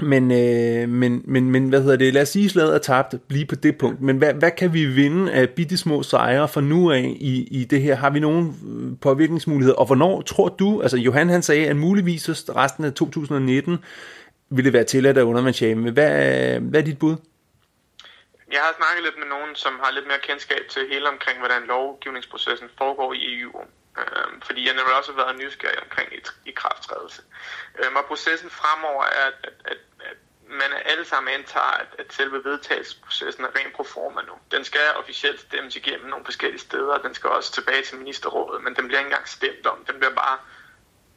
men, 0.01 0.31
øh, 0.31 0.89
men, 0.89 1.23
men, 1.25 1.51
men 1.51 1.69
hvad 1.69 1.83
hedder 1.83 1.97
det? 1.97 2.15
Lad 2.15 2.23
os 2.23 2.29
sige, 2.29 2.49
slaget 2.49 2.75
er 2.75 2.79
tabt 2.79 3.15
lige 3.29 3.47
på 3.47 3.55
det 3.55 3.79
punkt. 3.79 4.01
Men 4.01 4.19
hvad, 4.19 4.35
hvad 4.35 4.51
kan 4.51 4.73
vi 4.73 4.85
vinde 4.85 5.33
af 5.33 5.51
bitte 5.51 5.77
små 5.77 6.03
sejre 6.03 6.49
fra 6.49 6.61
nu 6.61 6.93
af 6.93 7.17
i, 7.21 7.49
i 7.61 7.65
det 7.65 7.83
her? 7.83 7.95
Har 7.95 8.11
vi 8.11 8.21
nogen 8.21 8.47
øh, 8.47 9.01
påvirkningsmuligheder? 9.01 9.77
Og 9.77 9.87
hvornår 9.87 10.23
tror 10.23 10.49
du, 10.49 10.83
altså 10.83 10.97
Johan 10.97 11.29
han 11.29 11.43
sagde, 11.43 11.69
at 11.69 11.77
muligvis 11.77 12.29
resten 12.57 12.85
af 12.85 12.93
2019 12.93 13.79
ville 14.51 14.65
det 14.65 14.73
være 14.73 14.85
tilladt 14.85 15.19
at 15.19 15.23
undervandsjame. 15.23 15.91
Hvad, 15.91 16.11
hvad 16.61 16.81
er 16.81 16.85
dit 16.85 16.99
bud? 16.99 17.17
Jeg 18.53 18.61
har 18.61 18.73
snakket 18.81 19.03
lidt 19.05 19.19
med 19.23 19.29
nogen, 19.35 19.55
som 19.55 19.73
har 19.83 19.91
lidt 19.93 20.07
mere 20.07 20.23
kendskab 20.29 20.63
til 20.71 20.83
hele 20.93 21.09
omkring, 21.09 21.39
hvordan 21.39 21.63
lovgivningsprocessen 21.69 22.69
foregår 22.79 23.13
i 23.13 23.41
EU. 23.41 23.53
Øhm, 23.99 24.41
fordi 24.43 24.67
jeg 24.67 24.75
nemlig 24.75 24.95
også 24.97 25.13
har 25.13 25.25
været 25.25 25.39
nysgerrig 25.39 25.83
omkring 25.83 26.13
i, 26.13 26.21
i 26.51 26.51
krafttrædelse. 26.51 27.23
Øhm, 27.79 27.97
og 27.97 28.05
processen 28.05 28.51
fremover 28.51 29.05
er, 29.05 29.27
at, 29.27 29.51
at, 29.65 29.79
at 30.01 30.17
man 30.49 30.71
alle 30.85 31.05
sammen 31.05 31.35
antager, 31.35 31.73
at, 31.83 31.87
at 31.99 32.13
selve 32.13 32.45
vedtagelsesprocessen 32.45 33.45
er 33.45 33.49
rent 33.59 33.75
pro 33.75 33.85
forma 33.85 34.23
nu. 34.23 34.33
Den 34.51 34.65
skal 34.65 34.81
officielt 34.97 35.41
stemmes 35.41 35.77
igennem 35.77 36.09
nogle 36.09 36.25
forskellige 36.25 36.61
steder, 36.61 36.93
og 36.93 37.03
den 37.03 37.15
skal 37.15 37.31
også 37.31 37.53
tilbage 37.53 37.83
til 37.83 37.99
ministerrådet, 37.99 38.65
men 38.65 38.77
den 38.77 38.87
bliver 38.87 38.99
ikke 38.99 39.09
engang 39.09 39.29
stemt 39.29 39.67
om. 39.67 39.85
Den 39.85 39.95
bliver 39.99 40.15
bare 40.15 40.39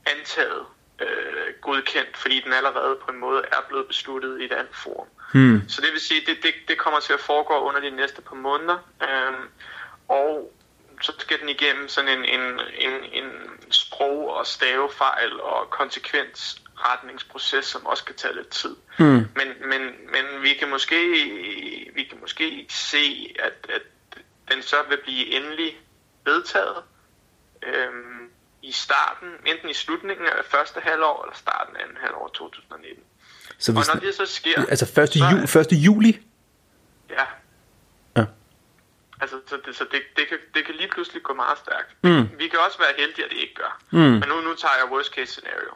antaget 0.05 0.65
øh, 1.01 1.53
godkendt, 1.61 2.17
fordi 2.17 2.41
den 2.41 2.53
allerede 2.53 2.95
på 3.05 3.11
en 3.11 3.19
måde 3.19 3.43
er 3.51 3.61
blevet 3.67 3.87
besluttet 3.87 4.41
i 4.41 4.45
et 4.45 4.51
andet 4.51 4.75
forum. 4.75 5.07
Hmm. 5.33 5.69
Så 5.69 5.81
det 5.81 5.91
vil 5.91 6.01
sige, 6.01 6.21
det, 6.25 6.43
det, 6.43 6.53
det 6.67 6.77
kommer 6.77 6.99
til 6.99 7.13
at 7.13 7.19
foregå 7.19 7.53
under 7.59 7.79
de 7.79 7.89
næste 7.89 8.21
par 8.21 8.35
måneder, 8.35 8.77
øhm, 9.03 9.49
og 10.07 10.53
så 11.01 11.13
skal 11.17 11.39
den 11.39 11.49
igennem 11.49 11.87
sådan 11.87 12.19
en, 12.19 12.25
en, 12.25 12.59
en, 12.77 13.23
en 13.23 13.31
sprog- 13.71 14.33
og 14.33 14.47
stavefejl 14.47 15.41
og 15.41 15.69
konsekvensretningsproces, 15.69 17.65
som 17.65 17.85
også 17.85 18.03
kan 18.05 18.15
tage 18.15 18.35
lidt 18.35 18.49
tid. 18.49 18.75
Hmm. 18.97 19.07
Men, 19.07 19.47
men, 19.65 19.81
men 19.81 20.41
vi 20.41 20.53
kan 20.53 20.69
måske 20.69 20.99
vi 21.95 22.03
kan 22.03 22.17
måske 22.21 22.65
se, 22.69 23.35
at, 23.39 23.71
at 23.75 23.81
den 24.51 24.63
så 24.63 24.75
vil 24.89 24.97
blive 25.03 25.25
endelig 25.35 25.77
vedtaget 26.25 26.83
øhm, 27.63 28.29
i 28.61 28.71
starten, 28.71 29.29
enten 29.45 29.69
i 29.69 29.73
slutningen 29.73 30.25
af 30.27 30.45
første 30.45 30.79
halvår 30.79 31.23
eller 31.23 31.35
starten 31.35 31.75
af 31.75 31.83
anden 31.83 31.97
halvår 32.01 32.31
2019. 32.33 33.03
Så 33.57 33.71
hvis, 33.71 33.89
og 33.89 33.95
når 33.95 34.01
det 34.01 34.15
så 34.15 34.25
sker... 34.25 34.65
Altså 34.69 35.01
1. 35.01 35.09
Så, 35.09 35.59
ju, 35.59 35.59
1. 35.59 35.67
juli? 35.71 36.19
Ja. 37.09 37.25
Altså, 39.21 39.37
så, 39.47 39.57
det, 39.65 39.75
så 39.75 39.85
det, 39.91 40.01
det, 40.17 40.27
kan, 40.27 40.37
det 40.53 40.65
kan 40.65 40.75
lige 40.75 40.87
pludselig 40.87 41.23
gå 41.23 41.33
meget 41.33 41.57
stærkt. 41.57 41.95
Mm. 42.03 42.29
Vi 42.37 42.47
kan 42.47 42.59
også 42.65 42.77
være 42.77 42.93
heldige, 42.97 43.25
at 43.25 43.31
det 43.31 43.37
ikke 43.37 43.55
gør. 43.55 43.79
Mm. 43.91 43.99
Men 43.99 44.23
nu, 44.29 44.41
nu 44.41 44.55
tager 44.55 44.73
jeg 44.81 44.91
worst 44.91 45.13
case 45.13 45.31
scenario. 45.31 45.73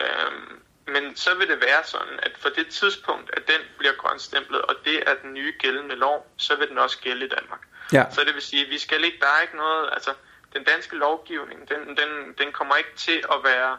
Øhm, 0.00 0.60
men 0.86 1.16
så 1.16 1.34
vil 1.34 1.48
det 1.48 1.60
være 1.60 1.84
sådan, 1.84 2.18
at 2.22 2.32
for 2.38 2.48
det 2.48 2.66
tidspunkt, 2.68 3.30
at 3.36 3.48
den 3.48 3.60
bliver 3.78 3.92
grønstemplet, 3.92 4.62
og 4.62 4.74
det 4.84 5.08
er 5.10 5.14
den 5.22 5.32
nye 5.34 5.52
gældende 5.58 5.94
lov, 5.94 6.32
så 6.36 6.56
vil 6.56 6.68
den 6.68 6.78
også 6.78 6.98
gælde 7.00 7.26
i 7.26 7.28
Danmark. 7.28 7.60
Ja. 7.92 8.04
Så 8.10 8.20
det 8.24 8.34
vil 8.34 8.42
sige, 8.42 8.64
at 8.64 8.70
vi 8.70 8.78
skal 8.78 9.04
ikke, 9.04 9.18
der 9.20 9.26
er 9.26 9.42
ikke 9.42 9.56
noget, 9.56 9.90
altså 9.92 10.10
den 10.52 10.64
danske 10.64 10.96
lovgivning, 10.96 11.68
den, 11.68 11.88
den, 11.88 12.34
den 12.38 12.52
kommer 12.52 12.76
ikke 12.76 12.96
til 12.96 13.24
at 13.32 13.38
være 13.44 13.78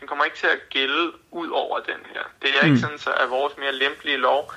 den 0.00 0.08
kommer 0.08 0.24
ikke 0.24 0.36
til 0.36 0.46
at 0.46 0.68
gælde 0.70 1.12
ud 1.30 1.48
over 1.48 1.80
den 1.80 2.00
her. 2.14 2.22
Det 2.42 2.50
er 2.56 2.62
mm. 2.62 2.68
ikke 2.68 2.80
sådan, 2.80 2.98
så 2.98 3.12
at 3.12 3.30
vores 3.30 3.56
mere 3.56 3.72
lempelige 3.72 4.16
lov, 4.16 4.52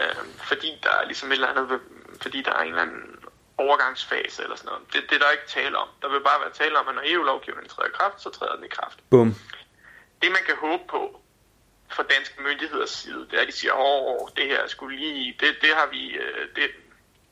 øh, 0.00 0.24
fordi 0.36 0.78
der 0.82 0.90
er 0.90 1.04
ligesom 1.04 1.28
et 1.28 1.34
eller 1.34 1.48
andet, 1.48 1.80
fordi 2.22 2.42
der 2.42 2.52
er 2.52 2.62
en 2.62 2.68
eller 2.68 2.82
anden 2.82 3.24
overgangsfase 3.58 4.42
eller 4.42 4.56
sådan 4.56 4.68
noget. 4.68 4.92
Det, 4.92 5.02
det 5.10 5.14
er 5.14 5.18
der 5.18 5.30
ikke 5.30 5.48
tale 5.48 5.78
om. 5.78 5.88
Der 6.02 6.08
vil 6.08 6.20
bare 6.20 6.40
være 6.40 6.52
tale 6.52 6.78
om, 6.78 6.88
at 6.88 6.94
når 6.94 7.02
EU-lovgivningen 7.06 7.68
træder 7.68 7.88
i 7.88 7.92
kraft, 7.94 8.22
så 8.22 8.30
træder 8.30 8.56
den 8.56 8.64
i 8.64 8.68
kraft. 8.68 8.98
Bum. 9.10 9.34
Det 10.22 10.30
man 10.30 10.44
kan 10.46 10.56
håbe 10.56 10.82
på 10.88 11.20
fra 11.88 12.02
danske 12.02 12.42
myndigheders 12.42 12.90
side, 12.90 13.26
det 13.30 13.34
er, 13.34 13.40
at 13.40 13.46
de 13.46 13.52
siger, 13.52 13.72
åh, 13.72 14.28
det 14.36 14.46
her 14.46 14.66
skulle 14.66 14.98
lige, 14.98 15.36
det, 15.40 15.56
det 15.62 15.70
har 15.74 15.86
vi, 15.86 16.10
øh, 16.10 16.48
det, 16.56 16.70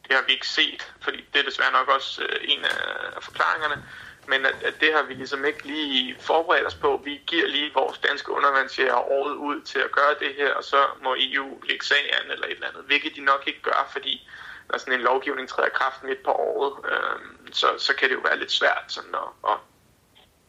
det 0.08 0.16
har 0.16 0.22
vi 0.26 0.32
ikke 0.32 0.48
set, 0.48 0.92
fordi 1.00 1.24
det 1.32 1.40
er 1.40 1.44
desværre 1.44 1.72
nok 1.72 1.88
også 1.88 2.22
øh, 2.22 2.36
en 2.42 2.64
af 2.64 3.22
forklaringerne 3.22 3.84
men 4.26 4.46
at, 4.46 4.62
at 4.62 4.80
det 4.80 4.92
har 4.94 5.02
vi 5.02 5.14
ligesom 5.14 5.44
ikke 5.44 5.66
lige 5.66 6.16
forberedt 6.20 6.66
os 6.66 6.74
på. 6.74 7.00
Vi 7.04 7.20
giver 7.26 7.46
lige 7.46 7.74
vores 7.74 7.98
danske 7.98 8.32
undervandsjæger 8.32 9.10
året 9.10 9.34
ud 9.34 9.60
til 9.60 9.78
at 9.78 9.92
gøre 9.92 10.14
det 10.20 10.34
her, 10.34 10.54
og 10.54 10.64
så 10.64 10.86
må 11.02 11.14
EU 11.18 11.62
lægge 11.68 11.86
sag 11.86 12.14
an 12.18 12.30
eller 12.30 12.46
et 12.46 12.52
eller 12.52 12.68
andet, 12.68 12.82
hvilket 12.86 13.16
de 13.16 13.20
nok 13.20 13.42
ikke 13.46 13.62
gør, 13.62 13.88
fordi 13.92 14.28
når 14.70 14.78
sådan 14.78 14.94
en 14.94 15.00
lovgivning 15.00 15.48
træder 15.48 15.68
kraft 15.68 16.02
midt 16.02 16.22
på 16.22 16.30
året, 16.30 16.72
øh, 16.90 17.18
så, 17.52 17.66
så 17.78 17.94
kan 17.94 18.08
det 18.08 18.14
jo 18.14 18.20
være 18.20 18.38
lidt 18.38 18.52
svært 18.52 18.84
sådan 18.88 19.14
at, 19.14 19.50
at, 19.50 19.56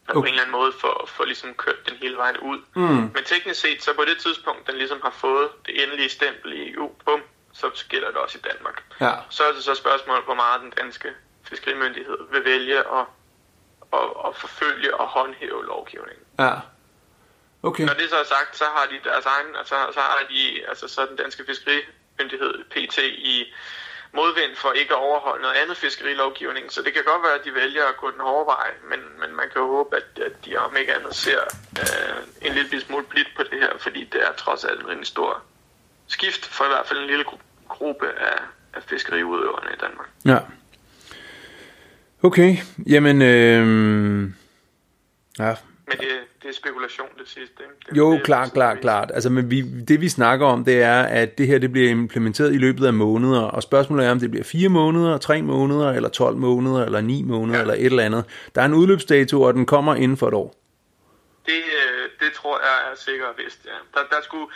at 0.08 0.10
okay. 0.10 0.14
på 0.14 0.20
en 0.20 0.26
eller 0.26 0.40
anden 0.40 0.52
måde 0.52 0.72
få, 0.80 1.06
få 1.06 1.24
ligesom 1.24 1.54
kørt 1.54 1.88
den 1.88 1.96
hele 1.96 2.16
vejen 2.16 2.38
ud. 2.38 2.58
Mm. 2.74 3.10
Men 3.14 3.24
teknisk 3.24 3.60
set, 3.60 3.82
så 3.82 3.94
på 3.94 4.04
det 4.04 4.18
tidspunkt, 4.18 4.66
den 4.66 4.76
ligesom 4.76 5.00
har 5.02 5.10
fået 5.10 5.48
det 5.66 5.82
endelige 5.82 6.08
stempel 6.08 6.52
i 6.52 6.72
EU, 6.72 6.90
bum, 7.04 7.20
så 7.52 7.84
gælder 7.88 8.08
det 8.08 8.16
også 8.16 8.38
i 8.38 8.40
Danmark. 8.52 8.82
Ja. 9.00 9.12
Så 9.30 9.44
er 9.44 9.52
det 9.52 9.64
så 9.64 9.74
spørgsmålet, 9.74 10.24
hvor 10.24 10.34
meget 10.34 10.60
den 10.60 10.70
danske 10.70 11.08
fiskerimyndighed 11.48 12.18
vil 12.32 12.44
vælge 12.44 12.78
at 12.78 13.06
at, 13.92 14.08
at 14.26 14.36
forfølge 14.36 14.96
og 15.00 15.06
håndhæve 15.06 15.66
lovgivningen. 15.66 16.24
Ja. 16.38 16.54
Okay. 17.62 17.84
Når 17.84 17.94
det 17.94 18.10
så 18.10 18.16
er 18.16 18.24
sagt, 18.24 18.56
så 18.56 18.64
har 18.64 18.86
de 18.86 19.08
deres 19.08 19.26
egen, 19.26 19.56
altså, 19.56 19.74
så 19.92 20.00
har 20.00 20.26
de, 20.30 20.68
altså 20.68 20.88
så 20.88 21.06
den 21.06 21.16
danske 21.16 21.44
fiskerimyndighed, 21.46 22.64
PT, 22.70 22.98
i 23.32 23.54
modvind 24.14 24.54
for 24.56 24.72
ikke 24.72 24.94
at 24.94 25.00
overholde 25.08 25.42
noget 25.42 25.56
andet 25.62 25.76
fiskerilovgivning. 25.76 26.72
Så 26.72 26.82
det 26.82 26.92
kan 26.94 27.04
godt 27.04 27.22
være, 27.26 27.38
at 27.38 27.44
de 27.44 27.54
vælger 27.54 27.84
at 27.84 27.96
gå 27.96 28.10
den 28.10 28.20
hårde 28.20 28.46
vej, 28.46 28.68
men, 28.90 29.00
men 29.20 29.36
man 29.36 29.46
kan 29.50 29.60
jo 29.62 29.68
håbe, 29.76 29.96
at, 29.96 30.08
at 30.26 30.34
de 30.44 30.56
om 30.56 30.76
ikke 30.76 30.94
andet 30.94 31.14
ser 31.14 31.40
øh, 31.82 32.48
en 32.48 32.52
lille 32.54 32.80
smule 32.80 33.04
blidt 33.04 33.30
på 33.36 33.42
det 33.42 33.58
her, 33.60 33.72
fordi 33.78 34.04
det 34.12 34.20
er 34.22 34.32
trods 34.36 34.64
alt 34.64 34.80
en 34.98 35.04
stor 35.04 35.42
skift 36.06 36.44
for 36.46 36.64
i 36.64 36.68
hvert 36.68 36.86
fald 36.86 36.98
en 37.00 37.06
lille 37.06 37.24
gruppe 37.68 38.06
af, 38.08 38.38
af 38.74 38.82
fiskeriudøverne 38.82 39.70
i 39.76 39.78
Danmark. 39.80 40.08
Ja. 40.24 40.38
Okay, 42.22 42.56
jamen... 42.86 43.22
Øh, 43.22 44.30
ja. 45.38 45.54
Men 45.88 45.98
det, 45.98 46.08
det 46.42 46.48
er 46.48 46.52
spekulation 46.54 47.08
det 47.18 47.28
sidste, 47.28 47.62
ikke? 47.62 47.74
Det, 47.88 47.96
jo, 47.96 48.12
det, 48.12 48.22
klart, 48.22 48.52
klart, 48.52 48.80
klart. 48.80 49.10
Altså, 49.14 49.30
men 49.30 49.50
vi, 49.50 49.62
det 49.88 50.00
vi 50.00 50.08
snakker 50.08 50.46
om, 50.46 50.64
det 50.64 50.82
er, 50.82 51.02
at 51.02 51.38
det 51.38 51.46
her 51.46 51.58
det 51.58 51.72
bliver 51.72 51.90
implementeret 51.90 52.54
i 52.54 52.58
løbet 52.58 52.86
af 52.86 52.94
måneder, 52.94 53.40
og 53.40 53.62
spørgsmålet 53.62 54.06
er, 54.06 54.10
om 54.10 54.20
det 54.20 54.30
bliver 54.30 54.44
4 54.44 54.68
måneder, 54.68 55.18
3 55.18 55.42
måneder, 55.42 55.92
eller 55.92 56.08
12 56.08 56.36
måneder, 56.36 56.84
eller 56.84 57.00
9 57.00 57.22
måneder, 57.22 57.56
ja. 57.56 57.60
eller 57.60 57.74
et 57.74 57.84
eller 57.84 58.02
andet. 58.04 58.24
Der 58.54 58.60
er 58.60 58.66
en 58.66 58.74
udløbsdato, 58.74 59.42
og 59.42 59.54
den 59.54 59.66
kommer 59.66 59.94
inden 59.94 60.16
for 60.16 60.28
et 60.28 60.34
år. 60.34 60.54
Det, 61.46 61.62
øh, 61.80 62.10
det 62.20 62.32
tror 62.32 62.60
jeg 62.60 62.92
er 62.92 62.96
sikkert 62.96 63.34
vist, 63.44 63.60
ja. 63.64 63.78
Der, 63.94 64.06
der 64.10 64.22
skulle 64.22 64.46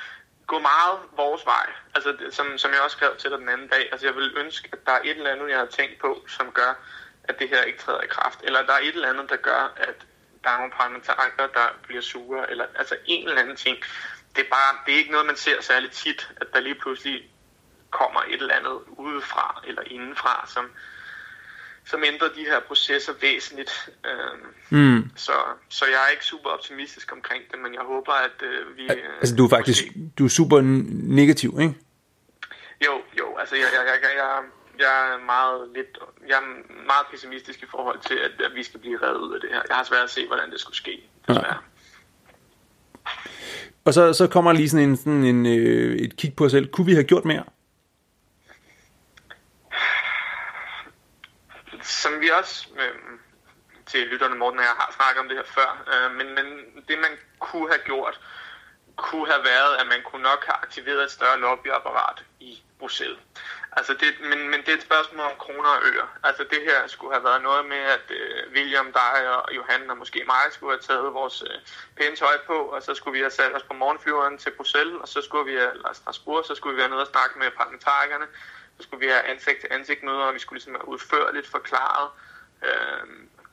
gå 0.46 0.58
meget 0.58 0.98
vores 1.16 1.46
vej. 1.46 1.66
Altså, 1.94 2.10
som, 2.30 2.46
som 2.56 2.70
jeg 2.70 2.80
også 2.84 2.96
skrev 2.96 3.12
til 3.18 3.30
dig 3.30 3.38
den 3.38 3.48
anden 3.48 3.68
dag. 3.68 3.84
Altså, 3.92 4.06
jeg 4.06 4.14
vil 4.14 4.30
ønske, 4.42 4.68
at 4.72 4.78
der 4.86 4.92
er 4.92 5.02
et 5.04 5.16
eller 5.16 5.30
andet, 5.30 5.50
jeg 5.50 5.58
har 5.58 5.70
tænkt 5.78 5.98
på, 6.00 6.10
som 6.36 6.46
gør, 6.60 6.72
at 7.24 7.38
det 7.38 7.48
her 7.48 7.62
ikke 7.62 7.78
træder 7.78 8.00
i 8.00 8.06
kraft, 8.16 8.38
eller 8.42 8.66
der 8.68 8.72
er 8.72 8.82
et 8.88 8.94
eller 8.94 9.12
andet, 9.12 9.30
der 9.30 9.36
gør, 9.36 9.62
at 9.76 9.98
der 10.44 10.50
er 10.50 10.56
nogle 10.56 10.72
parlamentarikere, 10.72 11.48
der 11.54 11.66
bliver 11.86 12.02
sure, 12.02 12.50
eller 12.50 12.64
altså 12.74 12.96
en 13.06 13.28
eller 13.28 13.40
anden 13.42 13.56
ting. 13.56 13.76
Det 14.36 14.44
er, 14.44 14.50
bare, 14.50 14.76
det 14.86 14.94
er 14.94 14.98
ikke 14.98 15.10
noget, 15.10 15.26
man 15.26 15.36
ser 15.36 15.60
særligt 15.60 15.92
tit, 15.92 16.30
at 16.40 16.46
der 16.52 16.60
lige 16.60 16.74
pludselig 16.74 17.30
kommer 17.90 18.20
et 18.20 18.40
eller 18.40 18.54
andet 18.54 18.78
udefra 18.88 19.62
eller 19.66 19.82
indenfra, 19.86 20.48
som, 20.54 20.64
som 21.84 22.04
ændrer 22.04 22.28
de 22.28 22.40
her 22.40 22.60
processer 22.60 23.12
væsentligt. 23.20 23.90
Øhm, 24.06 24.80
mm. 24.80 25.10
så, 25.16 25.32
så 25.68 25.84
jeg 25.86 26.04
er 26.06 26.10
ikke 26.10 26.24
super 26.24 26.50
optimistisk 26.50 27.12
omkring 27.12 27.42
det, 27.50 27.58
men 27.58 27.74
jeg 27.74 27.82
håber, 27.82 28.12
at 28.12 28.42
øh, 28.42 28.76
vi... 28.76 28.82
Øh, 28.82 29.16
altså 29.20 29.36
du 29.36 29.44
er 29.44 29.48
faktisk 29.48 29.84
du 30.18 30.24
er 30.24 30.28
super 30.28 30.60
negativ, 31.20 31.58
ikke? 31.60 31.74
Jo, 32.86 33.02
jo, 33.18 33.36
altså 33.36 33.56
jeg, 33.56 33.68
jeg, 33.72 33.84
jeg, 33.86 34.10
jeg, 34.16 34.42
jeg 34.78 35.14
er 35.14 35.24
meget 35.24 35.68
lidt, 35.74 35.98
jeg 36.28 36.36
er 36.36 36.46
meget 36.86 37.06
pessimistisk 37.10 37.62
i 37.62 37.66
forhold 37.70 37.98
til, 38.00 38.14
at, 38.14 38.46
at 38.46 38.54
vi 38.54 38.62
skal 38.62 38.80
blive 38.80 39.02
reddet 39.02 39.20
ud 39.20 39.34
af 39.34 39.40
det 39.40 39.50
her. 39.50 39.62
Jeg 39.68 39.76
har 39.76 39.84
svært 39.84 40.02
at 40.02 40.10
se, 40.10 40.26
hvordan 40.26 40.50
det 40.50 40.60
skulle 40.60 40.76
ske, 40.76 41.10
desværre. 41.28 41.46
Ja. 41.46 41.54
Og 43.84 43.94
så, 43.94 44.12
så 44.12 44.26
kommer 44.26 44.52
lige 44.52 44.68
sådan 44.68 44.88
en, 44.88 44.96
sådan 44.96 45.24
en 45.24 45.46
øh, 45.46 45.96
et 45.96 46.16
kig 46.16 46.36
på 46.36 46.44
os 46.44 46.52
selv. 46.52 46.70
Kunne 46.70 46.86
vi 46.86 46.92
have 46.92 47.04
gjort 47.04 47.24
mere? 47.24 47.44
Som 51.82 52.20
vi 52.20 52.30
også 52.40 52.68
øh, 52.76 53.18
til 53.86 54.00
lytterne, 54.00 54.34
Morten 54.34 54.58
og 54.58 54.64
jeg 54.64 54.74
har 54.78 54.92
snakket 54.96 55.20
om 55.20 55.28
det 55.28 55.36
her 55.36 55.44
før, 55.44 55.70
øh, 55.92 56.16
men, 56.16 56.26
men 56.34 56.46
det 56.88 56.98
man 56.98 57.10
kunne 57.38 57.68
have 57.68 57.82
gjort, 57.84 58.20
kunne 58.96 59.26
have 59.32 59.44
været, 59.44 59.72
at 59.80 59.86
man 59.86 60.00
kunne 60.04 60.22
nok 60.22 60.44
have 60.48 60.58
aktiveret 60.62 61.02
et 61.04 61.10
større 61.10 61.40
lobbyapparat 61.40 62.24
i 62.40 62.62
Bruxelles. 62.78 63.18
Altså 63.72 63.92
det, 63.94 64.10
men, 64.20 64.48
men 64.50 64.60
det 64.60 64.68
er 64.68 64.76
et 64.76 64.82
spørgsmål 64.82 65.26
om 65.26 65.36
kroner 65.38 65.68
og 65.68 65.82
øre. 65.94 66.08
Altså 66.22 66.44
det 66.52 66.60
her 66.68 66.86
skulle 66.86 67.14
have 67.14 67.24
været 67.24 67.42
noget 67.42 67.66
med, 67.66 67.82
at 67.96 68.06
øh, 68.10 68.52
William, 68.54 68.92
dig 68.92 69.36
og 69.36 69.54
Johan 69.56 69.90
og 69.90 69.96
måske 69.98 70.24
mig 70.26 70.44
skulle 70.50 70.72
have 70.72 70.80
taget 70.80 71.14
vores 71.14 71.42
øh, 71.42 71.58
pæne 71.96 72.16
tøj 72.16 72.36
på, 72.46 72.52
og 72.52 72.82
så 72.82 72.94
skulle 72.94 73.14
vi 73.18 73.20
have 73.20 73.30
sat 73.30 73.56
os 73.56 73.62
på 73.62 73.74
morgenflyveren 73.74 74.38
til 74.38 74.50
Bruxelles, 74.50 74.96
og 75.00 75.08
så 75.08 75.22
skulle 75.22 75.50
vi 75.52 75.56
have, 75.58 75.72
eller 75.72 75.92
Strasbourg, 75.92 76.44
så 76.44 76.54
skulle 76.54 76.76
vi 76.76 76.82
have 76.82 76.90
nede 76.90 77.00
og 77.00 77.06
snakke 77.06 77.38
med 77.38 77.50
parlamentarikerne, 77.50 78.26
så 78.76 78.82
skulle 78.82 79.06
vi 79.06 79.12
have 79.12 79.22
ansigt 79.22 79.60
til 79.60 79.68
ansigt 79.72 80.02
møder, 80.02 80.24
og 80.28 80.34
vi 80.34 80.38
skulle 80.38 80.56
ligesom 80.58 80.74
have 80.74 80.88
udførligt 80.88 81.46
forklaret, 81.46 82.10
øh, 82.66 83.04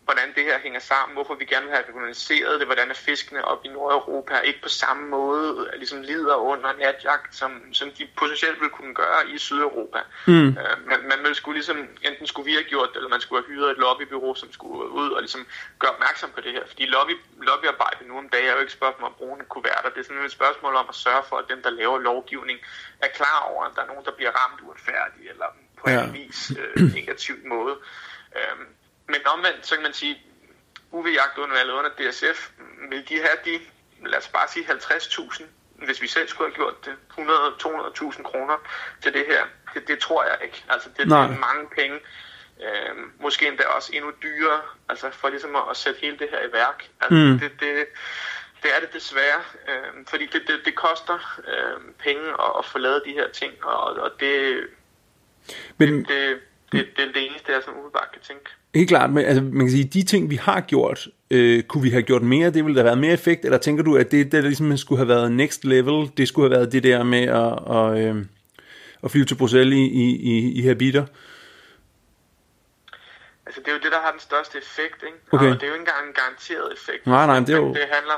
hvordan 0.06 0.36
det 0.36 0.44
her 0.44 0.60
hænger 0.60 0.80
sammen, 0.80 1.14
hvorfor 1.14 1.36
vi 1.36 1.46
gerne 1.46 1.66
vil 1.66 1.76
have 1.76 1.86
regionaliseret 1.88 2.60
det, 2.60 2.68
hvordan 2.68 2.90
er 2.90 2.94
fiskene 2.94 3.46
op 3.46 3.66
i 3.66 3.68
Nordeuropa 3.68 4.40
ikke 4.40 4.62
på 4.62 4.70
samme 4.70 5.08
måde 5.08 5.72
ligesom 5.76 6.02
lider 6.02 6.36
under 6.36 6.74
natjagt, 6.74 7.36
som, 7.36 7.74
som 7.74 7.92
de 7.92 8.08
potentielt 8.18 8.60
ville 8.60 8.70
kunne 8.70 8.94
gøre 8.94 9.30
i 9.34 9.38
Sydeuropa. 9.38 10.00
Mm. 10.28 10.48
Øh, 10.48 10.76
man, 10.90 11.00
man 11.12 11.20
ville 11.22 11.36
skulle 11.36 11.56
ligesom, 11.56 11.78
enten 12.02 12.28
skulle 12.28 12.46
vi 12.46 12.54
have 12.54 12.64
gjort 12.64 12.90
det, 12.90 12.96
eller 12.96 13.10
man 13.10 13.22
skulle 13.22 13.44
have 13.44 13.56
hyret 13.56 13.72
et 13.72 13.78
lobbybyrå, 13.78 14.36
som 14.36 14.52
skulle 14.52 14.90
ud 14.90 15.10
og 15.12 15.22
ligesom 15.22 15.46
gøre 15.80 15.92
opmærksom 15.92 16.30
på 16.36 16.42
det 16.42 16.52
her. 16.52 16.64
Fordi 16.68 16.86
lobby, 16.86 17.16
lobbyarbejde 17.42 18.08
nu 18.08 18.18
om 18.18 18.30
dagen 18.30 18.48
er 18.48 18.54
jo 18.54 18.60
ikke 18.60 18.74
et 18.74 18.80
spørgsmål 18.80 19.06
om 19.08 19.14
at 19.14 19.18
bruge 19.18 19.38
kuverter. 19.50 19.90
Det 19.90 20.00
er 20.00 20.04
sådan 20.04 20.26
et 20.26 20.32
spørgsmål 20.32 20.76
om 20.76 20.86
at 20.90 20.96
sørge 20.96 21.24
for, 21.30 21.38
at 21.38 21.46
dem, 21.50 21.62
der 21.64 21.70
laver 21.70 22.00
lovgivning, 22.00 22.60
er 23.02 23.08
klar 23.08 23.40
over, 23.52 23.64
at 23.66 23.72
der 23.76 23.82
er 23.82 23.88
nogen, 23.88 24.06
der 24.06 24.12
bliver 24.12 24.32
ramt 24.32 24.62
uretfærdigt, 24.62 25.30
eller 25.32 25.46
på 25.80 25.90
ja. 25.90 26.04
en 26.04 26.14
vis 26.14 26.52
øh, 26.60 26.94
negativ 26.98 27.36
måde. 27.46 27.76
Øh, 28.36 28.58
men 29.08 29.28
omvendt, 29.28 29.68
så 29.68 29.76
kan 29.76 29.84
man 29.84 29.94
sige, 29.94 30.22
UV-jagt 30.92 31.38
under, 31.38 31.74
under 31.74 31.90
DSF, 31.90 32.50
vil 32.90 33.10
de 33.10 33.16
have 33.16 33.38
de, 33.46 33.60
lad 34.06 34.18
os 34.18 34.28
bare 34.28 34.48
sige 34.48 34.66
50.000, 34.66 35.44
hvis 35.86 36.02
vi 36.02 36.08
selv 36.08 36.28
skulle 36.28 36.52
have 36.52 36.56
gjort 36.56 36.86
det, 36.86 36.96
100-200.000 37.18 38.24
kroner 38.24 38.58
til 39.02 39.14
det 39.14 39.26
her. 39.28 39.46
Det, 39.74 39.88
det 39.88 40.00
tror 40.00 40.24
jeg 40.24 40.38
ikke. 40.44 40.64
Altså, 40.70 40.90
det, 40.90 41.06
det 41.06 41.12
er 41.14 41.40
mange 41.40 41.70
penge. 41.76 42.00
Øh, 42.64 42.96
måske 43.20 43.48
endda 43.48 43.64
også 43.64 43.92
endnu 43.94 44.12
dyrere, 44.24 44.62
altså 44.90 45.12
for 45.12 45.30
ligesom 45.30 45.56
at, 45.56 45.64
at 45.70 45.78
sætte 45.78 46.00
hele 46.02 46.20
det 46.20 46.30
her 46.30 46.40
i 46.40 46.54
værk. 46.54 46.90
Altså, 47.02 47.16
mm. 47.16 47.40
det, 47.40 47.52
det, 47.60 47.86
det 48.64 48.76
er 48.76 48.80
det 48.80 48.94
desværre, 48.94 49.42
øh, 49.68 50.06
fordi 50.08 50.26
det, 50.26 50.42
det, 50.48 50.62
det 50.66 50.76
koster 50.76 51.40
øh, 51.48 51.94
penge 52.00 52.30
at, 52.30 52.52
at 52.60 52.66
få 52.66 52.78
lavet 52.78 53.02
de 53.06 53.14
her 53.14 53.32
ting, 53.32 53.66
og, 53.66 53.84
og 53.84 54.12
det, 54.20 54.68
Men... 55.78 56.00
det, 56.00 56.08
det, 56.08 56.42
det, 56.72 56.98
det 56.98 57.08
er 57.08 57.12
det 57.12 57.26
eneste, 57.26 57.52
jeg 57.52 57.62
sådan 57.62 57.74
umiddelbart 57.74 58.12
kan 58.12 58.22
tænke. 58.22 58.50
Helt 58.76 58.90
klart, 58.90 59.14
men 59.14 59.26
altså, 59.26 59.44
man 59.44 59.66
kan 59.66 59.72
sige, 59.72 59.84
de 59.84 60.04
ting, 60.04 60.30
vi 60.30 60.36
har 60.36 60.62
gjort, 60.62 61.08
øh, 61.32 61.64
kunne 61.64 61.84
vi 61.84 61.90
have 61.90 62.04
gjort 62.04 62.22
mere? 62.22 62.50
Det 62.50 62.66
ville 62.66 62.76
der 62.76 62.82
have 62.82 62.86
været 62.86 62.98
mere 62.98 63.14
effekt? 63.14 63.46
Eller 63.46 63.58
tænker 63.58 63.84
du, 63.84 63.96
at 63.96 64.12
det, 64.12 64.32
det 64.32 64.44
ligesom 64.44 64.78
skulle 64.78 65.00
have 65.00 65.08
været 65.08 65.32
next 65.32 65.66
level? 65.66 66.12
Det 66.18 66.28
skulle 66.28 66.50
have 66.50 66.60
været 66.60 66.72
det 66.72 66.84
der 66.84 67.04
med 67.04 67.24
at, 67.24 67.60
og, 67.78 68.02
øh, 68.02 68.26
at 69.04 69.12
flyve 69.12 69.26
til 69.26 69.36
Bruxelles 69.36 69.78
i, 69.78 69.86
i, 70.34 70.52
i 70.60 70.62
habiter? 70.62 71.06
Altså, 73.46 73.62
det 73.62 73.68
er 73.68 73.74
jo 73.74 73.80
det, 73.84 73.92
der 73.92 74.02
har 74.04 74.12
den 74.12 74.20
største 74.20 74.58
effekt, 74.58 75.04
ikke? 75.04 75.18
Okay. 75.32 75.46
Og 75.46 75.54
det 75.54 75.64
er 75.64 75.68
jo 75.68 75.74
ikke 75.74 75.82
engang 75.88 76.08
en 76.08 76.14
garanteret 76.14 76.74
effekt. 76.74 77.08
Nej, 77.08 77.26
nej, 77.26 77.40
det 77.40 77.50
er 77.50 77.58
jo... 77.58 77.74
Det 77.74 77.88
handler, 77.98 78.18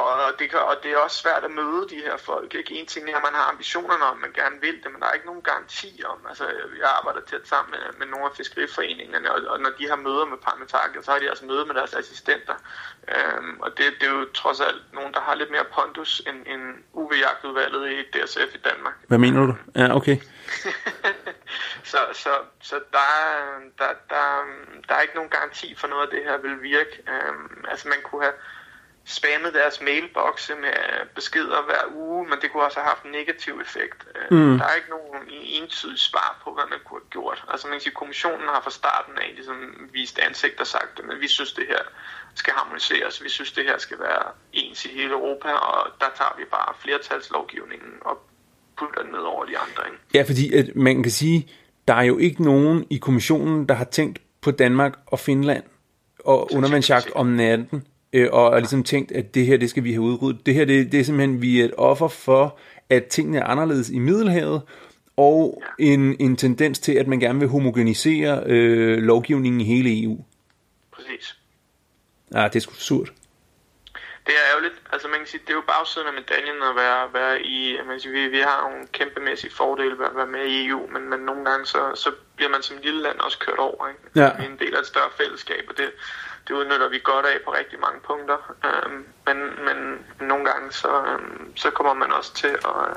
og 0.00 0.38
det, 0.38 0.50
kan, 0.50 0.58
og 0.58 0.76
det 0.82 0.90
er 0.92 0.96
også 0.96 1.16
svært 1.16 1.44
at 1.44 1.50
møde 1.50 1.88
de 1.92 1.96
her 2.06 2.16
folk. 2.16 2.54
Ikke? 2.54 2.74
En 2.74 2.86
ting 2.86 3.10
er, 3.10 3.16
at 3.16 3.22
man 3.22 3.34
har 3.34 3.50
ambitionerne 3.52 4.04
om, 4.04 4.16
man 4.16 4.32
gerne 4.32 4.60
vil 4.60 4.76
det, 4.82 4.92
men 4.92 5.00
der 5.00 5.06
er 5.06 5.12
ikke 5.12 5.26
nogen 5.26 5.42
garanti 5.42 6.02
om. 6.12 6.18
Altså, 6.28 6.44
jeg 6.80 6.90
arbejder 6.98 7.20
tæt 7.20 7.48
sammen 7.48 7.70
med, 7.70 7.82
med 7.98 8.06
nogle 8.06 8.26
af 8.26 8.36
fiskeriforeningerne, 8.36 9.32
og, 9.32 9.38
og 9.52 9.60
når 9.60 9.70
de 9.78 9.88
har 9.88 9.96
møder 9.96 10.24
med 10.24 10.38
parlamentarikere, 10.48 11.02
så 11.02 11.10
har 11.10 11.18
de 11.18 11.28
altså 11.28 11.44
møde 11.44 11.64
med 11.66 11.74
deres 11.74 11.94
assistenter. 11.94 12.56
Øhm, 13.14 13.60
og 13.60 13.70
det, 13.76 13.86
det 14.00 14.06
er 14.08 14.14
jo 14.20 14.26
trods 14.34 14.60
alt 14.60 14.82
nogen, 14.92 15.14
der 15.14 15.20
har 15.20 15.34
lidt 15.34 15.50
mere 15.50 15.66
pondus 15.74 16.22
end, 16.28 16.38
end 16.52 16.62
UV-jagtudvalget 16.92 17.84
i 17.92 18.02
DSF 18.12 18.54
i 18.54 18.62
Danmark. 18.68 18.94
Hvad 19.08 19.18
mener 19.18 19.46
du? 19.46 19.54
Ja, 19.74 19.96
okay. 19.96 20.16
så 21.92 21.98
så, 22.12 22.32
så 22.60 22.76
der, 22.92 23.08
der, 23.78 23.90
der, 24.10 24.24
der 24.88 24.94
er 24.94 25.00
ikke 25.00 25.14
nogen 25.14 25.30
garanti 25.30 25.74
for 25.74 25.88
noget 25.88 26.02
af 26.02 26.10
det 26.14 26.22
her 26.24 26.36
vil 26.38 26.62
virke. 26.62 26.94
Øhm, 27.12 27.64
altså, 27.68 27.88
man 27.88 27.98
kunne 28.02 28.22
have 28.22 28.34
spammet 29.04 29.54
deres 29.54 29.80
mailbokse 29.80 30.54
med 30.54 30.76
beskeder 31.14 31.62
hver 31.68 31.84
uge, 31.96 32.28
men 32.28 32.36
det 32.40 32.50
kunne 32.50 32.64
også 32.64 32.78
have 32.80 32.88
haft 32.88 33.04
en 33.04 33.10
negativ 33.10 33.54
effekt. 33.66 34.00
Øh, 34.14 34.38
mm. 34.38 34.58
Der 34.58 34.64
er 34.64 34.74
ikke 34.74 34.90
nogen 34.90 35.22
entydig 35.30 35.98
svar 35.98 36.40
på, 36.44 36.54
hvad 36.54 36.64
man 36.70 36.78
kunne 36.84 37.00
have 37.00 37.10
gjort. 37.10 37.44
Altså 37.48 37.66
man 37.66 37.74
kan 37.74 37.80
sige, 37.80 38.00
kommissionen 38.02 38.48
har 38.54 38.60
fra 38.66 38.70
starten 38.70 39.14
af 39.18 39.28
ligesom 39.34 39.58
vist 39.92 40.18
ansigt 40.18 40.60
og 40.60 40.66
sagt, 40.66 41.00
at 41.12 41.20
vi 41.20 41.28
synes, 41.28 41.52
det 41.52 41.66
her 41.68 41.82
skal 42.34 42.52
harmoniseres. 42.52 43.24
Vi 43.24 43.28
synes, 43.28 43.52
det 43.52 43.64
her 43.64 43.78
skal 43.78 43.98
være 43.98 44.24
ens 44.52 44.84
i 44.84 44.88
hele 44.88 45.12
Europa, 45.12 45.48
og 45.52 45.90
der 46.00 46.10
tager 46.18 46.34
vi 46.38 46.44
bare 46.44 46.74
flertalslovgivningen 46.82 47.92
og 48.00 48.14
putter 48.78 49.02
den 49.02 49.12
ned 49.12 49.24
over 49.34 49.44
de 49.44 49.58
andre. 49.58 49.82
Ikke? 49.86 49.98
Ja, 50.14 50.22
fordi 50.22 50.54
at 50.54 50.76
man 50.76 51.02
kan 51.02 51.12
sige, 51.12 51.48
der 51.88 51.94
er 51.94 52.02
jo 52.02 52.18
ikke 52.18 52.42
nogen 52.42 52.86
i 52.90 52.96
kommissionen, 52.96 53.68
der 53.68 53.74
har 53.74 53.84
tænkt 53.84 54.18
på 54.40 54.50
Danmark 54.50 54.92
og 55.06 55.18
Finland 55.18 55.64
og 56.24 56.52
undervandsjagt 56.54 57.10
om 57.14 57.26
natten 57.26 57.86
øh, 58.12 58.28
og, 58.32 58.50
og 58.50 58.58
ligesom 58.58 58.84
tænkt, 58.84 59.12
at 59.12 59.34
det 59.34 59.46
her, 59.46 59.56
det 59.56 59.70
skal 59.70 59.84
vi 59.84 59.92
have 59.92 60.02
udryddet. 60.02 60.46
Det 60.46 60.54
her, 60.54 60.64
det, 60.64 60.92
det 60.92 61.00
er 61.00 61.04
simpelthen, 61.04 61.42
vi 61.42 61.60
er 61.60 61.64
et 61.64 61.74
offer 61.76 62.08
for, 62.08 62.58
at 62.90 63.06
tingene 63.06 63.38
er 63.38 63.44
anderledes 63.44 63.90
i 63.90 63.98
Middelhavet, 63.98 64.62
og 65.16 65.62
en, 65.78 66.16
en 66.20 66.36
tendens 66.36 66.78
til, 66.78 66.92
at 66.92 67.06
man 67.06 67.20
gerne 67.20 67.38
vil 67.38 67.48
homogenisere 67.48 68.42
øh, 68.46 68.98
lovgivningen 68.98 69.60
i 69.60 69.64
hele 69.64 70.02
EU. 70.02 70.24
Præcis. 70.92 71.36
Ja, 72.34 72.44
det 72.44 72.56
er 72.56 72.60
sgu 72.60 72.74
surt. 72.74 73.12
Det 74.26 74.34
er 74.40 74.44
ærgerligt. 74.52 74.82
Altså 74.92 75.08
man 75.08 75.18
kan 75.18 75.26
sige, 75.26 75.40
det 75.46 75.50
er 75.50 75.54
jo 75.54 75.70
bagsiden 75.74 76.08
af 76.08 76.14
medaljen 76.20 76.62
at 76.70 76.76
være, 76.76 77.12
være 77.12 77.42
i, 77.42 77.76
man 77.86 77.94
kan 77.94 78.00
sige, 78.00 78.12
vi, 78.12 78.28
vi 78.28 78.40
har 78.50 78.58
nogle 78.68 78.86
kæmpemæssige 78.92 79.52
fordele 79.60 79.98
ved 79.98 80.06
at 80.06 80.16
være 80.16 80.26
med 80.26 80.44
i 80.46 80.66
EU, 80.66 80.86
men, 80.94 81.10
men 81.10 81.20
nogle 81.20 81.44
gange 81.44 81.66
så, 81.66 81.80
så 81.94 82.10
bliver 82.36 82.50
man 82.50 82.62
som 82.62 82.76
lille 82.82 83.02
land 83.02 83.18
også 83.18 83.38
kørt 83.38 83.58
over. 83.58 83.88
Ikke? 83.88 84.00
Ja. 84.16 84.28
Er 84.42 84.46
en 84.52 84.58
del 84.58 84.74
af 84.74 84.80
et 84.80 84.86
større 84.86 85.10
fællesskab, 85.20 85.64
og 85.68 85.76
det, 85.78 85.88
det 86.48 86.54
udnytter 86.54 86.88
vi 86.88 86.98
godt 86.98 87.26
af 87.26 87.36
på 87.44 87.50
rigtig 87.60 87.78
mange 87.80 88.00
punkter. 88.10 88.38
Øh, 88.66 88.90
men, 89.26 89.38
men 89.66 89.76
nogle 90.28 90.44
gange 90.50 90.72
så, 90.72 90.92
øh, 91.10 91.20
så 91.54 91.70
kommer 91.70 91.94
man 91.94 92.12
også 92.12 92.34
til 92.34 92.54
at, 92.70 92.82
øh, 92.88 92.96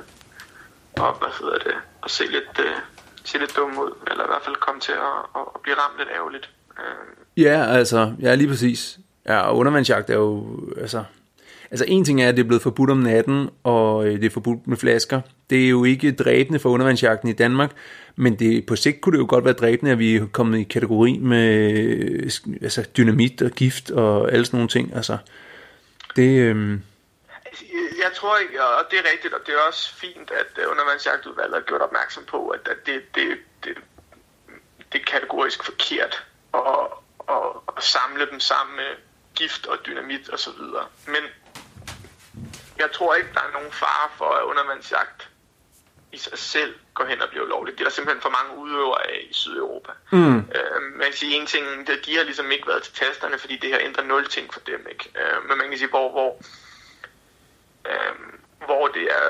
og, 1.03 1.13
hvad 1.19 1.31
hedder 1.39 1.57
det, 1.57 1.75
at 2.03 2.11
se 2.11 2.23
lidt, 2.23 2.59
øh, 2.59 2.75
se 3.23 3.37
lidt 3.37 3.55
dum 3.55 3.77
ud, 3.77 3.91
eller 4.11 4.23
i 4.23 4.27
hvert 4.27 4.43
fald 4.45 4.55
komme 4.55 4.81
til 4.81 4.91
at, 4.91 5.17
at 5.35 5.61
blive 5.63 5.75
ramt 5.75 5.97
lidt 5.97 6.09
ærgerligt. 6.15 6.49
Øh. 6.79 7.43
Ja, 7.43 7.65
altså, 7.65 8.13
ja, 8.21 8.35
lige 8.35 8.47
præcis. 8.47 8.97
Ja, 9.25 9.53
undervandsjagt 9.53 10.09
er 10.09 10.15
jo, 10.15 10.59
altså, 10.81 11.03
Altså 11.71 11.85
en 11.87 12.05
ting 12.05 12.21
er, 12.21 12.29
at 12.29 12.37
det 12.37 12.43
er 12.43 12.47
blevet 12.47 12.61
forbudt 12.61 12.89
om 12.89 12.97
natten, 12.97 13.49
og 13.63 14.07
øh, 14.07 14.13
det 14.13 14.25
er 14.25 14.29
forbudt 14.29 14.67
med 14.67 14.77
flasker. 14.77 15.21
Det 15.49 15.65
er 15.65 15.69
jo 15.69 15.83
ikke 15.83 16.11
dræbende 16.11 16.59
for 16.59 16.69
undervandsjagten 16.69 17.29
i 17.29 17.33
Danmark, 17.33 17.71
men 18.15 18.39
det, 18.39 18.65
på 18.65 18.75
sigt 18.75 19.01
kunne 19.01 19.13
det 19.17 19.21
jo 19.23 19.27
godt 19.29 19.45
være 19.45 19.53
dræbende, 19.53 19.91
at 19.91 19.99
vi 19.99 20.15
er 20.15 20.27
kommet 20.33 20.59
i 20.59 20.63
kategori 20.63 21.17
med 21.17 21.71
øh, 21.71 22.31
altså, 22.61 22.85
dynamit 22.97 23.41
og 23.41 23.51
gift 23.51 23.91
og 23.91 24.31
alle 24.31 24.45
sådan 24.45 24.57
nogle 24.57 24.69
ting. 24.69 24.95
Altså, 24.95 25.17
det, 26.15 26.39
øh... 26.39 26.79
Jeg 28.03 28.13
tror 28.15 28.37
ikke, 28.37 28.63
og 28.63 28.85
det 28.91 28.99
er 28.99 29.11
rigtigt, 29.11 29.33
og 29.33 29.39
det 29.45 29.53
er 29.53 29.59
også 29.67 29.95
fint, 29.95 30.31
at 30.31 30.63
øh, 30.63 30.71
undervandsjagtudvalget 30.71 31.53
har 31.53 31.61
gjort 31.61 31.81
opmærksom 31.81 32.23
på, 32.23 32.49
at, 32.49 32.67
at 32.67 32.77
det, 32.85 33.01
det, 33.15 33.37
det, 33.63 33.77
det 34.91 35.01
er 35.01 35.05
kategorisk 35.05 35.63
forkert 35.63 36.23
at, 36.53 36.61
at, 37.29 37.47
at 37.77 37.83
samle 37.83 38.31
dem 38.31 38.39
sammen 38.39 38.75
med 38.75 38.91
gift 39.35 39.65
og 39.67 39.77
dynamit 39.85 40.29
osv. 40.33 40.61
Men 41.07 41.23
jeg 42.77 42.91
tror 42.93 43.15
ikke, 43.15 43.29
der 43.33 43.39
er 43.39 43.51
nogen 43.53 43.71
fare 43.71 44.09
for, 44.17 44.25
at 44.25 44.43
undervandsjagt 44.43 45.24
i 46.15 46.17
sig 46.17 46.37
selv 46.37 46.75
går 46.93 47.05
hen 47.05 47.21
og 47.21 47.29
bliver 47.29 47.45
lovligt. 47.45 47.77
Det 47.77 47.83
er 47.83 47.89
der 47.89 47.95
simpelthen 47.95 48.21
for 48.21 48.29
mange 48.29 48.61
udøvere 48.63 49.07
af 49.11 49.27
i 49.29 49.33
Sydeuropa. 49.33 49.91
Mm. 50.11 50.37
Øh, 50.37 50.81
man 50.95 51.07
kan 51.07 51.13
sige 51.13 51.35
en 51.35 51.47
ting, 51.47 51.87
det, 51.87 52.05
de 52.05 52.15
har 52.15 52.23
ligesom 52.23 52.51
ikke 52.51 52.67
været 52.67 52.83
til 52.83 52.93
tasterne, 52.93 53.37
fordi 53.37 53.57
det 53.57 53.69
her 53.69 53.79
ændrer 53.81 54.03
nul 54.03 54.27
ting 54.27 54.53
for 54.53 54.59
dem. 54.59 54.87
Ikke? 54.91 55.11
Øh, 55.19 55.49
men 55.49 55.57
man 55.57 55.69
kan 55.69 55.77
sige, 55.77 55.89
hvor, 55.89 56.11
hvor, 56.11 56.41
øh, 57.89 58.15
hvor 58.65 58.87
det 58.87 59.03
er 59.03 59.29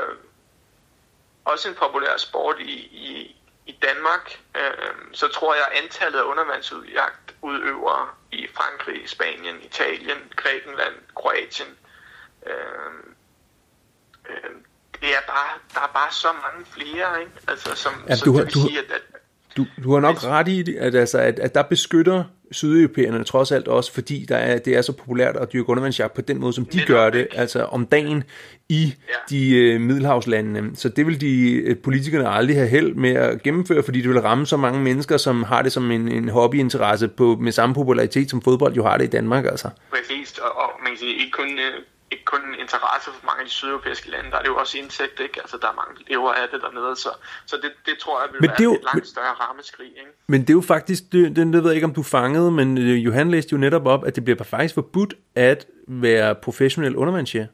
også 1.45 1.69
en 1.69 1.75
populær 1.75 2.17
sport 2.17 2.59
i, 2.59 2.73
i, 3.07 3.35
i 3.65 3.71
Danmark, 3.71 4.39
øh, 4.57 4.95
så 5.13 5.27
tror 5.27 5.55
jeg, 5.55 5.65
at 5.71 5.83
antallet 5.83 6.19
af 6.19 6.23
undervandsudjagt 6.23 7.35
udøvere 7.41 8.09
i 8.31 8.47
Frankrig, 8.53 9.09
Spanien, 9.09 9.61
Italien, 9.61 10.17
Grækenland, 10.35 10.95
Kroatien, 11.15 11.77
øh, 12.47 13.14
det 15.05 15.13
er 15.19 15.23
bare, 15.33 15.51
der 15.73 15.81
er 15.87 15.91
bare 15.99 16.11
så 16.11 16.27
mange 16.45 16.61
flere, 16.75 17.07
ikke? 17.21 17.31
Altså, 17.47 17.69
som, 17.75 17.93
ja, 18.09 18.15
som 18.15 18.25
du, 18.25 18.37
har, 18.37 18.43
du, 18.43 18.59
sige, 18.59 18.79
at, 18.79 18.91
at 18.97 19.01
du, 19.57 19.65
du 19.83 19.93
har 19.93 19.99
nok 19.99 20.23
ret 20.23 20.47
i 20.47 20.75
at, 20.75 20.95
altså, 20.95 21.17
at, 21.17 21.39
at 21.39 21.55
der 21.55 21.63
beskytter 21.63 22.23
sydeuropæerne 22.51 23.23
trods 23.23 23.51
alt 23.51 23.67
også, 23.67 23.93
fordi 23.93 24.25
der 24.29 24.37
er, 24.37 24.57
det 24.57 24.77
er 24.77 24.81
så 24.81 24.91
populært 24.91 25.35
at 25.35 25.53
dyrke 25.53 25.69
undervandsjagt 25.69 26.13
på 26.13 26.21
den 26.21 26.39
måde, 26.39 26.53
som 26.53 26.65
de 26.65 26.81
gør 26.87 27.09
det, 27.09 27.27
altså 27.31 27.63
om 27.63 27.85
dagen 27.85 28.23
i 28.69 28.93
ja. 29.09 29.13
de 29.29 29.75
uh, 29.75 29.81
middelhavslandene. 29.81 30.75
Så 30.75 30.89
det 30.89 31.07
vil 31.07 31.21
de 31.21 31.63
uh, 31.69 31.77
politikerne 31.83 32.29
aldrig 32.29 32.55
have 32.55 32.67
held 32.67 32.93
med 32.93 33.13
at 33.13 33.43
gennemføre, 33.43 33.83
fordi 33.83 34.01
det 34.01 34.09
vil 34.09 34.21
ramme 34.21 34.45
så 34.45 34.57
mange 34.57 34.79
mennesker, 34.79 35.17
som 35.17 35.43
har 35.43 35.61
det 35.61 35.71
som 35.71 35.91
en, 35.91 36.11
en 36.11 36.29
hobbyinteresse 36.29 37.07
på, 37.07 37.37
med 37.41 37.51
samme 37.51 37.75
popularitet, 37.75 38.29
som 38.29 38.41
fodbold 38.41 38.73
jo 38.73 38.83
har 38.83 38.97
det 38.97 39.05
i 39.05 39.09
Danmark. 39.09 39.45
Altså. 39.45 39.69
Præcis, 39.89 40.37
og, 40.37 40.57
og 40.57 40.69
man 40.83 40.91
kan 40.91 40.97
sige, 40.97 41.13
ikke 41.13 41.31
kun, 41.31 41.49
uh, 41.53 41.83
ikke 42.15 42.25
kun 42.33 42.43
interesse 42.65 43.07
for 43.15 43.23
mange 43.29 43.39
af 43.41 43.45
de 43.49 43.51
sydeuropæiske 43.59 44.07
lande, 44.13 44.27
der 44.31 44.37
er 44.37 44.43
det 44.45 44.51
jo 44.53 44.57
også 44.63 44.77
indsigt, 44.77 45.17
ikke? 45.25 45.37
Altså, 45.43 45.57
der 45.61 45.67
er 45.67 45.75
mange 45.81 45.93
lever 46.09 46.31
af 46.41 46.47
det 46.51 46.59
dernede, 46.65 46.95
så, 46.95 47.09
så 47.45 47.55
det, 47.63 47.71
det 47.85 47.95
tror 48.03 48.21
jeg 48.21 48.29
vil 48.31 48.41
men 48.41 48.49
være 48.49 48.57
det 48.57 48.63
jo, 48.63 48.73
et 48.73 48.83
langt 48.83 48.95
men, 48.95 49.05
større 49.05 49.33
rammeskrig, 49.43 49.87
ikke? 49.87 50.11
Men 50.27 50.41
det 50.41 50.49
er 50.49 50.53
jo 50.61 50.61
faktisk, 50.61 51.03
det, 51.11 51.35
det, 51.35 51.53
det 51.53 51.63
ved 51.63 51.69
jeg 51.71 51.75
ikke, 51.75 51.91
om 51.91 51.93
du 51.93 52.03
fangede, 52.03 52.51
men 52.51 52.77
øh, 52.77 53.05
Johan 53.05 53.31
læste 53.31 53.53
jo 53.53 53.57
netop 53.57 53.85
op, 53.85 54.05
at 54.05 54.15
det 54.15 54.23
bliver 54.23 54.43
faktisk 54.43 54.73
forbudt 54.73 55.13
at 55.35 55.67
være 55.87 56.35
professionel 56.35 56.95
undervandsjæger. 56.95 57.47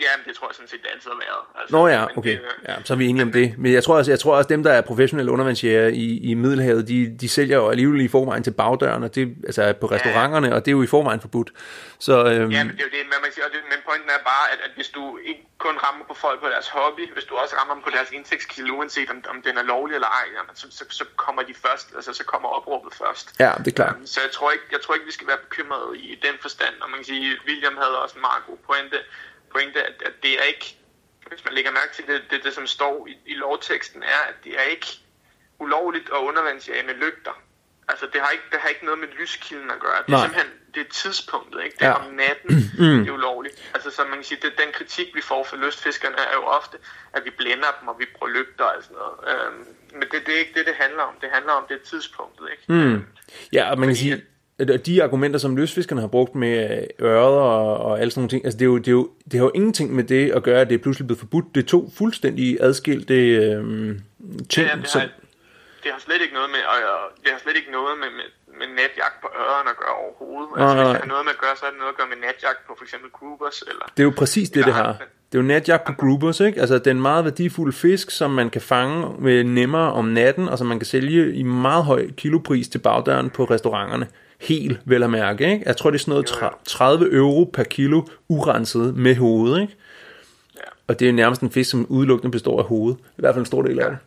Ja, 0.00 0.10
men 0.18 0.24
det 0.28 0.36
tror 0.36 0.46
jeg 0.48 0.54
sådan 0.54 0.68
set, 0.68 0.80
det 0.82 0.88
altid 0.94 1.10
har 1.10 1.20
været. 1.26 1.42
Altså, 1.60 1.76
Nå 1.76 1.88
ja, 1.88 2.18
okay. 2.18 2.30
Det, 2.30 2.40
Ja, 2.68 2.74
så 2.84 2.92
er 2.94 2.96
vi 2.98 3.06
enige 3.06 3.22
om 3.22 3.32
det. 3.32 3.54
Men 3.58 3.72
jeg 3.72 3.84
tror 3.84 3.96
også, 3.96 4.10
jeg 4.10 4.20
tror 4.20 4.36
også 4.36 4.48
dem, 4.48 4.62
der 4.62 4.72
er 4.72 4.80
professionelle 4.80 5.32
undervandsjæger 5.32 5.88
i, 5.88 6.06
i 6.30 6.34
Middelhavet, 6.34 6.88
de, 6.88 7.16
de 7.20 7.28
sælger 7.28 7.56
jo 7.56 7.68
alligevel 7.70 8.00
i 8.00 8.08
forvejen 8.08 8.42
til 8.42 8.50
bagdøren, 8.50 9.02
og 9.02 9.14
det, 9.14 9.34
altså 9.46 9.72
på 9.80 9.86
restauranterne, 9.86 10.54
og 10.54 10.64
det 10.64 10.70
er 10.70 10.76
jo 10.78 10.82
i 10.82 10.86
forvejen 10.86 11.20
forbudt. 11.20 11.50
Så, 11.98 12.12
øhm, 12.12 12.50
Ja, 12.56 12.64
men 12.64 12.72
det 12.76 12.80
er 12.84 12.88
jo 12.90 12.94
det, 12.98 13.02
man 13.12 13.20
kan 13.24 13.32
sige, 13.32 13.44
og 13.46 13.52
det, 13.54 13.60
men 13.72 13.78
pointen 13.88 14.10
er 14.18 14.22
bare, 14.32 14.44
at, 14.52 14.58
at 14.66 14.70
hvis 14.78 14.88
du 14.88 15.18
ikke 15.30 15.42
kun 15.58 15.76
rammer 15.84 16.04
på 16.10 16.14
folk 16.24 16.38
på 16.44 16.48
deres 16.54 16.68
hobby, 16.68 17.04
hvis 17.12 17.24
du 17.24 17.34
også 17.42 17.54
rammer 17.58 17.74
dem 17.74 17.82
på 17.82 17.90
deres 17.96 18.10
indtægtskilde, 18.16 18.72
uanset 18.72 19.10
om, 19.10 19.18
om 19.32 19.42
den 19.46 19.54
er 19.58 19.62
lovlig 19.72 19.94
eller 19.94 20.10
ej, 20.20 20.26
jamen, 20.36 20.54
så, 20.60 20.66
så, 20.78 20.84
så, 20.98 21.04
kommer 21.24 21.42
de 21.48 21.54
først, 21.66 21.86
altså 21.96 22.12
så 22.20 22.24
kommer 22.32 22.48
opråbet 22.48 22.92
først. 23.02 23.26
ja, 23.44 23.50
det 23.64 23.68
er 23.72 23.76
klart. 23.80 23.96
Øhm, 23.96 24.06
Så 24.14 24.18
jeg 24.26 24.30
tror, 24.36 24.48
ikke, 24.56 24.66
jeg 24.74 24.80
tror 24.82 24.94
ikke, 24.96 25.06
vi 25.10 25.16
skal 25.18 25.26
være 25.32 25.40
bekymrede 25.46 25.90
i 25.98 26.14
den 26.26 26.36
forstand. 26.44 26.74
Og 26.82 26.86
man 26.90 26.98
kan 27.00 27.06
sige, 27.12 27.26
William 27.48 27.76
havde 27.82 27.94
også 28.02 28.14
en 28.18 28.24
meget 28.30 28.42
god 28.48 28.58
pointe, 28.68 28.98
pointe 29.54 29.82
at, 29.82 29.94
at 30.06 30.12
det 30.22 30.32
er 30.40 30.42
ikke, 30.42 30.76
hvis 31.28 31.44
man 31.44 31.54
lægger 31.54 31.70
mærke 31.70 31.92
til 31.94 32.04
det, 32.06 32.22
det, 32.30 32.44
det 32.44 32.52
som 32.54 32.66
står 32.66 33.06
i, 33.06 33.16
i 33.26 33.34
lovteksten, 33.34 34.02
er, 34.02 34.20
at 34.28 34.34
det 34.44 34.52
er 34.58 34.62
ikke 34.62 34.86
ulovligt 35.58 36.08
at 36.08 36.16
undervandsjage 36.18 36.82
med 36.86 36.94
lygter. 36.94 37.40
Altså, 37.88 38.06
det 38.12 38.20
har 38.20 38.30
ikke, 38.30 38.44
det 38.52 38.60
har 38.60 38.68
ikke 38.68 38.84
noget 38.84 39.00
med 39.00 39.08
lyskilden 39.20 39.70
at 39.70 39.80
gøre. 39.80 39.98
Det 40.06 40.12
er 40.12 40.16
Nej. 40.18 40.26
simpelthen 40.26 40.52
det 40.74 40.80
er 40.86 40.90
tidspunktet, 40.92 41.64
ikke? 41.64 41.76
Det 41.80 41.82
er 41.82 41.88
Ja. 41.88 42.06
om 42.06 42.12
natten, 42.14 42.50
det 43.04 43.08
er 43.08 43.12
ulovligt. 43.12 43.70
Altså, 43.74 43.90
så 43.90 44.04
man 44.04 44.14
kan 44.14 44.24
sige, 44.24 44.38
det, 44.42 44.52
den 44.64 44.72
kritik, 44.72 45.14
vi 45.14 45.20
får 45.20 45.44
fra 45.44 45.56
lystfiskerne, 45.56 46.16
er 46.16 46.34
jo 46.34 46.42
ofte, 46.42 46.76
at 47.12 47.24
vi 47.24 47.30
blænder 47.30 47.70
dem, 47.80 47.88
og 47.88 47.96
vi 47.98 48.06
bruger 48.14 48.32
lygter 48.32 48.64
og 48.64 48.82
sådan 48.82 48.96
noget. 48.96 49.16
Øhm, 49.46 49.66
men 49.92 50.02
det, 50.12 50.26
det 50.26 50.34
er 50.34 50.38
ikke 50.38 50.54
det, 50.58 50.66
det 50.66 50.74
handler 50.74 51.02
om. 51.02 51.14
Det 51.20 51.28
handler 51.32 51.52
om 51.52 51.64
det 51.68 51.82
tidspunktet, 51.82 52.48
ikke? 52.52 52.64
Mm. 52.72 53.06
Ja, 53.52 53.70
og 53.70 53.78
man 53.78 53.88
kan 53.88 53.96
sige, 53.96 54.24
de 54.86 55.02
argumenter, 55.02 55.38
som 55.38 55.56
løsfiskerne 55.56 56.00
har 56.00 56.08
brugt 56.08 56.34
med 56.34 56.86
øret 57.00 57.38
og, 57.38 57.78
og 57.78 58.00
alle 58.00 58.10
sådan 58.10 58.20
nogle 58.20 58.28
ting, 58.28 58.44
altså 58.44 58.58
det, 58.58 58.64
er 58.64 58.70
jo, 58.74 58.78
det, 58.78 58.88
er 58.88 58.92
jo, 58.92 59.10
det 59.24 59.34
har 59.40 59.44
jo 59.46 59.52
ingenting 59.54 59.94
med 59.94 60.04
det 60.04 60.30
at 60.30 60.42
gøre, 60.42 60.60
at 60.60 60.68
det 60.68 60.74
er 60.74 60.82
pludselig 60.82 61.06
blevet 61.06 61.18
forbudt. 61.18 61.54
Det 61.54 61.62
er 61.62 61.66
to 61.66 61.90
fuldstændig 61.98 62.58
adskilte 62.60 63.14
øhm, 63.14 64.00
ting. 64.48 64.66
Ja, 64.66 64.76
det 64.76 64.90
har, 64.92 65.08
det 65.84 65.90
har 65.92 66.00
slet 66.06 66.20
ikke 66.22 66.34
noget 66.34 66.50
med, 66.50 66.62
og, 66.72 66.76
og 66.94 67.04
det 67.22 67.30
har 67.32 67.40
slet 67.44 67.56
ikke 67.56 67.70
noget 67.78 67.94
med, 68.02 68.10
med, 68.18 68.26
med 68.58 68.68
natjagt 68.80 69.16
på 69.22 69.28
øren 69.44 69.66
at 69.72 69.76
gøre 69.82 69.94
overhovedet. 70.04 70.48
Nej, 70.56 70.62
Altså, 70.62 70.84
hvis 70.84 70.92
det 70.92 71.02
har 71.06 71.12
noget 71.14 71.24
med 71.28 71.34
at 71.36 71.40
gøre, 71.44 71.54
så 71.60 71.64
er 71.66 71.70
det 71.70 71.78
noget 71.82 71.92
at 71.94 71.98
gøre 72.00 72.10
med 72.14 72.20
natjagt 72.26 72.60
på 72.66 72.72
for 72.78 72.84
eksempel 72.86 73.10
groupers, 73.18 73.58
eller... 73.70 73.84
Det 73.96 74.00
er 74.04 74.08
jo 74.10 74.14
præcis 74.22 74.48
det, 74.50 74.64
det 74.68 74.74
har. 74.74 74.92
Det 75.34 75.38
er 75.38 75.42
jo 75.42 75.48
natjagt 75.48 75.84
på 75.84 75.92
groupers, 75.92 76.40
ikke? 76.40 76.60
Altså 76.60 76.78
den 76.78 77.00
meget 77.00 77.24
værdifulde 77.24 77.72
fisk, 77.72 78.10
som 78.10 78.30
man 78.30 78.50
kan 78.50 78.60
fange 78.60 79.14
med 79.18 79.44
nemmere 79.44 79.92
om 79.92 80.04
natten, 80.04 80.48
og 80.48 80.58
som 80.58 80.66
man 80.66 80.78
kan 80.78 80.86
sælge 80.86 81.34
i 81.34 81.42
meget 81.42 81.84
høj 81.84 82.10
kilopris 82.16 82.68
til 82.68 82.78
bagdøren 82.78 83.30
på 83.30 83.44
restauranterne. 83.44 84.06
Helt 84.40 84.80
vel 84.84 85.02
at 85.02 85.10
mærke, 85.10 85.52
ikke? 85.52 85.62
Jeg 85.66 85.76
tror, 85.76 85.90
det 85.90 85.98
er 85.98 86.00
sådan 86.00 86.10
noget 86.12 86.30
Jo, 86.30 86.34
jo. 86.34 86.40
tre- 86.50 86.56
30 86.64 87.12
euro 87.16 87.50
per 87.52 87.64
kilo 87.64 88.02
urenset 88.28 88.94
med 88.96 89.16
hovedet, 89.16 89.60
ikke? 89.62 89.76
Ja. 90.56 90.60
Og 90.88 90.98
det 90.98 91.06
er 91.06 91.10
jo 91.10 91.16
nærmest 91.16 91.40
en 91.42 91.50
fisk, 91.50 91.70
som 91.70 91.86
udelukkende 91.88 92.32
består 92.32 92.58
af 92.58 92.64
hovedet. 92.64 92.98
I 93.00 93.20
hvert 93.22 93.34
fald 93.34 93.42
en 93.42 93.46
stor 93.46 93.62
del 93.62 93.80
af 93.80 93.90
det. 93.90 93.98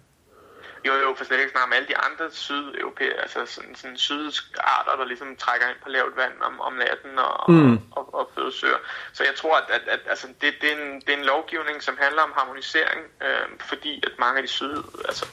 Jo, 0.88 0.94
jo, 0.94 1.10
for 1.18 1.26
slet 1.26 1.40
ikke 1.40 1.52
snakke 1.52 1.68
om 1.70 1.74
alle 1.78 1.88
de 1.94 1.98
andre 2.08 2.26
sydeuropæere, 2.32 3.18
altså 3.26 3.40
sådan, 3.56 3.76
sådan 3.82 3.98
sydarter, 4.08 4.94
der 5.00 5.06
ligesom 5.12 5.30
trækker 5.44 5.68
ind 5.72 5.80
på 5.84 5.90
lavt 5.98 6.14
vand 6.22 6.36
om, 6.48 6.54
om 6.68 6.74
natten 6.74 7.14
og, 7.30 7.52
mm. 7.52 7.74
og, 7.74 7.80
og, 7.98 8.04
og 8.20 8.26
fødesøer. 8.36 8.80
Så 9.14 9.22
jeg 9.30 9.36
tror, 9.42 9.56
at, 9.62 9.68
at, 9.78 9.82
at 9.96 10.00
altså, 10.14 10.28
det, 10.42 10.50
det, 10.62 10.68
er 10.74 10.76
en, 10.86 10.94
det 11.06 11.10
er 11.14 11.18
en 11.24 11.30
lovgivning, 11.34 11.78
som 11.88 11.96
handler 12.04 12.22
om 12.28 12.34
harmonisering, 12.40 13.02
øh, 13.26 13.48
fordi 13.72 13.94
at 14.08 14.14
mange 14.24 14.36
af 14.40 14.44
de 14.48 14.52
syd, 14.60 14.76
altså 15.10 15.26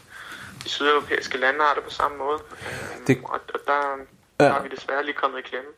de 0.64 0.68
sydeuropæiske 0.68 1.36
lande 1.44 1.60
har 1.66 1.74
det 1.74 1.84
på 1.88 1.94
samme 2.00 2.16
måde. 2.24 2.38
Øh, 2.66 3.06
Det- 3.06 3.18
Og, 3.34 3.40
og 3.54 3.60
der, 3.70 3.80
Ja. 4.40 4.44
er 4.44 4.62
vi 4.62 4.68
desværre 4.76 5.04
lige 5.04 5.14
kommet 5.14 5.38
i 5.38 5.42
klemme. 5.42 5.68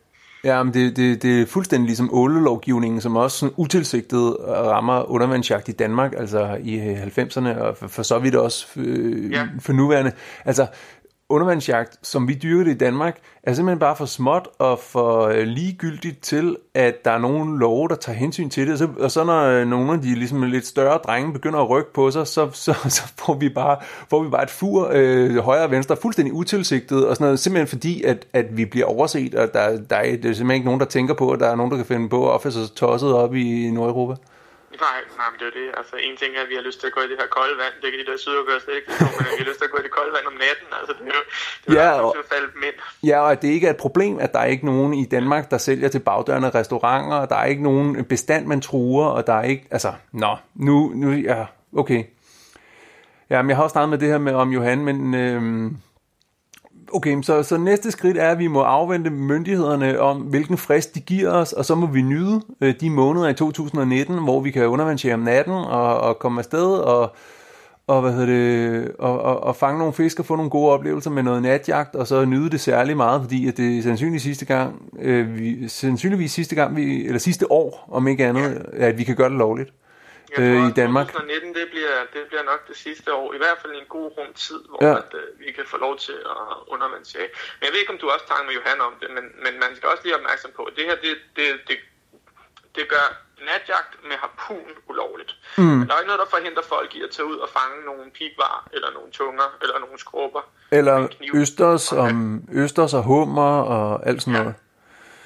Ja, 0.44 0.62
men 0.62 0.74
det, 0.74 0.96
det, 0.96 1.22
det 1.22 1.42
er 1.42 1.46
fuldstændig 1.46 1.86
ligesom 1.86 2.10
ålelovgivningen, 2.12 3.00
som 3.00 3.16
også 3.16 3.38
sådan 3.38 3.54
utilsigtet 3.56 4.36
rammer 4.48 5.10
undervandsjagt 5.10 5.68
i 5.68 5.72
Danmark, 5.72 6.12
altså 6.16 6.58
i 6.62 6.74
øh, 6.80 7.02
90'erne, 7.02 7.58
og 7.60 7.76
for, 7.76 7.88
for 7.88 8.02
så 8.02 8.18
vidt 8.18 8.34
også 8.34 8.66
øh, 8.76 9.32
Ja. 9.32 9.46
for 9.60 9.72
nuværende. 9.72 10.12
Altså, 10.44 10.66
undervandsjagt, 11.28 11.98
som 12.02 12.28
vi 12.28 12.34
dyrker 12.34 12.64
det 12.64 12.70
i 12.70 12.78
Danmark, 12.78 13.18
er 13.42 13.52
simpelthen 13.54 13.78
bare 13.78 13.96
for 13.96 14.04
småt 14.04 14.48
og 14.58 14.78
for 14.78 15.20
øh, 15.26 15.42
ligegyldigt 15.42 16.22
til, 16.22 16.56
at 16.74 17.04
der 17.04 17.10
er 17.10 17.18
nogle 17.18 17.58
love, 17.58 17.88
der 17.88 17.94
tager 17.94 18.18
hensyn 18.18 18.48
til 18.48 18.66
det. 18.66 18.72
Og 18.72 18.78
så, 18.78 18.88
og 18.98 19.10
så 19.10 19.24
når 19.24 19.42
øh, 19.42 19.66
nogle 19.66 19.92
af 19.92 20.00
de 20.00 20.14
ligesom 20.14 20.42
lidt 20.42 20.66
større 20.66 20.98
drenge 20.98 21.32
begynder 21.32 21.58
at 21.58 21.70
rykke 21.70 21.92
på 21.92 22.10
sig, 22.10 22.26
så, 22.26 22.50
så, 22.52 22.72
så 22.96 23.12
får, 23.18 23.34
vi 23.34 23.48
bare, 23.48 23.76
får 24.10 24.22
vi 24.22 24.30
bare 24.30 24.42
et 24.42 24.50
fur 24.50 24.90
øh, 24.92 25.36
højre 25.36 25.64
og 25.64 25.70
venstre, 25.70 25.96
fuldstændig 25.96 26.34
utilsigtet, 26.34 27.06
og 27.06 27.16
sådan 27.16 27.24
noget, 27.24 27.38
simpelthen 27.38 27.68
fordi, 27.68 28.02
at, 28.02 28.26
at 28.32 28.56
vi 28.56 28.64
bliver 28.64 28.86
overset, 28.86 29.34
og 29.34 29.48
der, 29.54 29.60
der 29.60 29.60
er, 29.60 29.76
der 29.76 29.96
er 29.96 30.12
øh, 30.12 30.12
simpelthen 30.12 30.50
ikke 30.50 30.66
nogen, 30.66 30.80
der 30.80 30.86
tænker 30.86 31.14
på, 31.14 31.30
at 31.30 31.40
der 31.40 31.48
er 31.48 31.56
nogen, 31.56 31.70
der 31.70 31.76
kan 31.76 31.86
finde 31.86 32.08
på 32.08 32.28
at 32.28 32.32
opføre 32.32 32.52
sig 32.52 32.74
tosset 32.76 33.12
op 33.12 33.34
i 33.34 33.70
Nordeuropa. 33.70 34.14
Nej, 34.86 34.98
nej, 35.18 35.26
men 35.30 35.36
det 35.40 35.46
er 35.50 35.54
det. 35.60 35.68
Altså, 35.80 35.94
en 36.06 36.14
ting 36.20 36.30
er, 36.36 36.42
at 36.46 36.48
vi 36.52 36.56
har 36.58 36.64
lyst 36.68 36.78
til 36.80 36.86
at 36.90 36.94
gå 36.96 37.00
i 37.06 37.08
det 37.10 37.16
her 37.20 37.28
kolde 37.38 37.54
vand. 37.62 37.74
Det 37.82 37.88
kan 37.90 37.98
de 38.02 38.06
der 38.10 38.16
sydeuropæere 38.24 38.60
slet 38.64 38.76
ikke 38.78 38.88
forstå, 38.90 39.06
men 39.18 39.26
vi 39.32 39.38
har 39.42 39.48
lyst 39.50 39.58
til 39.60 39.68
at 39.68 39.72
gå 39.74 39.78
i 39.82 39.84
det 39.86 39.94
kolde 39.98 40.12
vand 40.16 40.26
om 40.32 40.36
natten. 40.44 40.68
Altså, 40.78 40.92
det 40.98 41.02
er 41.12 41.16
jo, 41.20 41.24
det 41.64 41.68
er 41.70 41.82
Ja, 41.82 41.90
og- 42.04 42.14
ja, 42.18 42.22
falde 42.34 42.48
dem 42.54 42.62
ind. 42.68 42.76
Ja, 43.10 43.16
og 43.24 43.28
at 43.32 43.42
det 43.42 43.48
ikke 43.56 43.66
er 43.66 43.74
et 43.78 43.82
problem, 43.86 44.14
at 44.24 44.30
der 44.34 44.40
er 44.44 44.48
ikke 44.54 44.66
nogen 44.72 44.92
i 45.02 45.04
Danmark, 45.16 45.44
der 45.52 45.58
sælger 45.68 45.88
til 45.94 45.98
bagdørende 46.08 46.50
restauranter, 46.58 47.16
og 47.22 47.28
der 47.32 47.36
er 47.36 47.44
ikke 47.52 47.62
nogen 47.62 48.04
bestand, 48.04 48.46
man 48.46 48.60
truer, 48.60 49.06
og 49.16 49.26
der 49.26 49.32
er 49.32 49.42
ikke, 49.42 49.64
altså, 49.70 49.92
nå, 50.12 50.32
nu, 50.54 50.76
nu, 50.94 51.10
ja, 51.30 51.46
okay. 51.76 52.02
Ja, 53.30 53.42
men 53.42 53.48
jeg 53.48 53.56
har 53.56 53.64
også 53.64 53.72
snakket 53.76 53.90
med 53.90 53.98
det 53.98 54.08
her 54.08 54.18
med 54.18 54.34
om 54.34 54.50
Johan, 54.50 54.84
men 54.84 55.14
øhm, 55.14 55.76
okay, 56.96 57.22
så, 57.22 57.42
så 57.42 57.56
næste 57.56 57.90
skridt 57.90 58.16
er, 58.16 58.30
at 58.30 58.38
vi 58.38 58.46
må 58.46 58.60
afvente 58.60 59.10
myndighederne 59.10 60.00
om, 60.00 60.16
hvilken 60.16 60.56
frist 60.56 60.94
de 60.94 61.00
giver 61.00 61.30
os, 61.30 61.52
og 61.52 61.64
så 61.64 61.74
må 61.74 61.86
vi 61.86 62.02
nyde 62.02 62.40
øh, 62.60 62.74
de 62.80 62.90
måneder 62.90 63.28
i 63.28 63.34
2019, 63.34 64.18
hvor 64.24 64.40
vi 64.40 64.50
kan 64.50 64.66
undervandsere 64.66 65.14
om 65.14 65.20
natten 65.20 65.54
og, 65.54 66.00
og 66.00 66.18
komme 66.18 66.40
afsted 66.40 66.66
og, 66.66 67.16
og, 67.86 68.00
hvad 68.00 68.12
hedder 68.12 68.26
det, 68.26 68.92
og, 68.98 69.20
og, 69.20 69.42
og 69.42 69.56
fange 69.56 69.78
nogle 69.78 69.92
fisk 69.92 70.18
og 70.18 70.26
få 70.26 70.36
nogle 70.36 70.50
gode 70.50 70.72
oplevelser 70.72 71.10
med 71.10 71.22
noget 71.22 71.42
natjagt, 71.42 71.94
og 71.94 72.06
så 72.06 72.24
nyde 72.24 72.50
det 72.50 72.60
særlig 72.60 72.96
meget, 72.96 73.20
fordi 73.22 73.48
at 73.48 73.56
det 73.56 73.78
er 73.78 73.82
sandsynligvis 73.82 74.22
sidste 74.22 74.44
gang, 74.44 74.82
øh, 74.98 75.38
vi, 75.38 75.68
sandsynligvis 75.68 76.32
sidste 76.32 76.54
gang, 76.54 76.76
vi, 76.76 77.06
eller 77.06 77.18
sidste 77.18 77.52
år, 77.52 77.88
om 77.92 78.08
ikke 78.08 78.26
andet, 78.26 78.66
at 78.72 78.98
vi 78.98 79.04
kan 79.04 79.16
gøre 79.16 79.28
det 79.28 79.38
lovligt. 79.38 79.72
Jeg 80.30 80.38
øh, 80.42 80.68
i 80.70 80.72
Danmark. 80.82 81.06
2019, 81.06 81.54
det 81.54 81.66
bliver, 81.72 81.96
det 82.14 82.22
bliver 82.30 82.42
nok 82.52 82.60
det 82.68 82.76
sidste 82.76 83.08
år. 83.20 83.34
I 83.34 83.40
hvert 83.42 83.58
fald 83.62 83.72
en 83.82 83.88
god 83.96 84.06
rum 84.18 84.32
tid, 84.34 84.60
hvor 84.68 84.78
Ja. 84.84 84.88
ja. 84.90 84.98
at, 84.98 85.10
øh, 85.20 85.40
vi 85.40 85.48
kan 85.56 85.64
få 85.66 85.76
lov 85.86 85.94
til 86.06 86.18
at 86.34 86.42
undervandsjage. 86.74 87.28
Men 87.58 87.62
jeg 87.66 87.72
ved 87.72 87.80
ikke, 87.82 87.92
om 87.92 87.98
du 87.98 88.08
også 88.14 88.26
tager 88.30 88.44
med 88.48 88.52
Johan 88.58 88.80
om 88.88 88.94
det, 89.00 89.08
men, 89.16 89.24
men 89.44 89.52
man 89.64 89.70
skal 89.76 89.86
også 89.92 90.02
lige 90.06 90.16
opmærksom 90.20 90.50
på, 90.58 90.62
at 90.68 90.72
det 90.76 90.84
her, 90.88 90.96
det, 91.04 91.12
det, 91.36 91.46
det, 91.68 91.76
det 92.76 92.84
gør 92.94 93.06
natjagt 93.50 93.92
med 94.08 94.16
harpun 94.22 94.70
ulovligt. 94.90 95.32
Mm. 95.58 95.64
Men 95.64 95.84
der 95.88 95.94
er 95.94 95.98
ikke 96.00 96.10
noget, 96.12 96.24
der 96.24 96.30
forhindrer 96.36 96.62
folk 96.74 96.90
i 96.98 97.00
at 97.06 97.10
tage 97.10 97.26
ud 97.32 97.36
og 97.44 97.48
fange 97.58 97.76
nogle 97.90 98.04
pigvar, 98.18 98.68
eller 98.72 98.90
nogle 98.96 99.10
tunger, 99.12 99.48
eller 99.62 99.78
nogle 99.84 99.98
skrubber. 99.98 100.42
Eller 100.70 101.08
østers, 101.34 101.92
om, 101.92 102.42
østers 102.52 102.94
og 102.94 103.02
hummer 103.02 103.52
og 103.76 104.06
alt 104.08 104.22
sådan 104.22 104.40
noget. 104.40 104.54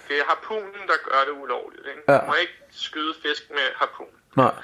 Det 0.08 0.18
er 0.18 0.24
harpunen, 0.28 0.82
der 0.92 0.98
gør 1.08 1.20
det 1.32 1.42
ulovligt. 1.42 1.86
Ikke? 1.86 2.02
Ja. 2.08 2.18
Du 2.18 2.26
må 2.26 2.34
ikke 2.34 2.58
skyde 2.70 3.14
fisk 3.22 3.50
med 3.50 3.66
harpun. 3.76 4.06
Nej. 4.36 4.54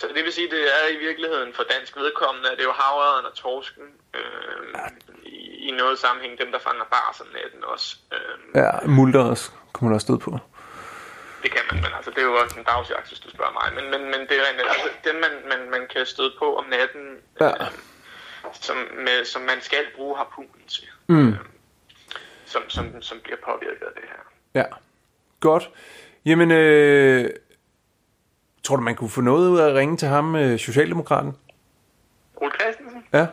Så 0.00 0.06
det 0.14 0.24
vil 0.24 0.32
sige, 0.32 0.50
det 0.50 0.62
er 0.78 0.86
i 0.94 0.96
virkeligheden 1.06 1.54
for 1.54 1.64
dansk 1.74 1.96
vedkommende, 1.96 2.50
at 2.50 2.56
det 2.58 2.62
er 2.64 2.68
jo 2.72 2.78
havøreden 2.84 3.26
og 3.26 3.34
torsken 3.34 3.84
øh, 4.14 4.74
i, 5.22 5.68
i 5.68 5.70
noget 5.70 5.98
sammenhæng, 5.98 6.38
dem 6.38 6.52
der 6.52 6.58
fanger 6.58 6.84
natten 7.34 7.64
også. 7.64 7.96
Øh, 8.14 8.36
Ja, 8.62 8.70
multer 8.86 9.20
også, 9.20 9.50
kommer 9.72 9.88
der 9.90 9.94
også 9.94 10.04
stød 10.04 10.18
på. 10.18 10.30
det 11.42 11.50
kan 11.50 11.60
man, 11.70 11.76
men 11.84 11.90
altså, 11.96 12.10
det 12.10 12.18
er 12.18 12.28
jo 12.32 12.34
også 12.44 12.58
en 12.58 12.64
dagsjagt, 12.64 13.08
hvis 13.08 13.20
du 13.20 13.30
spørger 13.30 13.52
mig. 13.60 13.66
Men, 13.82 13.84
men, 13.92 14.02
men 14.12 14.20
det 14.28 14.34
er 14.40 14.44
rent, 14.48 14.60
altså, 14.60 14.88
dem 15.04 15.14
man, 15.14 15.32
man, 15.52 15.70
man 15.70 15.82
kan 15.94 16.06
støde 16.06 16.32
på 16.38 16.56
om 16.56 16.64
natten, 16.76 17.04
Ja. 17.40 17.50
øh, 17.64 17.70
som, 18.52 18.76
med, 19.06 19.24
som 19.24 19.42
man 19.42 19.60
skal 19.60 19.84
bruge 19.96 20.16
harpunen 20.16 20.62
til. 20.68 20.88
Mm. 21.06 21.28
Øh, 21.28 21.34
som, 22.46 22.62
som, 22.68 23.02
som 23.02 23.20
bliver 23.20 23.38
påvirket 23.44 23.86
af 23.86 23.92
det 23.94 24.04
her. 24.12 24.22
Ja, 24.60 24.64
godt. 25.40 25.70
Jamen, 26.24 26.50
øh, 26.50 27.30
tror 28.68 28.76
du, 28.76 28.82
man 28.82 28.96
kunne 28.96 29.10
få 29.10 29.20
noget 29.20 29.48
ud 29.48 29.58
af 29.58 29.68
at 29.70 29.74
ringe 29.74 29.96
til 29.96 30.08
ham, 30.08 30.36
øh, 30.36 30.58
Socialdemokraten? 30.58 31.32
Ole 32.36 32.52
Christensen? 32.60 33.04
Ja. 33.12 33.26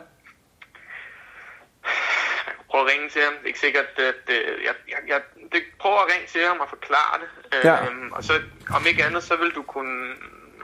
prøve 2.70 2.82
at 2.84 2.90
ringe 2.92 3.08
til 3.08 3.22
ham. 3.22 3.32
Det 3.32 3.42
er 3.42 3.46
ikke 3.46 3.58
sikkert, 3.58 3.90
at 4.12 4.24
øh, 4.36 4.64
jeg, 4.66 4.74
jeg, 4.92 5.00
jeg 5.08 5.20
det, 5.52 5.62
prøver 5.78 5.98
at 6.04 6.08
ringe 6.12 6.26
til 6.26 6.42
ham 6.48 6.58
og 6.60 6.68
forklare 6.68 7.14
det. 7.22 7.28
Ja. 7.68 7.76
Øhm, 7.86 8.12
og 8.12 8.24
så 8.24 8.32
om 8.76 8.82
ikke 8.90 9.04
andet, 9.04 9.22
så 9.22 9.36
vil 9.36 9.50
du 9.58 9.62
kunne 9.62 10.14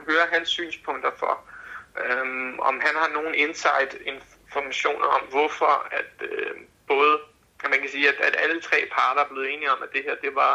høre 0.07 0.25
hans 0.33 0.49
synspunkter 0.49 1.11
for, 1.21 1.33
øhm, 2.05 2.59
om 2.59 2.75
han 2.85 2.95
har 3.01 3.09
nogen 3.17 3.33
insight 3.35 3.91
informationer 4.13 5.07
om, 5.17 5.21
hvorfor 5.29 5.73
at 5.99 6.13
øh, 6.29 6.53
både, 6.87 7.13
at 7.63 7.69
man 7.69 7.79
kan 7.79 7.89
sige, 7.89 8.07
at, 8.13 8.17
at 8.27 8.35
alle 8.43 8.61
tre 8.61 8.77
parter 8.95 9.21
er 9.21 9.29
blevet 9.31 9.53
enige 9.53 9.71
om, 9.71 9.79
at 9.85 9.89
det 9.93 10.01
her, 10.07 10.15
det 10.25 10.35
var 10.35 10.53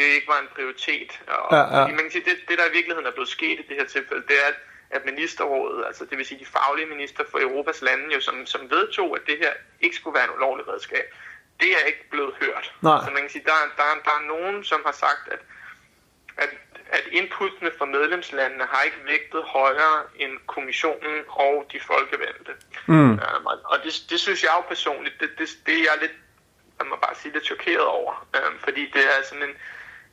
det 0.00 0.14
ikke 0.16 0.28
var 0.34 0.40
en 0.40 0.50
prioritet. 0.56 1.10
Og, 1.26 1.46
Ja, 1.56 1.62
ja. 1.80 1.86
Man 1.86 1.98
kan 2.04 2.10
sige, 2.10 2.24
det, 2.30 2.36
det, 2.48 2.58
der 2.58 2.66
i 2.70 2.72
virkeligheden 2.78 3.06
er 3.06 3.10
blevet 3.18 3.28
sket 3.28 3.58
i 3.60 3.64
det 3.68 3.76
her 3.76 3.84
tilfælde, 3.96 4.22
det 4.28 4.36
er, 4.44 4.48
at, 4.48 4.58
at 4.90 5.04
ministerrådet, 5.04 5.86
altså 5.86 6.04
det 6.04 6.18
vil 6.18 6.26
sige 6.26 6.40
de 6.40 6.46
faglige 6.56 6.86
minister 6.94 7.24
for 7.30 7.38
Europas 7.38 7.82
lande, 7.82 8.14
jo, 8.14 8.20
som, 8.20 8.46
som 8.46 8.70
vedtog, 8.70 9.16
at 9.18 9.22
det 9.26 9.38
her 9.38 9.52
ikke 9.80 9.96
skulle 9.96 10.14
være 10.18 10.24
en 10.24 10.34
ulovlig 10.36 10.68
redskab, 10.68 11.06
det 11.60 11.70
er 11.72 11.84
ikke 11.86 12.04
blevet 12.10 12.34
hørt. 12.40 12.72
Nej. 12.80 12.98
Så 13.04 13.10
man 13.10 13.20
kan 13.22 13.30
sige, 13.30 13.44
der, 13.46 13.52
er- 13.52 13.72
der, 13.76 13.82
er- 13.82 14.02
der 14.04 14.14
er 14.20 14.24
nogen, 14.34 14.64
som 14.64 14.80
har 14.86 14.92
sagt, 14.92 15.24
at, 15.34 15.38
at, 16.36 16.50
at 16.98 17.04
inputtene 17.12 17.70
fra 17.78 17.84
medlemslandene 17.84 18.64
har 18.72 18.82
ikke 18.82 18.96
vægtet 19.06 19.42
højere 19.44 20.02
end 20.16 20.32
kommissionen 20.46 21.16
og 21.28 21.66
de 21.72 21.80
folkevalgte. 21.80 22.52
Mm. 22.86 23.10
Um, 23.10 23.46
og 23.64 23.78
det, 23.84 23.92
det 24.10 24.20
synes 24.20 24.42
jeg 24.42 24.50
jo 24.56 24.60
personligt, 24.60 25.20
det, 25.20 25.30
det, 25.38 25.48
det 25.66 25.74
er 25.74 25.78
jeg 25.82 25.96
lidt, 26.00 26.12
jeg 26.78 26.86
må 26.86 26.96
bare 26.96 27.14
sige, 27.14 27.32
lidt 27.32 27.44
chokeret 27.44 27.84
over. 27.84 28.26
Um, 28.38 28.58
fordi 28.58 28.90
det 28.94 29.02
er 29.04 29.22
sådan 29.24 29.42
en, 29.42 29.54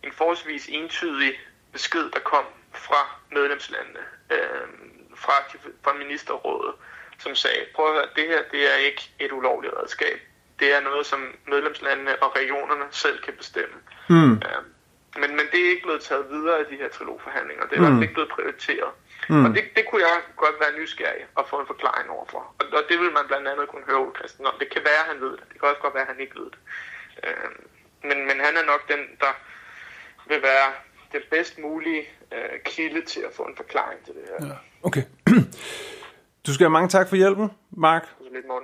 en 0.07 0.13
forholdsvis 0.13 0.67
entydig 0.67 1.39
besked, 1.71 2.11
der 2.11 2.19
kom 2.19 2.45
fra 2.73 3.01
medlemslandene, 3.31 4.03
um, 4.31 4.91
fra, 5.15 5.33
fra 5.83 5.93
ministerrådet, 5.93 6.73
som 7.19 7.35
sagde, 7.35 7.65
prøv 7.75 7.85
at 7.87 7.93
høre, 7.93 8.09
det 8.15 8.27
her 8.27 8.41
det 8.51 8.73
er 8.73 8.77
ikke 8.77 9.11
et 9.19 9.31
ulovligt 9.31 9.73
redskab. 9.81 10.19
Det 10.59 10.75
er 10.75 10.79
noget, 10.79 11.05
som 11.05 11.35
medlemslandene 11.47 12.23
og 12.23 12.35
regionerne 12.35 12.85
selv 12.91 13.21
kan 13.21 13.33
bestemme. 13.33 13.75
Mm. 14.09 14.31
Um, 14.31 14.41
men, 15.21 15.29
men 15.37 15.45
det 15.51 15.59
er 15.65 15.69
ikke 15.69 15.83
blevet 15.83 16.01
taget 16.01 16.25
videre 16.29 16.61
i 16.61 16.65
de 16.71 16.77
her 16.81 16.89
trilogforhandlinger. 16.89 17.65
Det 17.65 17.77
er 17.77 17.89
mm. 17.89 18.01
ikke 18.01 18.13
blevet 18.13 18.29
prioriteret. 18.29 18.91
Mm. 19.29 19.45
Og 19.45 19.49
det, 19.55 19.63
det 19.75 19.83
kunne 19.89 20.01
jeg 20.07 20.17
godt 20.35 20.55
være 20.59 20.79
nysgerrig 20.79 21.25
og 21.35 21.49
få 21.49 21.59
en 21.59 21.67
forklaring 21.67 22.09
overfor. 22.09 22.43
Og, 22.59 22.65
og 22.77 22.83
det 22.89 22.99
vil 22.99 23.11
man 23.11 23.27
blandt 23.27 23.47
andet 23.47 23.67
kunne 23.67 23.87
høre 23.91 24.11
Christian 24.17 24.47
om. 24.47 24.55
Det 24.59 24.69
kan 24.69 24.81
være, 24.89 25.01
at 25.03 25.09
han 25.11 25.21
ved 25.21 25.31
det. 25.31 25.45
Det 25.49 25.59
kan 25.59 25.69
også 25.69 25.81
godt 25.81 25.93
være, 25.93 26.07
at 26.07 26.13
han 26.13 26.19
ikke 26.19 26.39
ved 26.41 26.49
det. 26.55 26.61
Øh, 27.23 27.49
men, 28.07 28.17
men 28.27 28.37
han 28.45 28.53
er 28.57 28.65
nok 28.71 28.83
den, 28.93 29.01
der 29.23 29.33
vil 30.29 30.41
være 30.41 30.69
det 31.11 31.21
bedst 31.31 31.59
mulige 31.59 32.01
øh, 32.31 32.59
kilde 32.65 33.05
til 33.05 33.19
at 33.19 33.33
få 33.33 33.43
en 33.43 33.55
forklaring 33.55 33.99
til 34.05 34.13
det 34.13 34.23
her. 34.29 34.47
Ja. 34.47 34.53
Okay. 34.83 35.03
Du 36.47 36.53
skal 36.53 36.63
have 36.63 36.71
mange 36.71 36.89
tak 36.89 37.09
for 37.09 37.15
hjælpen, 37.15 37.49
Mark. 37.71 38.07
Lidt, 38.33 38.47
morgen. 38.47 38.63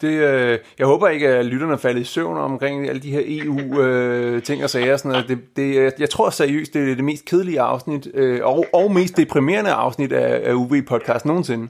Det, 0.00 0.08
øh, 0.08 0.58
jeg 0.78 0.86
håber 0.86 1.08
ikke, 1.08 1.28
at 1.28 1.46
lytterne 1.46 1.78
falder 1.78 2.00
i 2.00 2.04
søvn 2.04 2.36
omkring 2.36 2.88
alle 2.88 3.02
de 3.02 3.10
her 3.10 3.22
EU-ting 3.24 4.60
øh, 4.60 4.64
og 4.64 4.70
sager. 4.70 4.96
Sådan 4.96 5.10
noget. 5.10 5.28
Det, 5.28 5.56
det, 5.56 5.94
jeg 5.98 6.10
tror 6.10 6.30
seriøst, 6.30 6.74
det 6.74 6.90
er 6.90 6.94
det 6.94 7.04
mest 7.04 7.24
kedelige 7.24 7.60
afsnit, 7.60 8.08
øh, 8.14 8.40
og, 8.44 8.66
og 8.72 8.92
mest 8.92 9.16
deprimerende 9.16 9.72
afsnit 9.72 10.12
af, 10.12 10.50
af 10.50 10.54
UV-podcast 10.54 11.24
nogensinde. 11.24 11.68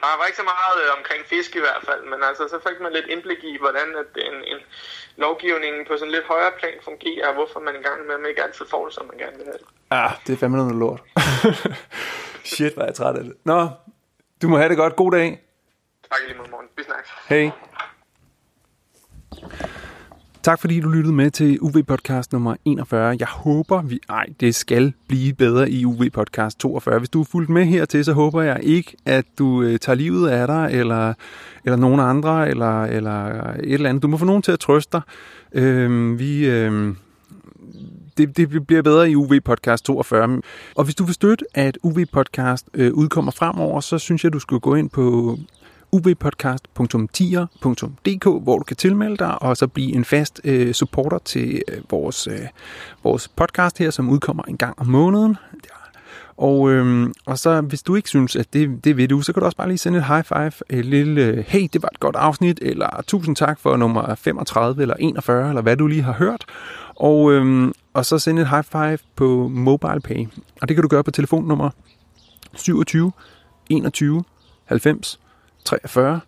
Der 0.00 0.16
var 0.18 0.26
ikke 0.28 0.40
så 0.42 0.48
meget 0.54 0.76
øh, 0.82 0.88
omkring 0.98 1.22
fisk 1.32 1.50
i 1.56 1.62
hvert 1.66 1.82
fald, 1.88 2.02
men 2.12 2.18
altså, 2.28 2.42
så 2.52 2.58
fik 2.66 2.78
man 2.84 2.92
lidt 2.92 3.06
indblik 3.14 3.40
i, 3.52 3.54
hvordan 3.64 3.88
at 4.02 4.10
en, 4.28 4.36
en 4.52 4.60
lovgivning 5.24 5.74
på 5.88 5.92
sådan 5.96 6.14
lidt 6.16 6.26
højere 6.32 6.52
plan 6.60 6.78
fungerer, 6.88 7.28
og 7.28 7.34
hvorfor 7.34 7.60
man 7.60 7.76
engang 7.76 7.98
med 8.06 8.28
ikke 8.28 8.42
altid 8.42 8.64
får 8.74 8.84
det, 8.86 8.94
som 8.94 9.06
man 9.10 9.18
gerne 9.22 9.36
vil 9.36 9.46
have 9.50 9.58
det. 9.62 9.68
Ah, 9.90 10.12
det 10.26 10.32
er 10.32 10.38
fandme 10.38 10.56
noget 10.56 10.76
lort. 10.84 11.00
Shit, 12.52 12.74
er 12.76 12.84
jeg 12.84 12.94
træt 12.94 13.16
af 13.16 13.24
det. 13.24 13.36
Nå, 13.44 13.68
du 14.42 14.48
må 14.48 14.56
have 14.56 14.68
det 14.68 14.76
godt. 14.76 14.96
God 14.96 15.12
dag. 15.12 15.28
Tak 16.10 16.20
lige 16.26 16.38
måde, 16.38 16.50
morgen. 16.50 16.68
Vi 16.76 16.82
snakkes. 16.82 17.10
Hej. 17.28 17.50
Tak 20.42 20.60
fordi 20.60 20.80
du 20.80 20.88
lyttede 20.88 21.14
med 21.14 21.30
til 21.30 21.58
UV-podcast 21.60 22.32
nummer 22.32 22.56
41. 22.64 23.16
Jeg 23.20 23.28
håber, 23.28 23.82
vi... 23.82 24.00
Ej, 24.08 24.26
det 24.40 24.54
skal 24.54 24.92
blive 25.08 25.32
bedre 25.32 25.70
i 25.70 25.84
UV-podcast 25.84 26.58
42. 26.58 26.98
Hvis 26.98 27.08
du 27.08 27.20
er 27.20 27.24
fulgt 27.24 27.50
med 27.50 27.64
hertil, 27.64 28.04
så 28.04 28.12
håber 28.12 28.42
jeg 28.42 28.60
ikke, 28.62 28.96
at 29.06 29.24
du 29.38 29.62
øh, 29.62 29.78
tager 29.78 29.96
livet 29.96 30.28
af 30.28 30.46
dig, 30.46 30.68
eller, 30.72 31.14
eller 31.64 31.76
nogen 31.76 32.00
andre, 32.00 32.48
eller, 32.48 32.84
eller 32.84 33.26
et 33.52 33.72
eller 33.72 33.88
andet. 33.88 34.02
Du 34.02 34.08
må 34.08 34.16
få 34.16 34.24
nogen 34.24 34.42
til 34.42 34.52
at 34.52 34.60
trøste 34.60 34.92
dig. 34.92 35.02
Øh, 35.62 36.18
vi... 36.18 36.48
Øh, 36.48 36.94
det, 38.16 38.36
det 38.36 38.66
bliver 38.66 38.82
bedre 38.82 39.10
i 39.10 39.16
UV 39.16 39.40
Podcast 39.44 39.84
42. 39.84 40.42
Og 40.74 40.84
hvis 40.84 40.94
du 40.94 41.04
vil 41.04 41.14
støtte, 41.14 41.44
at 41.54 41.78
UV 41.82 42.06
Podcast 42.12 42.66
øh, 42.74 42.92
udkommer 42.92 43.32
fremover, 43.32 43.80
så 43.80 43.98
synes 43.98 44.24
jeg, 44.24 44.32
du 44.32 44.38
skal 44.38 44.58
gå 44.58 44.74
ind 44.74 44.90
på 44.90 45.38
uvpodcast.tier.dk, 45.92 48.24
hvor 48.24 48.58
du 48.58 48.64
kan 48.64 48.76
tilmelde 48.76 49.16
dig 49.16 49.42
og 49.42 49.56
så 49.56 49.66
blive 49.66 49.94
en 49.94 50.04
fast 50.04 50.40
øh, 50.44 50.74
supporter 50.74 51.18
til 51.18 51.62
øh, 51.68 51.78
vores, 51.90 52.26
øh, 52.26 52.46
vores 53.04 53.28
podcast 53.28 53.78
her, 53.78 53.90
som 53.90 54.08
udkommer 54.08 54.42
en 54.42 54.56
gang 54.56 54.78
om 54.78 54.86
måneden. 54.86 55.36
Og, 56.36 56.70
øhm, 56.70 57.12
og 57.26 57.38
så 57.38 57.60
hvis 57.60 57.82
du 57.82 57.94
ikke 57.94 58.08
synes, 58.08 58.36
at 58.36 58.52
det, 58.52 58.84
det 58.84 58.96
ved 58.96 59.08
du, 59.08 59.22
så 59.22 59.32
kan 59.32 59.40
du 59.40 59.44
også 59.44 59.56
bare 59.56 59.68
lige 59.68 59.78
sende 59.78 59.98
et 59.98 60.04
high 60.04 60.24
five, 60.24 60.52
et 60.78 60.84
lille, 60.84 61.22
øh, 61.22 61.44
hey, 61.48 61.68
det 61.72 61.82
var 61.82 61.88
et 61.92 62.00
godt 62.00 62.16
afsnit, 62.16 62.58
eller 62.62 63.02
tusind 63.06 63.36
tak 63.36 63.60
for 63.60 63.76
nummer 63.76 64.14
35 64.14 64.82
eller 64.82 64.94
41, 64.98 65.48
eller 65.48 65.62
hvad 65.62 65.76
du 65.76 65.86
lige 65.86 66.02
har 66.02 66.12
hørt. 66.12 66.44
Og, 66.96 67.32
øhm, 67.32 67.72
og 67.94 68.06
så 68.06 68.18
sende 68.18 68.42
et 68.42 68.48
high 68.48 68.64
five 68.64 68.98
på 69.16 69.48
MobilePay. 69.48 70.26
Og 70.62 70.68
det 70.68 70.76
kan 70.76 70.82
du 70.82 70.88
gøre 70.88 71.04
på 71.04 71.10
telefonnummer 71.10 71.70
27 72.54 73.12
21 73.70 74.24
90 74.64 75.19
43. 75.64 76.20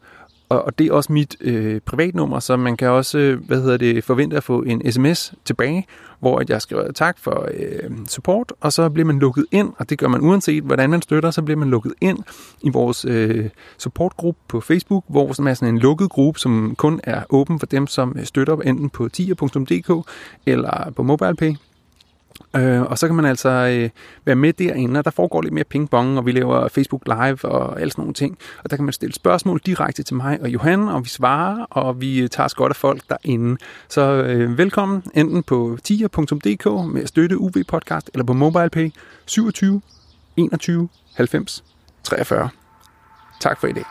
Og, 0.53 0.65
og 0.65 0.79
det 0.79 0.87
er 0.87 0.93
også 0.93 1.13
mit 1.13 1.37
øh, 1.41 1.81
privatnummer, 1.81 2.41
så 2.41 2.57
man 2.57 2.77
kan 2.77 2.89
også 2.89 3.19
øh, 3.19 3.47
hvad 3.47 3.63
hedder 3.63 3.77
det, 3.77 4.05
forvente 4.05 4.37
at 4.37 4.45
få 4.45 4.63
en 4.63 4.93
sms 4.93 5.35
tilbage, 5.45 5.87
hvor 6.21 6.43
jeg 6.49 6.63
skriver 6.63 6.93
tak 6.93 7.19
for 7.19 7.49
øh, 7.55 7.91
support, 8.09 8.53
og 8.61 8.73
så 8.73 8.89
bliver 8.89 9.07
man 9.07 9.19
lukket 9.19 9.47
ind, 9.53 9.73
og 9.79 9.91
det 9.91 9.99
gør 9.99 10.09
man 10.09 10.21
uanset 10.21 10.63
hvordan 10.63 10.91
man 10.91 11.03
støtter, 11.03 11.31
så 11.31 11.43
bliver 11.43 11.59
man 11.59 11.71
lukket 11.71 11.93
ind 12.01 12.19
i 12.61 12.71
vores 12.71 13.05
øh, 13.05 13.49
supportgruppe 13.79 14.41
på 14.49 14.61
Facebook, 14.61 15.05
hvor 15.09 15.33
som 15.33 15.47
er 15.47 15.55
sådan 15.55 15.75
en 15.75 15.79
lukket 15.81 16.11
gruppe, 16.11 16.41
som 16.41 16.75
kun 16.79 17.01
er 17.05 17.23
åben 17.31 17.59
for 17.59 17.67
dem, 17.67 17.87
som 17.87 18.17
støtter 18.25 18.57
enten 18.57 18.91
på 18.91 19.09
tier.dk 19.09 20.09
eller 20.47 20.91
på 20.97 21.03
MobilePay. 21.03 21.55
Øh, 22.57 22.83
og 22.83 22.99
så 22.99 23.07
kan 23.07 23.17
man 23.17 23.25
altså 23.25 23.49
øh, 23.49 23.91
være 24.25 24.37
med 24.37 24.53
derinde, 24.53 24.99
og 24.99 25.05
der 25.05 25.11
foregår 25.11 25.43
lidt 25.43 25.55
mere 25.55 25.65
pingpong, 25.65 26.19
og 26.19 26.27
vi 26.27 26.33
laver 26.33 26.69
Facebook 26.69 27.03
Live 27.07 27.45
og 27.45 27.81
alle 27.81 27.91
sådan 27.91 28.03
nogle 28.03 28.15
ting. 28.15 28.39
Og 28.65 28.71
der 28.71 28.77
kan 28.77 28.85
man 28.85 28.93
stille 28.93 29.15
spørgsmål 29.15 29.61
direkte 29.67 30.03
til 30.03 30.17
mig 30.17 30.39
og 30.43 30.49
Johan, 30.49 30.89
og 30.89 31.05
vi 31.05 31.09
svarer, 31.09 31.67
og 31.71 32.01
vi 32.01 32.21
øh, 32.21 32.29
tager 32.29 32.45
os 32.45 32.55
godt 32.55 32.71
af 32.71 32.77
folk 32.77 33.03
derinde. 33.09 33.57
Så 33.89 34.03
øh, 34.03 34.59
velkommen 34.59 35.03
enten 35.15 35.43
på 35.43 35.79
tier.dk 35.85 36.93
med 36.95 37.03
at 37.03 37.09
støtte 37.09 37.39
UV 37.39 37.53
Podcast, 37.69 38.11
eller 38.15 38.25
på 38.25 38.33
MobilePay 38.33 38.91
27 39.27 39.81
21 40.37 40.89
90 41.15 41.65
43. 42.05 42.49
Tak 43.41 43.61
for 43.61 43.67
i 43.67 43.73
dag. 43.73 43.85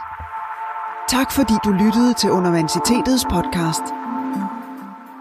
Tak 1.10 1.32
fordi 1.32 1.54
du 1.66 1.72
lyttede 1.72 2.14
til 2.14 2.32
Universitetets 2.32 3.26
podcast. 3.32 4.01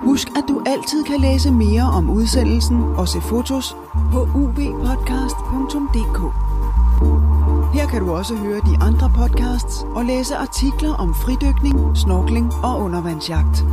Husk, 0.01 0.29
at 0.29 0.45
du 0.49 0.63
altid 0.67 1.05
kan 1.05 1.21
læse 1.21 1.53
mere 1.53 1.83
om 1.83 2.11
udsendelsen 2.11 2.83
og 2.83 3.09
se 3.09 3.21
fotos 3.21 3.77
på 4.13 4.29
uvpodcast.dk. 4.35 6.21
Her 7.75 7.87
kan 7.87 8.01
du 8.01 8.13
også 8.13 8.35
høre 8.37 8.61
de 8.61 8.79
andre 8.81 9.13
podcasts 9.17 9.87
og 9.95 10.05
læse 10.05 10.37
artikler 10.37 10.95
om 10.95 11.15
fridykning, 11.15 11.97
snorkling 11.97 12.53
og 12.63 12.81
undervandsjagt. 12.81 13.65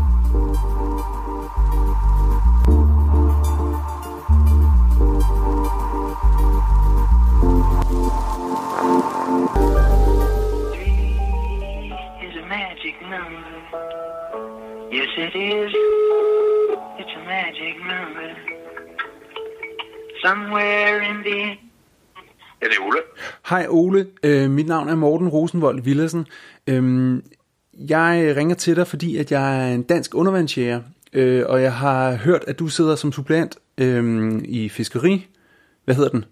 Yes, 14.91 15.09
it 15.17 15.35
is. 15.35 16.06
Somewhere 20.25 21.09
in 21.09 21.15
the... 21.25 21.39
Ja, 22.61 22.65
det 22.67 22.75
er 22.79 22.85
Ole. 22.85 22.97
Hej 23.49 23.65
Ole, 23.69 24.07
øh, 24.23 24.49
mit 24.49 24.67
navn 24.67 24.89
er 24.89 24.95
Morten 24.95 25.27
Rosenvold 25.27 25.81
Villersen. 25.81 26.27
Øhm, 26.67 27.23
jeg 27.73 28.33
ringer 28.37 28.55
til 28.55 28.75
dig, 28.75 28.87
fordi 28.87 29.17
at 29.17 29.31
jeg 29.31 29.69
er 29.69 29.73
en 29.73 29.83
dansk 29.83 30.15
undervandsjæger, 30.15 30.81
øh, 31.13 31.43
og 31.47 31.61
jeg 31.61 31.73
har 31.73 32.15
hørt, 32.15 32.43
at 32.47 32.59
du 32.59 32.67
sidder 32.67 32.95
som 32.95 33.11
supplant 33.11 33.57
øh, 33.77 34.41
i 34.45 34.69
fiskeri. 34.69 35.27
Hvad 35.85 35.95
hedder 35.95 36.09
den? 36.09 36.25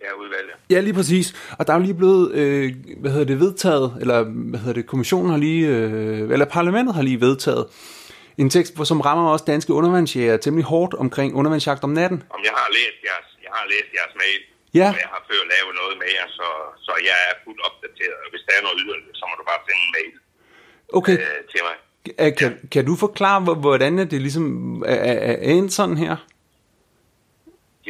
Ja, 0.00 0.06
udvalget. 0.20 0.52
Ja, 0.70 0.80
lige 0.80 0.94
præcis. 0.94 1.34
Og 1.58 1.66
der 1.66 1.72
er 1.72 1.76
jo 1.76 1.82
lige 1.82 1.94
blevet, 1.94 2.32
øh, 2.32 2.74
hvad 3.00 3.10
hedder 3.10 3.26
det, 3.26 3.40
vedtaget, 3.40 3.96
eller 4.00 4.22
hvad 4.22 4.60
hedder 4.60 4.74
det, 4.74 4.86
kommissionen 4.86 5.30
har 5.30 5.38
lige, 5.38 5.68
øh, 5.68 6.30
eller 6.30 6.44
parlamentet 6.44 6.94
har 6.94 7.02
lige 7.02 7.20
vedtaget 7.20 7.66
en 8.42 8.50
tekst, 8.50 8.72
som 8.92 9.00
rammer 9.00 9.24
også 9.34 9.44
danske 9.52 9.72
undervandsjæger 9.72 10.36
temmelig 10.36 10.64
hårdt 10.72 10.94
omkring 11.04 11.28
undervandsjagt 11.40 11.82
om 11.84 11.90
natten. 12.00 12.18
Om 12.36 12.40
jeg 12.48 12.54
har 12.60 12.68
læst 12.78 12.98
jeres, 13.08 13.28
jeg 13.46 13.52
har 13.58 13.66
læst 13.72 13.90
jeres 13.98 14.14
mail, 14.22 14.40
Ja. 14.80 14.88
og 14.94 14.98
jeg 15.04 15.10
har 15.14 15.22
før 15.30 15.42
lavet 15.54 15.74
noget 15.80 15.94
med 16.02 16.10
jer, 16.18 16.26
så, 16.38 16.48
så 16.86 16.92
jeg 17.10 17.16
er 17.30 17.34
fuldt 17.44 17.60
opdateret. 17.68 18.16
Hvis 18.32 18.42
der 18.46 18.52
er 18.58 18.62
noget 18.66 18.78
yderligere, 18.84 19.14
så 19.20 19.24
må 19.28 19.34
du 19.40 19.44
bare 19.50 19.60
sende 19.68 19.82
en 19.88 19.92
mail 19.98 20.12
Okay, 20.98 21.16
øh, 21.26 21.40
til 21.52 21.60
mig. 21.68 21.76
øh, 22.22 22.32
kan, 22.40 22.50
kan 22.74 22.82
du 22.90 22.94
forklare, 23.06 23.40
hvor- 23.44 23.60
hvordan 23.66 23.92
det 24.12 24.20
ligesom 24.26 24.46
er, 24.92 24.98
er, 25.12 25.16
er 25.46 25.50
endt 25.58 25.72
sådan 25.78 25.98
her? 26.04 26.14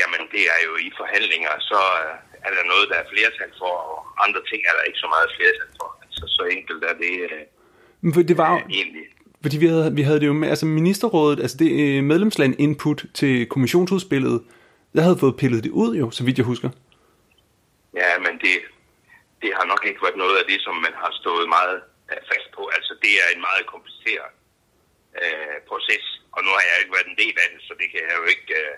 Jamen, 0.01 0.23
det 0.35 0.43
er 0.55 0.60
jo 0.68 0.73
i 0.86 0.89
forhandlinger, 1.01 1.52
så 1.70 1.81
øh, 2.05 2.14
er 2.47 2.51
der 2.56 2.64
noget, 2.73 2.86
der 2.90 2.97
er 3.02 3.06
flertal 3.14 3.51
for, 3.60 3.73
og 3.93 3.97
andre 4.24 4.40
ting 4.51 4.60
er 4.68 4.74
der 4.78 4.85
ikke 4.89 5.01
så 5.05 5.09
meget 5.14 5.28
flertal 5.36 5.70
for. 5.78 5.89
Altså, 6.05 6.24
så 6.36 6.43
enkelt 6.56 6.81
er 6.90 6.94
det 7.05 7.12
øh, 7.31 7.43
Men 8.02 8.10
for 8.14 8.23
Det 8.31 8.36
var 8.43 8.51
jo, 8.55 8.59
egentlig. 8.78 9.06
Fordi 9.47 9.59
vi 9.64 9.68
havde, 9.74 9.89
vi 10.01 10.02
havde 10.09 10.20
det 10.23 10.28
jo 10.32 10.36
med, 10.40 10.48
altså 10.55 10.66
ministerrådet, 10.81 11.39
altså 11.44 11.56
det 11.62 11.70
øh, 11.82 11.98
medlemsland 12.12 12.52
input 12.64 13.01
til 13.20 13.35
kommissionsudspillet, 13.55 14.36
der 14.94 15.02
havde 15.06 15.23
fået 15.24 15.39
pillet 15.40 15.60
det 15.66 15.73
ud 15.82 15.90
jo, 16.01 16.06
så 16.16 16.23
vidt 16.27 16.39
jeg 16.40 16.47
husker. 16.52 16.70
Ja, 18.02 18.10
men 18.24 18.35
det, 18.44 18.55
det 19.43 19.51
har 19.59 19.66
nok 19.73 19.82
ikke 19.89 20.02
været 20.06 20.18
noget 20.24 20.36
af 20.40 20.44
det, 20.51 20.59
som 20.66 20.74
man 20.86 20.94
har 21.02 21.12
stået 21.20 21.47
meget 21.56 21.78
øh, 22.10 22.20
fast 22.31 22.48
på. 22.56 22.62
Altså, 22.77 22.93
det 23.02 23.12
er 23.23 23.28
en 23.35 23.43
meget 23.48 23.64
kompliceret 23.74 24.31
øh, 25.23 25.56
proces, 25.70 26.06
og 26.35 26.40
nu 26.44 26.51
har 26.56 26.64
jeg 26.68 26.77
ikke 26.82 26.94
været 26.97 27.10
en 27.12 27.20
del 27.24 27.36
af 27.44 27.48
det, 27.52 27.60
så 27.68 27.73
det 27.81 27.86
kan 27.93 28.01
jeg 28.09 28.14
jo 28.20 28.24
ikke 28.35 28.48
øh, 28.62 28.74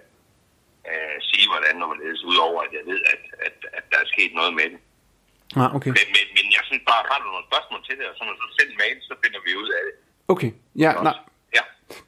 øh, 0.90 1.16
sige, 1.30 1.46
hvordan 1.50 1.74
hvordan 1.76 1.82
og 1.82 1.88
hvorledes, 1.90 2.22
udover 2.30 2.60
at 2.66 2.72
jeg 2.78 2.84
ved, 2.90 3.00
at, 3.14 3.22
at, 3.46 3.56
at 3.76 3.84
der 3.90 3.98
er 4.04 4.08
sket 4.14 4.32
noget 4.40 4.52
med 4.58 4.66
det. 4.72 4.80
Ah, 5.60 5.70
okay. 5.76 5.90
Men, 5.96 6.06
men, 6.16 6.26
men 6.36 6.46
jeg 6.56 6.64
synes 6.68 6.82
bare, 6.90 7.02
har 7.10 7.18
du 7.22 7.26
nogle 7.34 7.48
spørgsmål 7.50 7.80
til 7.84 7.94
det, 7.98 8.06
og 8.10 8.14
så 8.16 8.22
må 8.24 8.32
du 8.32 8.46
en 8.72 8.80
mail, 8.82 8.96
så 9.08 9.14
finder 9.22 9.40
vi 9.46 9.52
ud 9.62 9.70
af 9.78 9.82
det. 9.88 9.94
Okay, 10.28 10.50
ja, 10.76 10.92
nej, 10.92 11.14
Ja, 11.54 11.60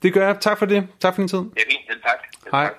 det 0.02 0.12
gør 0.12 0.26
jeg. 0.26 0.40
Tak 0.40 0.58
for 0.58 0.66
det. 0.66 0.88
Tak 1.00 1.14
for 1.14 1.22
din 1.22 1.28
tid. 1.28 1.38
det 1.38 1.50
er 1.56 1.62
fint. 1.70 1.80
Selv 1.90 2.02
tak. 2.02 2.18
Selv 2.42 2.54
Hej. 2.54 2.64
tak. 2.64 2.74